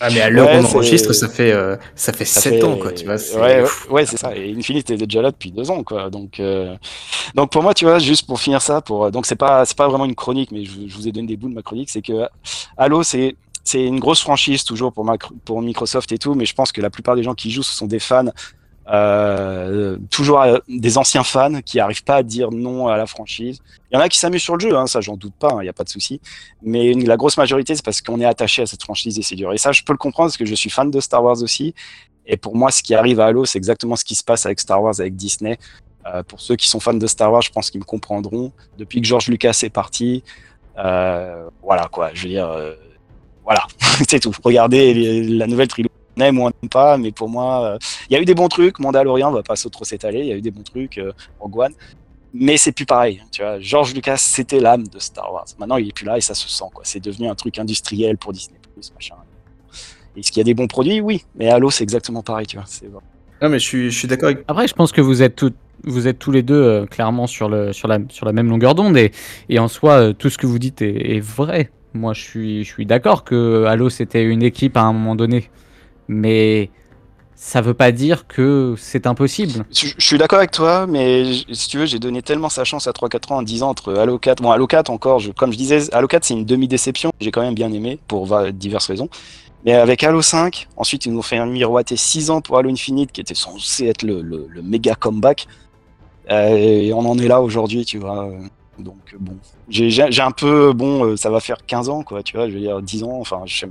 Ah 0.00 0.10
mais 0.12 0.20
à 0.20 0.30
l'heure 0.30 0.48
où 0.48 0.64
on 0.64 0.64
enregistre, 0.64 1.12
ça 1.12 1.28
fait 1.28 1.50
euh, 1.50 1.76
ça 1.96 2.12
fait 2.12 2.24
7 2.24 2.62
ans 2.62 2.76
quoi, 2.76 2.92
tu 2.92 3.04
vois. 3.04 3.16
Ouais, 3.40 3.64
ouais, 3.90 4.06
c'est 4.06 4.16
ça. 4.16 4.36
Et 4.36 4.54
Infinite 4.56 4.90
est 4.90 4.96
déjà 4.96 5.22
là 5.22 5.32
depuis 5.32 5.50
2 5.50 5.72
ans 5.72 5.82
quoi. 5.82 6.08
Donc 6.08 6.38
euh... 6.38 6.76
donc 7.34 7.50
pour 7.50 7.64
moi, 7.64 7.74
tu 7.74 7.84
vois, 7.84 7.98
juste 7.98 8.24
pour 8.24 8.38
finir 8.38 8.62
ça, 8.62 8.80
pour 8.80 9.10
donc 9.10 9.26
c'est 9.26 9.34
pas 9.34 9.64
c'est 9.64 9.76
pas 9.76 9.88
vraiment 9.88 10.04
une 10.04 10.14
chronique, 10.14 10.52
mais 10.52 10.64
je, 10.64 10.86
je, 10.86 10.94
vous 10.94 11.08
ai 11.08 11.10
donné 11.10 11.26
des 11.26 11.36
bouts 11.36 11.48
de 11.48 11.54
ma 11.54 11.62
chronique, 11.62 11.90
c'est 11.90 12.02
que 12.02 12.28
Halo 12.76 13.02
c'est 13.02 13.34
c'est 13.64 13.84
une 13.84 14.00
grosse 14.00 14.22
franchise 14.22 14.64
toujours 14.64 14.92
pour, 14.92 15.04
ma, 15.04 15.16
pour 15.44 15.60
Microsoft 15.60 16.10
et 16.12 16.18
tout, 16.18 16.34
mais 16.34 16.46
je 16.46 16.54
pense 16.54 16.72
que 16.72 16.80
la 16.80 16.88
plupart 16.88 17.16
des 17.16 17.22
gens 17.22 17.34
qui 17.34 17.50
jouent 17.50 17.62
ce 17.62 17.76
sont 17.76 17.86
des 17.86 17.98
fans 17.98 18.30
Euh, 18.90 19.98
toujours 20.10 20.40
euh, 20.40 20.58
des 20.66 20.96
anciens 20.96 21.22
fans 21.22 21.60
qui 21.60 21.78
arrivent 21.78 22.04
pas 22.04 22.16
à 22.16 22.22
dire 22.22 22.50
non 22.50 22.88
à 22.88 22.96
la 22.96 23.06
franchise. 23.06 23.60
Il 23.90 23.96
y 23.96 23.98
en 23.98 24.00
a 24.00 24.08
qui 24.08 24.18
s'amusent 24.18 24.42
sur 24.42 24.56
le 24.56 24.60
jeu, 24.60 24.74
hein, 24.74 24.86
ça 24.86 25.02
j'en 25.02 25.16
doute 25.16 25.34
pas, 25.38 25.50
il 25.50 25.56
hein, 25.56 25.62
n'y 25.64 25.68
a 25.68 25.74
pas 25.74 25.84
de 25.84 25.90
souci. 25.90 26.20
Mais 26.62 26.94
la 26.94 27.16
grosse 27.16 27.36
majorité, 27.36 27.74
c'est 27.74 27.84
parce 27.84 28.00
qu'on 28.00 28.20
est 28.20 28.24
attaché 28.24 28.62
à 28.62 28.66
cette 28.66 28.82
franchise 28.82 29.18
et 29.18 29.22
c'est 29.22 29.36
dur. 29.36 29.52
Et 29.52 29.58
ça, 29.58 29.72
je 29.72 29.82
peux 29.82 29.92
le 29.92 29.98
comprendre 29.98 30.30
parce 30.30 30.38
que 30.38 30.46
je 30.46 30.54
suis 30.54 30.70
fan 30.70 30.90
de 30.90 31.00
Star 31.00 31.22
Wars 31.22 31.42
aussi. 31.42 31.74
Et 32.26 32.36
pour 32.38 32.56
moi, 32.56 32.70
ce 32.70 32.82
qui 32.82 32.94
arrive 32.94 33.20
à 33.20 33.26
Halo, 33.26 33.44
c'est 33.44 33.58
exactement 33.58 33.96
ce 33.96 34.04
qui 34.04 34.14
se 34.14 34.24
passe 34.24 34.46
avec 34.46 34.58
Star 34.60 34.82
Wars, 34.82 34.94
avec 34.98 35.16
Disney. 35.16 35.58
Euh, 36.06 36.22
pour 36.22 36.40
ceux 36.40 36.56
qui 36.56 36.68
sont 36.68 36.80
fans 36.80 36.94
de 36.94 37.06
Star 37.06 37.30
Wars, 37.30 37.42
je 37.42 37.50
pense 37.50 37.70
qu'ils 37.70 37.80
me 37.80 37.86
comprendront. 37.86 38.52
Depuis 38.78 39.02
que 39.02 39.06
George 39.06 39.28
Lucas 39.28 39.58
est 39.62 39.70
parti, 39.70 40.22
euh, 40.78 41.48
voilà 41.62 41.88
quoi, 41.88 42.10
je 42.14 42.22
veux 42.22 42.28
dire, 42.28 42.50
voilà, 43.44 43.66
c'est 44.08 44.20
tout. 44.20 44.32
Regardez 44.42 45.22
la 45.24 45.46
nouvelle 45.46 45.68
trilogie 45.68 45.92
on 46.18 46.22
aime 46.22 46.38
ou 46.38 46.42
on 46.42 46.46
n'aime 46.46 46.70
pas, 46.70 46.98
mais 46.98 47.12
pour 47.12 47.28
moi, 47.28 47.78
il 48.08 48.14
y 48.14 48.16
a 48.16 48.20
eu 48.20 48.24
des 48.24 48.34
bons 48.34 48.48
trucs. 48.48 48.78
Mandalorian, 48.78 49.28
on 49.28 49.32
va 49.32 49.42
pas 49.42 49.54
trop 49.54 49.84
s'étaler. 49.84 50.20
Il 50.20 50.26
y 50.26 50.32
a 50.32 50.36
eu 50.36 50.40
des 50.40 50.50
bons 50.50 50.62
trucs. 50.62 50.98
Euh, 50.98 51.12
Rogue 51.40 51.58
One, 51.58 51.72
mais 52.34 52.56
c'est 52.56 52.72
plus 52.72 52.86
pareil. 52.86 53.22
Tu 53.32 53.42
vois, 53.42 53.58
George 53.60 53.94
Lucas, 53.94 54.18
c'était 54.18 54.60
l'âme 54.60 54.86
de 54.86 54.98
Star 54.98 55.32
Wars. 55.32 55.46
Maintenant, 55.58 55.76
il 55.76 55.88
est 55.88 55.92
plus 55.92 56.06
là 56.06 56.18
et 56.18 56.20
ça 56.20 56.34
se 56.34 56.48
sent. 56.48 56.64
Quoi. 56.72 56.84
C'est 56.84 57.00
devenu 57.00 57.28
un 57.28 57.34
truc 57.34 57.58
industriel 57.58 58.16
pour 58.16 58.32
Disney 58.32 58.58
machin. 58.94 59.16
Est-ce 60.16 60.30
qu'il 60.30 60.38
y 60.38 60.42
a 60.42 60.44
des 60.44 60.54
bons 60.54 60.66
produits 60.66 61.00
Oui, 61.00 61.24
mais 61.36 61.48
Halo, 61.48 61.70
c'est 61.70 61.84
exactement 61.84 62.22
pareil. 62.22 62.46
Tu 62.46 62.56
vois. 62.56 62.66
Non, 63.42 63.48
mais 63.48 63.58
je 63.58 63.66
suis, 63.66 63.90
je 63.90 63.98
suis 63.98 64.08
d'accord 64.08 64.28
avec. 64.28 64.44
Après, 64.48 64.66
je 64.66 64.74
pense 64.74 64.92
que 64.92 65.00
vous 65.00 65.22
êtes 65.22 65.36
tout, 65.36 65.52
vous 65.84 66.08
êtes 66.08 66.18
tous 66.18 66.32
les 66.32 66.42
deux 66.42 66.62
euh, 66.62 66.86
clairement 66.86 67.26
sur, 67.26 67.48
le, 67.48 67.72
sur, 67.72 67.88
la, 67.88 67.98
sur 68.08 68.26
la 68.26 68.32
même 68.32 68.48
longueur 68.48 68.74
d'onde 68.74 68.96
et, 68.96 69.12
et, 69.48 69.58
en 69.58 69.68
soi, 69.68 69.92
euh, 69.94 70.12
tout 70.12 70.30
ce 70.30 70.38
que 70.38 70.46
vous 70.46 70.58
dites 70.58 70.82
est, 70.82 71.16
est 71.16 71.20
vrai. 71.20 71.70
Moi, 71.94 72.14
je 72.14 72.22
suis, 72.22 72.64
je 72.64 72.68
suis 72.68 72.86
d'accord 72.86 73.24
que 73.24 73.64
Halo, 73.64 73.90
c'était 73.90 74.24
une 74.24 74.42
équipe 74.42 74.76
à 74.76 74.82
un 74.82 74.92
moment 74.92 75.14
donné. 75.14 75.50
Mais 76.08 76.70
ça 77.34 77.60
veut 77.60 77.74
pas 77.74 77.92
dire 77.92 78.26
que 78.26 78.74
c'est 78.78 79.06
impossible. 79.06 79.64
Je, 79.70 79.92
suis 79.98 80.18
d'accord 80.18 80.38
avec 80.38 80.50
toi, 80.50 80.86
mais 80.88 81.32
si 81.52 81.68
tu 81.68 81.78
veux, 81.78 81.86
j'ai 81.86 81.98
donné 81.98 82.22
tellement 82.22 82.48
sa 82.48 82.64
chance 82.64 82.86
à 82.88 82.90
3-4 82.90 83.32
ans 83.32 83.36
en 83.36 83.42
disant 83.42 83.68
entre 83.68 83.94
Halo 83.94 84.18
4. 84.18 84.42
Bon, 84.42 84.50
Halo 84.50 84.66
4 84.66 84.90
encore, 84.90 85.22
comme 85.36 85.52
je 85.52 85.58
disais, 85.58 85.94
Halo 85.94 86.08
4 86.08 86.24
c'est 86.24 86.34
une 86.34 86.44
demi-déception. 86.44 87.12
J'ai 87.20 87.30
quand 87.30 87.42
même 87.42 87.54
bien 87.54 87.72
aimé 87.72 87.98
pour 88.08 88.26
diverses 88.52 88.86
raisons. 88.86 89.08
Mais 89.64 89.74
avec 89.74 90.02
Halo 90.02 90.22
5, 90.22 90.68
ensuite 90.76 91.06
ils 91.06 91.12
nous 91.12 91.18
ont 91.18 91.22
fait 91.22 91.36
un 91.36 91.46
miroiter 91.46 91.96
6 91.96 92.30
ans 92.30 92.40
pour 92.40 92.58
Halo 92.58 92.70
Infinite 92.70 93.12
qui 93.12 93.20
était 93.20 93.34
censé 93.34 93.86
être 93.86 94.02
le, 94.02 94.22
le, 94.22 94.46
le 94.48 94.62
méga 94.62 94.94
comeback. 94.94 95.46
Euh, 96.30 96.56
et 96.56 96.92
on 96.92 97.00
en 97.00 97.18
est 97.18 97.28
là 97.28 97.40
aujourd'hui, 97.40 97.84
tu 97.84 97.98
vois. 97.98 98.30
Donc 98.78 99.14
bon, 99.18 99.36
j'ai 99.68 100.20
un 100.20 100.30
peu, 100.30 100.72
bon, 100.72 101.04
euh, 101.04 101.16
ça 101.16 101.30
va 101.30 101.40
faire 101.40 101.58
15 101.66 101.88
ans, 101.88 102.02
quoi, 102.02 102.22
tu 102.22 102.36
vois, 102.36 102.48
je 102.48 102.54
veux 102.54 102.60
dire 102.60 102.80
10 102.80 103.02
ans, 103.02 103.18
enfin, 103.20 103.42
je 103.44 103.66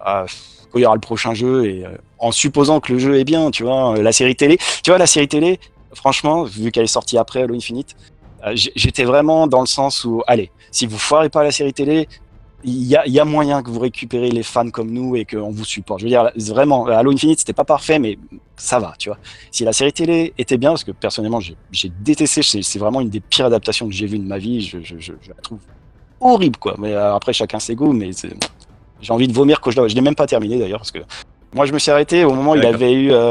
ah, 0.00 0.24
quand 0.70 0.78
il 0.78 0.82
y 0.82 0.86
aura 0.86 0.94
le 0.94 1.00
prochain 1.00 1.34
jeu 1.34 1.66
et 1.66 1.84
euh, 1.84 1.90
en 2.18 2.32
supposant 2.32 2.80
que 2.80 2.92
le 2.92 2.98
jeu 2.98 3.18
est 3.18 3.24
bien, 3.24 3.50
tu 3.50 3.64
vois, 3.64 3.96
la 4.00 4.12
série 4.12 4.36
télé, 4.36 4.58
tu 4.82 4.90
vois, 4.90 4.98
la 4.98 5.06
série 5.06 5.28
télé, 5.28 5.58
franchement, 5.94 6.44
vu 6.44 6.70
qu'elle 6.70 6.84
est 6.84 6.86
sortie 6.86 7.18
après 7.18 7.42
Halo 7.42 7.54
Infinite, 7.54 7.96
j'étais 8.54 9.04
vraiment 9.04 9.46
dans 9.46 9.60
le 9.60 9.66
sens 9.66 10.04
où, 10.04 10.22
allez, 10.26 10.50
si 10.70 10.86
vous 10.86 10.98
foirez 10.98 11.28
pas 11.28 11.42
la 11.42 11.52
série 11.52 11.72
télé, 11.72 12.08
il 12.62 12.84
y 12.84 13.20
a, 13.20 13.24
moyen 13.24 13.62
que 13.62 13.70
vous 13.70 13.80
récupérez 13.80 14.30
les 14.30 14.42
fans 14.42 14.68
comme 14.70 14.90
nous 14.90 15.16
et 15.16 15.24
qu'on 15.24 15.50
vous 15.50 15.64
supporte. 15.64 16.00
Je 16.00 16.04
veux 16.04 16.10
dire, 16.10 16.30
vraiment, 16.52 16.86
Halo 16.86 17.10
Infinite, 17.10 17.38
c'était 17.38 17.54
pas 17.54 17.64
parfait, 17.64 17.98
mais 17.98 18.18
ça 18.56 18.78
va, 18.78 18.94
tu 18.98 19.08
vois. 19.08 19.18
Si 19.50 19.64
la 19.64 19.72
série 19.72 19.92
télé 19.92 20.34
était 20.36 20.58
bien, 20.58 20.70
parce 20.70 20.84
que 20.84 20.92
personnellement, 20.92 21.40
j'ai 21.40 21.92
détesté, 22.00 22.42
c'est 22.42 22.78
vraiment 22.78 23.00
une 23.00 23.08
des 23.08 23.20
pires 23.20 23.46
adaptations 23.46 23.88
que 23.88 23.94
j'ai 23.94 24.06
vues 24.06 24.18
de 24.18 24.26
ma 24.26 24.38
vie, 24.38 24.60
je, 24.60 24.78
la 24.78 25.34
trouve 25.42 25.60
horrible, 26.20 26.58
quoi. 26.58 26.74
Mais 26.78 26.92
euh, 26.92 27.14
après, 27.14 27.32
chacun 27.32 27.58
ses 27.58 27.74
goûts, 27.74 27.92
mais 27.92 28.10
j'ai 29.00 29.12
envie 29.12 29.28
de 29.28 29.32
vomir 29.32 29.60
quand 29.60 29.70
je 29.70 29.94
l'ai 29.94 30.00
même 30.00 30.14
pas 30.14 30.26
terminé 30.26 30.58
d'ailleurs, 30.58 30.80
parce 30.80 30.90
que 30.90 31.00
moi, 31.54 31.66
je 31.66 31.72
me 31.72 31.78
suis 31.78 31.90
arrêté 31.90 32.24
au 32.24 32.32
moment 32.32 32.52
où 32.52 32.56
il 32.56 32.66
avait 32.66 32.92
eu. 32.92 33.12
Euh, 33.12 33.30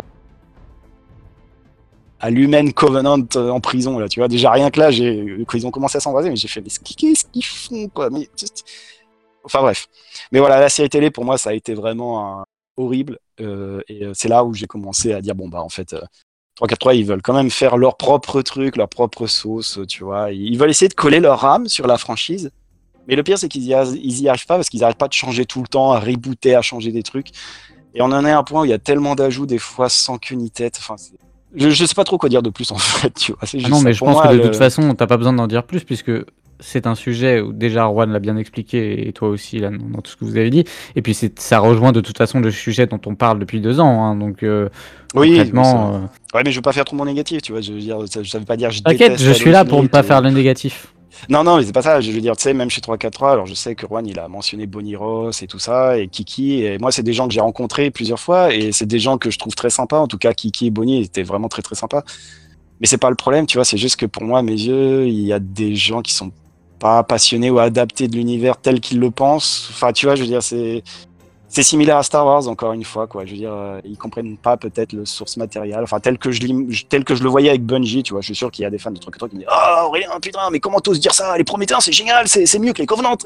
à 2.21 2.29
l'Human 2.29 2.73
Covenant 2.73 3.23
euh, 3.37 3.49
en 3.49 3.61
prison 3.61 3.97
là 3.97 4.09
tu 4.09 4.19
vois 4.19 4.27
déjà 4.27 4.51
rien 4.51 4.69
que 4.71 4.77
là 4.77 4.91
ils 4.91 5.65
ont 5.65 5.71
commencé 5.71 5.95
à 5.95 6.01
s'embraser 6.01 6.29
mais 6.29 6.35
j'ai 6.35 6.49
fait 6.49 6.59
mais 6.59 6.67
qu'est-ce 6.67 7.23
qu'ils 7.23 7.45
font 7.45 7.87
quoi 7.87 8.09
mais 8.09 8.27
Enfin 9.43 9.61
bref. 9.61 9.87
Mais 10.31 10.39
voilà, 10.39 10.59
la 10.59 10.69
série 10.69 10.89
télé, 10.89 11.11
pour 11.11 11.25
moi, 11.25 11.37
ça 11.37 11.51
a 11.51 11.53
été 11.53 11.73
vraiment 11.73 12.43
horrible. 12.77 13.19
Euh, 13.41 13.81
et 13.87 14.05
euh, 14.05 14.11
c'est 14.13 14.27
là 14.27 14.43
où 14.43 14.53
j'ai 14.53 14.67
commencé 14.67 15.13
à 15.13 15.21
dire, 15.21 15.35
bon, 15.35 15.47
bah 15.47 15.61
en 15.61 15.69
fait, 15.69 15.95
343, 16.55 16.91
euh, 16.91 16.95
ils 16.95 17.05
veulent 17.05 17.21
quand 17.21 17.33
même 17.33 17.49
faire 17.49 17.77
leur 17.77 17.97
propre 17.97 18.41
truc, 18.41 18.75
leur 18.77 18.89
propre 18.89 19.27
sauce, 19.27 19.79
tu 19.87 20.03
vois. 20.03 20.31
Ils 20.31 20.57
veulent 20.57 20.69
essayer 20.69 20.89
de 20.89 20.93
coller 20.93 21.19
leur 21.19 21.45
âme 21.45 21.67
sur 21.67 21.87
la 21.87 21.97
franchise. 21.97 22.51
Mais 23.09 23.15
le 23.15 23.23
pire, 23.23 23.39
c'est 23.39 23.49
qu'ils 23.49 23.63
y, 23.63 23.69
y 23.71 24.29
arrivent 24.29 24.45
pas 24.45 24.55
parce 24.55 24.69
qu'ils 24.69 24.81
n'arrêtent 24.81 24.97
pas 24.97 25.07
de 25.07 25.13
changer 25.13 25.45
tout 25.45 25.61
le 25.61 25.67
temps, 25.67 25.91
à 25.91 25.99
rebooter, 25.99 26.53
à 26.53 26.61
changer 26.61 26.91
des 26.91 27.03
trucs. 27.03 27.29
Et 27.95 28.03
on 28.03 28.05
en 28.05 28.23
est 28.23 28.31
à 28.31 28.37
un 28.37 28.43
point 28.43 28.61
où 28.61 28.65
il 28.65 28.69
y 28.69 28.73
a 28.73 28.77
tellement 28.77 29.15
d'ajouts, 29.15 29.47
des 29.47 29.57
fois 29.57 29.89
sans 29.89 30.19
queue 30.19 30.35
ni 30.35 30.51
tête. 30.51 30.77
Enfin, 30.79 30.95
je, 31.55 31.71
je 31.71 31.85
sais 31.85 31.95
pas 31.95 32.03
trop 32.03 32.19
quoi 32.19 32.29
dire 32.29 32.43
de 32.43 32.51
plus 32.51 32.71
en 32.71 32.77
fait, 32.77 33.13
tu 33.15 33.31
vois. 33.31 33.41
Ah 33.51 33.67
non, 33.67 33.81
mais 33.81 33.93
je 33.93 34.05
pense 34.05 34.21
que 34.21 34.33
de 34.33 34.43
toute 34.43 34.55
façon, 34.55 34.93
t'as 34.93 35.07
pas 35.07 35.17
besoin 35.17 35.33
d'en 35.33 35.47
dire 35.47 35.63
plus 35.63 35.83
puisque 35.83 36.11
c'est 36.59 36.87
un 36.87 36.95
sujet 36.95 37.39
où 37.39 37.53
déjà 37.53 37.87
Juan 37.87 38.11
l'a 38.11 38.19
bien 38.19 38.37
expliqué 38.37 39.07
et 39.07 39.13
toi 39.13 39.29
aussi 39.29 39.59
là, 39.59 39.71
dans 39.71 40.01
tout 40.01 40.11
ce 40.11 40.17
que 40.17 40.25
vous 40.25 40.37
avez 40.37 40.49
dit. 40.51 40.65
Et 40.95 41.01
puis 41.01 41.17
ça 41.37 41.59
rejoint 41.59 41.91
de 41.91 42.01
toute 42.01 42.17
façon 42.17 42.39
le 42.41 42.51
sujet 42.51 42.85
dont 42.85 42.99
on 43.05 43.15
parle 43.15 43.39
depuis 43.39 43.61
deux 43.61 43.79
ans. 43.79 44.03
Hein, 44.03 44.15
donc 44.15 44.43
euh, 44.43 44.69
oui, 45.15 45.29
concrètement, 45.29 45.95
euh, 45.95 45.99
ouais, 46.37 46.43
mais 46.45 46.51
je 46.51 46.57
veux 46.57 46.61
pas 46.61 46.73
faire 46.73 46.85
trop 46.85 46.95
mon 46.95 47.05
négatif, 47.05 47.41
tu 47.41 47.53
vois. 47.53 47.61
Je 47.61 47.73
veux 47.73 47.79
dire, 47.79 47.97
ça, 48.07 48.21
veut 48.37 48.45
pas 48.45 48.57
dire. 48.57 48.69
T'inquiète, 48.83 49.19
je 49.19 49.31
suis 49.31 49.51
là 49.51 49.65
pour 49.65 49.81
ne 49.81 49.87
pas 49.87 50.03
faire 50.03 50.21
le 50.21 50.29
négatif. 50.29 50.93
Non, 51.29 51.43
non, 51.43 51.57
mais 51.57 51.63
c'est 51.63 51.73
pas 51.73 51.81
ça. 51.81 52.01
Je 52.01 52.11
veux 52.11 52.21
dire, 52.21 52.35
tu 52.37 52.43
sais, 52.43 52.53
même 52.53 52.69
chez 52.69 52.81
343, 52.81 53.31
alors 53.31 53.45
je 53.45 53.53
sais 53.53 53.75
que 53.75 53.87
Juan, 53.87 54.05
il 54.05 54.19
a 54.19 54.27
mentionné 54.27 54.67
Bonnie 54.67 54.95
Ross 54.95 55.41
et 55.41 55.47
tout 55.47 55.59
ça, 55.59 55.97
et 55.97 56.07
Kiki. 56.07 56.63
Et 56.63 56.77
moi, 56.77 56.91
c'est 56.91 57.03
des 57.03 57.13
gens 57.13 57.27
que 57.27 57.33
j'ai 57.33 57.41
rencontrés 57.41 57.91
plusieurs 57.91 58.19
fois, 58.19 58.53
et 58.53 58.71
c'est 58.71 58.85
des 58.85 58.99
gens 58.99 59.17
que 59.17 59.29
je 59.31 59.37
trouve 59.37 59.55
très 59.55 59.69
sympas. 59.69 59.99
En 59.99 60.07
tout 60.07 60.17
cas, 60.17 60.33
Kiki 60.33 60.67
et 60.67 60.71
Bonnie 60.71 61.01
étaient 61.01 61.23
vraiment 61.23 61.49
très 61.49 61.61
très 61.61 61.75
sympas. 61.75 62.03
Mais 62.79 62.87
c'est 62.87 62.97
pas 62.97 63.09
le 63.09 63.15
problème, 63.15 63.45
tu 63.45 63.57
vois. 63.57 63.65
C'est 63.65 63.77
juste 63.77 63.97
que 63.97 64.05
pour 64.05 64.23
moi, 64.23 64.39
à 64.39 64.41
mes 64.41 64.53
yeux, 64.53 65.07
il 65.07 65.19
y 65.19 65.33
a 65.33 65.39
des 65.39 65.75
gens 65.75 66.01
qui 66.01 66.13
sont 66.13 66.31
pas 66.79 67.03
passionné 67.03 67.49
ou 67.49 67.59
adapté 67.59 68.07
de 68.07 68.15
l'univers 68.15 68.57
tel 68.57 68.79
qu'il 68.79 68.99
le 68.99 69.11
pense. 69.11 69.67
Enfin, 69.71 69.91
tu 69.91 70.05
vois, 70.05 70.15
je 70.15 70.21
veux 70.21 70.27
dire, 70.27 70.41
c'est 70.41 70.83
c'est 71.49 71.63
similaire 71.63 71.97
à 71.97 72.03
Star 72.03 72.25
Wars 72.25 72.47
encore 72.47 72.73
une 72.73 72.83
fois 72.83 73.07
quoi. 73.07 73.25
Je 73.25 73.31
veux 73.31 73.37
dire, 73.37 73.53
euh, 73.53 73.81
ils 73.83 73.97
comprennent 73.97 74.37
pas 74.37 74.55
peut-être 74.55 74.93
le 74.93 75.05
source 75.05 75.35
matériel. 75.35 75.81
Enfin, 75.83 75.99
tel 75.99 76.17
que 76.17 76.31
je 76.31 76.43
le 76.43 77.27
voyais 77.27 77.49
avec 77.49 77.65
Bungie, 77.65 78.03
tu 78.03 78.13
vois. 78.13 78.21
Je 78.21 78.27
suis 78.27 78.35
sûr 78.35 78.51
qu'il 78.51 78.63
y 78.63 78.65
a 78.65 78.69
des 78.69 78.77
fans 78.77 78.91
de 78.91 78.99
trucs 78.99 79.17
qui 79.17 79.25
me 79.25 79.41
disent 79.41 79.49
oh 79.51 79.89
rien 79.89 80.09
putain 80.21 80.49
mais 80.51 80.59
comment 80.59 80.79
t'oses 80.79 80.99
dire 80.99 81.13
ça? 81.13 81.37
Les 81.37 81.43
Prométhéens 81.43 81.79
c'est 81.81 81.91
génial, 81.91 82.27
c'est 82.27 82.59
mieux 82.59 82.71
que 82.71 82.79
les 82.79 82.85
Covenants. 82.85 83.17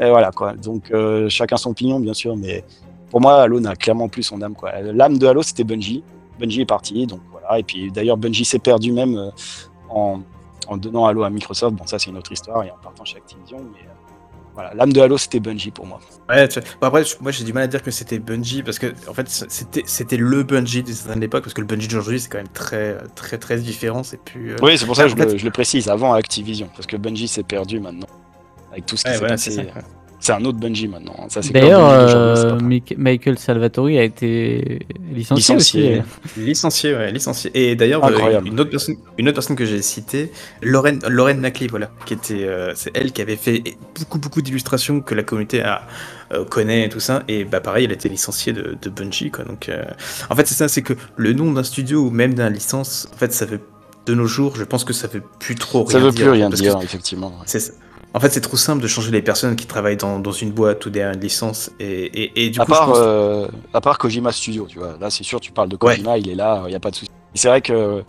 Et 0.00 0.10
voilà 0.10 0.30
quoi. 0.32 0.52
Donc 0.52 0.90
euh, 0.90 1.28
chacun 1.28 1.56
son 1.56 1.70
opinion 1.70 2.00
bien 2.00 2.14
sûr, 2.14 2.36
mais 2.36 2.64
pour 3.10 3.20
moi 3.20 3.42
Halo 3.42 3.60
n'a 3.60 3.76
clairement 3.76 4.08
plus 4.08 4.24
son 4.24 4.42
âme. 4.42 4.54
L'âme 4.82 5.16
de 5.16 5.26
Halo 5.26 5.42
c'était 5.42 5.64
Bungie. 5.64 6.02
Bungie 6.38 6.62
est 6.62 6.66
parti 6.66 7.06
donc 7.06 7.20
voilà. 7.30 7.58
Et 7.58 7.62
puis 7.62 7.90
d'ailleurs 7.90 8.16
Bungie 8.16 8.44
s'est 8.44 8.58
perdu 8.58 8.92
même 8.92 9.16
euh, 9.16 9.30
en 10.68 10.76
donnant 10.76 11.06
Halo 11.06 11.22
à 11.24 11.30
Microsoft, 11.30 11.74
bon 11.74 11.86
ça 11.86 11.98
c'est 11.98 12.10
une 12.10 12.16
autre 12.16 12.32
histoire, 12.32 12.62
et 12.64 12.70
en 12.70 12.76
partant 12.82 13.04
chez 13.04 13.16
Activision, 13.16 13.58
euh, 13.58 14.01
voilà, 14.54 14.74
l'âme 14.74 14.92
de 14.92 15.00
Halo 15.00 15.16
c'était 15.16 15.40
Bungie 15.40 15.70
pour 15.70 15.86
moi. 15.86 16.00
Ouais, 16.28 16.46
après, 16.80 17.04
moi 17.20 17.30
j'ai 17.30 17.44
du 17.44 17.52
mal 17.52 17.64
à 17.64 17.66
dire 17.66 17.82
que 17.82 17.90
c'était 17.90 18.18
Bungie, 18.18 18.62
parce 18.62 18.78
que 18.78 18.92
en 19.08 19.14
fait 19.14 19.28
c'était, 19.28 19.82
c'était 19.86 20.16
le 20.16 20.42
Bungie 20.42 20.82
de 20.82 20.92
cette 20.92 21.22
époque, 21.22 21.44
parce 21.44 21.54
que 21.54 21.60
le 21.60 21.66
Bungie 21.66 21.88
d'aujourd'hui 21.88 22.20
c'est 22.20 22.28
quand 22.28 22.38
même 22.38 22.48
très 22.48 22.96
très 23.14 23.38
très 23.38 23.58
différent, 23.58 24.02
c'est 24.02 24.20
plus... 24.20 24.52
Euh, 24.52 24.56
oui, 24.62 24.76
c'est 24.76 24.86
pour 24.86 24.96
ça 24.96 25.04
que 25.04 25.10
je 25.10 25.44
le, 25.44 25.50
précise, 25.50 25.88
avant 25.88 26.12
Activision, 26.12 26.68
parce 26.74 26.86
que 26.86 26.96
Bungie 26.96 27.28
s'est 27.28 27.42
perdu 27.42 27.80
maintenant, 27.80 28.08
avec 28.70 28.86
tout 28.86 28.96
ce 28.96 29.04
qui 29.04 29.12
s'est 29.12 29.26
passé. 29.26 29.66
C'est 30.22 30.34
un 30.34 30.44
autre 30.44 30.58
Bungie 30.58 30.86
maintenant. 30.86 31.16
Hein. 31.18 31.40
D'ailleurs, 31.52 31.84
euh, 31.84 32.56
Michael 32.96 33.38
Salvatori 33.40 33.98
a 33.98 34.04
été 34.04 34.86
licencié, 35.12 35.56
licencié. 35.56 36.02
aussi. 36.36 36.40
Licencié, 36.40 36.94
ouais, 36.94 37.10
licencié. 37.10 37.50
Et 37.54 37.74
d'ailleurs, 37.74 38.04
euh, 38.04 38.40
une, 38.44 38.60
autre 38.60 38.70
personne, 38.70 38.94
une 39.18 39.26
autre 39.26 39.34
personne 39.34 39.56
que 39.56 39.64
j'ai 39.64 39.82
citée, 39.82 40.30
Lorraine, 40.62 41.00
Lorraine 41.08 41.44
voilà, 41.68 41.90
qui 42.06 42.14
était, 42.14 42.44
euh, 42.44 42.72
c'est 42.76 42.92
elle 42.94 43.10
qui 43.10 43.20
avait 43.20 43.34
fait 43.34 43.64
beaucoup, 43.98 44.20
beaucoup 44.20 44.42
d'illustrations 44.42 45.00
que 45.00 45.16
la 45.16 45.24
communauté 45.24 45.60
a, 45.60 45.88
connaît 46.50 46.86
et 46.86 46.88
tout 46.88 47.00
ça. 47.00 47.24
Et 47.26 47.42
bah 47.42 47.60
pareil, 47.60 47.86
elle 47.86 47.90
a 47.90 47.94
été 47.94 48.08
licenciée 48.08 48.52
de, 48.52 48.76
de 48.80 48.90
Bungie, 48.90 49.32
quoi. 49.32 49.44
Donc, 49.44 49.72
en 50.30 50.36
fait, 50.36 50.46
c'est 50.46 50.54
ça, 50.54 50.68
c'est 50.68 50.82
que 50.82 50.92
le 51.16 51.32
nom 51.32 51.50
d'un 51.50 51.64
studio 51.64 51.98
ou 52.00 52.10
même 52.10 52.34
d'un 52.34 52.48
licence, 52.48 53.08
en 53.12 53.16
fait, 53.16 53.32
ça 53.32 53.44
veut 53.44 53.58
de 54.06 54.14
nos 54.14 54.26
jours, 54.26 54.54
je 54.54 54.62
pense 54.62 54.84
que 54.84 54.92
ça 54.92 55.08
veut 55.08 55.22
plus 55.40 55.56
trop 55.56 55.82
rien 55.82 55.98
dire. 55.98 56.00
Ça 56.00 56.06
veut 56.06 56.12
plus 56.12 56.30
rien 56.30 56.48
dire, 56.48 56.78
effectivement. 56.80 57.32
C'est 57.44 57.58
ça. 57.58 57.72
En 58.14 58.20
fait, 58.20 58.30
c'est 58.30 58.42
trop 58.42 58.58
simple 58.58 58.82
de 58.82 58.88
changer 58.88 59.10
les 59.10 59.22
personnes 59.22 59.56
qui 59.56 59.66
travaillent 59.66 59.96
dans, 59.96 60.18
dans 60.18 60.32
une 60.32 60.50
boîte 60.50 60.84
ou 60.84 60.90
derrière 60.90 61.14
une 61.14 61.20
licence. 61.20 61.70
Et, 61.80 62.04
et, 62.04 62.44
et 62.46 62.50
du 62.50 62.60
à 62.60 62.64
coup, 62.64 62.72
part, 62.72 62.92
euh, 62.94 63.46
à 63.72 63.80
part 63.80 63.96
Kojima 63.98 64.32
Studio, 64.32 64.66
tu 64.68 64.78
vois. 64.78 64.96
Là, 65.00 65.08
c'est 65.08 65.24
sûr, 65.24 65.40
tu 65.40 65.50
parles 65.50 65.70
de 65.70 65.76
Kojima, 65.76 66.18
il 66.18 66.28
est 66.28 66.34
là, 66.34 66.62
il 66.66 66.70
n'y 66.70 66.74
a 66.74 66.80
pas 66.80 66.90
de 66.90 66.96
souci. 66.96 67.10
C'est 67.34 67.48
vrai 67.48 67.62
que 67.62 68.04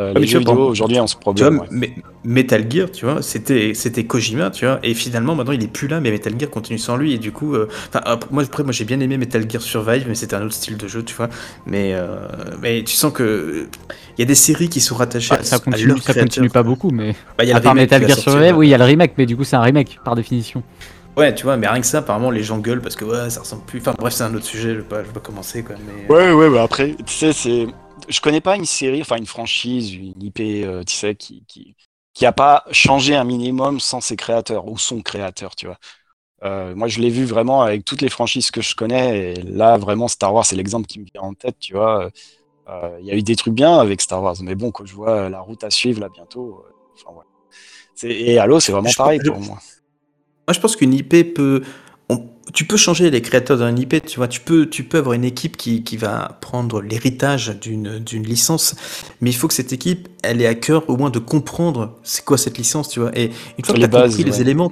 euh, 0.00 0.12
les 0.14 0.26
jeux 0.26 0.40
vidéo 0.40 0.68
aujourd'hui 0.68 0.98
ont 1.00 1.06
ce 1.06 1.16
problème. 1.16 1.62
mais 1.70 1.94
Metal 2.24 2.64
Gear, 2.70 2.90
tu 2.90 3.04
vois, 3.04 3.22
c'était 3.22 3.74
c'était 3.74 4.04
Kojima, 4.04 4.50
tu 4.50 4.64
vois, 4.64 4.78
et 4.82 4.94
finalement 4.94 5.34
maintenant 5.34 5.52
il 5.52 5.62
est 5.62 5.72
plus 5.72 5.88
là, 5.88 6.00
mais 6.00 6.10
Metal 6.10 6.32
Gear 6.38 6.50
continue 6.50 6.78
sans 6.78 6.96
lui, 6.96 7.12
et 7.12 7.18
du 7.18 7.32
coup, 7.32 7.54
euh, 7.54 7.68
moi 8.30 8.42
après 8.42 8.62
moi 8.64 8.72
j'ai 8.72 8.84
bien 8.84 8.98
aimé 9.00 9.18
Metal 9.18 9.48
Gear 9.48 9.62
Survive, 9.62 10.06
mais 10.08 10.14
c'était 10.14 10.36
un 10.36 10.42
autre 10.42 10.54
style 10.54 10.76
de 10.76 10.88
jeu, 10.88 11.02
tu 11.02 11.14
vois, 11.14 11.28
mais 11.66 11.92
euh, 11.94 12.26
mais 12.60 12.82
tu 12.82 12.94
sens 12.94 13.12
que 13.12 13.68
il 14.16 14.20
y 14.20 14.22
a 14.22 14.26
des 14.26 14.34
séries 14.34 14.68
qui 14.68 14.80
sont 14.80 14.96
rattachées. 14.96 15.34
Ah, 15.38 15.42
ça 15.42 15.58
continue, 15.58 15.98
ça 16.00 16.14
continue 16.14 16.50
pas 16.50 16.62
beaucoup, 16.62 16.90
mais 16.90 17.14
bah, 17.38 17.44
y 17.44 17.52
a 17.52 17.56
à 17.56 17.60
part 17.60 17.74
Metal 17.74 18.06
Gear 18.06 18.18
Survive, 18.18 18.56
oui, 18.56 18.68
il 18.68 18.70
y 18.70 18.74
a 18.74 18.78
le 18.78 18.84
remake, 18.84 19.12
mais 19.16 19.26
du 19.26 19.36
coup 19.36 19.44
c'est 19.44 19.56
un 19.56 19.62
remake 19.62 19.98
par 20.04 20.14
définition. 20.14 20.62
Ouais, 21.16 21.32
tu 21.32 21.44
vois, 21.44 21.56
mais 21.56 21.68
rien 21.68 21.80
que 21.80 21.86
ça, 21.86 21.98
apparemment, 21.98 22.30
les 22.30 22.42
gens 22.42 22.58
gueulent 22.58 22.80
parce 22.80 22.96
que 22.96 23.04
ouais, 23.04 23.30
ça 23.30 23.40
ressemble 23.40 23.62
plus. 23.64 23.78
Enfin, 23.78 23.94
bref, 23.96 24.12
c'est 24.12 24.24
un 24.24 24.34
autre 24.34 24.46
sujet, 24.46 24.70
je 24.70 24.78
vais 24.78 24.82
pas, 24.82 25.02
je 25.02 25.06
vais 25.06 25.12
pas 25.12 25.20
commencer, 25.20 25.62
quoi. 25.62 25.76
Mais... 25.86 26.12
Ouais, 26.12 26.32
ouais, 26.32 26.50
bah 26.50 26.64
après, 26.64 26.96
tu 27.06 27.14
sais, 27.14 27.32
c'est. 27.32 27.66
Je 28.08 28.20
connais 28.20 28.40
pas 28.40 28.56
une 28.56 28.64
série, 28.64 29.00
enfin 29.00 29.16
une 29.16 29.26
franchise, 29.26 29.92
une 29.94 30.22
IP, 30.22 30.40
euh, 30.40 30.82
tu 30.84 30.94
sais, 30.94 31.14
qui, 31.14 31.44
qui, 31.46 31.76
qui 32.12 32.26
a 32.26 32.32
pas 32.32 32.64
changé 32.70 33.14
un 33.14 33.24
minimum 33.24 33.80
sans 33.80 34.00
ses 34.00 34.16
créateurs 34.16 34.66
ou 34.66 34.78
son 34.78 35.02
créateur, 35.02 35.54
tu 35.56 35.66
vois. 35.66 35.78
Euh, 36.44 36.74
moi, 36.74 36.88
je 36.88 37.00
l'ai 37.00 37.10
vu 37.10 37.24
vraiment 37.24 37.62
avec 37.62 37.84
toutes 37.84 38.02
les 38.02 38.08
franchises 38.08 38.50
que 38.50 38.60
je 38.60 38.74
connais, 38.74 39.32
et 39.32 39.42
là, 39.42 39.78
vraiment, 39.78 40.08
Star 40.08 40.34
Wars, 40.34 40.44
c'est 40.44 40.56
l'exemple 40.56 40.86
qui 40.86 41.00
me 41.00 41.06
vient 41.06 41.22
en 41.22 41.34
tête, 41.34 41.58
tu 41.58 41.74
vois. 41.74 42.10
Euh, 42.68 42.98
il 43.00 43.06
y 43.06 43.10
a 43.10 43.14
eu 43.14 43.22
des 43.22 43.36
trucs 43.36 43.54
bien 43.54 43.78
avec 43.78 44.00
Star 44.00 44.22
Wars, 44.22 44.36
mais 44.42 44.54
bon, 44.54 44.70
quand 44.70 44.84
je 44.86 44.94
vois 44.94 45.28
la 45.28 45.40
route 45.40 45.64
à 45.64 45.70
suivre 45.70 46.00
là 46.00 46.08
bientôt, 46.08 46.64
enfin, 46.94 47.16
ouais. 47.16 47.24
Et 48.02 48.38
Halo, 48.38 48.60
c'est 48.60 48.72
vraiment 48.72 48.90
pareil 48.96 49.20
pour 49.24 49.38
moi. 49.38 49.58
Moi, 50.46 50.52
je 50.52 50.60
pense 50.60 50.76
qu'une 50.76 50.92
IP 50.92 51.34
peut. 51.34 51.62
Tu 52.54 52.64
peux 52.64 52.76
changer 52.76 53.10
les 53.10 53.20
créateurs 53.20 53.58
d'un 53.58 53.76
IP, 53.76 54.06
tu 54.06 54.16
vois. 54.16 54.28
Tu 54.28 54.40
peux, 54.40 54.66
tu 54.70 54.84
peux 54.84 54.98
avoir 54.98 55.14
une 55.14 55.24
équipe 55.24 55.56
qui, 55.56 55.82
qui 55.82 55.96
va 55.96 56.38
prendre 56.40 56.80
l'héritage 56.80 57.58
d'une, 57.60 57.98
d'une 57.98 58.22
licence, 58.22 58.76
mais 59.20 59.30
il 59.30 59.34
faut 59.34 59.48
que 59.48 59.54
cette 59.54 59.72
équipe, 59.72 60.08
elle 60.22 60.40
ait 60.40 60.46
à 60.46 60.54
cœur 60.54 60.88
au 60.88 60.96
moins 60.96 61.10
de 61.10 61.18
comprendre 61.18 61.98
c'est 62.04 62.24
quoi 62.24 62.38
cette 62.38 62.56
licence, 62.56 62.88
tu 62.88 63.00
vois. 63.00 63.10
Et 63.18 63.32
une 63.58 63.64
fois 63.64 63.74
que 63.74 63.80
tu 63.80 63.84
as 63.84 63.88
compris 63.88 64.22
les 64.22 64.40
éléments. 64.40 64.70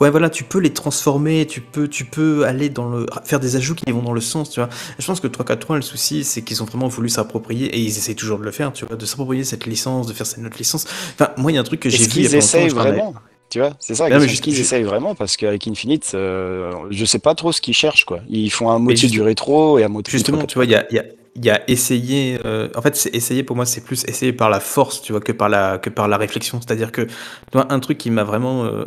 Ouais. 0.00 0.10
voilà, 0.10 0.28
tu 0.28 0.44
peux 0.44 0.58
les 0.58 0.74
transformer, 0.74 1.46
tu 1.46 1.62
peux, 1.62 1.88
tu 1.88 2.04
peux 2.04 2.44
aller 2.44 2.68
dans 2.68 2.90
le, 2.90 3.06
faire 3.24 3.40
des 3.40 3.56
ajouts 3.56 3.74
qui 3.74 3.90
vont 3.90 4.02
dans 4.02 4.12
le 4.12 4.20
sens, 4.20 4.50
tu 4.50 4.60
vois. 4.60 4.68
je 4.98 5.06
pense 5.06 5.20
que 5.20 5.26
343, 5.26 5.76
le 5.76 5.82
souci, 5.82 6.24
c'est 6.24 6.42
qu'ils 6.42 6.62
ont 6.62 6.66
vraiment 6.66 6.88
voulu 6.88 7.08
s'approprier, 7.08 7.74
et 7.74 7.78
ils 7.78 7.96
essayent 7.96 8.16
toujours 8.16 8.38
de 8.38 8.44
le 8.44 8.50
faire, 8.50 8.70
tu 8.74 8.84
vois, 8.84 8.96
de 8.96 9.06
s'approprier 9.06 9.44
cette 9.44 9.64
licence, 9.64 10.06
de 10.06 10.12
faire 10.12 10.26
cette 10.26 10.44
autre 10.44 10.58
licence. 10.58 10.84
Enfin, 11.14 11.30
moi, 11.38 11.52
il 11.52 11.54
y 11.54 11.58
a 11.58 11.62
un 11.62 11.64
truc 11.64 11.80
que 11.80 11.88
j'ai 11.88 12.06
vu. 12.06 12.20
Ils 12.20 12.34
essayent 12.34 12.68
vraiment? 12.68 13.14
Tu 13.54 13.60
vois, 13.60 13.70
c'est 13.78 13.94
ça. 13.94 14.08
ce 14.08 14.42
qu'ils 14.42 14.58
essayent 14.58 14.82
vraiment 14.82 15.14
parce 15.14 15.36
qu'avec 15.36 15.68
Infinite, 15.68 16.10
euh, 16.14 16.72
je 16.90 17.04
sais 17.04 17.20
pas 17.20 17.36
trop 17.36 17.52
ce 17.52 17.60
qu'ils 17.60 17.72
cherchent 17.72 18.04
quoi. 18.04 18.18
Ils 18.28 18.50
font 18.50 18.68
un 18.68 18.80
motif 18.80 19.12
du 19.12 19.22
rétro 19.22 19.78
et 19.78 19.84
un 19.84 19.88
motif. 19.88 20.10
Justement, 20.10 20.44
tu 20.44 20.56
vois, 20.56 20.64
il 20.64 20.72
y 20.72 20.74
a, 20.74 20.92
y, 20.92 20.98
a, 20.98 21.04
y 21.40 21.50
a 21.50 21.62
essayé. 21.70 22.40
Euh, 22.44 22.68
en 22.74 22.82
fait, 22.82 22.96
c'est 22.96 23.14
essayer 23.14 23.44
pour 23.44 23.54
moi, 23.54 23.64
c'est 23.64 23.84
plus 23.84 24.04
essayer 24.08 24.32
par 24.32 24.50
la 24.50 24.58
force, 24.58 25.02
tu 25.02 25.12
vois, 25.12 25.20
que 25.20 25.30
par 25.30 25.48
la 25.48 25.78
que 25.78 25.88
par 25.88 26.08
la 26.08 26.16
réflexion. 26.16 26.60
C'est-à-dire 26.60 26.90
que, 26.90 27.02
tu 27.02 27.12
vois, 27.52 27.72
un 27.72 27.78
truc 27.78 27.96
qui 27.96 28.10
m'a 28.10 28.24
vraiment 28.24 28.64
euh, 28.64 28.86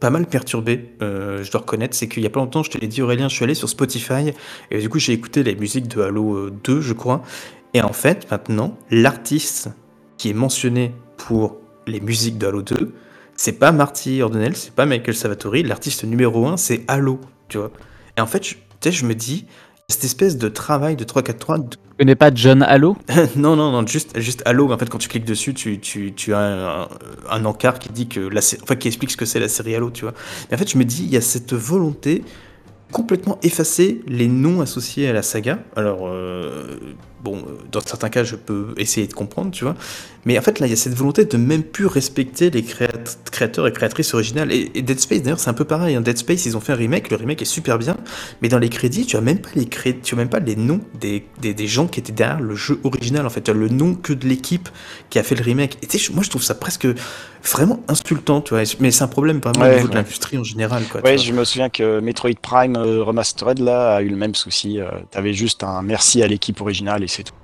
pas 0.00 0.08
mal 0.08 0.24
perturbé, 0.24 0.94
je 1.02 1.50
dois 1.50 1.60
reconnaître, 1.60 1.94
c'est 1.94 2.08
qu'il 2.08 2.22
y 2.22 2.26
a 2.26 2.30
pas 2.30 2.40
longtemps, 2.40 2.62
je 2.62 2.70
te 2.70 2.78
l'ai 2.78 2.88
dit 2.88 3.02
Aurélien, 3.02 3.28
je 3.28 3.34
suis 3.34 3.44
allé 3.44 3.54
sur 3.54 3.68
Spotify 3.68 4.32
et 4.70 4.78
du 4.80 4.88
coup 4.88 4.98
j'ai 4.98 5.12
écouté 5.12 5.42
les 5.42 5.56
musiques 5.56 5.88
de 5.88 6.00
Halo 6.00 6.48
2, 6.48 6.80
je 6.80 6.94
crois. 6.94 7.20
Et 7.74 7.82
en 7.82 7.92
fait, 7.92 8.30
maintenant, 8.30 8.78
l'artiste 8.90 9.68
qui 10.16 10.30
est 10.30 10.34
mentionné 10.34 10.94
pour 11.18 11.58
les 11.86 12.00
musiques 12.00 12.38
de 12.38 12.46
Halo 12.46 12.62
2, 12.62 12.94
c'est 13.36 13.58
pas 13.58 13.72
Marty 13.72 14.22
Ordonel, 14.22 14.56
c'est 14.56 14.74
pas 14.74 14.86
Michael 14.86 15.14
Savatori, 15.14 15.62
l'artiste 15.62 16.04
numéro 16.04 16.46
un, 16.46 16.56
c'est 16.56 16.84
Halo, 16.88 17.20
tu 17.48 17.58
vois. 17.58 17.70
Et 18.16 18.20
en 18.20 18.26
fait, 18.26 18.44
je, 18.46 18.90
je 18.90 19.06
me 19.06 19.14
dis, 19.14 19.46
cette 19.88 20.04
espèce 20.04 20.38
de 20.38 20.48
travail 20.48 20.96
de 20.96 21.04
343. 21.04 21.58
Tu 21.58 21.78
connais 21.98 22.14
pas 22.14 22.30
John 22.34 22.62
Halo? 22.62 22.96
Non, 23.36 23.56
non, 23.56 23.70
non, 23.70 23.86
juste, 23.86 24.18
juste 24.18 24.42
Halo. 24.46 24.72
En 24.72 24.78
fait, 24.78 24.88
quand 24.88 24.98
tu 24.98 25.08
cliques 25.08 25.24
dessus, 25.24 25.54
tu, 25.54 25.78
tu, 25.78 26.14
tu 26.14 26.32
as 26.34 26.88
un, 27.30 27.44
encart 27.44 27.78
qui 27.78 27.90
dit 27.90 28.08
que 28.08 28.20
la, 28.20 28.40
enfin, 28.62 28.76
qui 28.76 28.88
explique 28.88 29.10
ce 29.10 29.16
que 29.16 29.24
c'est 29.24 29.40
la 29.40 29.48
série 29.48 29.74
Halo, 29.74 29.90
tu 29.90 30.02
vois. 30.02 30.14
Mais 30.48 30.56
en 30.56 30.58
fait, 30.58 30.70
je 30.70 30.78
me 30.78 30.84
dis, 30.84 31.04
il 31.04 31.10
y 31.10 31.16
a 31.16 31.20
cette 31.20 31.52
volonté 31.52 32.24
complètement 32.92 33.38
effacer 33.42 34.00
les 34.06 34.28
noms 34.28 34.60
associés 34.60 35.08
à 35.08 35.12
la 35.12 35.22
saga. 35.22 35.58
Alors, 35.76 36.06
euh, 36.06 36.78
bon, 37.24 37.42
dans 37.72 37.80
certains 37.80 38.10
cas, 38.10 38.22
je 38.22 38.36
peux 38.36 38.74
essayer 38.76 39.06
de 39.06 39.14
comprendre, 39.14 39.50
tu 39.50 39.64
vois. 39.64 39.74
Mais 40.26 40.38
en 40.38 40.42
fait, 40.42 40.60
là, 40.60 40.66
il 40.66 40.70
y 40.70 40.72
a 40.72 40.76
cette 40.76 40.94
volonté 40.94 41.24
de 41.24 41.36
même 41.36 41.62
plus 41.62 41.86
respecter 41.86 42.50
les 42.50 42.62
créateurs 42.62 43.66
et 43.66 43.72
créatrices 43.72 44.14
originales. 44.14 44.52
Et, 44.52 44.82
Dead 44.82 45.00
Space, 45.00 45.22
d'ailleurs, 45.22 45.40
c'est 45.40 45.50
un 45.50 45.54
peu 45.54 45.64
pareil. 45.64 45.96
Hein. 45.96 46.02
Dead 46.02 46.16
Space, 46.18 46.46
ils 46.46 46.56
ont 46.56 46.60
fait 46.60 46.72
un 46.72 46.76
remake. 46.76 47.10
Le 47.10 47.16
remake 47.16 47.42
est 47.42 47.46
super 47.46 47.78
bien. 47.78 47.96
Mais 48.42 48.48
dans 48.48 48.58
les 48.58 48.68
crédits, 48.68 49.06
tu 49.06 49.16
as 49.16 49.20
même 49.20 49.38
pas 49.38 49.50
les, 49.54 49.66
cré... 49.66 49.98
tu 49.98 50.14
as 50.14 50.18
même 50.18 50.28
pas 50.28 50.38
les 50.38 50.56
noms 50.56 50.80
des, 51.00 51.26
des, 51.40 51.66
gens 51.66 51.86
qui 51.86 52.00
étaient 52.00 52.12
derrière 52.12 52.40
le 52.40 52.54
jeu 52.54 52.78
original. 52.84 53.26
En 53.26 53.30
fait, 53.30 53.42
tu 53.42 53.50
as 53.50 53.54
le 53.54 53.68
nom 53.68 53.94
que 53.94 54.12
de 54.12 54.26
l'équipe 54.26 54.68
qui 55.10 55.18
a 55.18 55.22
fait 55.22 55.34
le 55.34 55.42
remake. 55.42 55.78
Et 55.82 56.12
moi, 56.12 56.22
je 56.22 56.30
trouve 56.30 56.42
ça 56.42 56.54
presque 56.54 56.86
vraiment 57.42 57.80
insultant, 57.88 58.40
tu 58.40 58.54
vois. 58.54 58.62
Mais 58.80 58.90
c'est 58.90 59.04
un 59.04 59.08
problème 59.08 59.40
vraiment 59.40 59.66
au 59.66 59.74
niveau 59.74 59.88
de 59.88 59.94
l'industrie 59.94 60.38
en 60.38 60.44
général. 60.44 60.84
Quoi, 60.90 61.02
ouais, 61.02 61.18
je 61.18 61.32
me 61.32 61.44
souviens 61.44 61.68
que 61.68 62.00
Metroid 62.00 62.30
Prime 62.40 62.76
euh, 62.76 63.02
Remastered, 63.02 63.58
là, 63.58 63.96
a 63.96 64.02
eu 64.02 64.08
le 64.08 64.16
même 64.16 64.34
souci. 64.34 64.80
Euh, 64.80 64.88
tu 65.10 65.18
avais 65.18 65.32
juste 65.32 65.62
un 65.62 65.82
merci 65.82 66.22
à 66.22 66.26
l'équipe 66.26 66.60
originale 66.60 67.02
et 67.02 67.08
c'est 67.14 67.22
tout. 67.24 67.34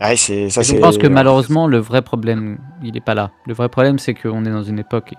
Ouais, 0.00 0.16
ça, 0.16 0.62
je 0.62 0.80
pense 0.80 0.98
que 0.98 1.06
malheureusement, 1.06 1.68
le 1.68 1.78
vrai 1.78 2.02
problème, 2.02 2.58
il 2.82 2.94
n'est 2.94 3.00
pas 3.00 3.14
là. 3.14 3.30
Le 3.46 3.54
vrai 3.54 3.68
problème, 3.68 3.98
c'est 3.98 4.14
qu'on 4.14 4.44
est 4.44 4.50
dans 4.50 4.64
une 4.64 4.80
époque, 4.80 5.14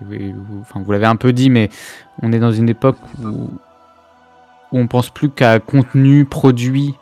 enfin, 0.59 0.81
vous 0.83 0.91
l'avez 0.91 1.05
un 1.05 1.15
peu 1.15 1.31
dit, 1.31 1.49
mais 1.49 1.69
on 2.21 2.33
est 2.33 2.39
dans 2.39 2.51
une 2.51 2.67
époque 2.67 2.97
où, 3.23 3.49
où 4.71 4.77
on 4.77 4.87
pense 4.87 5.09
plus 5.09 5.29
qu'à 5.29 5.59
contenu, 5.59 6.25
produit 6.25 6.95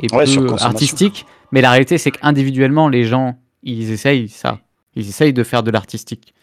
et 0.00 0.08
peu 0.08 0.54
artistique. 0.60 1.26
Mais 1.50 1.60
la 1.60 1.70
réalité, 1.70 1.96
c'est 1.96 2.10
qu'individuellement, 2.10 2.88
les 2.88 3.04
gens, 3.04 3.38
ils 3.62 3.90
essayent 3.90 4.28
ça. 4.28 4.58
Ils 4.94 5.08
essayent 5.08 5.32
de 5.32 5.44
faire 5.44 5.62
de 5.62 5.70
l'artistique. 5.70 6.34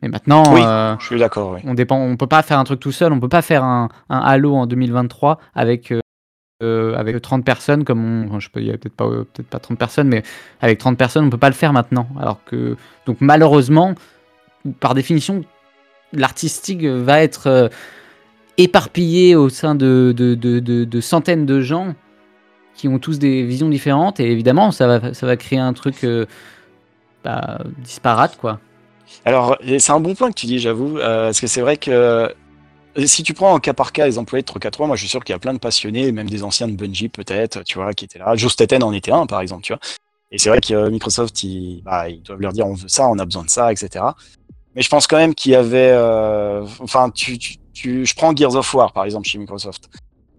Mais 0.00 0.08
maintenant, 0.08 0.44
euh, 0.56 0.96
je 1.00 1.06
suis 1.06 1.18
d'accord. 1.18 1.58
On 1.64 1.74
dépend, 1.74 1.98
on 1.98 2.16
peut 2.16 2.26
pas 2.26 2.42
faire 2.42 2.58
un 2.58 2.64
truc 2.64 2.80
tout 2.80 2.92
seul. 2.92 3.12
On 3.12 3.20
peut 3.20 3.28
pas 3.28 3.42
faire 3.42 3.64
un, 3.64 3.88
un 4.08 4.18
Halo 4.18 4.54
en 4.54 4.66
2023 4.66 5.38
avec 5.54 5.90
euh, 5.90 6.00
euh, 6.60 6.96
avec 6.96 7.22
30 7.22 7.44
personnes, 7.44 7.84
comme 7.84 8.32
on, 8.32 8.40
je 8.40 8.50
peux, 8.50 8.58
il 8.60 8.66
y 8.66 8.70
a 8.70 8.76
peut-être 8.76 8.96
pas, 8.96 9.08
peut-être 9.08 9.46
pas 9.46 9.60
30 9.60 9.78
personnes, 9.78 10.08
mais 10.08 10.24
avec 10.60 10.78
30 10.78 10.98
personnes, 10.98 11.24
on 11.24 11.30
peut 11.30 11.38
pas 11.38 11.50
le 11.50 11.54
faire 11.54 11.72
maintenant. 11.72 12.08
Alors 12.18 12.42
que, 12.44 12.76
donc 13.06 13.18
malheureusement, 13.20 13.94
par 14.80 14.94
définition, 14.96 15.44
l'artistique 16.12 16.84
va 16.84 17.22
être 17.22 17.46
euh, 17.46 17.68
éparpillé 18.56 19.36
au 19.36 19.50
sein 19.50 19.76
de, 19.76 20.12
de, 20.16 20.34
de, 20.34 20.58
de, 20.58 21.00
centaines 21.00 21.46
de 21.46 21.60
gens 21.60 21.94
qui 22.74 22.88
ont 22.88 22.98
tous 22.98 23.20
des 23.20 23.44
visions 23.44 23.68
différentes, 23.68 24.18
et 24.18 24.28
évidemment, 24.28 24.72
ça 24.72 24.88
va, 24.88 25.14
ça 25.14 25.26
va 25.26 25.36
créer 25.36 25.60
un 25.60 25.74
truc 25.74 26.02
euh, 26.02 26.26
bah, 27.22 27.60
disparate, 27.78 28.36
quoi. 28.36 28.58
Alors, 29.24 29.56
c'est 29.78 29.92
un 29.92 30.00
bon 30.00 30.16
point 30.16 30.30
que 30.30 30.34
tu 30.34 30.46
dis, 30.46 30.58
j'avoue, 30.58 30.94
parce 30.96 31.40
que 31.40 31.46
c'est 31.46 31.60
vrai 31.60 31.76
que 31.76 32.34
si 33.04 33.22
tu 33.22 33.34
prends 33.34 33.52
en 33.52 33.58
cas 33.58 33.74
par 33.74 33.92
cas 33.92 34.06
les 34.06 34.18
employés 34.18 34.42
de 34.42 34.46
343, 34.46 34.86
moi 34.86 34.96
je 34.96 35.00
suis 35.02 35.08
sûr 35.08 35.22
qu'il 35.24 35.32
y 35.32 35.36
a 35.36 35.38
plein 35.38 35.54
de 35.54 35.58
passionnés, 35.58 36.12
même 36.12 36.28
des 36.28 36.42
anciens 36.42 36.68
de 36.68 36.72
Bungie 36.72 37.08
peut-être, 37.08 37.62
tu 37.62 37.78
vois, 37.78 37.92
qui 37.92 38.04
étaient 38.04 38.18
là. 38.18 38.34
Joe 38.36 38.52
Staten 38.52 38.82
en 38.82 38.92
était 38.92 39.12
un, 39.12 39.26
par 39.26 39.40
exemple, 39.40 39.62
tu 39.62 39.72
vois. 39.72 39.80
Et 40.30 40.38
c'est 40.38 40.50
vrai 40.50 40.60
que 40.60 40.74
euh, 40.74 40.90
Microsoft, 40.90 41.42
ils, 41.42 41.82
bah, 41.82 42.08
ils 42.08 42.22
doivent 42.22 42.40
leur 42.40 42.52
dire 42.52 42.66
on 42.66 42.74
veut 42.74 42.88
ça, 42.88 43.08
on 43.08 43.18
a 43.18 43.24
besoin 43.24 43.44
de 43.44 43.50
ça, 43.50 43.72
etc. 43.72 44.04
Mais 44.74 44.82
je 44.82 44.88
pense 44.88 45.06
quand 45.06 45.16
même 45.16 45.34
qu'il 45.34 45.52
y 45.52 45.54
avait, 45.54 45.92
euh, 45.92 46.66
enfin, 46.80 47.10
tu, 47.10 47.38
tu, 47.38 47.56
tu, 47.72 48.06
je 48.06 48.14
prends 48.14 48.34
Gears 48.34 48.54
of 48.54 48.72
War 48.74 48.92
par 48.92 49.04
exemple 49.04 49.26
chez 49.26 49.38
Microsoft. 49.38 49.88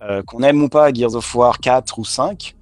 Euh, 0.02 0.24
qu'on 0.24 0.44
aime 0.44 0.62
ou 0.64 0.70
pas 0.70 0.94
Gears 0.94 1.16
of 1.16 1.36
War 1.36 1.60
4 1.60 2.00
ou 2.00 2.06
5, 2.06 2.56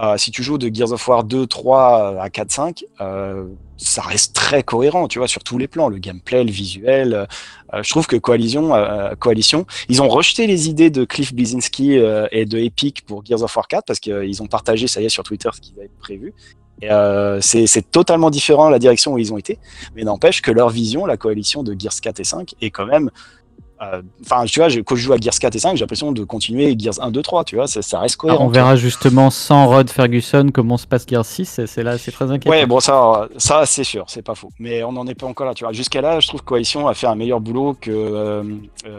euh, 0.00 0.16
si 0.16 0.30
tu 0.30 0.42
joues 0.42 0.58
de 0.58 0.72
Gears 0.72 0.92
of 0.92 1.08
War 1.08 1.24
2, 1.24 1.46
3 1.46 2.20
à 2.20 2.30
4, 2.30 2.50
5, 2.50 2.84
euh, 3.00 3.46
ça 3.78 4.02
reste 4.02 4.34
très 4.34 4.62
cohérent, 4.62 5.08
tu 5.08 5.18
vois, 5.18 5.28
sur 5.28 5.42
tous 5.42 5.58
les 5.58 5.68
plans, 5.68 5.88
le 5.88 5.98
gameplay, 5.98 6.44
le 6.44 6.50
visuel. 6.50 7.26
Euh, 7.74 7.82
je 7.82 7.90
trouve 7.90 8.06
que 8.06 8.16
Coalition, 8.16 8.74
euh, 8.74 9.14
Coalition, 9.18 9.66
ils 9.88 10.02
ont 10.02 10.08
rejeté 10.08 10.46
les 10.46 10.68
idées 10.68 10.90
de 10.90 11.04
Cliff 11.04 11.34
Bleszinski 11.34 11.98
euh, 11.98 12.26
et 12.30 12.46
de 12.46 12.58
Epic 12.58 13.04
pour 13.06 13.24
Gears 13.24 13.42
of 13.42 13.54
War 13.56 13.68
4 13.68 13.84
parce 13.86 14.00
qu'ils 14.00 14.42
ont 14.42 14.46
partagé, 14.46 14.86
ça 14.86 15.00
y 15.00 15.06
est, 15.06 15.10
sur 15.10 15.24
Twitter 15.24 15.48
ce 15.54 15.60
qui 15.60 15.72
va 15.76 15.84
être 15.84 15.96
prévu. 15.98 16.34
C'est 17.40 17.90
totalement 17.90 18.30
différent 18.30 18.68
la 18.68 18.78
direction 18.78 19.14
où 19.14 19.18
ils 19.18 19.32
ont 19.32 19.38
été, 19.38 19.58
mais 19.94 20.04
n'empêche 20.04 20.42
que 20.42 20.50
leur 20.50 20.68
vision, 20.68 21.06
la 21.06 21.16
coalition 21.16 21.62
de 21.62 21.74
Gears 21.78 22.00
4 22.00 22.20
et 22.20 22.24
5, 22.24 22.54
est 22.60 22.70
quand 22.70 22.86
même 22.86 23.10
euh, 23.82 24.02
enfin, 24.24 24.44
tu 24.46 24.60
vois, 24.60 24.68
quand 24.84 24.96
je 24.96 25.02
joue 25.02 25.12
à 25.12 25.18
Gears 25.18 25.38
4 25.38 25.54
et 25.54 25.58
5, 25.58 25.76
j'ai 25.76 25.80
l'impression 25.80 26.12
de 26.12 26.24
continuer 26.24 26.74
Gears 26.78 27.00
1, 27.00 27.10
2, 27.10 27.22
3, 27.22 27.44
tu 27.44 27.56
vois, 27.56 27.66
ça, 27.66 27.98
reste 28.00 28.16
cohérent. 28.16 28.44
on 28.44 28.48
verra 28.48 28.76
justement 28.76 29.30
sans 29.30 29.66
Rod 29.66 29.90
Ferguson 29.90 30.48
comment 30.52 30.76
se 30.76 30.86
passe 30.86 31.06
Gears 31.06 31.24
6, 31.24 31.60
c'est 31.66 31.82
là, 31.82 31.98
c'est 31.98 32.12
très 32.12 32.30
inquiétant. 32.30 32.50
Ouais, 32.50 32.66
bon, 32.66 32.80
ça, 32.80 33.28
ça 33.36 33.66
c'est 33.66 33.84
sûr, 33.84 34.04
c'est 34.08 34.22
pas 34.22 34.34
faux. 34.34 34.50
Mais 34.58 34.82
on 34.82 34.92
n'en 34.92 35.06
est 35.06 35.14
pas 35.14 35.26
encore 35.26 35.46
là, 35.46 35.54
tu 35.54 35.64
vois. 35.64 35.72
Jusqu'à 35.72 36.00
là, 36.00 36.20
je 36.20 36.28
trouve 36.28 36.40
que 36.40 36.46
Coalition 36.46 36.88
a 36.88 36.94
fait 36.94 37.06
un 37.06 37.14
meilleur 37.14 37.40
boulot 37.40 37.76
que 37.80 37.90
euh, 37.90 38.42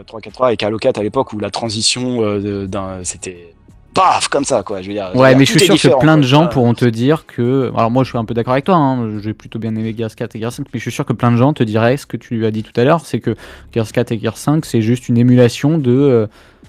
343 0.06 0.48
euh, 0.48 0.56
et 0.58 0.64
Halo 0.64 0.78
4 0.78 0.98
à 0.98 1.02
l'époque 1.02 1.32
où 1.32 1.38
la 1.38 1.50
transition 1.50 2.22
euh, 2.22 2.66
d'un, 2.66 3.02
c'était 3.04 3.54
paf 3.98 4.28
comme 4.28 4.44
ça 4.44 4.62
quoi 4.62 4.80
je 4.80 4.88
veux 4.88 4.94
dire. 4.94 5.10
Ouais 5.14 5.34
mais 5.34 5.44
je 5.44 5.58
suis 5.58 5.60
sûr 5.60 5.76
que 5.76 5.98
plein 5.98 6.16
de 6.16 6.22
gens 6.22 6.46
pourront 6.46 6.74
te 6.74 6.84
dire 6.84 7.26
que 7.26 7.72
alors 7.76 7.90
moi 7.90 8.04
je 8.04 8.10
suis 8.10 8.18
un 8.18 8.24
peu 8.24 8.34
d'accord 8.34 8.52
avec 8.52 8.64
toi 8.64 8.76
hein. 8.76 9.18
j'ai 9.20 9.34
plutôt 9.34 9.58
bien 9.58 9.74
aimé 9.74 9.94
Gears 9.96 10.14
4 10.14 10.36
et 10.36 10.40
Gears 10.40 10.52
5 10.52 10.66
mais 10.72 10.78
je 10.78 10.82
suis 10.82 10.92
sûr 10.92 11.04
que 11.04 11.12
plein 11.12 11.32
de 11.32 11.36
gens 11.36 11.52
te 11.52 11.62
diraient 11.62 11.96
ce 11.96 12.06
que 12.06 12.16
tu 12.16 12.36
lui 12.36 12.46
as 12.46 12.50
dit 12.50 12.62
tout 12.62 12.78
à 12.80 12.84
l'heure 12.84 13.00
c'est 13.04 13.20
que 13.20 13.34
Gears 13.74 13.90
4 13.90 14.12
et 14.12 14.18
Gears 14.18 14.36
5 14.36 14.64
c'est 14.64 14.82
juste 14.82 15.08
une 15.08 15.18
émulation 15.18 15.78
de 15.78 15.90
euh, 15.92 16.26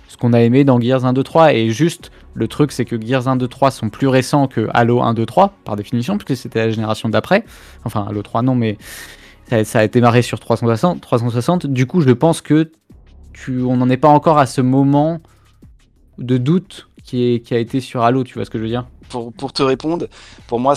ce 0.08 0.18
qu'on 0.18 0.34
a 0.34 0.42
aimé 0.42 0.64
dans 0.64 0.80
Gears 0.80 1.06
1 1.06 1.14
2 1.14 1.24
3 1.24 1.54
et 1.54 1.70
juste 1.70 2.12
le 2.34 2.48
truc 2.48 2.72
c'est 2.72 2.86
que 2.86 3.00
Gears 3.00 3.28
1 3.28 3.36
2 3.36 3.48
3 3.48 3.72
sont 3.72 3.90
plus 3.90 4.08
récents 4.08 4.48
que 4.48 4.68
Halo 4.74 5.02
1 5.02 5.14
2 5.14 5.26
3 5.26 5.54
par 5.64 5.76
définition 5.76 6.18
puisque 6.18 6.42
c'était 6.42 6.66
la 6.66 6.72
génération 6.72 7.10
d'après. 7.10 7.46
Enfin 7.86 8.06
Halo 8.10 8.22
3 8.24 8.42
non 8.42 8.56
mais 8.56 8.78
ça, 9.50 9.64
ça 9.64 9.80
a 9.80 9.84
été 9.84 10.02
marré 10.02 10.22
sur 10.22 10.40
360 10.40 11.02
360 11.02 11.68
du 11.68 11.86
coup 11.86 12.02
je 12.02 12.12
pense 12.12 12.42
que 12.42 12.72
tu 13.34 13.62
on 13.62 13.78
n'en 13.78 13.90
est 13.90 13.98
pas 13.98 14.10
encore 14.10 14.40
à 14.40 14.48
ce 14.48 14.62
moment 14.62 15.22
de 16.18 16.38
doute 16.38 16.89
qui, 17.10 17.54
a 17.54 17.58
été 17.58 17.80
sur 17.80 18.04
Halo, 18.04 18.24
tu 18.24 18.36
vois 18.36 18.46
ce 18.46 18.50
que 18.50 18.58
je 18.58 18.64
veux 18.64 18.70
dire? 18.70 18.86
Pour, 19.10 19.54
te 19.54 19.64
répondre, 19.64 20.08
pour 20.48 20.60
moi, 20.60 20.76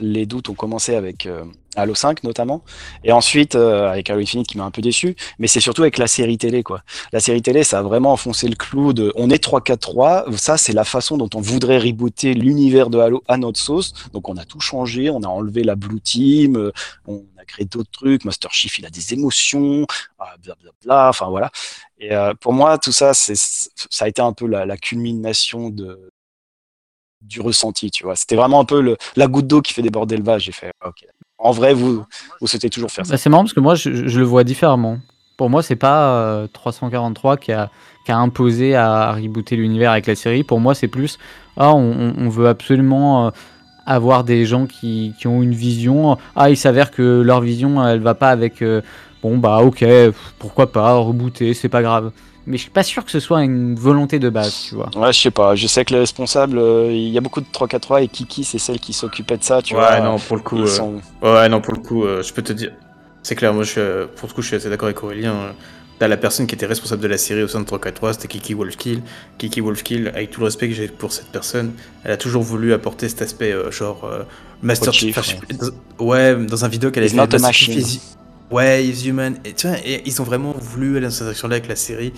les 0.00 0.26
doutes 0.26 0.48
ont 0.48 0.54
commencé 0.54 0.94
avec 0.94 1.26
euh, 1.26 1.44
Halo 1.76 1.94
5 1.94 2.24
notamment, 2.24 2.62
et 3.04 3.12
ensuite 3.12 3.54
euh, 3.54 3.90
avec 3.90 4.10
Halo 4.10 4.20
Infinite 4.20 4.46
qui 4.46 4.58
m'a 4.58 4.64
un 4.64 4.70
peu 4.70 4.82
déçu, 4.82 5.16
mais 5.38 5.46
c'est 5.46 5.60
surtout 5.60 5.82
avec 5.82 5.98
la 5.98 6.06
série 6.06 6.36
télé 6.36 6.62
quoi. 6.62 6.82
La 7.12 7.20
série 7.20 7.42
télé, 7.42 7.64
ça 7.64 7.78
a 7.78 7.82
vraiment 7.82 8.12
enfoncé 8.12 8.48
le 8.48 8.56
clou 8.56 8.92
de 8.92 9.12
on 9.16 9.30
est 9.30 9.42
3-4-3, 9.42 10.36
ça 10.36 10.56
c'est 10.56 10.72
la 10.72 10.84
façon 10.84 11.16
dont 11.16 11.30
on 11.34 11.40
voudrait 11.40 11.78
rebooter 11.78 12.34
l'univers 12.34 12.90
de 12.90 12.98
Halo 12.98 13.22
à 13.28 13.36
notre 13.36 13.60
sauce, 13.60 13.92
donc 14.12 14.28
on 14.28 14.36
a 14.36 14.44
tout 14.44 14.60
changé, 14.60 15.10
on 15.10 15.22
a 15.22 15.28
enlevé 15.28 15.62
la 15.62 15.76
Blue 15.76 16.00
Team, 16.00 16.56
euh, 16.56 16.72
on 17.06 17.24
a 17.40 17.44
créé 17.44 17.66
d'autres 17.66 17.90
trucs, 17.90 18.24
Master 18.24 18.52
Chief 18.52 18.78
il 18.78 18.86
a 18.86 18.90
des 18.90 19.14
émotions, 19.14 19.86
blablabla, 20.18 20.70
bla, 20.84 21.08
enfin 21.08 21.28
voilà. 21.28 21.50
Et 22.02 22.10
pour 22.40 22.54
moi, 22.54 22.78
tout 22.78 22.92
ça, 22.92 23.12
ça 23.12 23.34
a 24.06 24.08
été 24.08 24.22
un 24.22 24.32
peu 24.32 24.46
la 24.46 24.76
culmination 24.78 25.68
de, 25.68 26.10
du 27.22 27.40
ressenti, 27.40 27.90
tu 27.90 28.04
vois. 28.04 28.16
C'était 28.16 28.36
vraiment 28.36 28.60
un 28.60 28.64
peu 28.64 28.80
le, 28.80 28.96
la 29.16 29.26
goutte 29.26 29.46
d'eau 29.46 29.62
qui 29.62 29.72
fait 29.72 29.82
déborder 29.82 30.16
le 30.16 30.24
vase. 30.24 30.42
J'ai 30.42 30.52
fait, 30.52 30.72
ok. 30.84 31.06
En 31.38 31.52
vrai, 31.52 31.72
vous, 31.72 32.04
vous 32.40 32.46
souhaitez 32.46 32.70
toujours 32.70 32.90
faire 32.90 33.06
ça. 33.06 33.12
Bah, 33.12 33.18
c'est 33.18 33.30
marrant 33.30 33.44
parce 33.44 33.54
que 33.54 33.60
moi, 33.60 33.74
je, 33.74 33.90
le 33.90 34.24
vois 34.24 34.44
différemment. 34.44 34.98
Pour 35.36 35.48
moi, 35.48 35.62
c'est 35.62 35.76
pas 35.76 36.14
euh, 36.16 36.46
343 36.52 37.38
qui 37.38 37.52
a, 37.52 37.70
qui 38.04 38.12
a, 38.12 38.18
imposé 38.18 38.76
à 38.76 39.12
rebooter 39.12 39.56
l'univers 39.56 39.92
avec 39.92 40.06
la 40.06 40.14
série. 40.14 40.44
Pour 40.44 40.60
moi, 40.60 40.74
c'est 40.74 40.88
plus, 40.88 41.18
ah, 41.56 41.74
on, 41.74 42.14
on, 42.18 42.28
veut 42.28 42.46
absolument 42.46 43.26
euh, 43.26 43.30
avoir 43.86 44.24
des 44.24 44.44
gens 44.44 44.66
qui, 44.66 45.14
qui, 45.18 45.28
ont 45.28 45.42
une 45.42 45.54
vision. 45.54 46.18
Ah, 46.36 46.50
il 46.50 46.58
s'avère 46.58 46.90
que 46.90 47.22
leur 47.22 47.40
vision, 47.40 47.86
elle 47.86 48.00
va 48.00 48.14
pas 48.14 48.28
avec. 48.28 48.60
Euh, 48.60 48.82
bon, 49.22 49.38
bah, 49.38 49.60
ok, 49.62 49.82
pourquoi 50.38 50.70
pas, 50.70 50.94
rebooter, 50.94 51.54
c'est 51.54 51.70
pas 51.70 51.82
grave 51.82 52.12
mais 52.50 52.56
je 52.56 52.62
suis 52.62 52.70
pas 52.70 52.82
sûr 52.82 53.04
que 53.04 53.10
ce 53.12 53.20
soit 53.20 53.44
une 53.44 53.76
volonté 53.76 54.18
de 54.18 54.28
base, 54.28 54.66
tu 54.68 54.74
vois. 54.74 54.90
Ouais, 54.96 55.12
je 55.12 55.20
sais 55.20 55.30
pas. 55.30 55.54
Je 55.54 55.68
sais 55.68 55.84
que 55.84 55.94
les 55.94 56.00
responsables, 56.00 56.58
euh, 56.58 56.90
il 56.90 57.08
y 57.08 57.16
a 57.16 57.20
beaucoup 57.20 57.40
de 57.40 57.46
3-4-3 57.46 58.02
et 58.02 58.08
Kiki, 58.08 58.42
c'est 58.42 58.58
celle 58.58 58.80
qui 58.80 58.92
s'occupait 58.92 59.36
de 59.36 59.44
ça, 59.44 59.62
tu 59.62 59.74
ouais, 59.74 59.80
vois. 59.80 59.90
Ouais, 59.92 60.00
non, 60.00 60.18
pour 60.18 60.36
le 60.36 60.42
coup. 60.42 60.60
Euh... 60.62 60.66
Sont... 60.66 61.00
Ouais, 61.22 61.48
non, 61.48 61.60
pour 61.60 61.74
le 61.74 61.80
coup, 61.80 62.04
euh, 62.04 62.22
je 62.22 62.32
peux 62.32 62.42
te 62.42 62.52
dire. 62.52 62.72
C'est 63.22 63.36
clair, 63.36 63.54
moi, 63.54 63.62
je, 63.62 64.06
pour 64.06 64.28
le 64.28 64.34
coup, 64.34 64.42
je 64.42 64.48
suis 64.48 64.56
assez 64.56 64.68
d'accord 64.68 64.86
avec 64.86 65.02
Aurélien. 65.04 65.52
Là, 66.00 66.08
la 66.08 66.16
personne 66.16 66.46
qui 66.46 66.54
était 66.54 66.66
responsable 66.66 67.02
de 67.02 67.08
la 67.08 67.18
série 67.18 67.42
au 67.42 67.48
sein 67.48 67.60
de 67.60 67.66
3-4-3, 67.66 68.14
c'était 68.14 68.28
Kiki 68.28 68.54
Wolfkill. 68.54 69.02
Kiki 69.38 69.60
Wolfkill, 69.60 70.08
avec 70.08 70.30
tout 70.30 70.40
le 70.40 70.46
respect 70.46 70.68
que 70.68 70.74
j'ai 70.74 70.88
pour 70.88 71.12
cette 71.12 71.28
personne, 71.28 71.72
elle 72.02 72.12
a 72.12 72.16
toujours 72.16 72.42
voulu 72.42 72.72
apporter 72.72 73.08
cet 73.08 73.22
aspect, 73.22 73.52
euh, 73.52 73.70
genre, 73.70 74.10
Master 74.62 74.92
Chief. 74.92 75.16
Ouais. 75.16 75.56
Dans, 75.98 76.04
ouais, 76.04 76.36
dans 76.36 76.64
un 76.64 76.68
vidéo 76.68 76.90
qu'elle 76.90 77.04
a 77.04 77.08
fait. 77.08 77.16
Ouais, 78.50 78.84
Is 78.84 79.08
Human. 79.08 79.36
Et, 79.44 79.52
tu 79.52 79.68
vois, 79.68 79.76
et 79.84 80.02
ils 80.04 80.20
ont 80.20 80.24
vraiment 80.24 80.54
voulu 80.58 80.96
aller 80.96 81.06
dans 81.06 81.10
cette 81.10 81.24
direction-là 81.24 81.56
avec 81.56 81.68
la 81.68 81.76
série. 81.76 82.12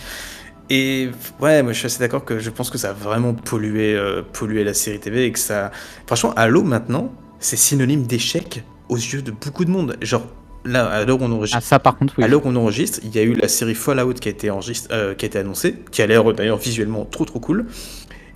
Et 0.71 1.11
ouais, 1.41 1.63
moi 1.63 1.73
je 1.73 1.79
suis 1.79 1.87
assez 1.87 1.99
d'accord 1.99 2.25
que 2.25 2.39
je 2.39 2.49
pense 2.49 2.71
que 2.71 2.79
ça 2.79 2.91
a 2.91 2.93
vraiment 2.93 3.35
pollué, 3.35 3.95
euh, 3.95 4.23
pollué 4.23 4.65
la 4.65 4.75
série 4.75 5.01
TV 5.01 5.27
et 5.27 5.33
que 5.33 5.39
ça. 5.39 5.71
Franchement, 6.07 6.33
Halo 6.35 6.63
maintenant, 6.63 7.13
c'est 7.41 7.57
synonyme 7.57 8.07
d'échec 8.07 8.65
aux 8.89 8.97
yeux 8.97 9.23
de 9.23 9.33
beaucoup 9.33 9.65
de 9.65 9.71
monde. 9.71 9.97
Genre, 10.01 10.27
là, 10.65 10.87
à 10.87 11.05
l'heure 11.05 11.21
où 11.21 11.25
on 11.25 11.33
enregistre. 11.33 11.59
Ah, 11.59 11.61
ça 11.61 11.79
par 11.79 11.99
contre, 11.99 12.15
oui. 12.17 12.25
À 12.25 12.29
l'heure 12.29 12.47
où 12.47 12.49
on 12.49 12.57
enregistre, 12.57 13.01
il 13.03 13.15
y 13.15 13.19
a 13.19 13.23
eu 13.23 13.35
la 13.35 13.49
série 13.49 13.75
Fallout 13.75 14.15
qui 14.15 14.29
a 14.29 14.31
été, 14.31 14.51
euh, 14.51 15.15
qui 15.15 15.25
a 15.25 15.27
été 15.27 15.39
annoncée, 15.39 15.77
qui 15.91 16.01
a 16.01 16.07
l'air 16.07 16.25
d'ailleurs 16.33 16.59
visuellement 16.59 17.05
trop 17.05 17.25
trop 17.25 17.41
cool. 17.41 17.67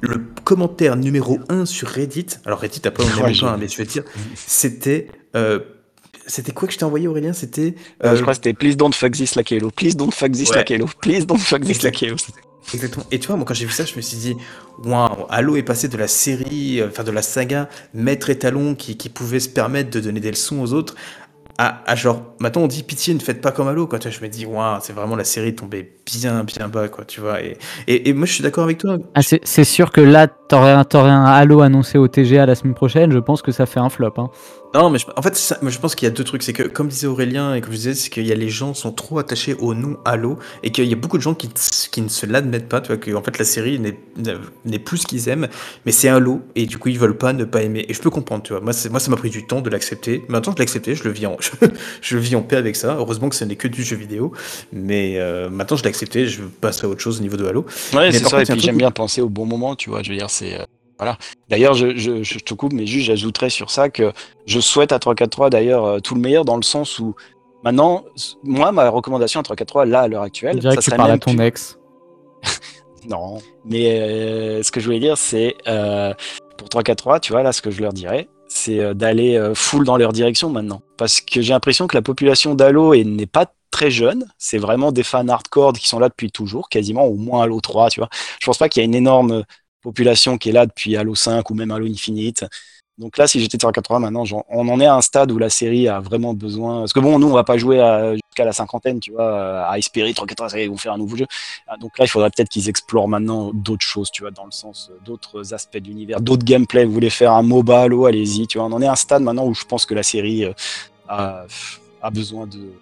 Le 0.02 0.18
commentaire 0.44 0.96
numéro 0.96 1.38
1 1.48 1.64
sur 1.64 1.88
Reddit, 1.88 2.26
alors 2.44 2.58
Reddit 2.60 2.82
après 2.84 3.02
on 3.02 3.22
ouais, 3.24 3.32
pas, 3.40 3.56
mais 3.56 3.66
je 3.68 3.78
vais 3.78 3.86
te 3.86 3.92
dire, 3.92 4.04
c'était. 4.34 5.08
Euh, 5.34 5.60
c'était 6.26 6.52
quoi 6.52 6.68
que 6.68 6.74
je 6.74 6.78
t'ai 6.78 6.84
envoyé 6.84 7.08
Aurélien? 7.08 7.32
C'était. 7.32 7.74
Euh, 8.04 8.08
euh, 8.08 8.16
je 8.16 8.22
crois 8.22 8.34
que 8.34 8.40
c'était 8.42 8.52
Please 8.52 8.76
don't 8.76 8.92
fuck 8.92 9.12
this 9.12 9.34
like 9.34 9.52
Halo. 9.52 9.70
Please 9.70 9.96
don't 9.96 10.10
fuck 10.10 10.32
this 10.32 10.50
ouais. 10.50 10.56
like 10.56 10.70
Halo. 10.70 10.86
Please 11.00 11.26
don't 11.26 11.38
fuck 11.38 11.62
this 11.62 11.82
like 11.82 12.02
Halo. 12.02 12.16
Exactement. 12.74 13.06
Et 13.12 13.20
tu 13.20 13.28
vois, 13.28 13.36
moi 13.36 13.44
quand 13.44 13.54
j'ai 13.54 13.64
vu 13.64 13.72
ça, 13.72 13.84
je 13.84 13.94
me 13.94 14.00
suis 14.00 14.16
dit, 14.16 14.36
waouh, 14.84 15.26
Halo 15.28 15.56
est 15.56 15.62
passé 15.62 15.86
de 15.86 15.96
la 15.96 16.08
série, 16.08 16.82
enfin 16.82 17.04
de 17.04 17.12
la 17.12 17.22
saga 17.22 17.68
maître 17.94 18.28
étalon 18.28 18.74
qui, 18.74 18.96
qui 18.96 19.08
pouvait 19.08 19.38
se 19.38 19.48
permettre 19.48 19.90
de 19.90 20.00
donner 20.00 20.18
des 20.18 20.30
leçons 20.30 20.60
aux 20.60 20.72
autres 20.72 20.96
à, 21.58 21.90
à, 21.90 21.94
genre, 21.94 22.22
maintenant 22.38 22.62
on 22.62 22.66
dit 22.66 22.82
pitié, 22.82 23.14
ne 23.14 23.18
faites 23.18 23.40
pas 23.40 23.50
comme 23.50 23.68
Halo, 23.68 23.86
quoi. 23.86 23.98
Tu 23.98 24.08
vois, 24.08 24.16
je 24.16 24.22
me 24.22 24.28
dis, 24.28 24.44
waouh, 24.44 24.78
c'est 24.82 24.92
vraiment 24.92 25.16
la 25.16 25.24
série 25.24 25.54
tombée 25.54 25.90
bien, 26.04 26.44
bien 26.44 26.68
bas, 26.68 26.88
quoi, 26.88 27.04
tu 27.04 27.20
vois. 27.20 27.42
Et, 27.42 27.56
et, 27.86 28.08
et 28.08 28.12
moi, 28.12 28.26
je 28.26 28.32
suis 28.32 28.42
d'accord 28.42 28.64
avec 28.64 28.78
toi. 28.78 28.98
Ah, 29.14 29.20
c'est 29.22 29.64
sûr 29.64 29.90
que 29.90 30.00
là, 30.00 30.26
t'aurais 30.28 30.72
un 30.72 31.24
Halo 31.24 31.62
annoncé 31.62 31.98
au 31.98 32.08
TGA 32.08 32.44
la 32.46 32.54
semaine 32.54 32.74
prochaine, 32.74 33.10
je 33.12 33.18
pense 33.18 33.42
que 33.42 33.52
ça 33.52 33.64
fait 33.64 33.80
un 33.80 33.88
flop, 33.88 34.12
hein. 34.18 34.30
Non, 34.74 34.90
mais 34.90 34.98
je, 34.98 35.06
en 35.16 35.22
fait, 35.22 35.36
ça, 35.36 35.58
je 35.62 35.78
pense 35.78 35.94
qu'il 35.94 36.06
y 36.06 36.10
a 36.10 36.14
deux 36.14 36.24
trucs. 36.24 36.42
C'est 36.42 36.52
que, 36.52 36.62
comme 36.62 36.88
disait 36.88 37.06
Aurélien 37.06 37.54
et 37.54 37.60
comme 37.60 37.72
je 37.72 37.76
disais, 37.76 37.94
c'est 37.94 38.10
qu'il 38.10 38.26
y 38.26 38.32
a 38.32 38.34
les 38.34 38.48
gens 38.48 38.74
sont 38.74 38.92
trop 38.92 39.18
attachés 39.18 39.54
au 39.54 39.74
nom 39.74 39.96
Halo 40.04 40.38
et 40.62 40.70
qu'il 40.70 40.84
y 40.84 40.92
a 40.92 40.96
beaucoup 40.96 41.16
de 41.16 41.22
gens 41.22 41.34
qui, 41.34 41.48
qui 41.90 42.00
ne 42.02 42.08
se 42.08 42.26
l'admettent 42.26 42.68
pas. 42.68 42.80
Tu 42.80 42.88
vois, 42.88 42.96
que 42.96 43.10
en 43.14 43.22
fait, 43.22 43.38
la 43.38 43.44
série 43.44 43.78
n'est 43.78 44.78
plus 44.78 44.98
ce 44.98 45.06
qu'ils 45.06 45.28
aiment, 45.28 45.48
mais 45.84 45.92
c'est 45.92 46.08
Halo 46.08 46.42
et 46.54 46.66
du 46.66 46.78
coup, 46.78 46.88
ils 46.88 46.98
veulent 46.98 47.16
pas 47.16 47.32
ne 47.32 47.44
pas 47.44 47.62
aimer. 47.62 47.86
Et 47.88 47.94
je 47.94 48.00
peux 48.00 48.10
comprendre, 48.10 48.42
tu 48.42 48.52
vois. 48.52 48.60
Moi, 48.60 48.72
moi 48.90 49.00
ça 49.00 49.10
m'a 49.10 49.16
pris 49.16 49.30
du 49.30 49.46
temps 49.46 49.60
de 49.60 49.70
l'accepter. 49.70 50.24
Maintenant, 50.28 50.52
je 50.52 50.58
l'ai 50.58 50.62
accepté, 50.62 50.94
je 50.94 51.04
le 51.04 51.10
vis 51.10 51.26
en, 51.26 51.36
je, 51.40 51.50
je, 52.00 52.18
vis 52.18 52.36
en 52.36 52.42
paix 52.42 52.56
avec 52.56 52.76
ça. 52.76 52.96
Heureusement 52.98 53.28
que 53.28 53.36
ce 53.36 53.44
n'est 53.44 53.56
que 53.56 53.68
du 53.68 53.82
jeu 53.82 53.96
vidéo, 53.96 54.32
mais 54.72 55.18
euh, 55.18 55.48
maintenant, 55.48 55.76
je 55.76 55.82
l'ai 55.82 55.88
accepté. 55.88 56.26
Je 56.26 56.42
passerai 56.42 56.86
à 56.86 56.90
autre 56.90 57.00
chose 57.00 57.18
au 57.18 57.22
niveau 57.22 57.36
de 57.36 57.46
Halo. 57.46 57.66
Ouais, 57.94 58.12
c'est 58.12 58.24
ça. 58.24 58.42
Et 58.42 58.44
puis, 58.44 58.60
j'aime 58.60 58.78
bien 58.78 58.90
penser 58.90 59.20
au 59.20 59.28
bon 59.28 59.46
moment, 59.46 59.76
tu 59.76 59.90
vois. 59.90 60.02
Je 60.02 60.10
veux 60.10 60.18
dire, 60.18 60.30
c'est. 60.30 60.58
Voilà. 60.98 61.18
D'ailleurs, 61.48 61.74
je, 61.74 61.96
je, 61.96 62.22
je, 62.22 62.38
te 62.38 62.54
coupe, 62.54 62.72
mais 62.72 62.86
juste 62.86 63.06
j'ajouterais 63.06 63.50
sur 63.50 63.70
ça 63.70 63.90
que 63.90 64.12
je 64.46 64.60
souhaite 64.60 64.92
à 64.92 64.98
3-4-3 64.98 65.50
d'ailleurs 65.50 65.84
euh, 65.84 66.00
tout 66.00 66.14
le 66.14 66.20
meilleur 66.20 66.44
dans 66.44 66.56
le 66.56 66.62
sens 66.62 66.98
où 66.98 67.14
maintenant, 67.64 68.04
moi, 68.42 68.72
ma 68.72 68.88
recommandation 68.88 69.40
à 69.40 69.42
3-4-3 69.42 69.88
là 69.88 70.00
à 70.02 70.08
l'heure 70.08 70.22
actuelle, 70.22 70.62
ça 70.62 70.74
que 70.74 70.80
tu 70.80 70.90
parles 70.90 71.10
à 71.10 71.18
ton 71.18 71.34
plus... 71.34 71.44
ex. 71.44 71.78
non, 73.08 73.38
mais 73.64 74.00
euh, 74.00 74.62
ce 74.62 74.70
que 74.70 74.80
je 74.80 74.86
voulais 74.86 75.00
dire, 75.00 75.18
c'est 75.18 75.54
euh, 75.66 76.14
pour 76.56 76.68
3-4-3, 76.68 77.20
tu 77.20 77.32
vois, 77.32 77.42
là, 77.42 77.52
ce 77.52 77.60
que 77.60 77.70
je 77.70 77.82
leur 77.82 77.92
dirais, 77.92 78.28
c'est 78.48 78.94
d'aller 78.94 79.52
full 79.54 79.84
dans 79.84 79.96
leur 79.96 80.12
direction 80.12 80.48
maintenant. 80.48 80.80
Parce 80.96 81.20
que 81.20 81.42
j'ai 81.42 81.52
l'impression 81.52 81.86
que 81.88 81.96
la 81.96 82.02
population 82.02 82.54
d'Halo 82.54 82.94
n'est 82.94 83.26
pas 83.26 83.46
très 83.70 83.90
jeune, 83.90 84.24
c'est 84.38 84.56
vraiment 84.56 84.92
des 84.92 85.02
fans 85.02 85.28
hardcore 85.28 85.74
qui 85.74 85.86
sont 85.86 85.98
là 85.98 86.08
depuis 86.08 86.30
toujours, 86.30 86.70
quasiment 86.70 87.04
au 87.04 87.16
moins 87.16 87.42
Halo 87.42 87.60
3, 87.60 87.90
tu 87.90 88.00
vois. 88.00 88.08
Je 88.40 88.46
pense 88.46 88.56
pas 88.56 88.70
qu'il 88.70 88.80
y 88.80 88.84
a 88.84 88.86
une 88.86 88.94
énorme 88.94 89.44
population 89.86 90.36
qui 90.36 90.48
est 90.48 90.52
là 90.52 90.66
depuis 90.66 90.96
Halo 90.96 91.14
5 91.14 91.48
ou 91.48 91.54
même 91.54 91.70
Halo 91.70 91.86
Infinite. 91.86 92.44
Donc 92.98 93.18
là, 93.18 93.28
si 93.28 93.38
j'étais 93.40 93.58
sur 93.60 93.70
80 93.70 94.00
maintenant, 94.00 94.24
on 94.48 94.68
en 94.68 94.80
est 94.80 94.86
à 94.86 94.96
un 94.96 95.00
stade 95.00 95.30
où 95.30 95.38
la 95.38 95.50
série 95.50 95.86
a 95.86 96.00
vraiment 96.00 96.34
besoin. 96.34 96.80
Parce 96.80 96.92
que 96.92 96.98
bon, 96.98 97.20
nous, 97.20 97.28
on 97.28 97.34
va 97.34 97.44
pas 97.44 97.56
jouer 97.56 97.76
jusqu'à 98.14 98.44
la 98.44 98.52
cinquantaine, 98.52 98.98
tu 98.98 99.12
vois, 99.12 99.64
à 99.64 99.78
espérer 99.78 100.12
380, 100.12 100.48
ça 100.48 100.60
ils 100.60 100.70
vont 100.70 100.76
faire 100.76 100.94
un 100.94 100.98
nouveau 100.98 101.16
jeu. 101.16 101.26
Ah, 101.68 101.76
donc 101.76 101.98
là, 101.98 102.06
il 102.06 102.08
faudrait 102.08 102.30
peut-être 102.30 102.48
qu'ils 102.48 102.68
explorent 102.68 103.06
maintenant 103.06 103.52
d'autres 103.52 103.84
choses, 103.84 104.10
tu 104.10 104.22
vois, 104.22 104.32
dans 104.32 104.46
le 104.46 104.50
sens 104.50 104.90
d'autres 105.04 105.54
aspects 105.54 105.76
de 105.76 105.86
l'univers, 105.86 106.20
d'autres 106.20 106.44
gameplay. 106.44 106.84
Vous 106.84 106.92
voulez 106.92 107.10
faire 107.10 107.32
un 107.32 107.42
MOBA 107.42 107.82
Halo, 107.82 108.06
allez-y, 108.06 108.46
tu 108.46 108.58
vois. 108.58 108.66
On 108.66 108.72
en 108.72 108.82
est 108.82 108.86
à 108.86 108.92
un 108.92 108.96
stade 108.96 109.22
maintenant 109.22 109.46
où 109.46 109.54
je 109.54 109.64
pense 109.64 109.84
que 109.86 109.94
la 109.94 110.02
série 110.02 110.46
a, 111.06 111.44
a 112.02 112.10
besoin 112.10 112.46
de, 112.46 112.72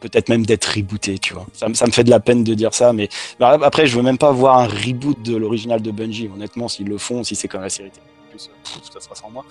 peut-être 0.00 0.28
même 0.28 0.44
d'être 0.44 0.64
rebooté, 0.66 1.18
tu 1.18 1.34
vois. 1.34 1.46
Ça, 1.52 1.66
ça, 1.74 1.86
me 1.86 1.92
fait 1.92 2.04
de 2.04 2.10
la 2.10 2.20
peine 2.20 2.44
de 2.44 2.54
dire 2.54 2.74
ça, 2.74 2.92
mais 2.92 3.08
bah, 3.38 3.58
après, 3.62 3.86
je 3.86 3.96
veux 3.96 4.02
même 4.02 4.18
pas 4.18 4.32
voir 4.32 4.58
un 4.58 4.66
reboot 4.66 5.22
de 5.22 5.36
l'original 5.36 5.80
de 5.80 5.90
Bungie. 5.90 6.30
Honnêtement, 6.34 6.68
s'ils 6.68 6.88
le 6.88 6.98
font, 6.98 7.24
si 7.24 7.34
c'est 7.34 7.48
comme 7.48 7.62
la 7.62 7.70
série 7.70 7.90
pff, 8.32 8.48
ça 8.92 9.00
sera 9.00 9.14
sans 9.14 9.30
moi. 9.30 9.44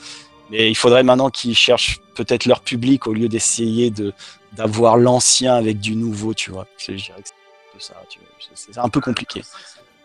Mais 0.49 0.70
il 0.70 0.76
faudrait 0.76 1.04
maintenant 1.04 1.30
qu'ils 1.30 1.56
cherchent 1.56 1.99
peut-être 2.14 2.45
leur 2.45 2.62
public 2.62 3.08
au 3.08 3.14
lieu 3.14 3.30
d'essayer 3.30 3.89
de 3.89 4.14
d'avoir 4.54 4.97
l'ancien 4.97 5.56
avec 5.56 5.80
du 5.80 5.95
nouveau, 5.95 6.34
tu 6.34 6.52
vois. 6.52 6.68
Je 6.78 6.91
dirais 6.91 7.22
que 7.22 7.30
c'est 7.80 7.93
un, 7.93 7.95
c'est 8.54 8.78
un 8.78 8.89
peu 8.89 8.99
compliqué. 8.99 9.43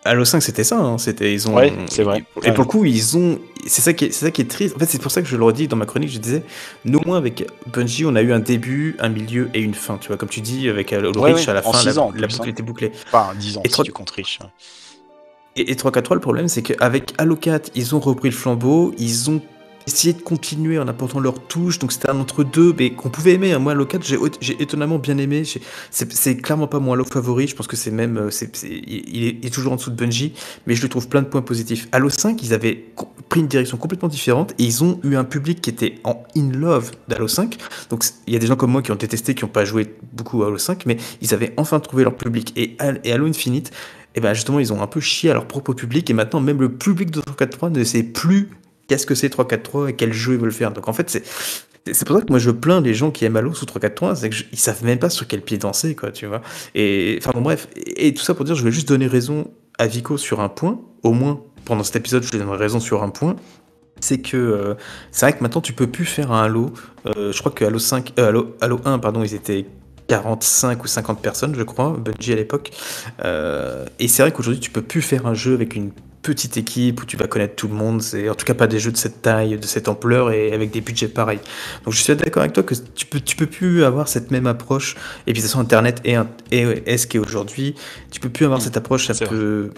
Halo 0.06 0.24
5 0.24 0.40
c'était 0.40 0.64
ça, 0.64 0.78
hein. 0.78 0.98
c'était 0.98 1.32
ils 1.32 1.48
ont 1.48 1.54
ouais, 1.54 1.72
c'est 1.88 2.02
vrai. 2.02 2.24
Et 2.44 2.52
pour 2.52 2.64
le 2.64 2.68
coup 2.68 2.84
ils 2.84 3.16
ont 3.16 3.38
c'est 3.66 3.82
ça 3.82 3.92
qui 3.92 4.06
est 4.06 4.12
c'est 4.12 4.26
ça 4.26 4.30
qui 4.30 4.42
est 4.42 4.50
triste. 4.50 4.76
En 4.76 4.78
fait 4.78 4.86
c'est 4.86 5.00
pour 5.00 5.10
ça 5.10 5.22
que 5.22 5.28
je 5.28 5.36
le 5.36 5.44
redis 5.44 5.68
dans 5.68 5.76
ma 5.76 5.86
chronique, 5.86 6.10
je 6.10 6.18
disais 6.18 6.42
nous 6.84 7.00
moins 7.04 7.18
avec 7.18 7.46
Bungie 7.72 8.04
on 8.06 8.16
a 8.16 8.22
eu 8.22 8.32
un 8.32 8.38
début, 8.38 8.96
un 8.98 9.08
milieu 9.08 9.50
et 9.54 9.60
une 9.60 9.74
fin, 9.74 9.98
tu 9.98 10.08
vois 10.08 10.16
comme 10.16 10.28
tu 10.28 10.40
dis 10.40 10.68
avec 10.68 10.92
Halo 10.92 11.12
ouais, 11.12 11.32
Reach 11.32 11.44
ouais, 11.46 11.50
à 11.50 11.54
la 11.54 11.62
fin 11.62 11.84
la, 11.84 11.98
ans, 11.98 12.12
la, 12.14 12.26
boucle 12.26 12.42
hein. 12.42 12.50
était 12.50 12.62
bouclée. 12.62 12.92
Enfin 13.06 13.32
10 13.38 13.58
ans 13.58 13.62
et 13.64 13.68
si 13.68 13.72
3... 13.72 13.84
tu 13.84 13.92
comptes 13.92 14.10
Reach. 14.10 14.38
Et, 15.56 15.70
et 15.70 15.74
3-4-3 15.74 16.14
le 16.14 16.20
problème 16.20 16.48
c'est 16.48 16.62
qu'avec 16.62 17.14
Halo 17.18 17.36
4 17.36 17.70
ils 17.74 17.94
ont 17.94 18.00
repris 18.00 18.28
le 18.28 18.34
flambeau, 18.34 18.94
ils 18.98 19.30
ont 19.30 19.40
essayer 19.86 20.12
de 20.12 20.20
continuer 20.20 20.78
en 20.78 20.88
apportant 20.88 21.20
leur 21.20 21.40
touche. 21.46 21.78
Donc 21.78 21.92
c'était 21.92 22.10
un 22.10 22.18
entre-deux, 22.18 22.74
mais 22.78 22.90
qu'on 22.90 23.10
pouvait 23.10 23.34
aimer. 23.34 23.52
Hein. 23.52 23.58
Moi, 23.58 23.74
4, 23.86 24.04
j'ai 24.40 24.62
étonnamment 24.62 24.98
bien 24.98 25.18
aimé. 25.18 25.42
C'est 25.90 26.36
clairement 26.36 26.66
pas 26.66 26.80
mon 26.80 26.92
Halo 26.92 27.04
favori. 27.04 27.46
Je 27.46 27.54
pense 27.54 27.66
que 27.66 27.76
c'est 27.76 27.90
même. 27.90 28.16
Euh, 28.16 28.28
est, 28.28 28.62
il, 28.64 29.24
est, 29.44 29.54
toujours 29.54 29.72
en 29.72 29.76
dessous 29.76 29.90
de 29.90 29.96
Bungie, 29.96 30.32
mais 30.66 30.74
je 30.74 30.82
lui 30.82 30.88
trouve 30.88 31.08
plein 31.08 31.22
de 31.22 31.28
points 31.28 31.42
positifs. 31.42 31.88
Halo 31.92 32.10
5, 32.10 32.42
ils 32.42 32.52
avaient 32.52 32.84
pris 33.28 33.40
une 33.40 33.48
direction 33.48 33.76
complètement 33.76 34.08
différente 34.08 34.52
et 34.58 34.64
ils 34.64 34.84
ont 34.84 35.00
eu 35.04 35.16
un 35.16 35.24
public 35.24 35.60
qui 35.60 35.70
était 35.70 35.96
en 36.04 36.24
in 36.36 36.50
love 36.50 36.90
d'Halo 37.08 37.28
5. 37.28 37.56
Donc 37.90 38.04
il 38.26 38.32
y 38.32 38.36
a 38.36 38.38
des 38.38 38.46
gens 38.46 38.56
comme 38.56 38.72
moi 38.72 38.82
qui 38.82 38.92
ont 38.92 38.96
détesté, 38.96 39.34
qui 39.34 39.44
n'ont 39.44 39.50
pas 39.50 39.64
joué 39.64 39.94
beaucoup 40.12 40.42
à 40.42 40.48
Halo 40.48 40.58
5, 40.58 40.86
mais 40.86 40.96
ils 41.20 41.34
avaient 41.34 41.54
enfin 41.56 41.80
trouvé 41.80 42.04
leur 42.04 42.16
public. 42.16 42.52
Et, 42.56 42.76
Halo 42.78 43.26
Infinite, 43.26 43.72
et 44.14 44.20
ben 44.20 44.32
justement, 44.32 44.58
ils 44.58 44.72
ont 44.72 44.82
un 44.82 44.86
peu 44.86 45.00
chié 45.00 45.30
à 45.30 45.34
leur 45.34 45.46
propre 45.46 45.74
public 45.74 46.08
et 46.08 46.14
maintenant, 46.14 46.40
même 46.40 46.60
le 46.60 46.72
public 46.72 47.10
de 47.10 47.20
343 47.20 47.70
ne 47.70 47.84
sait 47.84 48.02
plus 48.02 48.48
qu'est-ce 48.86 49.06
que 49.06 49.14
c'est 49.14 49.34
3-4-3 49.34 49.90
et 49.90 49.92
quel 49.94 50.12
jeu 50.12 50.34
ils 50.34 50.38
veulent 50.38 50.52
faire. 50.52 50.72
Donc 50.72 50.88
en 50.88 50.92
fait, 50.92 51.10
c'est. 51.10 51.24
C'est 51.92 52.04
pour 52.04 52.16
ça 52.16 52.22
que 52.22 52.30
moi 52.30 52.40
je 52.40 52.50
plains 52.50 52.80
les 52.80 52.94
gens 52.94 53.12
qui 53.12 53.24
aiment 53.24 53.36
Halo 53.36 53.54
sous 53.54 53.64
3-4-3, 53.64 54.16
c'est 54.16 54.28
qu'ils 54.28 54.58
savent 54.58 54.84
même 54.84 54.98
pas 54.98 55.08
sur 55.08 55.28
quel 55.28 55.40
pied 55.40 55.56
danser, 55.56 55.94
quoi, 55.94 56.10
tu 56.10 56.26
vois. 56.26 56.42
Et 56.74 57.16
enfin 57.20 57.30
bon, 57.32 57.42
bref. 57.42 57.68
Et, 57.76 58.12
tout 58.12 58.24
ça 58.24 58.34
pour 58.34 58.44
dire, 58.44 58.56
je 58.56 58.64
vais 58.64 58.72
juste 58.72 58.88
donner 58.88 59.06
raison 59.06 59.52
à 59.78 59.86
Vico 59.86 60.18
sur 60.18 60.40
un 60.40 60.48
point, 60.48 60.80
au 61.04 61.12
moins 61.12 61.40
pendant 61.64 61.84
cet 61.84 61.94
épisode, 61.94 62.24
je 62.24 62.32
lui 62.32 62.40
donnerai 62.40 62.56
raison 62.56 62.80
sur 62.80 63.04
un 63.04 63.08
point. 63.10 63.36
c'est 64.00 64.18
que 64.18 64.76
c'est 65.12 65.26
vrai 65.26 65.38
que 65.38 65.44
maintenant 65.44 65.60
tu 65.60 65.74
peux 65.74 65.86
plus 65.86 66.06
faire 66.06 66.32
un 66.32 66.42
Halo. 66.42 66.72
je 67.04 67.38
crois 67.38 67.52
que 67.52 67.64
Halo 67.64 67.78
5, 67.78 68.14
Halo, 68.18 68.56
Halo 68.60 68.80
1, 68.84 68.98
pardon, 68.98 69.22
ils 69.22 69.34
étaient 69.34 69.64
45 70.08 70.82
ou 70.82 70.88
50 70.88 71.22
personnes, 71.22 71.54
je 71.54 71.62
crois, 71.62 71.96
Bungie 71.96 72.32
à 72.32 72.36
l'époque. 72.36 72.72
et 73.22 74.08
c'est 74.08 74.22
vrai 74.22 74.32
qu'aujourd'hui, 74.32 74.60
tu 74.60 74.72
peux 74.72 74.82
plus 74.82 75.02
faire 75.02 75.24
un 75.28 75.34
jeu 75.34 75.54
avec 75.54 75.76
une 75.76 75.92
petite 76.26 76.56
équipe 76.56 77.02
où 77.02 77.06
tu 77.06 77.16
vas 77.16 77.28
connaître 77.28 77.54
tout 77.54 77.68
le 77.68 77.74
monde. 77.74 78.02
C'est 78.02 78.28
en 78.28 78.34
tout 78.34 78.44
cas 78.44 78.54
pas 78.54 78.66
des 78.66 78.80
jeux 78.80 78.90
de 78.90 78.96
cette 78.96 79.22
taille, 79.22 79.56
de 79.56 79.66
cette 79.66 79.88
ampleur 79.88 80.32
et 80.32 80.52
avec 80.52 80.72
des 80.72 80.80
budgets 80.80 81.08
pareils. 81.08 81.38
Donc 81.84 81.94
je 81.94 82.02
suis 82.02 82.14
d'accord 82.16 82.42
avec 82.42 82.52
toi 82.52 82.64
que 82.64 82.74
tu 82.74 83.06
peux, 83.06 83.20
tu 83.20 83.36
peux 83.36 83.46
plus 83.46 83.84
avoir 83.84 84.08
cette 84.08 84.32
même 84.32 84.48
approche. 84.48 84.96
Et 85.26 85.32
puis 85.32 85.34
de 85.34 85.46
toute 85.46 85.52
façon, 85.52 85.60
Internet 85.60 86.00
est, 86.04 86.18
est, 86.50 86.96
ce 86.96 87.06
qui 87.06 87.16
est 87.16 87.20
aujourd'hui. 87.20 87.76
Tu 88.10 88.18
peux 88.18 88.28
plus 88.28 88.44
avoir 88.44 88.58
mm. 88.58 88.62
cette 88.62 88.76
approche 88.76 89.08
un 89.08 89.14
peu 89.14 89.70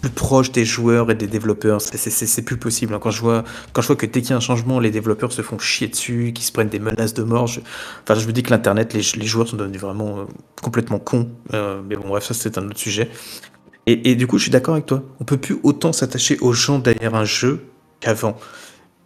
plus 0.00 0.10
proche 0.10 0.52
des 0.52 0.64
joueurs 0.64 1.10
et 1.10 1.16
des 1.16 1.26
développeurs. 1.26 1.80
C'est 1.80 2.42
plus 2.42 2.56
possible. 2.56 2.96
Quand 3.00 3.10
je 3.10 3.20
vois, 3.20 3.42
quand 3.72 3.82
je 3.82 3.88
vois 3.88 3.96
que 3.96 4.06
dès 4.06 4.20
qu'il 4.20 4.30
y 4.30 4.32
a 4.34 4.36
un 4.36 4.40
changement, 4.40 4.78
les 4.78 4.92
développeurs 4.92 5.32
se 5.32 5.42
font 5.42 5.58
chier 5.58 5.88
dessus, 5.88 6.32
qu'ils 6.32 6.44
se 6.44 6.52
prennent 6.52 6.68
des 6.68 6.78
menaces 6.78 7.14
de 7.14 7.24
mort. 7.24 7.48
Je, 7.48 7.60
enfin, 8.04 8.14
je 8.14 8.24
me 8.26 8.32
dis 8.32 8.44
que 8.44 8.50
l'internet, 8.50 8.94
les, 8.94 9.02
les, 9.16 9.26
joueurs 9.26 9.48
sont 9.48 9.56
devenus 9.56 9.80
vraiment 9.80 10.20
euh, 10.20 10.24
complètement 10.62 11.00
cons. 11.00 11.28
Euh, 11.54 11.82
mais 11.84 11.96
bon, 11.96 12.08
bref, 12.08 12.24
ça 12.24 12.34
c'est 12.34 12.56
un 12.56 12.66
autre 12.66 12.78
sujet. 12.78 13.10
Et, 13.90 14.16
du 14.16 14.26
coup, 14.26 14.36
je 14.36 14.42
suis 14.42 14.50
d'accord 14.50 14.74
avec 14.74 14.84
toi. 14.84 15.02
On 15.18 15.24
peut 15.24 15.38
plus 15.38 15.56
autant 15.62 15.94
s'attacher 15.94 16.36
aux 16.40 16.52
gens 16.52 16.78
derrière 16.78 17.14
un 17.14 17.24
jeu 17.24 17.64
qu'avant. 18.00 18.36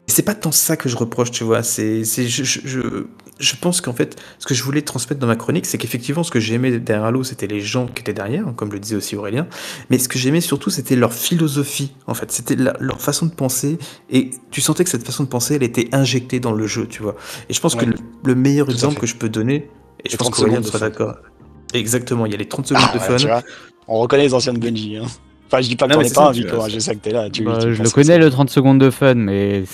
C'est 0.09 0.24
pas 0.24 0.35
tant 0.35 0.51
ça 0.51 0.76
que 0.76 0.89
je 0.89 0.97
reproche, 0.97 1.30
tu 1.30 1.45
vois. 1.45 1.62
C'est, 1.62 2.03
je, 2.03 2.43
je, 2.43 3.05
je, 3.39 3.57
pense 3.61 3.80
qu'en 3.80 3.93
fait, 3.93 4.20
ce 4.41 4.47
que 4.47 4.55
je 4.55 4.64
voulais 4.64 4.83
transmettre 4.83 5.20
dans 5.20 5.28
ma 5.28 5.37
chronique, 5.37 5.66
c'est 5.66 5.78
qu'effectivement, 5.78 6.24
ce 6.24 6.33
que 6.33 6.41
j'aimais 6.41 6.80
derrière 6.80 7.05
Halo, 7.05 7.22
c'était 7.22 7.47
les 7.47 7.61
gens 7.61 7.87
qui 7.87 8.01
étaient 8.01 8.12
derrière, 8.12 8.53
comme 8.57 8.72
le 8.72 8.80
disait 8.80 8.97
aussi 8.97 9.14
Aurélien. 9.14 9.47
Mais 9.89 10.01
ce 10.01 10.09
que 10.09 10.18
j'aimais 10.18 10.41
surtout, 10.41 10.68
c'était 10.68 10.97
leur 10.97 11.12
philosophie, 11.12 11.93
en 12.09 12.14
fait. 12.14 12.33
C'était 12.33 12.57
leur 12.57 13.01
façon 13.01 13.26
de 13.26 13.33
penser. 13.33 13.78
Et 14.11 14.30
tu 14.51 14.61
sentais 14.61 14.83
que 14.83 14.91
cette 14.91 15.07
façon 15.07 15.22
de 15.22 15.28
penser, 15.28 15.55
elle 15.55 15.62
était 15.62 15.91
injectée 15.93 16.41
dans 16.41 16.53
le 16.53 16.66
jeu, 16.66 16.89
tu 16.89 17.03
vois. 17.03 17.14
Et 17.49 17.55
je 17.55 17.61
pense 17.61 17.76
que 17.76 17.87
le, 18.24 18.35
meilleur 18.35 18.68
exemple 18.68 18.99
que 18.99 19.07
je 19.07 19.14
peux 19.14 19.28
donner, 19.28 19.70
et 20.05 20.11
je 20.11 20.16
pense 20.16 20.30
qu'Aurélien 20.30 20.61
sera 20.61 20.80
d'accord. 20.80 21.18
Exactement, 21.72 22.26
il 22.26 22.32
y 22.32 22.34
a 22.34 22.38
les 22.38 22.48
30 22.48 22.66
secondes 22.66 22.84
ah, 22.88 22.94
de 22.94 22.98
fun. 22.98 23.42
On 23.88 23.98
reconnaît 23.98 24.24
les 24.24 24.34
anciennes 24.34 24.58
Bungie. 24.58 24.98
Hein. 24.98 25.06
Enfin, 25.46 25.60
je 25.60 25.68
dis 25.68 25.76
pas 25.76 25.86
que 25.86 25.92
t'en 25.92 26.00
es 26.00 26.10
pas, 26.10 26.32
Vico, 26.32 26.68
je 26.68 26.78
sais 26.78 26.94
que 26.94 27.00
t'es 27.00 27.10
là. 27.10 27.28
Tu, 27.28 27.42
bah, 27.42 27.58
je 27.60 27.82
le 27.82 27.90
connais, 27.90 28.18
le 28.18 28.30
30 28.30 28.48
secondes 28.50 28.80
de 28.80 28.90
fun, 28.90 29.14
mais. 29.14 29.64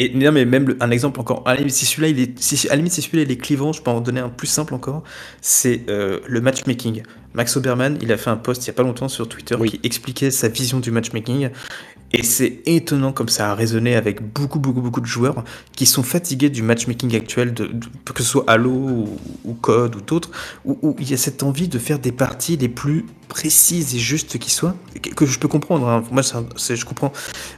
Et 0.00 0.14
non, 0.14 0.30
mais 0.30 0.44
même 0.44 0.76
un 0.78 0.90
exemple 0.92 1.20
encore. 1.20 1.42
À 1.44 1.54
la 1.54 1.58
limite, 1.58 1.74
si 1.74 1.84
celui-là, 1.84 2.08
il 2.08 2.20
est, 2.20 2.38
si, 2.40 2.68
à 2.68 2.70
la 2.70 2.76
limite, 2.76 2.92
si 2.92 3.02
celui-là, 3.02 3.24
il 3.24 3.32
est 3.32 3.36
clivant, 3.36 3.72
je 3.72 3.82
peux 3.82 3.90
en 3.90 4.00
donner 4.00 4.20
un 4.20 4.28
plus 4.28 4.46
simple 4.46 4.74
encore. 4.74 5.02
C'est 5.40 5.82
euh, 5.88 6.20
le 6.26 6.40
matchmaking. 6.40 7.02
Max 7.34 7.56
Oberman, 7.56 7.98
il 8.00 8.12
a 8.12 8.16
fait 8.16 8.30
un 8.30 8.36
post 8.36 8.64
il 8.64 8.68
y 8.68 8.70
a 8.70 8.72
pas 8.72 8.84
longtemps 8.84 9.08
sur 9.08 9.28
Twitter 9.28 9.56
qui 9.66 9.80
expliquait 9.82 10.30
sa 10.30 10.48
vision 10.48 10.78
du 10.78 10.92
matchmaking. 10.92 11.50
Et 12.12 12.22
c'est 12.22 12.60
étonnant 12.64 13.12
comme 13.12 13.28
ça 13.28 13.50
a 13.50 13.54
résonné 13.54 13.94
avec 13.94 14.22
beaucoup, 14.22 14.58
beaucoup, 14.58 14.80
beaucoup 14.80 15.00
de 15.00 15.06
joueurs 15.06 15.44
qui 15.72 15.84
sont 15.84 16.02
fatigués 16.02 16.48
du 16.48 16.62
matchmaking 16.62 17.14
actuel, 17.14 17.54
que 17.54 18.22
ce 18.22 18.28
soit 18.28 18.44
Halo 18.46 18.70
ou, 19.44 19.54
Code 19.60 19.96
ou 19.96 20.00
d'autres, 20.00 20.30
où, 20.64 20.96
il 20.98 21.10
y 21.10 21.14
a 21.14 21.18
cette 21.18 21.42
envie 21.42 21.68
de 21.68 21.78
faire 21.78 21.98
des 21.98 22.12
parties 22.12 22.56
les 22.56 22.68
plus 22.68 23.04
précises 23.28 23.94
et 23.94 23.98
justes 23.98 24.38
qui 24.38 24.50
soient, 24.50 24.74
que, 25.14 25.26
je 25.26 25.38
peux 25.38 25.48
comprendre, 25.48 25.86
hein. 25.86 26.02
moi 26.10 26.22
je 26.22 26.84
comprends. 26.84 27.12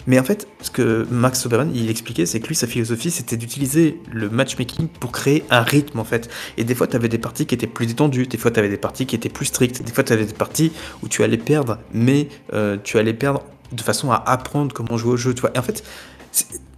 Mais 0.09 0.19
en 0.19 0.25
fait, 0.25 0.49
ce 0.63 0.71
que 0.73 1.07
Max 1.13 1.47
Oberman 1.47 1.71
il 1.73 1.89
expliquait, 1.89 2.27
c'est 2.27 2.41
que 2.41 2.49
lui, 2.49 2.57
sa 2.57 2.67
philosophie, 2.67 3.13
c'était 3.13 3.37
d'utiliser 3.37 4.01
le 4.11 4.29
matchmaking 4.31 4.89
pour 4.89 5.13
créer 5.13 5.45
un 5.51 5.63
rythme 5.63 6.01
en 6.01 6.05
fait. 6.05 6.29
Et 6.57 6.65
des 6.65 6.75
fois, 6.75 6.89
tu 6.89 6.97
avais 6.97 7.09
des 7.09 7.19
parties 7.19 7.47
qui 7.47 7.55
étaient 7.55 7.69
plus 7.69 7.87
détendues, 7.87 8.27
des 8.27 8.39
fois, 8.39 8.51
tu 8.51 8.59
avais 8.59 8.69
des 8.69 8.79
parties 8.79 9.07
qui 9.07 9.15
étaient 9.15 9.29
plus 9.29 9.47
strictes, 9.47 9.85
des 9.85 9.93
fois, 9.93 10.03
tu 10.03 10.13
avais 10.13 10.27
des 10.27 10.35
parties 10.35 10.73
où 11.05 11.09
tu 11.09 11.23
allais 11.23 11.39
perdre, 11.39 11.79
mais 11.95 12.29
euh, 12.53 12.77
tu 12.83 12.99
allais 12.99 13.15
perdre 13.15 13.45
de 13.73 13.83
façon 13.83 14.11
à 14.11 14.17
apprendre 14.17 14.75
comment 14.75 14.97
jouer 14.97 15.13
au 15.13 15.17
jeu. 15.17 15.35
Tu 15.35 15.41
vois. 15.41 15.51
Et 15.55 15.59
en 15.59 15.63
fait, 15.63 15.85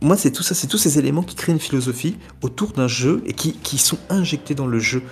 moi, 0.01 0.17
c'est 0.17 0.33
tout 0.33 0.43
ça, 0.43 0.55
c'est 0.55 0.67
tous 0.67 0.79
ces 0.79 0.99
éléments 0.99 1.23
qui 1.23 1.35
créent 1.35 1.53
une 1.53 1.61
philosophie 1.61 2.17
autour 2.43 2.73
d'un 2.73 2.89
jeu 2.89 3.23
et 3.27 3.33
qui, 3.33 3.55
qui, 3.55 3.79
sont 3.79 3.99
injectés 4.11 4.55
dans 4.55 4.67
le 4.67 4.79
jeu. 4.79 5.03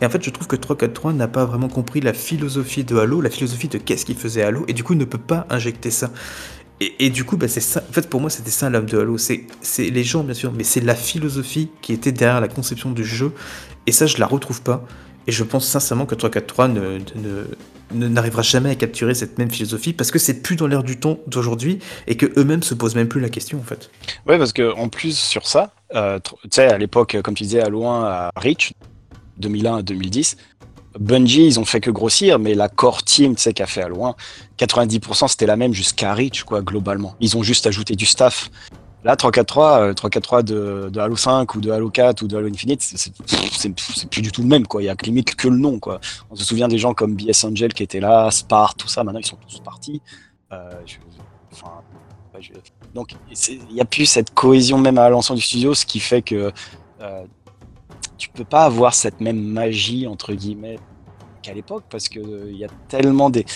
Et 0.00 0.06
en 0.06 0.10
fait, 0.10 0.24
je 0.24 0.30
trouve 0.30 0.46
que 0.46 0.56
343 0.56 1.12
n'a 1.12 1.28
pas 1.28 1.44
vraiment 1.44 1.68
compris 1.68 2.00
la 2.00 2.12
philosophie 2.12 2.84
de 2.84 2.96
Halo, 2.96 3.20
la 3.20 3.30
philosophie 3.30 3.68
de 3.68 3.78
qu'est-ce 3.78 4.06
qu'il 4.06 4.16
faisait 4.16 4.42
Halo, 4.42 4.64
et 4.66 4.72
du 4.72 4.82
coup, 4.82 4.94
il 4.94 4.98
ne 4.98 5.04
peut 5.04 5.18
pas 5.18 5.46
injecter 5.50 5.90
ça. 5.90 6.10
Et, 6.80 7.06
et 7.06 7.10
du 7.10 7.24
coup, 7.24 7.36
bah, 7.36 7.48
c'est 7.48 7.60
ça. 7.60 7.82
En 7.88 7.92
fait, 7.92 8.08
pour 8.08 8.20
moi, 8.20 8.30
c'était 8.30 8.50
ça 8.50 8.70
l'âme 8.70 8.86
de 8.86 8.98
Halo. 8.98 9.18
C'est 9.18 9.46
les 9.78 10.04
gens, 10.04 10.24
bien 10.24 10.34
sûr, 10.34 10.52
mais 10.52 10.64
c'est 10.64 10.80
la 10.80 10.94
philosophie 10.94 11.70
qui 11.82 11.92
était 11.92 12.12
derrière 12.12 12.40
la 12.40 12.48
conception 12.48 12.90
du 12.90 13.04
jeu. 13.04 13.32
Et 13.86 13.92
ça, 13.92 14.06
je 14.06 14.16
la 14.18 14.26
retrouve 14.26 14.62
pas. 14.62 14.86
Et 15.30 15.32
je 15.32 15.44
pense 15.44 15.64
sincèrement 15.64 16.06
que 16.06 16.16
343 16.16 16.66
ne, 16.66 16.98
n'arrivera 17.92 18.42
jamais 18.42 18.70
à 18.70 18.74
capturer 18.74 19.14
cette 19.14 19.38
même 19.38 19.48
philosophie 19.48 19.92
parce 19.92 20.10
que 20.10 20.18
c'est 20.18 20.42
plus 20.42 20.56
dans 20.56 20.66
l'air 20.66 20.82
du 20.82 20.98
temps 20.98 21.20
d'aujourd'hui 21.28 21.78
et 22.08 22.16
que 22.16 22.26
eux-mêmes 22.36 22.64
se 22.64 22.74
posent 22.74 22.96
même 22.96 23.06
plus 23.06 23.20
la 23.20 23.28
question 23.28 23.60
en 23.60 23.62
fait. 23.62 23.92
Ouais, 24.26 24.38
parce 24.38 24.52
que 24.52 24.74
en 24.74 24.88
plus 24.88 25.16
sur 25.16 25.46
ça, 25.46 25.72
euh, 25.94 26.18
tu 26.18 26.34
sais, 26.50 26.66
à 26.66 26.78
l'époque, 26.78 27.16
comme 27.22 27.34
tu 27.34 27.44
disais, 27.44 27.60
à 27.60 27.68
loin, 27.68 28.06
à 28.06 28.30
Reach, 28.34 28.72
2001 29.36 29.76
à 29.76 29.82
2010, 29.82 30.36
Bungie, 30.98 31.46
ils 31.46 31.60
ont 31.60 31.64
fait 31.64 31.80
que 31.80 31.92
grossir, 31.92 32.40
mais 32.40 32.54
la 32.54 32.68
core 32.68 33.04
team, 33.04 33.36
tu 33.36 33.42
sais, 33.42 33.52
qui 33.52 33.62
a 33.62 33.66
fait 33.66 33.82
à 33.82 33.88
loin, 33.88 34.16
90% 34.58 35.28
c'était 35.28 35.46
la 35.46 35.56
même 35.56 35.72
jusqu'à 35.72 36.12
Reach, 36.12 36.42
quoi, 36.42 36.60
globalement. 36.60 37.14
Ils 37.20 37.36
ont 37.36 37.44
juste 37.44 37.68
ajouté 37.68 37.94
du 37.94 38.04
staff. 38.04 38.50
Là, 39.02 39.16
343, 39.16 39.94
343 39.94 40.50
euh, 40.52 40.90
de, 40.90 41.00
Halo 41.00 41.16
5 41.16 41.54
ou 41.54 41.60
de 41.60 41.70
Halo 41.70 41.88
4 41.88 42.22
ou 42.22 42.28
de 42.28 42.36
Halo 42.36 42.48
Infinite, 42.48 42.82
c'est 42.82 44.08
plus 44.08 44.20
du 44.20 44.30
tout 44.30 44.42
le 44.42 44.48
même, 44.48 44.66
quoi. 44.66 44.82
Il 44.82 44.86
y 44.86 44.88
a 44.90 44.94
limite 45.02 45.34
que 45.34 45.48
le 45.48 45.56
nom, 45.56 45.78
quoi. 45.78 46.00
On 46.30 46.36
se 46.36 46.44
souvient 46.44 46.68
des 46.68 46.76
gens 46.76 46.92
comme 46.92 47.14
BS 47.14 47.44
Angel 47.44 47.72
qui 47.72 47.82
étaient 47.82 48.00
là, 48.00 48.30
Spart, 48.30 48.76
tout 48.76 48.88
ça. 48.88 49.02
Maintenant, 49.02 49.20
ils 49.20 49.26
sont 49.26 49.38
tous 49.48 49.60
partis. 49.60 50.02
Euh, 50.52 50.70
donc, 52.94 53.14
il 53.48 53.74
n'y 53.74 53.80
a 53.80 53.84
plus 53.86 54.04
cette 54.04 54.34
cohésion 54.34 54.76
même 54.78 54.98
à 54.98 55.08
l'ensemble 55.08 55.38
du 55.38 55.46
studio, 55.46 55.74
ce 55.74 55.86
qui 55.86 56.00
fait 56.00 56.20
que 56.20 56.52
euh, 57.00 57.24
tu 58.18 58.28
peux 58.28 58.44
pas 58.44 58.64
avoir 58.64 58.92
cette 58.92 59.20
même 59.20 59.40
magie, 59.40 60.06
entre 60.06 60.34
guillemets, 60.34 60.78
qu'à 61.42 61.54
l'époque, 61.54 61.84
parce 61.88 62.08
qu'il 62.08 62.48
il 62.50 62.56
y 62.56 62.64
a 62.64 62.68
tellement 62.88 63.30
des, 63.30 63.46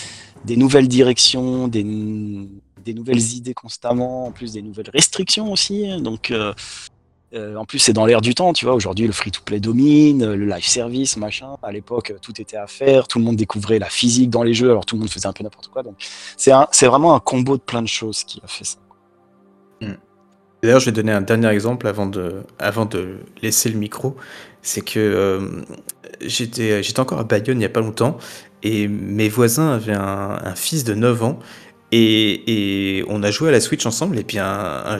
des 0.43 0.57
nouvelles 0.57 0.87
directions, 0.87 1.67
des 1.67 1.83
des 2.85 2.93
nouvelles 2.93 3.33
idées 3.33 3.53
constamment, 3.53 4.27
en 4.27 4.31
plus 4.31 4.53
des 4.53 4.61
nouvelles 4.61 4.89
restrictions 4.93 5.51
aussi. 5.51 5.87
Donc, 6.01 6.31
euh, 6.31 6.53
euh, 7.33 7.55
en 7.55 7.65
plus, 7.65 7.79
c'est 7.79 7.93
dans 7.93 8.05
l'air 8.05 8.21
du 8.21 8.35
temps, 8.35 8.53
tu 8.53 8.65
vois. 8.65 8.75
Aujourd'hui, 8.75 9.07
le 9.07 9.11
free-to-play 9.11 9.59
domine, 9.59 10.33
le 10.33 10.45
live 10.45 10.65
service, 10.65 11.17
machin. 11.17 11.57
À 11.63 11.71
l'époque, 11.71 12.13
tout 12.21 12.39
était 12.39 12.57
à 12.57 12.67
faire. 12.67 13.07
Tout 13.07 13.19
le 13.19 13.25
monde 13.25 13.35
découvrait 13.35 13.79
la 13.79 13.89
physique 13.89 14.29
dans 14.29 14.43
les 14.43 14.53
jeux, 14.53 14.69
alors 14.69 14.85
tout 14.85 14.95
le 14.95 15.01
monde 15.01 15.09
faisait 15.09 15.27
un 15.27 15.33
peu 15.33 15.43
n'importe 15.43 15.67
quoi. 15.67 15.83
Donc, 15.83 15.95
c'est 16.37 16.85
vraiment 16.85 17.15
un 17.15 17.19
combo 17.19 17.57
de 17.57 17.61
plein 17.61 17.81
de 17.81 17.87
choses 17.87 18.23
qui 18.23 18.39
a 18.43 18.47
fait 18.47 18.65
ça. 18.65 18.77
Hmm. 19.81 19.95
D'ailleurs, 20.61 20.79
je 20.79 20.85
vais 20.85 20.91
donner 20.91 21.11
un 21.11 21.21
dernier 21.21 21.49
exemple 21.49 21.87
avant 21.87 22.05
de, 22.05 22.43
avant 22.59 22.85
de 22.85 23.17
laisser 23.41 23.69
le 23.69 23.77
micro. 23.77 24.15
C'est 24.61 24.81
que 24.81 24.99
euh, 24.99 25.61
j'étais 26.21 26.99
encore 26.99 27.19
à 27.19 27.23
Bayonne 27.23 27.57
il 27.57 27.59
n'y 27.59 27.65
a 27.65 27.69
pas 27.69 27.81
longtemps 27.81 28.17
et 28.63 28.87
mes 28.87 29.29
voisins 29.29 29.73
avaient 29.73 29.93
un, 29.93 30.39
un 30.43 30.55
fils 30.55 30.83
de 30.83 30.95
9 30.95 31.23
ans 31.23 31.39
et, 31.91 33.03
on 33.07 33.23
a 33.23 33.31
joué 33.31 33.49
à 33.49 33.51
la 33.51 33.59
Switch 33.59 33.85
ensemble, 33.85 34.17
et 34.17 34.23
puis 34.23 34.39
un, 34.39 34.99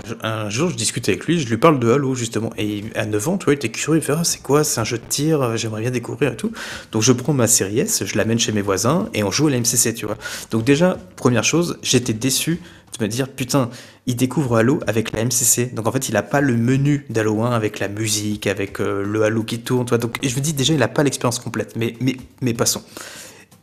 jour 0.49 0.69
je 0.69 0.75
discute 0.75 1.07
avec 1.09 1.25
lui, 1.25 1.39
je 1.39 1.49
lui 1.49 1.57
parle 1.57 1.79
de 1.79 1.91
Halo 1.91 2.15
justement, 2.15 2.51
et 2.57 2.83
à 2.95 3.05
9 3.05 3.27
ans, 3.27 3.37
tu 3.37 3.45
vois, 3.45 3.53
il 3.53 3.57
était 3.57 3.69
curieux, 3.69 3.99
il 3.99 4.03
fait 4.03 4.13
ah, 4.13 4.23
c'est 4.23 4.41
quoi, 4.41 4.63
c'est 4.63 4.79
un 4.79 4.83
jeu 4.83 4.97
de 4.97 5.03
tir, 5.07 5.41
euh, 5.41 5.55
j'aimerais 5.57 5.81
bien 5.81 5.91
découvrir 5.91 6.33
et 6.33 6.37
tout. 6.37 6.51
Donc 6.91 7.01
je 7.01 7.11
prends 7.11 7.33
ma 7.33 7.47
série 7.47 7.79
S, 7.79 8.03
je 8.05 8.17
l'amène 8.17 8.39
chez 8.39 8.51
mes 8.51 8.61
voisins, 8.61 9.09
et 9.13 9.23
on 9.23 9.31
joue 9.31 9.47
à 9.47 9.51
la 9.51 9.59
MCC, 9.59 9.93
tu 9.93 10.05
vois. 10.05 10.17
Donc 10.51 10.63
déjà, 10.63 10.97
première 11.15 11.43
chose, 11.43 11.77
j'étais 11.81 12.13
déçu 12.13 12.61
de 12.97 13.03
me 13.03 13.09
dire, 13.09 13.27
putain, 13.27 13.69
il 14.05 14.15
découvre 14.15 14.57
Halo 14.57 14.79
avec 14.87 15.11
la 15.11 15.25
MCC, 15.25 15.73
donc 15.73 15.87
en 15.87 15.91
fait 15.91 16.07
il 16.09 16.15
a 16.15 16.23
pas 16.23 16.39
le 16.39 16.55
menu 16.55 17.05
d'Halo 17.09 17.41
1 17.41 17.51
avec 17.51 17.79
la 17.79 17.87
musique, 17.87 18.47
avec 18.47 18.79
euh, 18.79 19.03
le 19.03 19.23
Halo 19.23 19.43
qui 19.43 19.59
tourne, 19.59 19.85
tu 19.85 19.89
vois. 19.89 19.97
Donc 19.97 20.17
je 20.23 20.35
me 20.35 20.39
dis 20.39 20.53
déjà, 20.53 20.73
il 20.73 20.83
a 20.83 20.87
pas 20.87 21.03
l'expérience 21.03 21.39
complète, 21.39 21.75
mais, 21.75 21.95
mais, 21.99 22.15
mais 22.41 22.53
passons. 22.53 22.83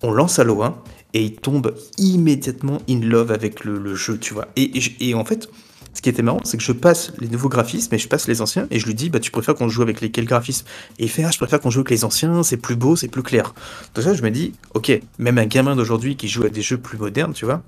On 0.03 0.11
lance 0.11 0.41
Halo 0.41 0.63
1, 0.63 0.83
et 1.15 1.25
il 1.25 1.35
tombe 1.35 1.75
immédiatement 1.99 2.79
in 2.89 3.01
love 3.01 3.31
avec 3.31 3.65
le, 3.65 3.95
jeu, 3.95 4.19
tu 4.19 4.35
vois. 4.35 4.49
Et, 4.57 5.15
en 5.15 5.25
fait, 5.25 5.49
ce 5.95 6.01
qui 6.01 6.09
était 6.09 6.23
marrant, 6.23 6.41
c'est 6.45 6.57
que 6.57 6.63
je 6.63 6.73
passe 6.73 7.13
les 7.19 7.29
nouveaux 7.29 7.49
graphismes 7.49 7.95
et 7.95 7.99
je 7.99 8.09
passe 8.09 8.27
les 8.27 8.41
anciens 8.41 8.67
et 8.71 8.79
je 8.79 8.87
lui 8.87 8.95
dis, 8.95 9.11
bah 9.11 9.21
tu 9.21 9.31
préfères 9.31 9.55
qu'on 9.55 9.69
joue 9.69 9.83
avec 9.83 10.01
lesquels 10.01 10.25
graphismes? 10.25 10.67
Et 10.99 11.05
il 11.05 11.11
fait, 11.11 11.25
ah, 11.25 11.31
je 11.31 11.37
préfère 11.37 11.61
qu'on 11.61 11.71
joue 11.71 11.81
avec 11.81 11.91
les 11.91 12.05
anciens, 12.05 12.43
c'est 12.43 12.57
plus 12.57 12.77
beau, 12.77 12.97
c'est 12.97 13.09
plus 13.09 13.23
clair. 13.23 13.55
Donc 13.95 14.05
ça, 14.05 14.15
je 14.15 14.23
me 14.23 14.31
dis, 14.31 14.55
ok, 14.75 15.01
même 15.19 15.39
un 15.39 15.47
gamin 15.47 15.77
d'aujourd'hui 15.77 16.17
qui 16.17 16.29
joue 16.29 16.45
à 16.45 16.49
des 16.49 16.63
jeux 16.63 16.79
plus 16.79 16.97
modernes, 16.97 17.35
tu 17.35 17.45
vois, 17.45 17.63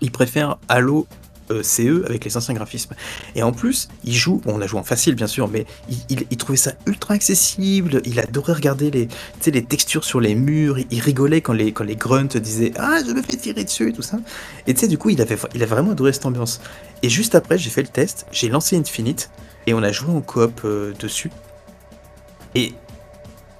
il 0.00 0.12
préfère 0.12 0.58
Halo 0.68 1.06
euh, 1.50 1.62
CE 1.62 2.04
avec 2.06 2.24
les 2.24 2.36
anciens 2.36 2.54
graphismes. 2.54 2.94
Et 3.34 3.42
en 3.42 3.52
plus, 3.52 3.88
il 4.04 4.14
joue, 4.14 4.40
on 4.46 4.60
a 4.60 4.66
joué 4.66 4.80
en 4.80 4.84
facile 4.84 5.14
bien 5.14 5.26
sûr, 5.26 5.48
mais 5.48 5.66
il, 6.08 6.36
trouvait 6.36 6.56
ça 6.56 6.72
ultra 6.86 7.14
accessible, 7.14 8.00
il 8.04 8.20
adorait 8.20 8.54
regarder 8.54 8.90
les, 8.90 9.08
les 9.46 9.64
textures 9.64 10.04
sur 10.04 10.20
les 10.20 10.34
murs, 10.34 10.78
il, 10.90 11.00
rigolait 11.00 11.40
quand 11.40 11.52
les, 11.52 11.72
quand 11.72 11.84
les 11.84 11.96
grunts 11.96 12.38
disaient 12.38 12.72
Ah, 12.76 12.98
je 13.06 13.12
me 13.12 13.22
fais 13.22 13.36
tirer 13.36 13.64
dessus 13.64 13.90
et 13.90 13.92
tout 13.92 14.02
ça. 14.02 14.18
Et 14.66 14.74
tu 14.74 14.80
sais, 14.80 14.88
du 14.88 14.98
coup, 14.98 15.10
il 15.10 15.20
avait, 15.20 15.36
il 15.54 15.62
a 15.62 15.66
vraiment 15.66 15.92
adoré 15.92 16.12
cette 16.12 16.26
ambiance. 16.26 16.60
Et 17.02 17.08
juste 17.08 17.34
après, 17.34 17.58
j'ai 17.58 17.70
fait 17.70 17.82
le 17.82 17.88
test, 17.88 18.26
j'ai 18.32 18.48
lancé 18.48 18.76
Infinite, 18.76 19.30
et 19.66 19.74
on 19.74 19.82
a 19.82 19.92
joué 19.92 20.10
en 20.10 20.20
coop 20.20 20.62
euh, 20.64 20.92
dessus. 20.98 21.30
Et. 22.54 22.72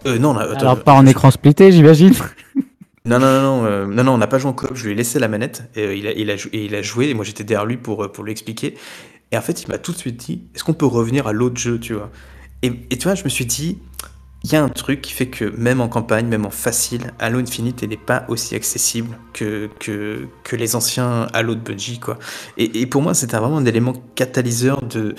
Euh, 0.06 0.18
non, 0.18 0.36
Alors, 0.36 0.82
pas 0.82 0.92
en 0.92 1.04
écran 1.06 1.30
splitté, 1.30 1.72
j'imagine 1.72 2.14
Non, 3.06 3.20
non, 3.20 3.40
non, 3.40 3.64
euh, 3.64 3.86
non, 3.86 4.02
non, 4.02 4.14
on 4.14 4.18
n'a 4.18 4.26
pas 4.26 4.38
joué 4.38 4.50
en 4.50 4.52
coop, 4.52 4.72
je 4.74 4.84
lui 4.84 4.92
ai 4.92 4.94
laissé 4.96 5.20
la 5.20 5.28
manette, 5.28 5.70
et, 5.76 5.80
euh, 5.80 5.94
il, 5.94 6.08
a, 6.08 6.12
il, 6.12 6.28
et 6.28 6.64
il 6.64 6.74
a 6.74 6.82
joué, 6.82 7.08
et 7.08 7.14
moi 7.14 7.24
j'étais 7.24 7.44
derrière 7.44 7.64
lui 7.64 7.76
pour, 7.76 8.02
euh, 8.04 8.08
pour 8.08 8.24
lui 8.24 8.32
expliquer. 8.32 8.74
Et 9.30 9.38
en 9.38 9.42
fait, 9.42 9.62
il 9.62 9.68
m'a 9.68 9.78
tout 9.78 9.92
de 9.92 9.96
suite 9.96 10.16
dit, 10.16 10.42
est-ce 10.54 10.64
qu'on 10.64 10.74
peut 10.74 10.86
revenir 10.86 11.28
à 11.28 11.32
l'autre 11.32 11.56
jeu, 11.56 11.78
tu 11.78 11.94
vois? 11.94 12.10
Et, 12.62 12.72
tu 12.96 13.04
vois, 13.04 13.14
je 13.14 13.22
me 13.22 13.28
suis 13.28 13.46
dit, 13.46 13.78
il 14.42 14.50
y 14.52 14.56
a 14.56 14.62
un 14.62 14.68
truc 14.68 15.02
qui 15.02 15.12
fait 15.12 15.28
que 15.28 15.44
même 15.56 15.80
en 15.80 15.88
campagne, 15.88 16.26
même 16.26 16.46
en 16.46 16.50
facile, 16.50 17.12
Halo 17.20 17.38
Infinite, 17.38 17.84
n'est 17.84 17.96
pas 17.96 18.24
aussi 18.28 18.56
accessible 18.56 19.16
que, 19.32 19.68
que, 19.78 20.56
les 20.56 20.74
anciens 20.74 21.28
Halo 21.32 21.54
de 21.54 21.60
Bungie, 21.60 22.00
quoi. 22.00 22.18
Et, 22.56 22.86
pour 22.86 23.02
moi, 23.02 23.14
c'était 23.14 23.36
vraiment 23.36 23.58
un 23.58 23.66
élément 23.66 23.92
catalyseur 24.16 24.82
de, 24.82 25.14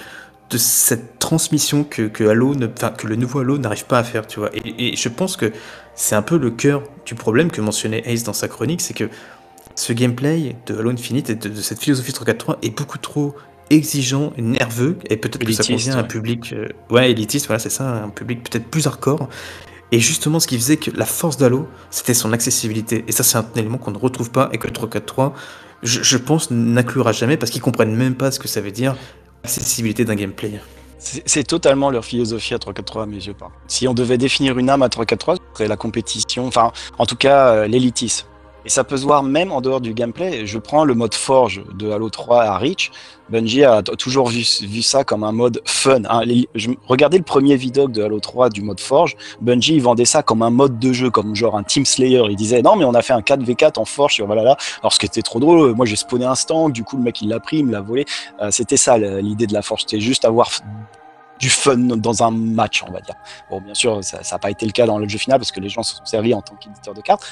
de 0.49 0.57
cette 0.57 1.19
transmission 1.19 1.85
que, 1.85 2.03
que, 2.03 2.26
Halo 2.26 2.55
ne, 2.55 2.68
que 2.68 3.07
le 3.07 3.15
nouveau 3.15 3.39
Halo 3.39 3.57
n'arrive 3.57 3.85
pas 3.85 3.99
à 3.99 4.03
faire, 4.03 4.27
tu 4.27 4.39
vois. 4.39 4.49
Et 4.53 4.95
je 4.97 5.09
pense 5.09 5.38
que 5.38 5.53
c'est 5.97 6.15
un 6.15 6.21
peu 6.21 6.37
le 6.37 6.51
cœur 6.51 6.83
du 7.05 7.15
problème 7.15 7.51
que 7.51 7.59
mentionnait 7.59 8.03
Ace 8.05 8.23
dans 8.23 8.33
sa 8.33 8.47
chronique, 8.47 8.79
c'est 8.79 8.93
que 8.93 9.09
ce 9.75 9.91
gameplay 9.93 10.55
de 10.67 10.77
Halo 10.77 10.91
Infinite 10.91 11.29
et 11.31 11.35
de, 11.35 11.49
de 11.49 11.61
cette 11.61 11.81
philosophie 11.81 12.13
343 12.13 12.59
est 12.61 12.69
beaucoup 12.69 12.99
trop 12.99 13.35
exigeant, 13.69 14.31
nerveux, 14.37 14.97
et 15.09 15.17
peut-être 15.17 15.43
que 15.43 15.51
ça 15.51 15.63
convient 15.63 15.95
à 15.95 15.99
un 15.99 16.03
public, 16.03 16.53
euh, 16.53 16.69
ouais, 16.89 17.11
élitiste, 17.11 17.47
voilà, 17.47 17.59
c'est 17.59 17.69
ça, 17.69 18.03
un 18.03 18.09
public 18.09 18.49
peut-être 18.49 18.65
plus 18.67 18.87
hardcore. 18.87 19.27
Et 19.91 19.99
justement, 19.99 20.39
ce 20.39 20.47
qui 20.47 20.57
faisait 20.57 20.77
que 20.77 20.91
la 20.91 21.05
force 21.05 21.37
d'Halo, 21.37 21.67
c'était 21.89 22.13
son 22.13 22.31
accessibilité. 22.33 23.03
Et 23.07 23.11
ça, 23.11 23.23
c'est 23.23 23.37
un 23.37 23.45
élément 23.55 23.77
qu'on 23.77 23.91
ne 23.91 23.97
retrouve 23.97 24.31
pas 24.31 24.49
et 24.53 24.57
que 24.57 24.67
le 24.67 24.73
343, 24.73 25.33
je, 25.83 26.03
je 26.03 26.17
pense, 26.17 26.51
n'inclura 26.51 27.11
jamais 27.11 27.37
parce 27.37 27.51
qu'ils 27.51 27.61
comprennent 27.61 27.95
même 27.95 28.15
pas 28.15 28.31
ce 28.31 28.39
que 28.39 28.47
ça 28.47 28.61
veut 28.61 28.71
dire, 28.71 28.95
accessibilité 29.43 30.05
d'un 30.05 30.15
gameplay. 30.15 30.59
C'est 30.99 31.43
totalement 31.45 31.89
leur 31.89 32.05
philosophie 32.05 32.53
à 32.53 32.59
343 32.59 33.03
à 33.03 33.05
mes 33.05 33.17
yeux. 33.17 33.35
Si 33.67 33.87
on 33.87 33.93
devait 33.93 34.17
définir 34.17 34.57
une 34.57 34.69
âme 34.69 34.81
à 34.81 34.89
343, 34.89 35.35
ce 35.35 35.41
serait 35.53 35.67
la 35.67 35.77
compétition, 35.77 36.47
enfin, 36.47 36.71
en 36.97 37.05
tout 37.05 37.15
cas, 37.15 37.53
euh, 37.53 37.67
l'élitisme. 37.67 38.25
Et 38.68 38.69
ça 38.69 38.84
peut 38.84 38.98
se 38.98 39.06
voir 39.06 39.23
même 39.23 39.53
en 39.53 39.61
dehors 39.61 39.80
du 39.80 39.94
gameplay. 39.94 40.45
Je 40.45 40.60
prends 40.60 40.84
le 40.84 40.94
mode 40.94 41.14
Forge 41.14 41.64
de 41.76 41.89
Halo 41.89 42.10
3 42.10 42.44
à 42.44 42.57
Reach. 42.57 42.91
Bungie 43.30 43.64
a 43.64 43.81
toujours 43.81 44.27
vu, 44.27 44.44
ça 44.44 45.06
comme 45.06 45.23
un 45.23 45.31
mode 45.31 45.61
fun. 45.64 46.02
Hein. 46.10 46.23
regardez 46.85 47.18
le 47.18 47.23
premier 47.23 47.56
vidéo 47.56 47.88
de 47.88 48.03
Halo 48.03 48.19
3 48.19 48.49
du 48.49 48.61
mode 48.61 48.81
Forge. 48.81 49.15
Bungie 49.39 49.80
vendait 49.80 50.03
ça 50.03 50.22
comme 50.22 50.41
un 50.41 50.49
mode 50.49 50.80
de 50.80 50.91
jeu, 50.91 51.10
comme 51.10 51.34
genre 51.34 51.56
un 51.56 51.64
Team 51.64 51.85
Slayer. 51.85 52.23
Il 52.30 52.35
disait 52.35 52.61
non 52.61 52.76
mais 52.76 52.84
on 52.84 52.94
a 52.94 53.02
fait 53.02 53.14
un 53.14 53.22
4v4 53.22 53.80
en 53.80 53.85
Forge 53.85 54.15
sur 54.15 54.27
Valhalla. 54.27 54.57
Alors 54.81 54.91
ce 54.91 54.99
qui 54.99 55.06
était 55.06 55.22
trop 55.22 55.39
drôle, 55.39 55.73
moi 55.73 55.85
j'ai 55.85 55.95
spawné 55.95 56.26
un 56.26 56.35
stand, 56.35 56.73
du 56.73 56.84
coup 56.84 56.98
le 56.98 57.03
mec 57.03 57.22
il 57.22 57.30
l'a 57.30 57.39
pris, 57.39 57.60
il 57.60 57.68
me 57.68 57.72
l'a 57.72 57.80
volé. 57.80 58.03
Euh, 58.41 58.52
c'était 58.52 58.76
ça 58.76 58.98
l'idée 58.98 59.48
de 59.48 59.53
la 59.53 59.61
Forge, 59.61 59.84
c'était 59.84 60.02
juste 60.02 60.26
avoir 60.26 60.49
du 61.39 61.49
fun 61.49 61.77
dans 61.77 62.23
un 62.23 62.31
match, 62.31 62.84
on 62.85 62.91
va 62.91 62.99
dire. 62.99 63.15
Bon, 63.49 63.61
bien 63.61 63.73
sûr, 63.73 64.03
ça 64.03 64.19
n'a 64.30 64.39
pas 64.39 64.49
été 64.49 64.65
le 64.65 64.73
cas 64.73 64.85
dans 64.85 64.98
le 64.98 65.07
jeu 65.07 65.18
final 65.18 65.39
parce 65.39 65.52
que 65.52 65.60
les 65.60 65.69
gens 65.69 65.84
se 65.84 65.95
sont 65.95 66.06
servis 66.06 66.34
en 66.34 66.41
tant 66.41 66.56
qu'éditeurs 66.56 66.94
de 66.94 67.02
cartes. 67.02 67.26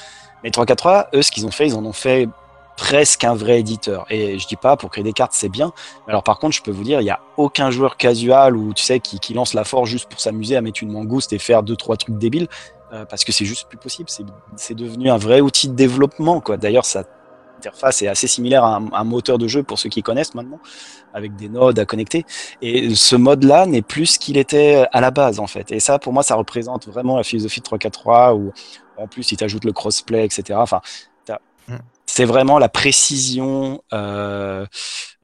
Mais 0.44 0.50
343, 0.50 1.08
eux, 1.14 1.22
ce 1.22 1.30
qu'ils 1.30 1.46
ont 1.46 1.50
fait, 1.50 1.66
ils 1.66 1.74
en 1.74 1.84
ont 1.84 1.92
fait 1.92 2.28
presque 2.76 3.24
un 3.24 3.34
vrai 3.34 3.60
éditeur. 3.60 4.06
Et 4.10 4.38
je 4.38 4.46
dis 4.46 4.56
pas, 4.56 4.76
pour 4.76 4.90
créer 4.90 5.04
des 5.04 5.12
cartes, 5.12 5.32
c'est 5.34 5.48
bien. 5.48 5.72
Alors, 6.06 6.22
par 6.22 6.38
contre, 6.38 6.54
je 6.54 6.62
peux 6.62 6.70
vous 6.70 6.84
dire, 6.84 7.00
il 7.00 7.04
n'y 7.04 7.10
a 7.10 7.20
aucun 7.36 7.70
joueur 7.70 7.96
casual 7.96 8.56
ou 8.56 8.74
tu 8.74 8.84
sais 8.84 9.00
qui, 9.00 9.18
qui 9.18 9.34
lance 9.34 9.54
la 9.54 9.64
force 9.64 9.88
juste 9.88 10.08
pour 10.08 10.20
s'amuser 10.20 10.56
à 10.56 10.60
mettre 10.60 10.82
une 10.82 10.92
mangouste 10.92 11.32
et 11.32 11.38
faire 11.38 11.62
deux 11.62 11.76
trois 11.76 11.96
trucs 11.96 12.18
débiles, 12.18 12.48
euh, 12.92 13.04
parce 13.06 13.24
que 13.24 13.32
c'est 13.32 13.44
juste 13.44 13.66
plus 13.68 13.78
possible. 13.78 14.08
C'est 14.56 14.74
devenu 14.74 15.10
un 15.10 15.16
vrai 15.16 15.40
outil 15.40 15.68
de 15.68 15.74
développement, 15.74 16.40
quoi. 16.40 16.56
D'ailleurs, 16.56 16.84
sa 16.84 17.04
interface 17.56 18.02
est 18.02 18.08
assez 18.08 18.26
similaire 18.26 18.64
à 18.64 18.76
un, 18.76 19.04
moteur 19.04 19.38
de 19.38 19.48
jeu 19.48 19.62
pour 19.62 19.78
ceux 19.78 19.88
qui 19.88 20.02
connaissent 20.02 20.34
maintenant, 20.34 20.60
avec 21.14 21.36
des 21.36 21.48
nodes 21.48 21.78
à 21.78 21.84
connecter. 21.84 22.24
Et 22.62 22.94
ce 22.94 23.16
mode-là 23.16 23.66
n'est 23.66 23.82
plus 23.82 24.06
ce 24.06 24.18
qu'il 24.18 24.36
était 24.36 24.86
à 24.92 25.00
la 25.00 25.10
base, 25.10 25.40
en 25.40 25.46
fait. 25.46 25.72
Et 25.72 25.80
ça, 25.80 25.98
pour 25.98 26.12
moi, 26.12 26.22
ça 26.22 26.34
représente 26.34 26.86
vraiment 26.88 27.16
la 27.16 27.22
philosophie 27.22 27.60
de 27.60 27.64
343 27.64 28.34
où 28.34 28.52
en 28.98 29.08
plus, 29.08 29.30
il 29.32 29.36
t'ajoute 29.36 29.64
le 29.64 29.72
crossplay, 29.72 30.24
etc. 30.24 30.58
Enfin, 30.58 30.80
mm. 31.68 31.76
c'est 32.06 32.24
vraiment 32.24 32.58
la 32.58 32.68
précision. 32.68 33.82
Euh, 33.92 34.66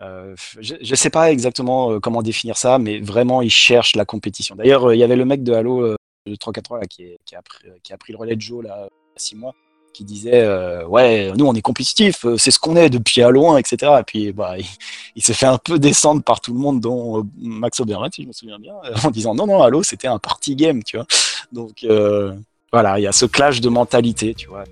euh, 0.01 0.35
je 0.61 0.75
ne 0.91 0.97
sais 0.97 1.11
pas 1.11 1.31
exactement 1.31 1.93
euh, 1.93 2.01
comment 2.01 2.23
définir 2.23 2.57
ça, 2.57 2.79
mais 2.79 3.01
vraiment, 3.01 3.43
il 3.43 3.51
cherche 3.51 3.97
la 3.97 4.05
compétition. 4.05 4.57
D'ailleurs, 4.57 4.93
il 4.93 4.99
y 4.99 5.05
avait 5.05 5.17
le 5.17 5.25
mec 5.25 5.43
de 5.43 5.53
Halo 5.53 5.97
de 6.27 6.37
343 6.37 6.81
là, 6.81 6.87
qui, 6.87 7.17
qui, 7.25 7.35
a 7.35 7.43
pris, 7.43 7.69
qui 7.83 7.93
a 7.93 7.99
pris 7.99 8.13
le 8.13 8.19
relais 8.19 8.37
de 8.37 8.41
Joe 8.41 8.65
là, 8.65 8.89
il 8.91 9.15
y 9.15 9.17
a 9.17 9.19
six 9.19 9.35
mois 9.35 9.55
qui 9.93 10.05
disait 10.05 10.47
ouais 10.87 11.33
nous 11.37 11.47
on 11.47 11.55
est 11.55 11.63
compétitif 11.63 12.25
c'est 12.39 12.51
ce 12.51 12.59
qu'on 12.59 12.77
est 12.77 12.91
depuis 12.91 13.23
à 13.23 13.31
loin 13.31 13.59
etc 13.59 13.93
et 14.01 14.03
puis 14.05 14.33
bah 14.33 14.55
il, 15.17 15.23
s'est 15.23 15.35
fait 15.35 15.47
un 15.47 15.59
peu 15.59 15.79
descendre 15.79 16.23
par 16.23 16.41
tout 16.41 16.53
le 16.53 16.59
monde 16.59 16.81
dont 16.81 17.27
Max 17.39 17.81
Oberman 17.81 18.11
si 18.13 18.23
je 18.23 18.29
me 18.29 18.33
souviens 18.33 18.59
bien 18.59 18.75
en 19.05 19.11
disant 19.11 19.35
non 19.35 19.47
non 19.47 19.63
Halo 19.63 19.83
c'était 19.83 20.09
un 20.09 20.19
party 20.19 20.57
game 20.57 20.83
tu 20.83 20.97
vois 20.97 21.07
donc 21.53 21.85
voilà, 22.73 22.99
il 22.99 23.03
y 23.03 23.07
a 23.07 23.13
ce 23.13 23.27
clash 23.27 23.61
de 23.61 23.69
mentalité, 23.69 24.35
tu 24.35 24.49
vois. 24.49 24.65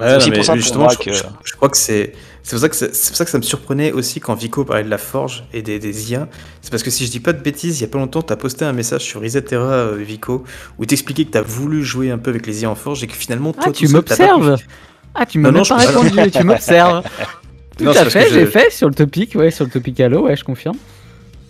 Ouais, 0.00 0.18
non, 0.18 0.30
pour 0.30 0.44
ça 0.44 0.56
justement, 0.56 0.88
je, 0.88 0.98
que... 0.98 1.12
je, 1.12 1.52
crois 1.54 1.68
que 1.68 1.76
c'est 1.76 2.14
c'est 2.42 2.56
pour 2.56 2.60
ça 2.60 2.68
que 2.68 2.74
c'est 2.76 2.88
pour 2.88 3.16
ça 3.16 3.24
que 3.24 3.30
ça 3.30 3.38
me 3.38 3.42
surprenait 3.42 3.92
aussi 3.92 4.18
quand 4.18 4.34
Vico 4.34 4.64
parlait 4.64 4.84
de 4.84 4.88
la 4.88 4.98
forge 4.98 5.44
et 5.52 5.62
des, 5.62 5.78
des 5.78 6.10
IA. 6.10 6.28
C'est 6.62 6.70
parce 6.70 6.82
que 6.82 6.90
si 6.90 7.06
je 7.06 7.10
dis 7.10 7.20
pas 7.20 7.32
de 7.32 7.42
bêtises, 7.42 7.78
il 7.78 7.82
y 7.82 7.84
a 7.84 7.88
pas 7.88 7.98
longtemps, 7.98 8.22
tu 8.22 8.32
as 8.32 8.36
posté 8.36 8.64
un 8.64 8.72
message 8.72 9.02
sur 9.02 9.24
Isetera 9.24 9.72
euh, 9.72 9.96
Vico 9.96 10.44
où 10.78 10.86
t'expliquais 10.86 11.26
que 11.26 11.32
tu 11.32 11.38
as 11.38 11.42
voulu 11.42 11.84
jouer 11.84 12.10
un 12.10 12.18
peu 12.18 12.30
avec 12.30 12.46
les 12.46 12.62
IA 12.62 12.70
en 12.70 12.74
forge 12.74 13.04
et 13.04 13.06
que 13.06 13.14
finalement 13.14 13.52
toi 13.52 13.64
ah, 13.66 13.72
tu 13.72 13.88
m'observes. 13.88 14.56
Ah, 15.14 15.26
tu 15.26 15.38
m'as 15.38 15.52
pas 15.52 15.76
répondu, 15.76 16.30
tu 16.30 16.44
m'observes. 16.44 17.02
Tout 17.76 17.88
à 17.88 18.04
fait, 18.06 18.28
j'ai 18.30 18.46
fait 18.46 18.70
sur 18.70 18.88
le 18.88 18.94
topic, 18.94 19.34
ouais, 19.34 19.50
sur 19.50 19.64
le 19.64 19.70
topic 19.70 19.98
Halo, 20.00 20.26
ouais, 20.26 20.36
je 20.36 20.44
confirme. 20.44 20.76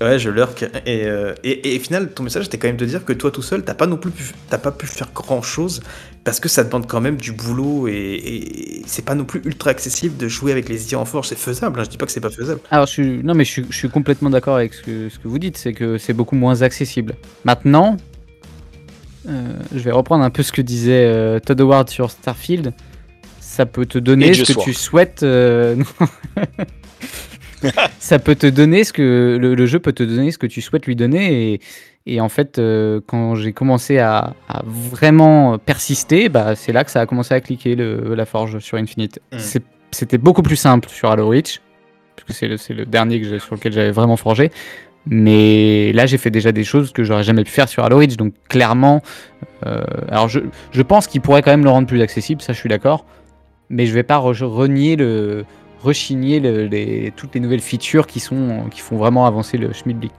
Ouais, 0.00 0.18
je 0.18 0.30
lurk. 0.30 0.62
Et, 0.86 1.04
euh, 1.04 1.34
et, 1.44 1.74
et, 1.74 1.78
au 1.78 1.82
final, 1.82 2.12
ton 2.12 2.22
message, 2.22 2.44
c'était 2.44 2.56
quand 2.56 2.68
même 2.68 2.78
de 2.78 2.86
dire 2.86 3.04
que 3.04 3.12
toi 3.12 3.30
tout 3.30 3.42
seul, 3.42 3.64
t'as 3.64 3.74
pas 3.74 3.86
non 3.86 3.98
plus 3.98 4.10
pu, 4.10 4.32
t'as 4.48 4.56
pas 4.56 4.70
pu 4.70 4.86
faire 4.86 5.08
grand 5.14 5.42
chose 5.42 5.82
parce 6.24 6.40
que 6.40 6.48
ça 6.48 6.64
demande 6.64 6.86
quand 6.86 7.00
même 7.00 7.16
du 7.16 7.32
boulot 7.32 7.88
et, 7.88 8.82
c'est 8.86 9.04
pas 9.04 9.14
non 9.14 9.24
plus 9.24 9.40
ultra 9.44 9.70
accessible 9.70 10.16
de 10.16 10.28
jouer 10.28 10.52
avec 10.52 10.68
les 10.68 10.92
IA 10.92 10.98
en 10.98 11.04
forge. 11.04 11.28
C'est 11.28 11.38
faisable, 11.38 11.80
hein, 11.80 11.84
je 11.84 11.90
dis 11.90 11.96
pas 11.96 12.06
que 12.06 12.12
c'est 12.12 12.20
pas 12.20 12.30
faisable. 12.30 12.60
Alors, 12.70 12.86
je 12.86 12.92
suis, 12.92 13.22
non, 13.22 13.34
mais 13.34 13.44
je 13.44 13.50
suis, 13.50 13.66
je 13.70 13.76
suis 13.76 13.88
complètement 13.88 14.30
d'accord 14.30 14.56
avec 14.56 14.74
ce 14.74 14.82
que, 14.82 15.08
ce 15.08 15.18
que 15.18 15.28
vous 15.28 15.38
dites, 15.38 15.56
c'est 15.56 15.72
que 15.72 15.98
c'est 15.98 16.12
beaucoup 16.12 16.36
moins 16.36 16.62
accessible. 16.62 17.14
Maintenant, 17.44 17.96
euh, 19.28 19.52
je 19.72 19.78
vais 19.78 19.92
reprendre 19.92 20.24
un 20.24 20.30
peu 20.30 20.42
ce 20.42 20.52
que 20.52 20.62
disait 20.62 21.06
euh, 21.06 21.38
Todd 21.38 21.60
Howard 21.60 21.88
sur 21.88 22.10
Starfield. 22.10 22.72
Ça 23.38 23.66
peut 23.66 23.86
te 23.86 23.98
donner 23.98 24.34
ce 24.34 24.52
que 24.52 24.60
tu 24.60 24.74
souhaites. 24.74 25.22
ça 27.98 28.18
peut 28.18 28.34
te 28.34 28.46
donner 28.46 28.84
ce 28.84 28.92
que 28.92 29.38
le, 29.40 29.66
jeu 29.66 29.78
peut 29.78 29.92
te 29.92 30.02
donner 30.02 30.30
ce 30.30 30.38
que 30.38 30.46
tu 30.46 30.60
souhaites 30.60 30.86
lui 30.86 30.96
donner 30.96 31.52
et, 31.52 31.60
et 32.06 32.20
en 32.20 32.28
fait 32.28 32.58
euh, 32.58 33.00
quand 33.06 33.34
j'ai 33.34 33.52
commencé 33.52 33.98
à, 33.98 34.34
vraiment 34.64 35.58
persister 35.58 36.28
bah, 36.28 36.54
c'est 36.56 36.72
là 36.72 36.84
que 36.84 36.90
ça 36.90 37.00
a 37.00 37.06
commencé 37.06 37.34
à 37.34 37.40
cliquer 37.40 37.74
le, 37.74 38.14
la 38.14 38.24
forge 38.24 38.58
sur 38.58 38.78
Infinite 38.78 39.20
mm. 39.32 39.38
c'était 39.90 40.18
beaucoup 40.18 40.42
plus 40.42 40.56
simple 40.56 40.88
sur 40.88 41.10
Halo 41.10 41.28
Reach 41.28 41.60
parce 42.16 42.26
que 42.26 42.32
c'est 42.32 42.48
le, 42.48 42.56
le, 42.74 42.86
dernier 42.86 43.20
que 43.20 43.38
sur 43.38 43.54
lequel 43.54 43.72
j'avais 43.72 43.92
vraiment 43.92 44.16
forgé 44.16 44.50
mais 45.06 45.92
là 45.92 46.06
j'ai 46.06 46.18
fait 46.18 46.30
déjà 46.30 46.52
des 46.52 46.64
choses 46.64 46.92
que 46.92 47.04
j'aurais 47.04 47.24
jamais 47.24 47.44
pu 47.44 47.50
faire 47.50 47.68
sur 47.68 47.84
Halo 47.84 47.98
Reach 47.98 48.16
donc 48.16 48.34
clairement 48.48 49.02
euh, 49.66 49.82
alors 50.08 50.28
je, 50.28 50.40
je 50.72 50.82
pense 50.82 51.06
qu'il 51.06 51.20
pourrait 51.20 51.42
quand 51.42 51.50
même 51.50 51.64
le 51.64 51.70
rendre 51.70 51.86
plus 51.86 52.02
accessible 52.02 52.40
ça 52.42 52.52
je 52.52 52.58
suis 52.58 52.68
d'accord 52.68 53.04
mais 53.70 53.86
je 53.86 53.94
vais 53.94 54.02
pas 54.02 54.16
renier 54.18 54.96
le 54.96 55.44
rechigner 55.82 56.40
les, 56.40 57.12
toutes 57.16 57.34
les 57.34 57.40
nouvelles 57.40 57.60
features 57.60 58.06
qui, 58.06 58.20
sont, 58.20 58.64
qui 58.70 58.80
font 58.80 58.96
vraiment 58.96 59.26
avancer 59.26 59.58
le 59.58 59.72
Schmidblick. 59.72 60.12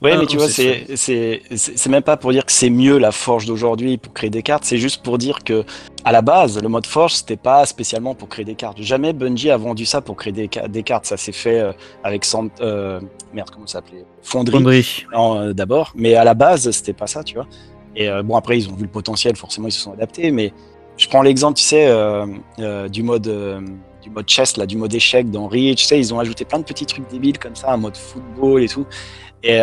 Ouais, 0.00 0.12
ah, 0.14 0.18
mais 0.18 0.26
tu 0.26 0.36
vois, 0.36 0.48
c'est 0.48 1.88
même 1.88 2.02
pas 2.02 2.16
pour 2.16 2.32
dire 2.32 2.46
que 2.46 2.52
c'est 2.52 2.70
mieux 2.70 2.98
la 2.98 3.12
forge 3.12 3.46
d'aujourd'hui 3.46 3.98
pour 3.98 4.12
créer 4.12 4.30
des 4.30 4.42
cartes, 4.42 4.64
c'est 4.64 4.78
juste 4.78 5.02
pour 5.02 5.18
dire 5.18 5.44
que 5.44 5.64
à 6.04 6.12
la 6.12 6.22
base, 6.22 6.62
le 6.62 6.68
mode 6.68 6.86
forge, 6.86 7.14
c'était 7.14 7.36
pas 7.36 7.66
spécialement 7.66 8.14
pour 8.14 8.28
créer 8.28 8.44
des 8.44 8.54
cartes. 8.54 8.80
Jamais 8.80 9.12
Bungie 9.12 9.50
a 9.50 9.56
vendu 9.56 9.84
ça 9.84 10.00
pour 10.00 10.16
créer 10.16 10.32
des, 10.32 10.48
des 10.68 10.82
cartes. 10.82 11.06
Ça 11.06 11.16
s'est 11.16 11.32
fait 11.32 11.60
euh, 11.60 11.72
avec 12.02 12.24
Sant, 12.24 12.48
euh, 12.60 13.00
merde, 13.32 13.50
comment 13.50 13.66
ça 13.66 13.78
s'appelait? 13.78 14.04
Fonderie. 14.22 15.06
Euh, 15.14 15.52
d'abord, 15.52 15.92
mais 15.94 16.14
à 16.14 16.24
la 16.24 16.34
base, 16.34 16.70
c'était 16.70 16.92
pas 16.92 17.06
ça, 17.06 17.24
tu 17.24 17.34
vois. 17.34 17.46
Et 17.96 18.08
bon, 18.24 18.36
après, 18.36 18.58
ils 18.58 18.68
ont 18.68 18.74
vu 18.74 18.82
le 18.82 18.90
potentiel, 18.90 19.36
forcément, 19.36 19.68
ils 19.68 19.72
se 19.72 19.80
sont 19.80 19.92
adaptés. 19.92 20.32
Mais 20.32 20.52
je 20.96 21.08
prends 21.08 21.22
l'exemple, 21.22 21.56
tu 21.56 21.64
sais, 21.64 21.88
du 22.90 23.02
mode 23.04 23.28
du 24.04 24.10
mode 24.10 24.28
chess, 24.28 24.56
là, 24.56 24.66
du 24.66 24.76
mode 24.76 24.94
échec 24.94 25.30
dans 25.30 25.48
Reach. 25.48 25.78
Tu 25.78 25.84
sais, 25.84 25.98
ils 25.98 26.12
ont 26.12 26.18
ajouté 26.18 26.44
plein 26.44 26.58
de 26.58 26.64
petits 26.64 26.86
trucs 26.86 27.08
débiles 27.08 27.38
comme 27.38 27.56
ça, 27.56 27.72
un 27.72 27.78
mode 27.78 27.96
football 27.96 28.62
et 28.62 28.68
tout. 28.68 28.86
Et 29.42 29.62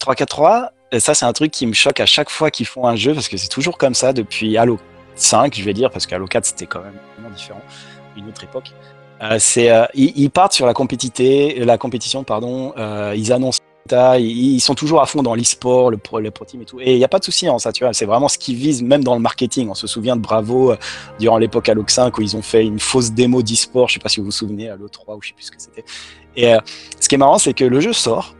3-4-3, 0.00 0.70
euh, 0.94 1.00
ça, 1.00 1.14
c'est 1.14 1.24
un 1.24 1.32
truc 1.32 1.52
qui 1.52 1.66
me 1.66 1.72
choque 1.72 2.00
à 2.00 2.06
chaque 2.06 2.28
fois 2.28 2.50
qu'ils 2.50 2.66
font 2.66 2.86
un 2.86 2.96
jeu 2.96 3.14
parce 3.14 3.28
que 3.28 3.36
c'est 3.36 3.48
toujours 3.48 3.78
comme 3.78 3.94
ça 3.94 4.12
depuis 4.12 4.58
Halo 4.58 4.78
5, 5.14 5.54
je 5.54 5.62
vais 5.62 5.72
dire, 5.72 5.90
parce 5.90 6.06
qu'Halo 6.06 6.26
4, 6.26 6.44
c'était 6.44 6.66
quand 6.66 6.80
même 6.80 6.98
vraiment 7.14 7.34
différent, 7.34 7.62
une 8.16 8.28
autre 8.28 8.42
époque. 8.44 8.72
Euh, 9.22 9.36
c'est, 9.38 9.70
euh, 9.70 9.84
ils, 9.94 10.30
partent 10.30 10.52
sur 10.52 10.66
la 10.66 10.72
la 10.72 11.78
compétition, 11.78 12.24
pardon. 12.24 12.72
ils 13.14 13.32
annoncent 13.32 13.60
ils, 13.92 14.60
sont 14.60 14.74
toujours 14.74 15.00
à 15.00 15.06
fond 15.06 15.22
dans 15.22 15.34
l'e-sport, 15.34 15.90
le 15.90 15.98
pro, 15.98 16.20
le 16.20 16.30
team 16.46 16.62
et 16.62 16.64
tout. 16.64 16.80
Et 16.80 16.92
il 16.92 16.98
n'y 16.98 17.04
a 17.04 17.08
pas 17.08 17.18
de 17.18 17.24
souci 17.24 17.48
en 17.48 17.58
ça, 17.58 17.72
tu 17.72 17.84
vois. 17.84 17.92
C'est 17.92 18.06
vraiment 18.06 18.28
ce 18.28 18.38
qu'ils 18.38 18.56
visent, 18.56 18.82
même 18.82 19.04
dans 19.04 19.14
le 19.14 19.20
marketing. 19.20 19.68
On 19.68 19.74
se 19.74 19.86
souvient 19.86 20.16
de 20.16 20.20
Bravo 20.20 20.72
euh, 20.72 20.76
durant 21.18 21.38
l'époque 21.38 21.68
Halo 21.68 21.84
5 21.86 22.16
où 22.18 22.22
ils 22.22 22.36
ont 22.36 22.42
fait 22.42 22.64
une 22.64 22.78
fausse 22.78 23.12
démo 23.12 23.42
d'e-sport. 23.42 23.88
Je 23.88 23.94
sais 23.94 24.00
pas 24.00 24.08
si 24.08 24.20
vous 24.20 24.26
vous 24.26 24.32
souvenez, 24.32 24.68
Halo 24.68 24.88
3 24.88 25.16
ou 25.16 25.22
je 25.22 25.28
sais 25.28 25.34
plus 25.34 25.44
ce 25.44 25.50
que 25.50 25.60
c'était. 25.60 25.84
Et 26.36 26.54
euh, 26.54 26.58
ce 27.00 27.08
qui 27.08 27.14
est 27.14 27.18
marrant, 27.18 27.38
c'est 27.38 27.54
que 27.54 27.64
le 27.64 27.80
jeu 27.80 27.92
sort. 27.92 28.34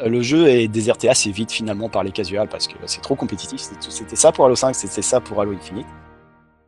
Euh, 0.00 0.08
le 0.08 0.22
jeu 0.22 0.48
est 0.48 0.68
déserté 0.68 1.08
assez 1.08 1.30
vite 1.30 1.52
finalement 1.52 1.88
par 1.88 2.02
les 2.04 2.12
casuals 2.12 2.48
parce 2.48 2.66
que 2.66 2.74
c'est 2.86 3.02
trop 3.02 3.14
compétitif. 3.14 3.60
C'était 3.80 4.16
ça 4.16 4.32
pour 4.32 4.46
Halo 4.46 4.56
5, 4.56 4.74
c'était 4.74 5.02
ça 5.02 5.20
pour 5.20 5.40
Halo 5.40 5.52
Infinite. 5.52 5.86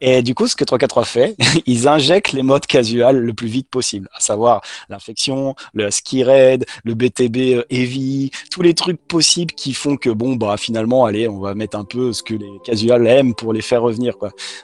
Et 0.05 0.21
du 0.23 0.35
coup, 0.35 0.49
ce 0.49 0.57
que 0.57 0.65
343 0.65 1.05
fait, 1.05 1.37
ils 1.67 1.87
injectent 1.87 2.33
les 2.33 2.43
modes 2.43 2.67
casual 2.67 3.17
le 3.19 3.33
plus 3.35 3.47
vite 3.47 3.69
possible, 3.71 4.09
à 4.13 4.19
savoir 4.19 4.61
l'infection, 4.89 5.55
le 5.75 5.93
ski 5.93 6.25
raid, 6.25 6.67
le 6.85 6.95
BTB 6.95 7.37
euh, 7.37 7.65
heavy, 7.71 8.33
tous 8.51 8.63
les 8.63 8.75
trucs 8.75 9.01
possibles 9.01 9.55
qui 9.55 9.73
font 9.73 9.97
que 9.97 10.11
bon 10.11 10.35
bah 10.35 10.57
finalement, 10.57 11.05
allez, 11.05 11.29
on 11.29 11.39
va 11.39 11.55
mettre 11.55 11.79
un 11.79 11.85
peu 11.85 12.13
ce 12.13 12.25
que 12.25 12.35
les 12.35 12.51
casual 12.65 13.07
aiment 13.07 13.35
pour 13.35 13.53
les 13.53 13.63
faire 13.63 13.81
revenir. 13.81 14.17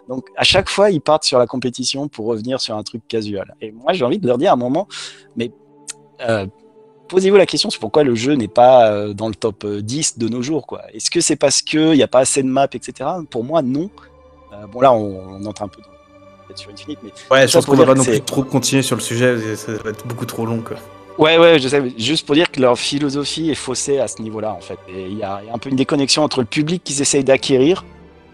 Donc 0.08 0.26
à 0.36 0.42
chaque 0.42 0.68
fois, 0.68 0.90
ils 0.90 1.00
partent 1.00 1.24
sur 1.24 1.38
la 1.38 1.46
compétition 1.46 2.08
pour 2.08 2.26
revenir 2.26 2.60
sur 2.60 2.76
un 2.76 2.82
truc 2.82 3.06
casual. 3.06 3.54
Et 3.60 3.70
moi, 3.70 3.92
j'ai 3.92 4.04
envie 4.04 4.18
de 4.18 4.26
leur 4.26 4.38
dire 4.38 4.50
à 4.50 4.54
un 4.54 4.56
moment, 4.56 4.88
mais 5.36 5.52
euh, 6.28 6.48
posez-vous 7.08 7.36
la 7.36 7.46
question 7.46 7.70
sur 7.70 7.78
pourquoi 7.78 8.02
le 8.02 8.16
jeu 8.16 8.34
n'est 8.34 8.48
pas 8.48 8.90
euh, 8.90 9.14
dans 9.14 9.28
le 9.28 9.36
top 9.36 9.64
10 9.64 10.18
de 10.18 10.28
nos 10.28 10.42
jours. 10.42 10.66
Est-ce 10.92 11.12
que 11.12 11.20
c'est 11.20 11.36
parce 11.36 11.62
qu'il 11.62 11.92
n'y 11.92 12.02
a 12.02 12.08
pas 12.08 12.20
assez 12.20 12.42
de 12.42 12.48
maps, 12.48 12.66
etc. 12.72 13.08
Pour 13.30 13.44
moi, 13.44 13.62
non. 13.62 13.88
Euh, 14.52 14.66
bon, 14.66 14.80
là, 14.80 14.92
on, 14.92 15.44
entre 15.44 15.62
un 15.62 15.68
peu 15.68 15.80
dans, 15.82 16.56
sur 16.56 16.70
Infinite, 16.70 16.98
mais. 17.02 17.10
Ouais, 17.30 17.46
je 17.46 17.52
pense 17.52 17.66
qu'on 17.66 17.76
va 17.76 17.86
pas 17.86 17.94
non 17.94 18.04
plus 18.04 18.20
trop 18.20 18.42
continuer 18.42 18.82
sur 18.82 18.96
le 18.96 19.02
sujet, 19.02 19.56
ça 19.56 19.72
va 19.72 19.90
être 19.90 20.06
beaucoup 20.06 20.26
trop 20.26 20.46
long, 20.46 20.60
quoi. 20.60 20.76
Ouais, 21.18 21.36
ouais, 21.36 21.58
je 21.58 21.66
sais, 21.66 21.82
juste 21.98 22.26
pour 22.26 22.36
dire 22.36 22.50
que 22.50 22.60
leur 22.60 22.78
philosophie 22.78 23.50
est 23.50 23.56
faussée 23.56 23.98
à 23.98 24.06
ce 24.06 24.22
niveau-là, 24.22 24.52
en 24.52 24.60
fait. 24.60 24.78
Il 24.88 25.18
y, 25.18 25.24
a 25.24 25.42
un 25.52 25.58
peu 25.58 25.68
une 25.68 25.76
déconnexion 25.76 26.22
entre 26.22 26.40
le 26.40 26.46
public 26.46 26.84
qu'ils 26.84 27.02
essayent 27.02 27.24
d'acquérir. 27.24 27.84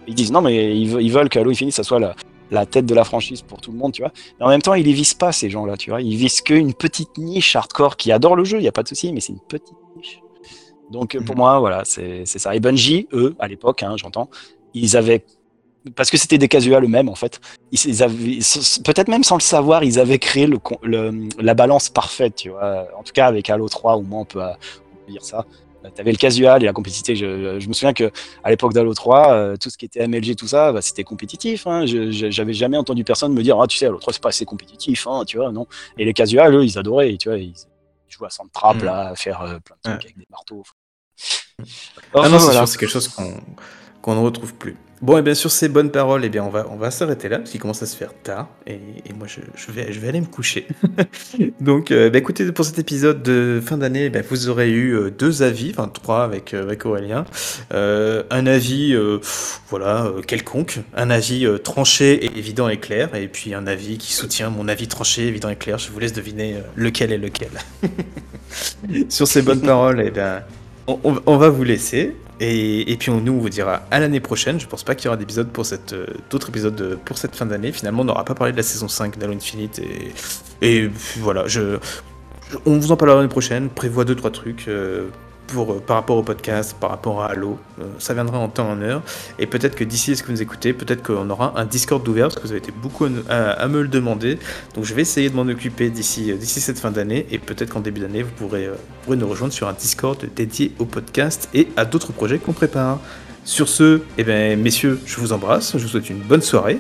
Ils 0.07 0.15
disent 0.15 0.31
non, 0.31 0.43
mais 0.43 0.77
ils, 0.77 1.01
ils 1.01 1.11
veulent 1.11 1.31
que 1.31 1.39
Halo 1.39 1.51
Infinite, 1.51 1.73
ça 1.73 1.83
soit 1.83 1.99
la, 1.99 2.15
la 2.51 2.67
tête 2.67 2.87
de 2.87 2.95
la 2.95 3.05
franchise 3.05 3.43
pour 3.43 3.61
tout 3.61 3.73
le 3.73 3.79
monde, 3.79 3.93
tu 3.93 4.03
vois. 4.03 4.13
Mais 4.39 4.47
en 4.47 4.49
même 4.49 4.63
temps, 4.63 4.75
ils 4.75 4.85
les 4.85 4.93
visent 4.93 5.15
pas, 5.15 5.33
ces 5.33 5.51
gens-là, 5.51 5.77
tu 5.77 5.91
vois. 5.91 6.01
Ils 6.01 6.17
visent 6.17 6.41
qu'une 6.41 6.75
petite 6.75 7.19
niche 7.19 7.57
hardcore 7.57 7.97
qui 7.97 8.13
adore 8.13 8.37
le 8.37 8.45
jeu, 8.45 8.59
il 8.59 8.63
n'y 8.63 8.69
a 8.69 8.73
pas 8.73 8.83
de 8.83 8.89
souci, 8.89 9.13
mais 9.13 9.21
c'est 9.21 9.33
une 9.33 9.41
petite 9.41 9.77
niche. 9.97 10.21
Donc, 10.91 11.17
pour 11.25 11.35
mhm. 11.35 11.41
moi, 11.41 11.59
voilà, 11.59 11.83
c'est 11.85 12.27
ça. 12.27 12.55
Et 12.55 12.61
Bungie, 12.61 13.09
eux, 13.13 13.35
à 13.39 13.49
l'époque, 13.49 13.83
hein, 13.83 13.95
j'entends, 13.97 14.29
ils 14.75 14.97
avaient 14.97 15.25
parce 15.97 16.11
que 16.11 16.17
c'était 16.17 16.39
des 16.39 16.49
casuals 16.49 16.85
eux-mêmes 16.85 17.09
en 17.09 17.15
fait. 17.15 17.41
Ils, 17.73 18.03
avaient, 18.03 18.39
peut-être 18.85 19.09
même 19.09 19.25
sans 19.25 19.37
le 19.37 19.43
savoir, 19.43 19.85
ils 19.85 19.99
avaient 19.99 20.19
créé 20.19 20.47
le, 20.47 20.59
la 21.39 21.55
balance 21.55 21.89
parfaite, 21.89 22.37
tu 22.37 22.51
vois. 22.51 22.87
En 22.99 23.03
tout 23.03 23.13
cas, 23.13 23.27
avec 23.27 23.51
Halo 23.51 23.69
3, 23.69 23.97
au 23.97 24.03
moins 24.03 24.21
on 24.21 24.25
peut, 24.25 24.41
on 24.41 25.07
peut 25.07 25.13
dire 25.13 25.25
ça. 25.25 25.45
Euh, 25.85 25.91
tu 25.95 26.01
avais 26.01 26.13
le 26.13 26.17
casual 26.17 26.63
et 26.63 26.67
la 26.67 26.73
compétitivité. 26.73 27.17
Je, 27.17 27.67
me 27.67 27.73
souviens 27.73 27.93
que 27.93 28.11
à 28.43 28.51
l'époque 28.51 28.73
d'Halo 28.73 28.95
3, 28.95 29.33
euh, 29.33 29.57
tout 29.57 29.71
ce 29.71 29.79
qui 29.79 29.85
était 29.85 30.07
MLG, 30.07 30.37
tout 30.37 30.49
ça, 30.49 30.73
bah, 30.73 30.83
c'était 30.83 31.05
compétitif. 31.05 31.67
Hein. 31.67 31.85
J'avais 31.87 32.55
jamais 32.55 32.77
entendu 32.77 33.05
personne 33.05 33.33
me 33.33 33.43
dire, 33.43 33.61
ah, 33.61 33.67
tu 33.67 33.77
sais, 33.77 33.87
Halo 33.87 33.99
3, 33.99 34.13
c'est 34.13 34.23
pas 34.23 34.31
assez 34.31 34.45
compétitif, 34.45 35.07
hein, 35.07 35.25
tu 35.27 35.37
vois, 35.37 35.53
non. 35.53 35.67
Et 35.99 36.05
les 36.05 36.15
casuals, 36.15 36.55
eux, 36.55 36.65
ils 36.65 36.79
adoraient, 36.79 37.17
tu 37.17 37.29
vois, 37.29 37.39
ils, 37.39 37.55
jouaient 38.09 38.29
à 38.29 38.31
sans 38.31 38.47
trap, 38.49 38.77
mm. 38.77 38.85
là, 38.85 39.09
à 39.09 39.17
faire 39.17 39.43
euh, 39.43 39.59
plein 39.59 39.77
de 39.77 39.91
trucs 39.91 40.05
avec 40.05 40.19
des 40.19 40.27
marteaux. 40.31 40.63
ah 42.15 42.29
non, 42.29 42.67
c'est 42.67 42.79
quelque 42.79 42.91
chose 42.91 43.09
qu'on 43.09 44.15
ne 44.15 44.21
retrouve 44.21 44.55
plus. 44.55 44.77
Bon, 45.03 45.19
et 45.19 45.23
bien 45.23 45.35
sur 45.35 45.51
ces 45.51 45.69
bonnes 45.69 45.91
paroles, 45.91 46.23
et 46.23 46.27
eh 46.27 46.31
bien 46.31 46.45
on 46.45 46.51
va, 46.51 46.67
on 46.71 46.77
va 46.77 46.91
s'arrêter 46.91 47.29
là, 47.29 47.39
parce 47.39 47.51
qu'il 47.51 47.61
commence 47.61 47.83
à 47.83 47.87
se 47.87 47.97
faire 47.97 48.15
tard, 48.23 48.49
et, 48.67 48.79
moi 49.17 49.27
je, 49.27 49.41
vais, 49.73 49.93
je 49.93 50.01
vais 50.01 50.09
aller 50.09 50.21
me 50.21 50.27
coucher. 50.27 50.67
Donc, 51.61 51.91
euh, 51.91 52.11
bah, 52.11 52.19
écoutez, 52.19 52.51
pour 52.53 52.65
cet 52.65 52.79
épisode 52.79 53.23
de 53.23 53.61
fin 53.65 53.77
d'année, 53.77 54.09
bah, 54.09 54.21
vous 54.29 54.49
aurez 54.49 54.71
eu 54.71 54.93
euh, 54.93 55.11
deux 55.11 55.43
avis, 55.43 55.71
enfin 55.71 55.89
trois 55.89 56.25
avec, 56.25 56.55
euh, 56.55 56.63
avec 56.63 56.87
Aurélien. 56.87 57.25
un 57.71 58.47
avis, 58.47 58.97
voilà, 59.69 60.13
quelconque, 60.27 60.81
un 60.97 61.11
avis 61.11 61.47
tranché 61.63 62.25
et 62.25 62.39
évident 62.39 62.69
et 62.69 62.79
clair, 62.79 63.15
et 63.15 63.29
puis 63.29 63.55
un 63.55 63.67
avis 63.67 63.99
qui 63.99 64.13
soutient 64.13 64.51
mon 64.51 64.69
avis 64.69 64.89
tranché, 64.89 65.27
évident 65.27 65.49
et 65.49 65.57
clair. 65.57 65.79
Je 65.79 65.91
vous 65.91 65.99
laisse 65.99 66.13
deviner 66.13 66.57
lequel 66.77 67.13
est 67.13 67.19
lequel. 67.19 67.51
sur 69.09 69.27
ces 69.27 69.43
bonnes 69.43 69.61
paroles, 69.61 70.01
et 70.01 70.07
eh 70.09 70.11
bien 70.11 70.43
on 70.87 71.37
va 71.37 71.49
vous 71.49 71.65
laisser. 71.65 72.15
Et, 72.41 72.97
puis 72.99 73.13
nous, 73.13 73.33
on 73.33 73.39
vous 73.39 73.49
dira 73.49 73.83
à 73.91 74.01
l'année 74.01 74.21
prochaine. 74.21 74.59
Je 74.59 74.67
pense 74.67 74.83
pas 74.83 74.95
qu'il 74.95 75.07
y 75.07 75.09
aura 75.09 75.17
d'épisodes 75.17 75.49
pour 75.49 75.65
cette, 75.65 75.93
euh, 75.93 76.07
d'autres 76.31 76.49
épisodes 76.49 76.99
pour 77.05 77.19
cette 77.19 77.37
fin 77.37 77.47
d'année. 77.47 77.73
Finalement, 77.73 78.03
on 78.03 78.07
n'aura 78.07 78.25
pas 78.25 78.35
parlé 78.35 78.53
de 78.53 78.57
la 78.57 78.63
saison 78.63 78.89
5 78.89 79.19
d'Halo 79.19 79.35
Infinite. 79.35 79.81
Et, 80.61 80.91
voilà, 81.19 81.45
on 82.67 82.79
vous 82.79 82.93
en 82.93 82.97
parlera 82.97 83.19
l'année 83.19 83.29
prochaine. 83.29 83.69
Prévoit 83.69 84.05
deux 84.05 84.17
trois 84.17 84.31
trucs. 84.31 84.67
Euh, 84.69 85.09
pour, 85.47 85.73
euh, 85.73 85.81
par 85.81 85.97
rapport 85.97 86.17
au 86.17 86.23
podcast, 86.23 86.77
par 86.79 86.91
rapport 86.91 87.23
à 87.23 87.27
Halo. 87.27 87.59
Euh, 87.81 87.85
ça 87.99 88.15
viendra 88.15 88.39
en 88.39 88.49
temps 88.49 88.69
en 88.69 88.81
heure. 88.81 89.03
Et 89.39 89.47
peut-être 89.47 89.75
que 89.75 89.85
d'ici 89.85 90.17
ce 90.17 90.23
que 90.23 90.31
vous 90.31 90.43
écoutez, 90.43 90.73
peut-être 90.73 91.03
qu'on 91.03 91.29
aura 91.31 91.55
un 91.57 91.65
Discord 91.65 92.03
d'ouvert, 92.03 92.29
parce 92.29 92.37
que 92.37 92.43
vous 92.43 92.51
avez 92.51 92.59
été 92.59 92.73
beaucoup 92.73 93.07
à, 93.29 93.69
me 93.69 93.83
le 93.83 93.89
demander. 93.89 94.39
Donc 94.75 94.85
je 94.85 94.95
vais 94.95 95.03
essayer 95.03 95.31
de 95.31 95.37
m'en 95.37 95.43
occuper 95.43 95.91
d'ici, 95.91 96.33
euh, 96.33 96.37
d'ici 96.37 96.61
cette 96.61 96.79
fin 96.79 96.91
d'année. 96.91 97.27
Et 97.31 97.39
peut-être 97.39 97.71
qu'en 97.71 97.81
début 97.81 98.01
d'année, 98.01 98.23
vous 98.23 98.33
pourrez, 98.33 98.69
pourrez 99.05 99.17
nous 99.17 99.29
rejoindre 99.29 99.53
sur 99.53 99.69
un 99.69 99.73
Discord 99.73 100.19
dédié 100.35 100.73
au 100.79 100.85
podcast 100.85 101.49
et 101.55 101.69
à 101.77 101.85
d'autres 101.85 102.13
projets 102.13 102.39
qu'on 102.39 102.53
prépare. 102.53 102.99
Sur 103.45 103.69
ce, 103.69 104.01
eh 104.17 104.25
bien, 104.25 104.57
messieurs, 104.57 104.99
je 105.05 105.21
vous 105.21 105.35
embrasse, 105.35 105.77
je 105.77 105.83
vous 105.83 105.89
souhaite 105.89 106.09
une 106.09 106.21
bonne 106.21 106.41
soirée. 106.41 106.79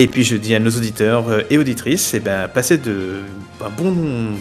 Et 0.00 0.06
puis 0.06 0.22
je 0.22 0.36
dis 0.36 0.54
à 0.54 0.60
nos 0.60 0.70
auditeurs 0.70 1.28
euh, 1.28 1.40
et 1.50 1.58
auditrices, 1.58 2.14
eh 2.14 2.20
ben, 2.20 2.46
passez 2.46 2.78
de 2.78 3.22
un 3.60 3.68
bon, 3.68 3.92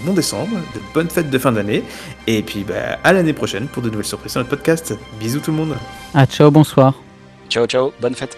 bon 0.06 0.14
décembre, 0.14 0.56
de 0.76 0.80
bonnes 0.94 1.10
fêtes 1.10 1.32
de 1.32 1.38
fin 1.40 1.52
d'année, 1.52 1.84
et 2.28 2.44
puis 2.44 2.64
ben, 2.64 2.98
à 3.04 3.12
l'année 3.12 3.34
prochaine 3.34 3.66
pour 3.66 3.82
de 3.82 3.90
nouvelles 3.90 4.06
surprises 4.06 4.34
sur 4.34 4.40
notre 4.40 4.52
podcast. 4.52 4.94
Bisous 5.20 5.40
tout 5.40 5.50
le 5.50 5.58
monde. 5.58 5.74
Ah 6.14 6.28
ciao, 6.28 6.52
bonsoir. 6.52 6.94
Ciao 7.50 7.66
ciao, 7.66 7.92
bonne 8.00 8.14
fête. 8.14 8.38